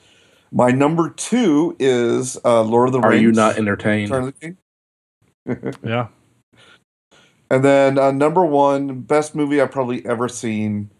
My 0.52 0.72
number 0.72 1.12
two 1.12 1.78
is 1.80 2.38
uh, 2.44 2.62
Lord 2.62 2.90
of 2.90 2.94
the 2.94 3.00
Are 3.00 3.10
Rings. 3.10 3.22
Are 3.22 3.24
you 3.24 3.32
not 3.32 3.58
entertained? 3.58 4.12
Return 4.12 4.28
of 4.28 4.34
the 5.46 5.66
King. 5.66 5.74
Yeah. 5.82 6.08
And 7.50 7.64
then 7.64 7.98
uh, 7.98 8.12
number 8.12 8.46
one, 8.46 9.00
best 9.00 9.34
movie 9.34 9.62
I've 9.62 9.72
probably 9.72 10.06
ever 10.06 10.28
seen. 10.28 10.92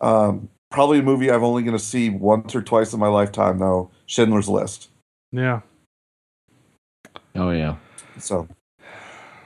Um, 0.00 0.48
probably 0.70 1.00
a 1.00 1.02
movie 1.02 1.30
I'm 1.30 1.44
only 1.44 1.62
going 1.62 1.76
to 1.76 1.82
see 1.82 2.10
once 2.10 2.54
or 2.54 2.62
twice 2.62 2.92
in 2.92 3.00
my 3.00 3.08
lifetime, 3.08 3.58
though. 3.58 3.90
Schindler's 4.06 4.48
List. 4.48 4.88
Yeah. 5.32 5.60
Oh 7.34 7.50
yeah. 7.50 7.76
So 8.18 8.48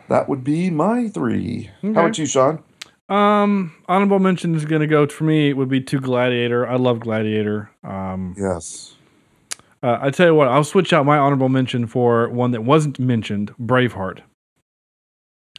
that 0.09 0.29
would 0.29 0.45
be 0.45 0.71
my 0.71 1.09
three. 1.09 1.71
Okay. 1.79 1.95
How 1.95 2.01
about 2.07 2.19
you, 2.19 2.27
Sean? 2.27 2.63
Um, 3.09 3.75
honorable 3.87 4.19
mention 4.19 4.55
is 4.55 4.65
going 4.65 4.81
to 4.81 4.87
go 4.87 5.07
for 5.07 5.25
me. 5.25 5.51
It 5.51 5.57
would 5.59 5.69
be 5.69 5.81
to 5.83 6.01
Gladiator. 6.01 6.67
I 6.67 6.77
love 6.77 7.01
Gladiator. 7.01 7.71
Um, 7.83 8.35
yes. 8.39 8.95
Uh, 9.83 9.99
I 10.01 10.11
tell 10.11 10.29
you 10.29 10.35
what, 10.35 10.49
I'll 10.49 10.65
switch 10.65 10.95
out 10.95 11.05
my 11.05 11.19
honorable 11.19 11.51
mention 11.51 11.87
for 11.87 12.31
one 12.31 12.53
that 12.53 12.65
wasn't 12.65 12.99
mentioned, 12.99 13.55
Braveheart, 13.61 14.21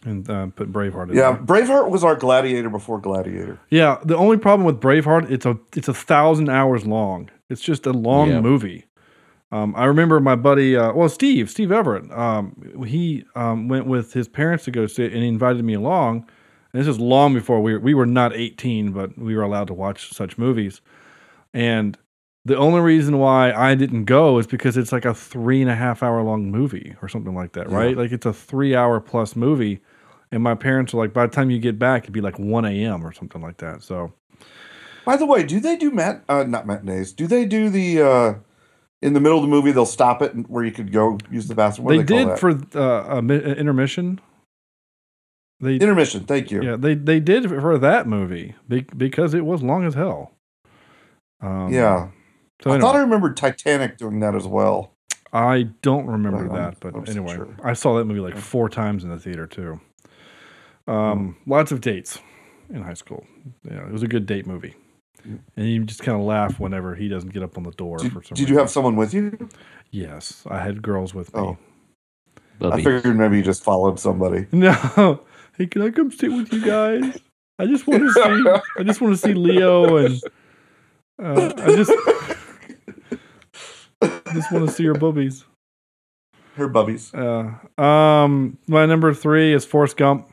and 0.06 0.30
uh, 0.30 0.48
put 0.56 0.72
Braveheart. 0.72 1.10
In 1.10 1.16
Yeah, 1.18 1.32
there. 1.34 1.42
Braveheart 1.42 1.90
was 1.90 2.04
our 2.04 2.16
Gladiator 2.16 2.70
before 2.70 3.00
Gladiator. 3.00 3.60
Yeah, 3.70 3.98
the 4.04 4.16
only 4.16 4.38
problem 4.38 4.66
with 4.66 4.80
Braveheart, 4.80 5.30
it's 5.30 5.46
a 5.46 5.58
it's 5.76 5.88
a 5.88 5.94
thousand 5.94 6.50
hours 6.50 6.86
long. 6.86 7.30
It's 7.50 7.62
just 7.62 7.86
a 7.86 7.92
long 7.92 8.30
Yeah. 8.30 8.42
movie. 8.42 8.86
Um, 9.52 9.74
I 9.78 9.86
remember 9.86 10.20
my 10.20 10.36
buddy, 10.36 10.76
uh, 10.76 10.92
well, 10.94 11.08
Steve, 11.10 11.50
Steve 11.50 11.72
Everett. 11.72 12.12
Um, 12.12 12.84
he 12.88 13.26
um, 13.36 13.68
went 13.68 13.86
with 13.86 14.14
his 14.14 14.28
parents 14.28 14.66
to 14.66 14.72
go 14.72 14.88
see 14.88 15.06
it, 15.06 15.14
and 15.14 15.22
he 15.22 15.28
invited 15.28 15.64
me 15.64 15.74
along. 15.76 16.26
And 16.74 16.82
this 16.82 16.88
is 16.88 17.00
long 17.00 17.34
before 17.34 17.62
we 17.62 17.74
were, 17.74 17.80
we 17.80 17.94
were 17.94 18.06
not 18.06 18.34
eighteen, 18.36 18.92
but 18.92 19.18
we 19.18 19.36
were 19.36 19.44
allowed 19.44 19.68
to 19.68 19.74
watch 19.74 20.12
such 20.14 20.38
movies. 20.38 20.82
And 21.54 21.98
the 22.44 22.58
only 22.58 22.82
reason 22.82 23.18
why 23.18 23.54
I 23.54 23.76
didn't 23.76 24.06
go 24.06 24.38
is 24.40 24.46
because 24.46 24.78
it's 24.78 24.92
like 24.92 25.06
a 25.06 25.14
three 25.14 25.62
and 25.62 25.72
a 25.72 25.76
half 25.76 26.04
hour 26.04 26.22
long 26.22 26.52
movie 26.52 26.96
or 27.02 27.08
something 27.08 27.34
like 27.34 27.54
that, 27.54 27.70
right? 27.72 27.96
Like 27.98 28.12
it's 28.12 28.26
a 28.26 28.34
three 28.34 28.76
hour 28.76 29.00
plus 29.00 29.36
movie. 29.36 29.80
And 30.32 30.42
my 30.44 30.56
parents 30.56 30.94
were 30.94 31.04
like, 31.04 31.14
by 31.14 31.26
the 31.26 31.32
time 31.32 31.50
you 31.50 31.60
get 31.60 31.80
back, 31.80 32.04
it'd 32.04 32.14
be 32.14 32.22
like 32.22 32.40
1 32.40 32.66
a.m. 32.66 33.06
or 33.06 33.14
something 33.14 33.42
like 33.42 33.58
that. 33.58 33.82
So, 33.84 34.14
By 35.06 35.18
the 35.18 35.26
way, 35.26 35.44
do 35.44 35.60
they 35.60 35.78
do 35.78 35.92
mat 35.92 36.24
uh, 36.28 36.44
not 36.44 36.66
matinees? 36.66 37.14
Do 37.14 37.28
they 37.28 37.46
do 37.46 37.70
the 37.70 38.02
uh, 38.02 38.34
in 39.02 39.14
the 39.14 39.20
middle 39.20 39.38
of 39.38 39.44
the 39.44 39.48
movie 39.50 39.72
they'll 39.72 39.86
stop 39.86 40.22
it 40.22 40.34
and- 40.34 40.48
where 40.48 40.64
you 40.64 40.72
could 40.72 40.92
go 40.92 41.18
use 41.32 41.48
the 41.48 41.56
bathroom? 41.56 41.86
What 41.86 41.92
they, 41.92 42.04
they 42.04 42.26
did 42.26 42.40
for 42.40 42.50
uh, 42.76 43.18
uh, 43.18 43.22
intermission. 43.22 44.20
They 45.62 45.76
intermission. 45.76 46.26
Thank 46.26 46.52
you. 46.52 46.62
Yeah, 46.62 46.76
they 46.76 46.96
they 46.96 47.20
did 47.20 47.50
for 47.50 47.78
that 47.78 48.08
movie 48.08 48.56
because 48.68 49.34
it 49.34 49.46
was 49.46 49.64
long 49.64 49.86
as 49.86 49.94
hell. 49.94 50.34
Um, 51.42 51.72
yeah. 51.72 52.10
So 52.62 52.72
I 52.72 52.80
thought 52.80 52.96
I 52.96 53.00
remembered 53.00 53.38
Titanic 53.38 53.98
doing 53.98 54.20
that 54.20 54.36
as 54.36 54.48
well. 54.48 54.92
I 55.32 55.64
don't 55.82 56.06
remember 56.06 56.48
But 56.48 56.56
that, 56.56 56.80
but 56.80 56.96
I'm 56.96 57.06
anyway, 57.10 57.36
sure. 57.36 57.56
I 57.64 57.74
saw 57.74 57.98
that 57.98 58.06
movie 58.06 58.22
like 58.22 58.38
four 58.38 58.70
times 58.70 59.04
in 59.04 59.10
the 59.10 59.20
theater 59.20 59.46
too. 59.46 59.80
Um, 60.88 61.38
lots 61.46 61.72
of 61.72 61.82
dates 61.82 62.20
in 62.70 62.82
high 62.82 62.94
school. 62.94 63.26
Yeah, 63.64 63.86
it 63.86 63.92
was 63.92 64.04
a 64.04 64.08
good 64.08 64.26
date 64.26 64.46
movie, 64.46 64.76
and 65.24 65.68
you 65.68 65.84
just 65.84 66.04
kind 66.04 66.18
of 66.20 66.24
laugh 66.26 66.60
whenever 66.60 66.96
he 66.96 67.08
doesn't 67.08 67.34
get 67.34 67.44
up 67.44 67.58
on 67.58 67.64
the 67.64 67.72
door 67.72 67.98
Did, 67.98 68.12
for 68.14 68.24
some. 68.24 68.36
did 68.36 68.50
you 68.50 68.58
have 68.58 68.70
someone 68.70 68.96
with 68.96 69.14
you? 69.14 69.50
Yes, 69.92 70.44
I 70.50 70.60
had 70.60 70.82
girls 70.82 71.14
with 71.14 71.34
me. 71.34 71.42
Oh. 71.42 71.58
I 72.62 72.82
figured 72.82 73.18
maybe 73.18 73.38
you 73.38 73.44
just 73.44 73.64
followed 73.64 74.00
somebody. 74.00 74.48
No. 74.52 75.22
Hey, 75.58 75.68
can 75.68 75.82
I 75.84 75.90
come 75.90 76.12
sit 76.12 76.32
with 76.32 76.52
you 76.52 76.66
guys? 76.66 77.18
I 77.60 77.66
just 77.66 77.88
want 77.88 78.04
to 78.04 78.12
see. 78.14 78.60
I 78.78 78.84
just 78.84 79.00
want 79.02 79.14
to 79.14 79.18
see 79.18 79.34
Leo 79.34 79.98
and. 79.98 80.22
Uh, 81.22 81.54
I 81.58 81.76
just. 81.76 81.92
I 84.02 84.22
just 84.34 84.52
want 84.52 84.68
to 84.68 84.72
see 84.74 84.84
her 84.86 84.94
boobies. 84.94 85.46
Her 86.56 86.68
bubbies. 86.70 87.14
Uh, 87.14 87.82
um, 87.82 88.58
my 88.68 88.86
number 88.86 89.14
three 89.14 89.54
is 89.54 89.64
Forrest 89.66 89.96
Gump. 89.98 90.30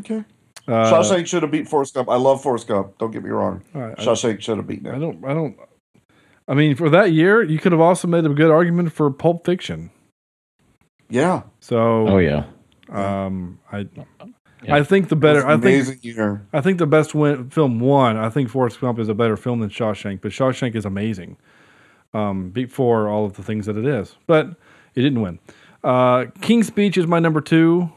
Okay. 0.00 0.24
Uh, 0.68 0.92
Shawshank 0.92 1.26
should 1.26 1.42
have 1.42 1.52
beat 1.52 1.68
Forrest 1.68 1.94
Gump. 1.94 2.08
I 2.08 2.16
love 2.16 2.42
Forrest 2.42 2.66
Gump. 2.66 2.98
Don't 2.98 3.12
get 3.12 3.22
me 3.22 3.30
wrong. 3.30 3.62
All 3.74 3.82
right, 3.82 3.94
I- 3.98 4.04
Shawshank 4.04 4.40
should 4.40 4.56
have 4.56 4.66
beaten 4.66 4.86
it. 4.86 4.94
I 4.94 4.98
don't. 4.98 5.24
I 5.24 5.32
don't. 5.34 5.56
I 6.48 6.54
mean, 6.54 6.76
for 6.76 6.88
that 6.90 7.12
year, 7.12 7.42
you 7.42 7.58
could 7.58 7.72
have 7.72 7.80
also 7.80 8.06
made 8.08 8.24
a 8.24 8.28
good 8.28 8.50
argument 8.50 8.92
for 8.92 9.10
Pulp 9.10 9.44
Fiction. 9.46 9.90
Yeah. 11.08 11.42
So. 11.60 12.08
Oh 12.08 12.18
yeah. 12.18 12.44
Um, 12.88 13.58
I. 13.72 13.86
I 14.68 14.82
think 14.82 15.08
the 15.08 15.16
better. 15.16 15.46
I 15.46 15.52
think. 15.52 15.64
amazing 15.64 15.98
year. 16.02 16.44
I 16.52 16.60
think 16.60 16.78
the 16.78 16.86
best 16.86 17.14
win, 17.14 17.50
film 17.50 17.78
won. 17.78 18.16
I 18.16 18.30
think 18.30 18.48
Forrest 18.48 18.80
Gump 18.80 18.98
is 18.98 19.08
a 19.08 19.14
better 19.14 19.36
film 19.36 19.60
than 19.60 19.70
Shawshank, 19.70 20.20
but 20.20 20.32
Shawshank 20.32 20.74
is 20.74 20.84
amazing. 20.84 21.36
Um, 22.14 22.50
before 22.50 23.08
all 23.08 23.26
of 23.26 23.34
the 23.34 23.42
things 23.42 23.66
that 23.66 23.76
it 23.76 23.84
is, 23.84 24.16
but 24.26 24.46
it 24.94 25.02
didn't 25.02 25.20
win. 25.20 25.38
Uh, 25.84 26.26
King's 26.40 26.66
Speech 26.66 26.96
is 26.96 27.06
my 27.06 27.18
number 27.18 27.40
two. 27.40 27.92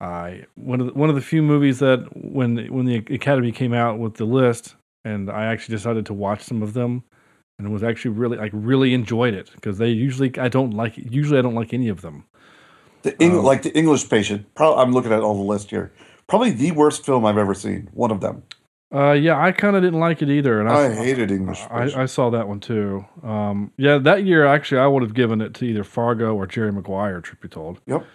I 0.00 0.44
one 0.56 0.80
of 0.80 0.86
the, 0.88 0.92
one 0.94 1.08
of 1.08 1.14
the 1.14 1.20
few 1.20 1.42
movies 1.42 1.78
that 1.78 2.06
when 2.14 2.66
when 2.66 2.84
the 2.86 2.96
Academy 2.96 3.52
came 3.52 3.72
out 3.72 3.98
with 3.98 4.14
the 4.14 4.24
list, 4.24 4.74
and 5.04 5.30
I 5.30 5.46
actually 5.46 5.76
decided 5.76 6.06
to 6.06 6.14
watch 6.14 6.42
some 6.42 6.62
of 6.62 6.74
them, 6.74 7.04
and 7.58 7.72
was 7.72 7.82
actually 7.84 8.12
really 8.12 8.36
like 8.36 8.50
really 8.54 8.92
enjoyed 8.94 9.34
it 9.34 9.50
because 9.54 9.78
they 9.78 9.88
usually 9.88 10.36
I 10.38 10.48
don't 10.48 10.72
like 10.72 10.94
usually 10.96 11.38
I 11.38 11.42
don't 11.42 11.54
like 11.54 11.72
any 11.72 11.88
of 11.88 12.00
them. 12.02 12.24
The 13.02 13.20
Eng- 13.22 13.38
Um, 13.38 13.44
like 13.44 13.62
the 13.62 13.76
English 13.76 14.08
Patient. 14.08 14.46
Pro- 14.54 14.76
I'm 14.76 14.92
looking 14.92 15.12
at 15.12 15.20
all 15.20 15.34
the 15.34 15.42
list 15.42 15.70
here. 15.70 15.92
Probably 16.26 16.50
the 16.50 16.72
worst 16.72 17.04
film 17.04 17.24
I've 17.26 17.36
ever 17.38 17.54
seen. 17.54 17.88
One 17.92 18.10
of 18.10 18.20
them. 18.20 18.42
Uh, 18.94 19.12
yeah, 19.12 19.38
I 19.38 19.50
kind 19.52 19.74
of 19.76 19.82
didn't 19.82 19.98
like 19.98 20.22
it 20.22 20.30
either, 20.30 20.60
and 20.60 20.68
I, 20.68 20.86
I 20.86 20.94
hated 20.94 21.30
English 21.32 21.60
I, 21.68 22.02
I 22.02 22.06
saw 22.06 22.30
that 22.30 22.46
one 22.46 22.60
too. 22.60 23.04
Um, 23.24 23.72
yeah, 23.76 23.98
that 23.98 24.24
year 24.24 24.46
actually, 24.46 24.78
I 24.80 24.86
would 24.86 25.02
have 25.02 25.14
given 25.14 25.40
it 25.40 25.52
to 25.54 25.64
either 25.64 25.82
Fargo 25.82 26.34
or 26.34 26.46
Jerry 26.46 26.70
Maguire. 26.72 27.20
Truth 27.20 27.40
be 27.40 27.48
told, 27.48 27.80
Yep. 27.86 28.06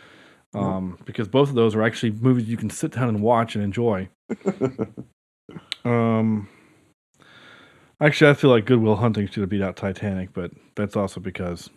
Um, 0.53 0.97
because 1.05 1.27
both 1.27 1.49
of 1.49 1.55
those 1.55 1.75
are 1.75 1.83
actually 1.83 2.11
movies 2.11 2.47
you 2.49 2.57
can 2.57 2.69
sit 2.69 2.91
down 2.93 3.07
and 3.09 3.21
watch 3.21 3.55
and 3.55 3.63
enjoy. 3.63 4.09
um, 5.85 6.47
actually, 8.01 8.31
I 8.31 8.33
feel 8.33 8.49
like 8.49 8.65
Good 8.65 8.81
Will 8.81 8.95
Hunting 8.95 9.27
should 9.27 9.41
have 9.41 9.49
beat 9.49 9.61
out 9.61 9.75
Titanic, 9.75 10.33
but 10.33 10.51
that's 10.75 10.95
also 10.95 11.19
because 11.19 11.69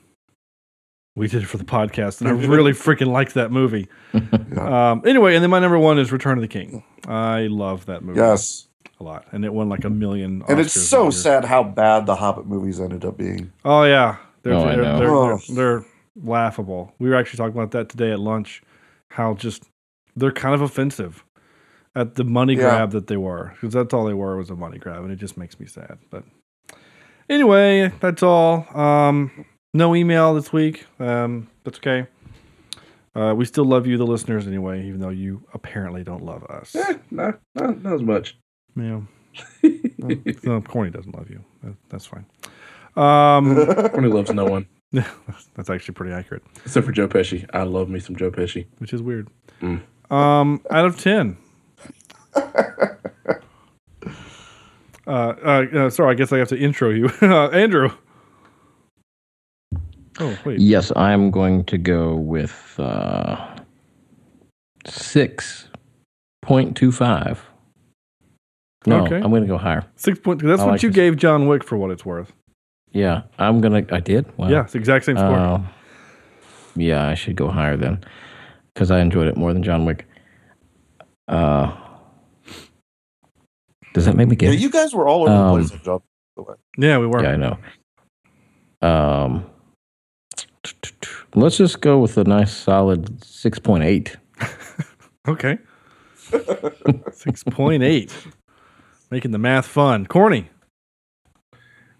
we 1.14 1.28
did 1.28 1.42
it 1.42 1.46
for 1.46 1.58
the 1.58 1.64
podcast, 1.64 2.20
and 2.20 2.28
I 2.28 2.32
really 2.32 2.72
freaking 2.72 3.08
liked 3.08 3.34
that 3.34 3.50
movie. 3.52 3.88
um, 4.58 5.02
anyway, 5.04 5.34
and 5.34 5.42
then 5.42 5.50
my 5.50 5.58
number 5.58 5.78
one 5.78 5.98
is 5.98 6.10
Return 6.12 6.38
of 6.38 6.42
the 6.42 6.48
King. 6.48 6.82
I 7.06 7.42
love 7.48 7.86
that 7.86 8.02
movie. 8.02 8.20
Yes. 8.20 8.68
a 9.00 9.04
lot, 9.04 9.26
and 9.32 9.44
it 9.44 9.52
won 9.52 9.68
like 9.68 9.84
a 9.84 9.90
million. 9.90 10.42
And 10.48 10.58
it's 10.58 10.72
so 10.72 11.10
sad 11.10 11.44
how 11.44 11.62
bad 11.62 12.06
the 12.06 12.16
Hobbit 12.16 12.46
movies 12.46 12.80
ended 12.80 13.04
up 13.04 13.18
being. 13.18 13.52
Oh 13.64 13.84
yeah, 13.84 14.16
they're 14.42 14.54
Oh, 14.54 14.64
I 14.64 14.74
they're, 14.76 14.82
know. 14.82 14.98
they're, 14.98 15.10
Oh. 15.14 15.38
they're, 15.48 15.54
they're 15.54 15.86
laughable. 16.20 16.92
We 16.98 17.08
were 17.08 17.16
actually 17.16 17.38
talking 17.38 17.56
about 17.56 17.70
that 17.72 17.88
today 17.88 18.10
at 18.12 18.20
lunch. 18.20 18.62
How 19.10 19.34
just 19.34 19.64
they're 20.16 20.32
kind 20.32 20.54
of 20.54 20.60
offensive. 20.62 21.24
at 21.94 22.14
the 22.14 22.24
money 22.24 22.54
Yeah. 22.54 22.60
grab 22.60 22.90
that 22.92 23.06
they 23.08 23.18
were, 23.18 23.50
because 23.60 23.74
that's 23.74 23.92
all 23.92 24.06
they 24.06 24.14
were 24.14 24.36
was 24.38 24.48
a 24.48 24.56
money 24.56 24.78
grab, 24.78 25.02
and 25.04 25.12
it 25.12 25.16
just 25.16 25.36
makes 25.36 25.60
me 25.60 25.66
sad. 25.66 25.98
But 26.08 26.24
anyway, 27.28 27.92
that's 28.00 28.22
all. 28.22 28.66
Um, 28.74 29.44
no 29.74 29.94
email 29.94 30.32
this 30.34 30.52
week. 30.54 30.86
Um, 30.98 31.48
that's 31.64 31.76
okay. 31.78 32.06
Uh, 33.14 33.34
we 33.36 33.44
still 33.44 33.66
love 33.66 33.86
you, 33.86 33.98
the 33.98 34.06
listeners, 34.06 34.46
anyway, 34.46 34.86
even 34.86 35.00
though 35.00 35.10
you 35.10 35.42
apparently 35.52 36.02
don't 36.02 36.24
love 36.24 36.42
us. 36.44 36.74
Eh, 36.74 36.94
not, 37.10 37.38
not, 37.54 37.82
not 37.82 37.92
as 37.92 38.02
much. 38.02 38.38
Yeah. 38.74 39.02
no, 40.44 40.62
Corny 40.62 40.90
doesn't 40.90 41.14
love 41.14 41.28
you. 41.28 41.44
That, 41.62 41.74
that's 41.90 42.06
fine. 42.06 42.24
Um, 42.96 43.54
Corny 43.90 44.08
loves 44.08 44.32
no 44.32 44.46
one. 44.46 44.66
Yeah, 44.92 45.08
that's 45.54 45.70
actually 45.70 45.94
pretty 45.94 46.12
accurate. 46.12 46.42
Except 46.64 46.84
for 46.86 46.92
Joe 46.92 47.08
Pesci. 47.08 47.48
I 47.54 47.62
love 47.62 47.88
me 47.88 47.98
some 47.98 48.14
Joe 48.16 48.30
Pesci. 48.30 48.66
Which 48.78 48.92
is 48.92 49.00
weird. 49.02 49.28
Mm. 49.60 49.80
Um, 50.10 50.60
out 50.70 50.84
of 50.86 50.98
ten. 51.00 51.36
Uh, 55.04 55.10
uh, 55.44 55.76
uh, 55.76 55.90
sorry, 55.90 56.12
I 56.12 56.14
guess 56.14 56.32
I 56.32 56.38
have 56.38 56.48
to 56.50 56.56
intro 56.56 56.90
you, 56.90 57.10
uh, 57.22 57.48
Andrew. 57.48 57.90
Oh 60.20 60.38
wait, 60.44 60.60
Yes, 60.60 60.92
I'm 60.94 61.32
going 61.32 61.64
to 61.64 61.76
go 61.78 62.14
with 62.14 62.76
uh, 62.78 63.56
six 64.86 65.68
point 66.40 66.76
two 66.76 66.92
five. 66.92 67.42
No, 68.86 69.04
Okay. 69.04 69.16
I'm 69.16 69.30
going 69.30 69.42
to 69.42 69.48
go 69.48 69.58
higher. 69.58 69.84
six 69.96 70.20
point. 70.20 70.40
That's 70.42 70.60
I 70.60 70.66
what 70.66 70.72
like 70.72 70.82
you 70.84 70.90
this. 70.90 70.94
gave 70.96 71.16
John 71.16 71.48
Wick 71.48 71.64
for 71.64 71.76
what 71.76 71.90
it's 71.90 72.04
worth. 72.06 72.32
Yeah, 72.92 73.22
I'm 73.38 73.60
gonna. 73.60 73.84
I 73.90 74.00
did. 74.00 74.26
Wow. 74.36 74.48
Yeah, 74.48 74.62
it's 74.62 74.72
the 74.72 74.78
exact 74.78 75.04
same 75.06 75.16
score. 75.16 75.36
Uh, 75.38 75.62
yeah, 76.76 77.06
I 77.08 77.14
should 77.14 77.36
go 77.36 77.48
higher 77.48 77.76
then, 77.76 78.02
because 78.74 78.90
I 78.90 79.00
enjoyed 79.00 79.26
it 79.28 79.36
more 79.36 79.52
than 79.52 79.62
John 79.62 79.84
Wick. 79.84 80.06
Uh, 81.28 81.74
does 83.94 84.04
that 84.06 84.16
make 84.16 84.28
me 84.28 84.36
get? 84.36 84.52
Yeah, 84.52 84.58
you 84.58 84.70
guys 84.70 84.94
were 84.94 85.06
all 85.08 85.22
over 85.22 85.30
the 85.30 85.36
Um, 85.38 85.58
place 85.58 85.72
with 85.72 85.84
John. 85.84 86.00
the 86.36 86.42
way. 86.42 86.54
Yeah, 86.78 86.98
we 86.98 87.06
were. 87.06 87.22
Yeah, 87.22 87.30
I 87.32 87.36
know. 87.36 87.58
Um, 88.86 89.46
let's 91.34 91.56
just 91.56 91.80
go 91.80 91.98
with 91.98 92.16
a 92.18 92.24
nice 92.24 92.52
solid 92.54 93.24
six 93.24 93.58
point 93.58 93.84
eight. 93.84 94.16
Okay, 95.28 95.58
six 97.12 97.44
point 97.44 97.84
eight, 97.84 98.12
making 99.12 99.30
the 99.30 99.38
math 99.38 99.66
fun. 99.66 100.04
Corny. 100.04 100.50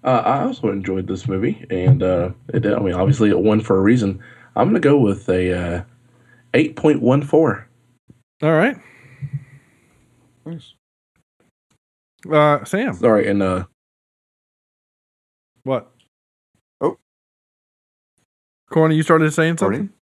Uh, 0.04 0.22
I 0.24 0.42
also 0.42 0.70
enjoyed 0.70 1.06
this 1.06 1.28
movie, 1.28 1.64
and 1.70 2.02
uh, 2.02 2.30
it, 2.48 2.66
I 2.66 2.78
mean, 2.80 2.94
obviously, 2.94 3.30
it 3.30 3.38
won 3.38 3.60
for 3.60 3.76
a 3.76 3.80
reason. 3.80 4.20
I'm 4.56 4.64
going 4.70 4.74
to 4.74 4.80
go 4.80 4.98
with 4.98 5.28
a 5.28 5.52
uh, 5.78 5.82
8.14. 6.54 7.64
All 8.42 8.52
right. 8.52 8.76
Nice. 10.44 10.74
Uh, 12.30 12.64
Sam. 12.64 12.94
Sorry, 12.94 13.28
and 13.28 13.42
uh, 13.42 13.64
What? 15.62 15.92
Oh. 16.80 16.96
Corny, 18.70 18.96
you 18.96 19.02
started 19.04 19.32
saying 19.32 19.56
Corny? 19.56 19.76
something. 19.76 19.94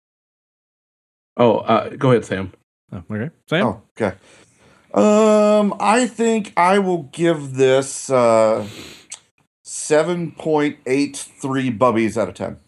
oh, 1.36 1.58
uh, 1.58 1.90
go 1.90 2.10
ahead, 2.10 2.24
Sam. 2.24 2.52
Oh, 2.92 3.02
okay. 3.10 3.30
Sam. 3.48 3.66
Oh, 3.66 3.82
okay. 4.00 4.16
Um, 4.92 5.74
I 5.78 6.06
think 6.06 6.52
I 6.56 6.78
will 6.78 7.04
give 7.12 7.54
this 7.54 8.10
uh, 8.10 8.66
seven 9.70 10.32
point 10.32 10.78
eight 10.86 11.16
three 11.16 11.70
bubbies 11.70 12.20
out 12.20 12.28
of 12.28 12.34
ten. 12.34 12.58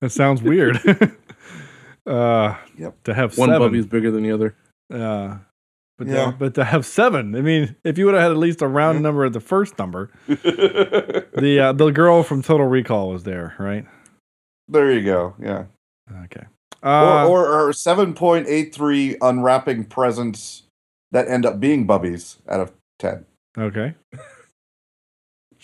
That 0.00 0.10
sounds 0.10 0.40
weird. 0.40 0.76
uh, 2.06 2.54
Yep. 2.78 3.02
To 3.04 3.14
have 3.14 3.36
One 3.36 3.48
seven. 3.48 3.58
Bubby 3.60 3.78
is 3.78 3.86
bigger 3.86 4.10
than 4.10 4.22
the 4.22 4.30
other. 4.32 4.54
Uh, 4.92 5.38
but 5.98 6.06
Yeah. 6.06 6.26
to, 6.30 6.32
but 6.32 6.54
to 6.54 6.64
have 6.64 6.86
seven, 6.86 7.34
I 7.34 7.40
mean, 7.42 7.74
if 7.84 7.98
you 7.98 8.06
would 8.06 8.14
have 8.14 8.22
had 8.22 8.30
at 8.30 8.36
least 8.38 8.62
a 8.62 8.68
round 8.68 9.02
number 9.02 9.24
at 9.24 9.32
the 9.32 9.40
first 9.40 9.78
number, 9.78 10.10
the 10.28 11.58
uh, 11.60 11.72
the 11.72 11.90
girl 11.90 12.22
from 12.22 12.42
Total 12.42 12.66
Recall 12.66 13.08
was 13.10 13.24
there, 13.24 13.54
right? 13.58 13.84
There 14.68 14.90
you 14.92 15.02
go. 15.04 15.34
Yeah. 15.42 15.64
Okay. 16.24 16.46
Uh, 16.82 17.26
or, 17.28 17.44
or 17.46 17.68
or 17.68 17.72
seven 17.72 18.14
point 18.14 18.46
eight 18.48 18.74
three 18.74 19.16
unwrapping 19.20 19.84
presents 19.86 20.62
that 21.10 21.28
end 21.28 21.44
up 21.44 21.58
being 21.60 21.86
bubbies 21.86 22.36
out 22.48 22.60
of 22.60 22.72
ten. 22.98 23.26
Okay. 23.58 23.94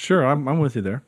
Sure, 0.02 0.26
I'm 0.26 0.48
I'm 0.48 0.58
with 0.58 0.74
you 0.74 0.82
there. 0.82 1.04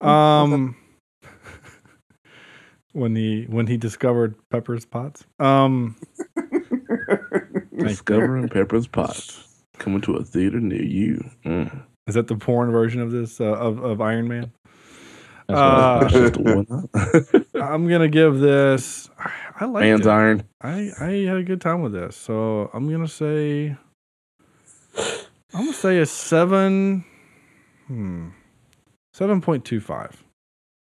Mm, 0.00 0.06
Um, 0.08 0.76
when 2.92 3.16
he 3.16 3.46
when 3.48 3.66
he 3.66 3.76
discovered 3.76 4.36
Pepper's 4.48 4.84
pots. 4.86 5.26
Um, 5.40 5.96
Discovering 7.76 8.48
Pepper's 8.48 8.86
Pots. 8.86 9.64
Coming 9.78 10.00
to 10.02 10.14
a 10.14 10.22
theater 10.24 10.60
near 10.60 10.82
you. 10.84 11.28
Mm. 11.44 11.82
is 12.06 12.14
that 12.14 12.28
the 12.28 12.36
porn 12.36 12.70
version 12.70 13.00
of 13.00 13.10
this 13.10 13.40
uh, 13.40 13.44
of 13.54 13.82
of 13.82 14.00
Iron 14.00 14.28
Man? 14.28 14.52
Uh, 15.48 16.00
That's 16.00 16.12
just 16.12 16.34
the 16.34 16.42
one. 16.64 17.54
I'm 17.60 17.88
gonna 17.88 18.08
give 18.08 18.38
this. 18.38 19.10
I 19.58 19.64
like 19.64 19.82
Man's 19.82 20.06
it. 20.06 20.10
Iron. 20.10 20.44
I 20.60 20.92
I 21.00 21.10
had 21.26 21.38
a 21.38 21.42
good 21.42 21.60
time 21.60 21.82
with 21.82 21.92
this, 21.92 22.14
so 22.14 22.70
I'm 22.72 22.88
gonna 22.88 23.08
say. 23.08 23.76
I'm 24.96 25.64
gonna 25.64 25.72
say 25.72 25.98
a 25.98 26.06
seven. 26.06 27.04
Hmm. 27.88 28.28
Seven 29.12 29.40
point 29.40 29.64
two 29.64 29.80
five. 29.80 30.22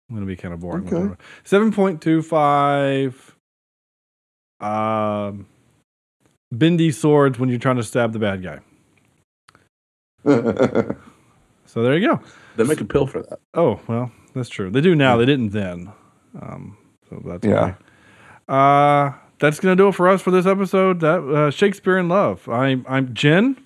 I'm 0.09 0.17
gonna 0.17 0.27
be 0.27 0.37
kind 0.37 0.55
of 0.55 0.61
boring. 0.61 0.93
Okay. 0.93 1.15
Seven 1.45 1.73
point 1.73 2.01
two 2.01 2.23
five. 2.23 3.35
Um. 4.61 5.47
Bendy 6.53 6.91
swords 6.91 7.39
when 7.39 7.49
you're 7.49 7.59
trying 7.61 7.77
to 7.77 7.83
stab 7.83 8.13
the 8.13 8.19
bad 8.19 8.43
guy. 8.43 8.61
So 11.67 11.85
there 11.85 11.97
you 11.97 12.05
go. 12.09 12.21
They 12.57 12.65
make 12.65 12.81
a 12.81 12.85
pill 12.85 13.07
for 13.07 13.23
that. 13.23 13.39
Oh 13.55 13.79
well, 13.87 14.11
that's 14.35 14.49
true. 14.49 14.71
They 14.71 14.81
do 14.81 14.97
now. 14.97 15.17
They 15.17 15.25
didn't 15.25 15.51
then. 15.51 15.93
Um, 16.43 16.77
so 17.09 17.23
that's 17.25 17.47
Yeah. 17.47 17.63
okay. 17.63 17.75
Uh, 18.49 19.13
that's 19.39 19.61
gonna 19.61 19.77
do 19.77 19.87
it 19.87 19.95
for 19.95 20.09
us 20.09 20.21
for 20.21 20.33
this 20.33 20.47
episode. 20.47 20.99
That 20.99 21.21
uh, 21.23 21.51
Shakespeare 21.53 21.97
in 21.97 22.09
Love. 22.09 22.49
I'm 22.49 22.85
I'm 22.89 23.15
Jen. 23.15 23.57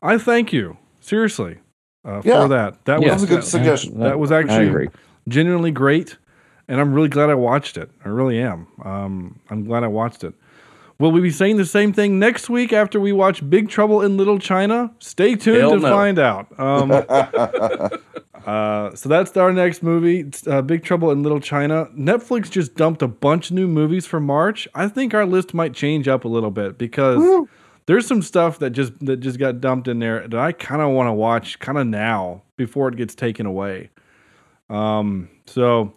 I 0.00 0.16
thank 0.16 0.52
you 0.52 0.76
seriously 1.00 1.58
uh, 2.04 2.22
Yeah. 2.24 2.42
for 2.42 2.48
that. 2.48 2.84
That 2.84 3.02
Yeah. 3.02 3.12
was 3.12 3.22
That's 3.22 3.32
a 3.32 3.34
good 3.36 3.44
suggestion. 3.44 4.00
That 4.00 4.18
was 4.18 4.32
actually 4.32 4.68
agree. 4.68 4.88
genuinely 5.28 5.70
great, 5.70 6.16
and 6.68 6.80
I'm 6.80 6.92
really 6.94 7.08
glad 7.08 7.30
I 7.30 7.34
watched 7.34 7.76
it. 7.76 7.90
I 8.04 8.08
really 8.08 8.38
am. 8.40 8.66
Um, 8.84 9.38
I'm 9.50 9.64
glad 9.64 9.84
I 9.84 9.88
watched 9.88 10.24
it. 10.24 10.34
Will 10.98 11.12
we 11.12 11.22
be 11.22 11.30
saying 11.30 11.56
the 11.56 11.64
same 11.64 11.94
thing 11.94 12.18
next 12.18 12.50
week 12.50 12.74
after 12.74 13.00
we 13.00 13.10
watch 13.12 13.48
Big 13.48 13.70
Trouble 13.70 14.02
in 14.02 14.18
Little 14.18 14.38
China? 14.38 14.90
Stay 14.98 15.34
tuned 15.34 15.56
Hell 15.58 15.70
to 15.70 15.78
no. 15.78 15.90
find 15.90 16.18
out. 16.18 16.46
Um, 16.58 16.90
uh, 18.46 18.94
so 18.94 19.08
that's 19.08 19.34
our 19.36 19.52
next 19.52 19.82
movie, 19.82 20.30
uh, 20.46 20.60
Big 20.62 20.82
Trouble 20.84 21.10
in 21.10 21.22
Little 21.22 21.40
China. 21.40 21.86
Netflix 21.96 22.50
just 22.50 22.74
dumped 22.74 23.00
a 23.02 23.08
bunch 23.08 23.50
of 23.50 23.56
new 23.56 23.66
movies 23.66 24.06
for 24.06 24.20
March. 24.20 24.68
I 24.74 24.88
think 24.88 25.14
our 25.14 25.24
list 25.24 25.54
might 25.54 25.72
change 25.74 26.06
up 26.08 26.24
a 26.24 26.28
little 26.28 26.50
bit 26.50 26.76
because 26.76 27.46
there's 27.90 28.06
some 28.06 28.22
stuff 28.22 28.60
that 28.60 28.70
just 28.70 28.96
that 29.04 29.16
just 29.16 29.36
got 29.36 29.60
dumped 29.60 29.88
in 29.88 29.98
there 29.98 30.28
that 30.28 30.38
I 30.38 30.52
kind 30.52 30.80
of 30.80 30.90
want 30.90 31.08
to 31.08 31.12
watch 31.12 31.58
kind 31.58 31.76
of 31.76 31.88
now 31.88 32.42
before 32.56 32.86
it 32.86 32.94
gets 32.94 33.16
taken 33.16 33.46
away. 33.46 33.90
Um, 34.68 35.28
so 35.46 35.92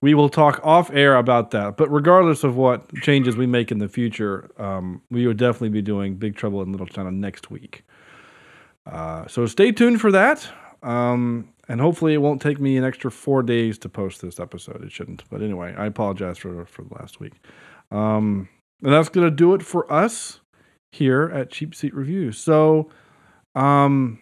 we 0.00 0.14
will 0.14 0.30
talk 0.30 0.58
off 0.64 0.90
air 0.90 1.16
about 1.16 1.50
that. 1.50 1.76
But 1.76 1.92
regardless 1.92 2.44
of 2.44 2.56
what 2.56 2.90
changes 3.02 3.36
we 3.36 3.46
make 3.46 3.70
in 3.70 3.76
the 3.76 3.88
future, 3.88 4.50
um, 4.56 5.02
we 5.10 5.26
will 5.26 5.34
definitely 5.34 5.68
be 5.68 5.82
doing 5.82 6.14
Big 6.14 6.34
Trouble 6.34 6.62
in 6.62 6.72
Little 6.72 6.86
China 6.86 7.10
next 7.10 7.50
week. 7.50 7.84
Uh, 8.86 9.26
so 9.26 9.44
stay 9.44 9.70
tuned 9.70 10.00
for 10.00 10.12
that. 10.12 10.48
Um, 10.82 11.50
and 11.68 11.78
hopefully 11.78 12.14
it 12.14 12.22
won't 12.22 12.40
take 12.40 12.58
me 12.58 12.78
an 12.78 12.84
extra 12.84 13.10
four 13.10 13.42
days 13.42 13.76
to 13.80 13.90
post 13.90 14.22
this 14.22 14.40
episode. 14.40 14.82
It 14.82 14.90
shouldn't. 14.90 15.24
But 15.28 15.42
anyway, 15.42 15.74
I 15.76 15.84
apologize 15.84 16.38
for, 16.38 16.64
for 16.64 16.84
the 16.84 16.94
last 16.94 17.20
week. 17.20 17.34
Um, 17.90 18.48
and 18.82 18.94
that's 18.94 19.10
to 19.10 19.30
do 19.30 19.52
it 19.52 19.62
for 19.62 19.92
us 19.92 20.40
here 20.92 21.30
at 21.34 21.50
Cheap 21.50 21.74
Seat 21.74 21.94
Reviews. 21.94 22.38
So, 22.38 22.90
um, 23.54 24.20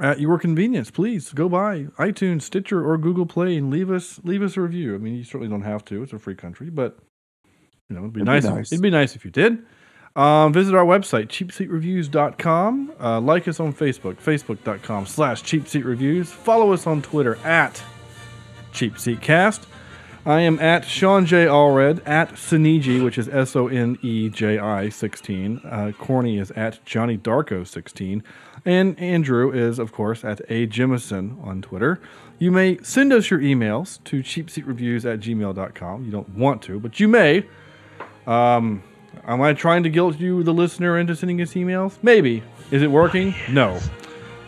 at 0.00 0.20
your 0.20 0.38
convenience, 0.38 0.90
please 0.90 1.32
go 1.32 1.48
by 1.48 1.84
iTunes, 1.98 2.42
Stitcher, 2.42 2.84
or 2.86 2.98
Google 2.98 3.26
Play 3.26 3.56
and 3.56 3.70
leave 3.70 3.90
us 3.90 4.20
leave 4.24 4.42
us 4.42 4.56
a 4.56 4.60
review. 4.60 4.94
I 4.94 4.98
mean, 4.98 5.14
you 5.14 5.24
certainly 5.24 5.48
don't 5.48 5.62
have 5.62 5.84
to; 5.86 6.02
it's 6.02 6.12
a 6.12 6.18
free 6.18 6.34
country, 6.34 6.68
but 6.70 6.98
you 7.88 7.96
know, 7.96 8.00
it'd 8.02 8.12
be, 8.12 8.20
It'd 8.20 8.26
be 8.26 8.32
nice. 8.32 8.44
nice. 8.44 8.72
It'd 8.72 8.82
be 8.82 8.90
nice 8.90 9.14
if 9.16 9.24
you 9.24 9.30
did. 9.30 9.64
Um, 10.16 10.52
visit 10.52 10.74
our 10.74 10.84
website, 10.84 11.26
cheapseatreviews.com. 11.26 12.92
Uh, 13.00 13.20
like 13.20 13.48
us 13.48 13.58
on 13.58 13.72
Facebook, 13.72 14.14
facebook.com 14.16 15.06
slash 15.06 15.42
cheapseatreviews. 15.42 16.26
Follow 16.26 16.72
us 16.72 16.86
on 16.86 17.02
Twitter 17.02 17.36
at 17.44 17.82
cheapseatcast. 18.72 19.64
I 20.26 20.40
am 20.40 20.58
at 20.58 20.86
Sean 20.86 21.26
J. 21.26 21.44
Allred, 21.44 22.06
at 22.08 22.30
Soneji, 22.30 23.04
which 23.04 23.18
is 23.18 23.28
S 23.28 23.54
O 23.54 23.68
N 23.68 23.98
E 24.00 24.30
J 24.30 24.58
I 24.58 24.88
16. 24.88 25.60
Uh, 25.64 25.92
Corny 25.98 26.38
is 26.38 26.50
at 26.52 26.82
Johnny 26.86 27.18
Darko 27.18 27.66
16. 27.66 28.22
And 28.64 28.98
Andrew 28.98 29.52
is, 29.52 29.78
of 29.78 29.92
course, 29.92 30.24
at 30.24 30.40
A. 30.48 30.66
Jimison 30.66 31.44
on 31.46 31.60
Twitter. 31.60 32.00
You 32.38 32.50
may 32.50 32.78
send 32.82 33.12
us 33.12 33.30
your 33.30 33.40
emails 33.40 34.02
to 34.04 34.22
cheapseatreviews 34.22 35.04
at 35.04 35.20
gmail.com. 35.20 36.04
You 36.06 36.10
don't 36.10 36.30
want 36.30 36.62
to, 36.62 36.80
but 36.80 36.98
you 36.98 37.08
may. 37.08 37.46
Um, 38.26 38.82
Am 39.26 39.40
I 39.40 39.52
trying 39.54 39.82
to 39.84 39.88
guilt 39.88 40.18
you, 40.18 40.42
the 40.42 40.52
listener, 40.52 40.98
into 40.98 41.16
sending 41.16 41.40
us 41.40 41.54
emails? 41.54 41.96
Maybe. 42.02 42.42
Is 42.70 42.82
it 42.82 42.90
working? 42.90 43.34
No. 43.50 43.80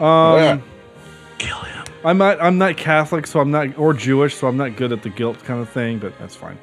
Um, 0.00 0.62
Kill 1.38 1.58
him. 1.58 1.75
I'm 2.06 2.18
not. 2.18 2.40
I'm 2.40 2.56
not 2.56 2.76
Catholic, 2.76 3.26
so 3.26 3.40
I'm 3.40 3.50
not, 3.50 3.76
or 3.76 3.92
Jewish, 3.92 4.36
so 4.36 4.46
I'm 4.46 4.56
not 4.56 4.76
good 4.76 4.92
at 4.92 5.02
the 5.02 5.10
guilt 5.10 5.42
kind 5.44 5.60
of 5.60 5.68
thing. 5.68 5.98
But 5.98 6.16
that's 6.18 6.36
fine. 6.36 6.56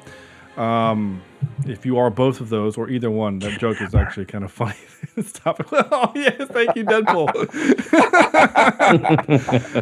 Um, 0.56 1.20
if 1.66 1.84
you 1.84 1.98
are 1.98 2.10
both 2.10 2.40
of 2.40 2.48
those 2.48 2.78
or 2.78 2.88
either 2.88 3.10
one, 3.10 3.40
that 3.40 3.58
joke 3.58 3.82
is 3.82 3.94
actually 3.94 4.26
kind 4.26 4.44
of 4.44 4.52
funny. 4.52 4.76
Stop 5.22 5.60
it. 5.60 5.66
Oh 5.72 6.12
yes, 6.14 6.48
thank 6.48 6.74
you, 6.76 6.84
Deadpool. 6.84 7.28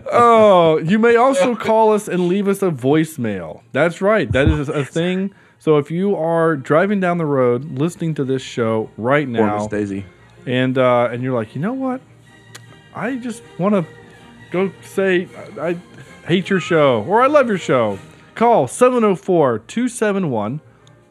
oh, 0.13 0.79
you 0.79 0.99
may 0.99 1.17
also 1.17 1.55
call 1.55 1.93
us 1.93 2.09
and 2.09 2.27
leave 2.27 2.49
us 2.49 2.63
a 2.63 2.71
voicemail. 2.71 3.63
That's 3.73 4.01
right. 4.01 4.31
That 4.33 4.49
is 4.49 4.69
a 4.69 4.85
thing. 4.85 5.33
So 5.59 5.79
if 5.79 5.91
you 5.91 6.17
are 6.17 6.57
driving 6.57 6.99
down 6.99 7.19
the 7.19 7.27
road 7.27 7.79
listening 7.79 8.15
to 8.15 8.25
this 8.25 8.43
show 8.43 8.91
right 8.97 9.29
now, 9.29 9.59
Miss 9.59 9.67
Daisy. 9.69 10.05
and 10.45 10.77
uh, 10.77 11.09
and 11.13 11.23
you're 11.23 11.35
like, 11.35 11.55
you 11.55 11.61
know 11.61 11.75
what? 11.75 12.01
I 12.95 13.17
just 13.17 13.43
want 13.59 13.75
to 13.75 13.87
go 14.53 14.70
say 14.83 15.29
I, 15.59 15.69
I 15.70 15.73
hate 16.27 16.51
your 16.51 16.61
show 16.61 17.03
or 17.03 17.23
I 17.23 17.27
love 17.27 17.49
your 17.49 17.59
show. 17.59 17.99
Call 18.35 18.69
704 18.69 19.59
271 19.61 20.61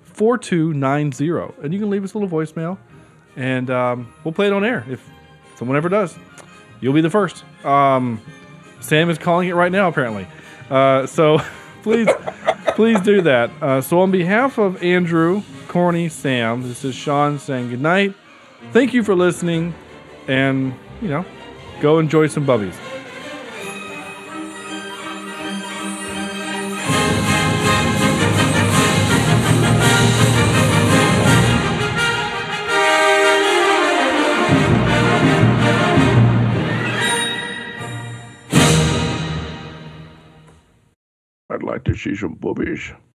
4290 0.01 1.63
and 1.63 1.73
you 1.73 1.79
can 1.79 1.89
leave 1.89 2.03
us 2.03 2.13
a 2.13 2.17
little 2.17 2.29
voicemail 2.29 2.77
and 3.35 3.69
um, 3.69 4.13
we'll 4.23 4.33
play 4.33 4.47
it 4.47 4.53
on 4.53 4.63
air 4.63 4.85
if 4.89 5.05
someone 5.55 5.77
ever 5.77 5.89
does. 5.89 6.17
You'll 6.79 6.93
be 6.93 7.01
the 7.01 7.09
first. 7.09 7.43
Um, 7.65 8.21
Sam 8.79 9.09
is 9.09 9.17
calling 9.17 9.47
it 9.47 9.53
right 9.53 9.71
now, 9.71 9.87
apparently. 9.87 10.27
Uh, 10.69 11.05
so 11.05 11.39
please, 11.83 12.07
please 12.75 12.99
do 13.01 13.21
that. 13.21 13.51
Uh, 13.61 13.81
so, 13.81 14.01
on 14.01 14.11
behalf 14.11 14.57
of 14.57 14.81
Andrew, 14.83 15.43
Corny, 15.67 16.09
Sam, 16.09 16.63
this 16.63 16.83
is 16.83 16.95
Sean 16.95 17.39
saying 17.39 17.69
goodnight. 17.69 18.15
Thank 18.71 18.93
you 18.93 19.03
for 19.03 19.15
listening, 19.15 19.73
and 20.27 20.73
you 21.01 21.09
know, 21.09 21.25
go 21.79 21.99
enjoy 21.99 22.27
some 22.27 22.45
bubbies. 22.45 22.75
I'd 41.91 42.21
like 42.23 43.10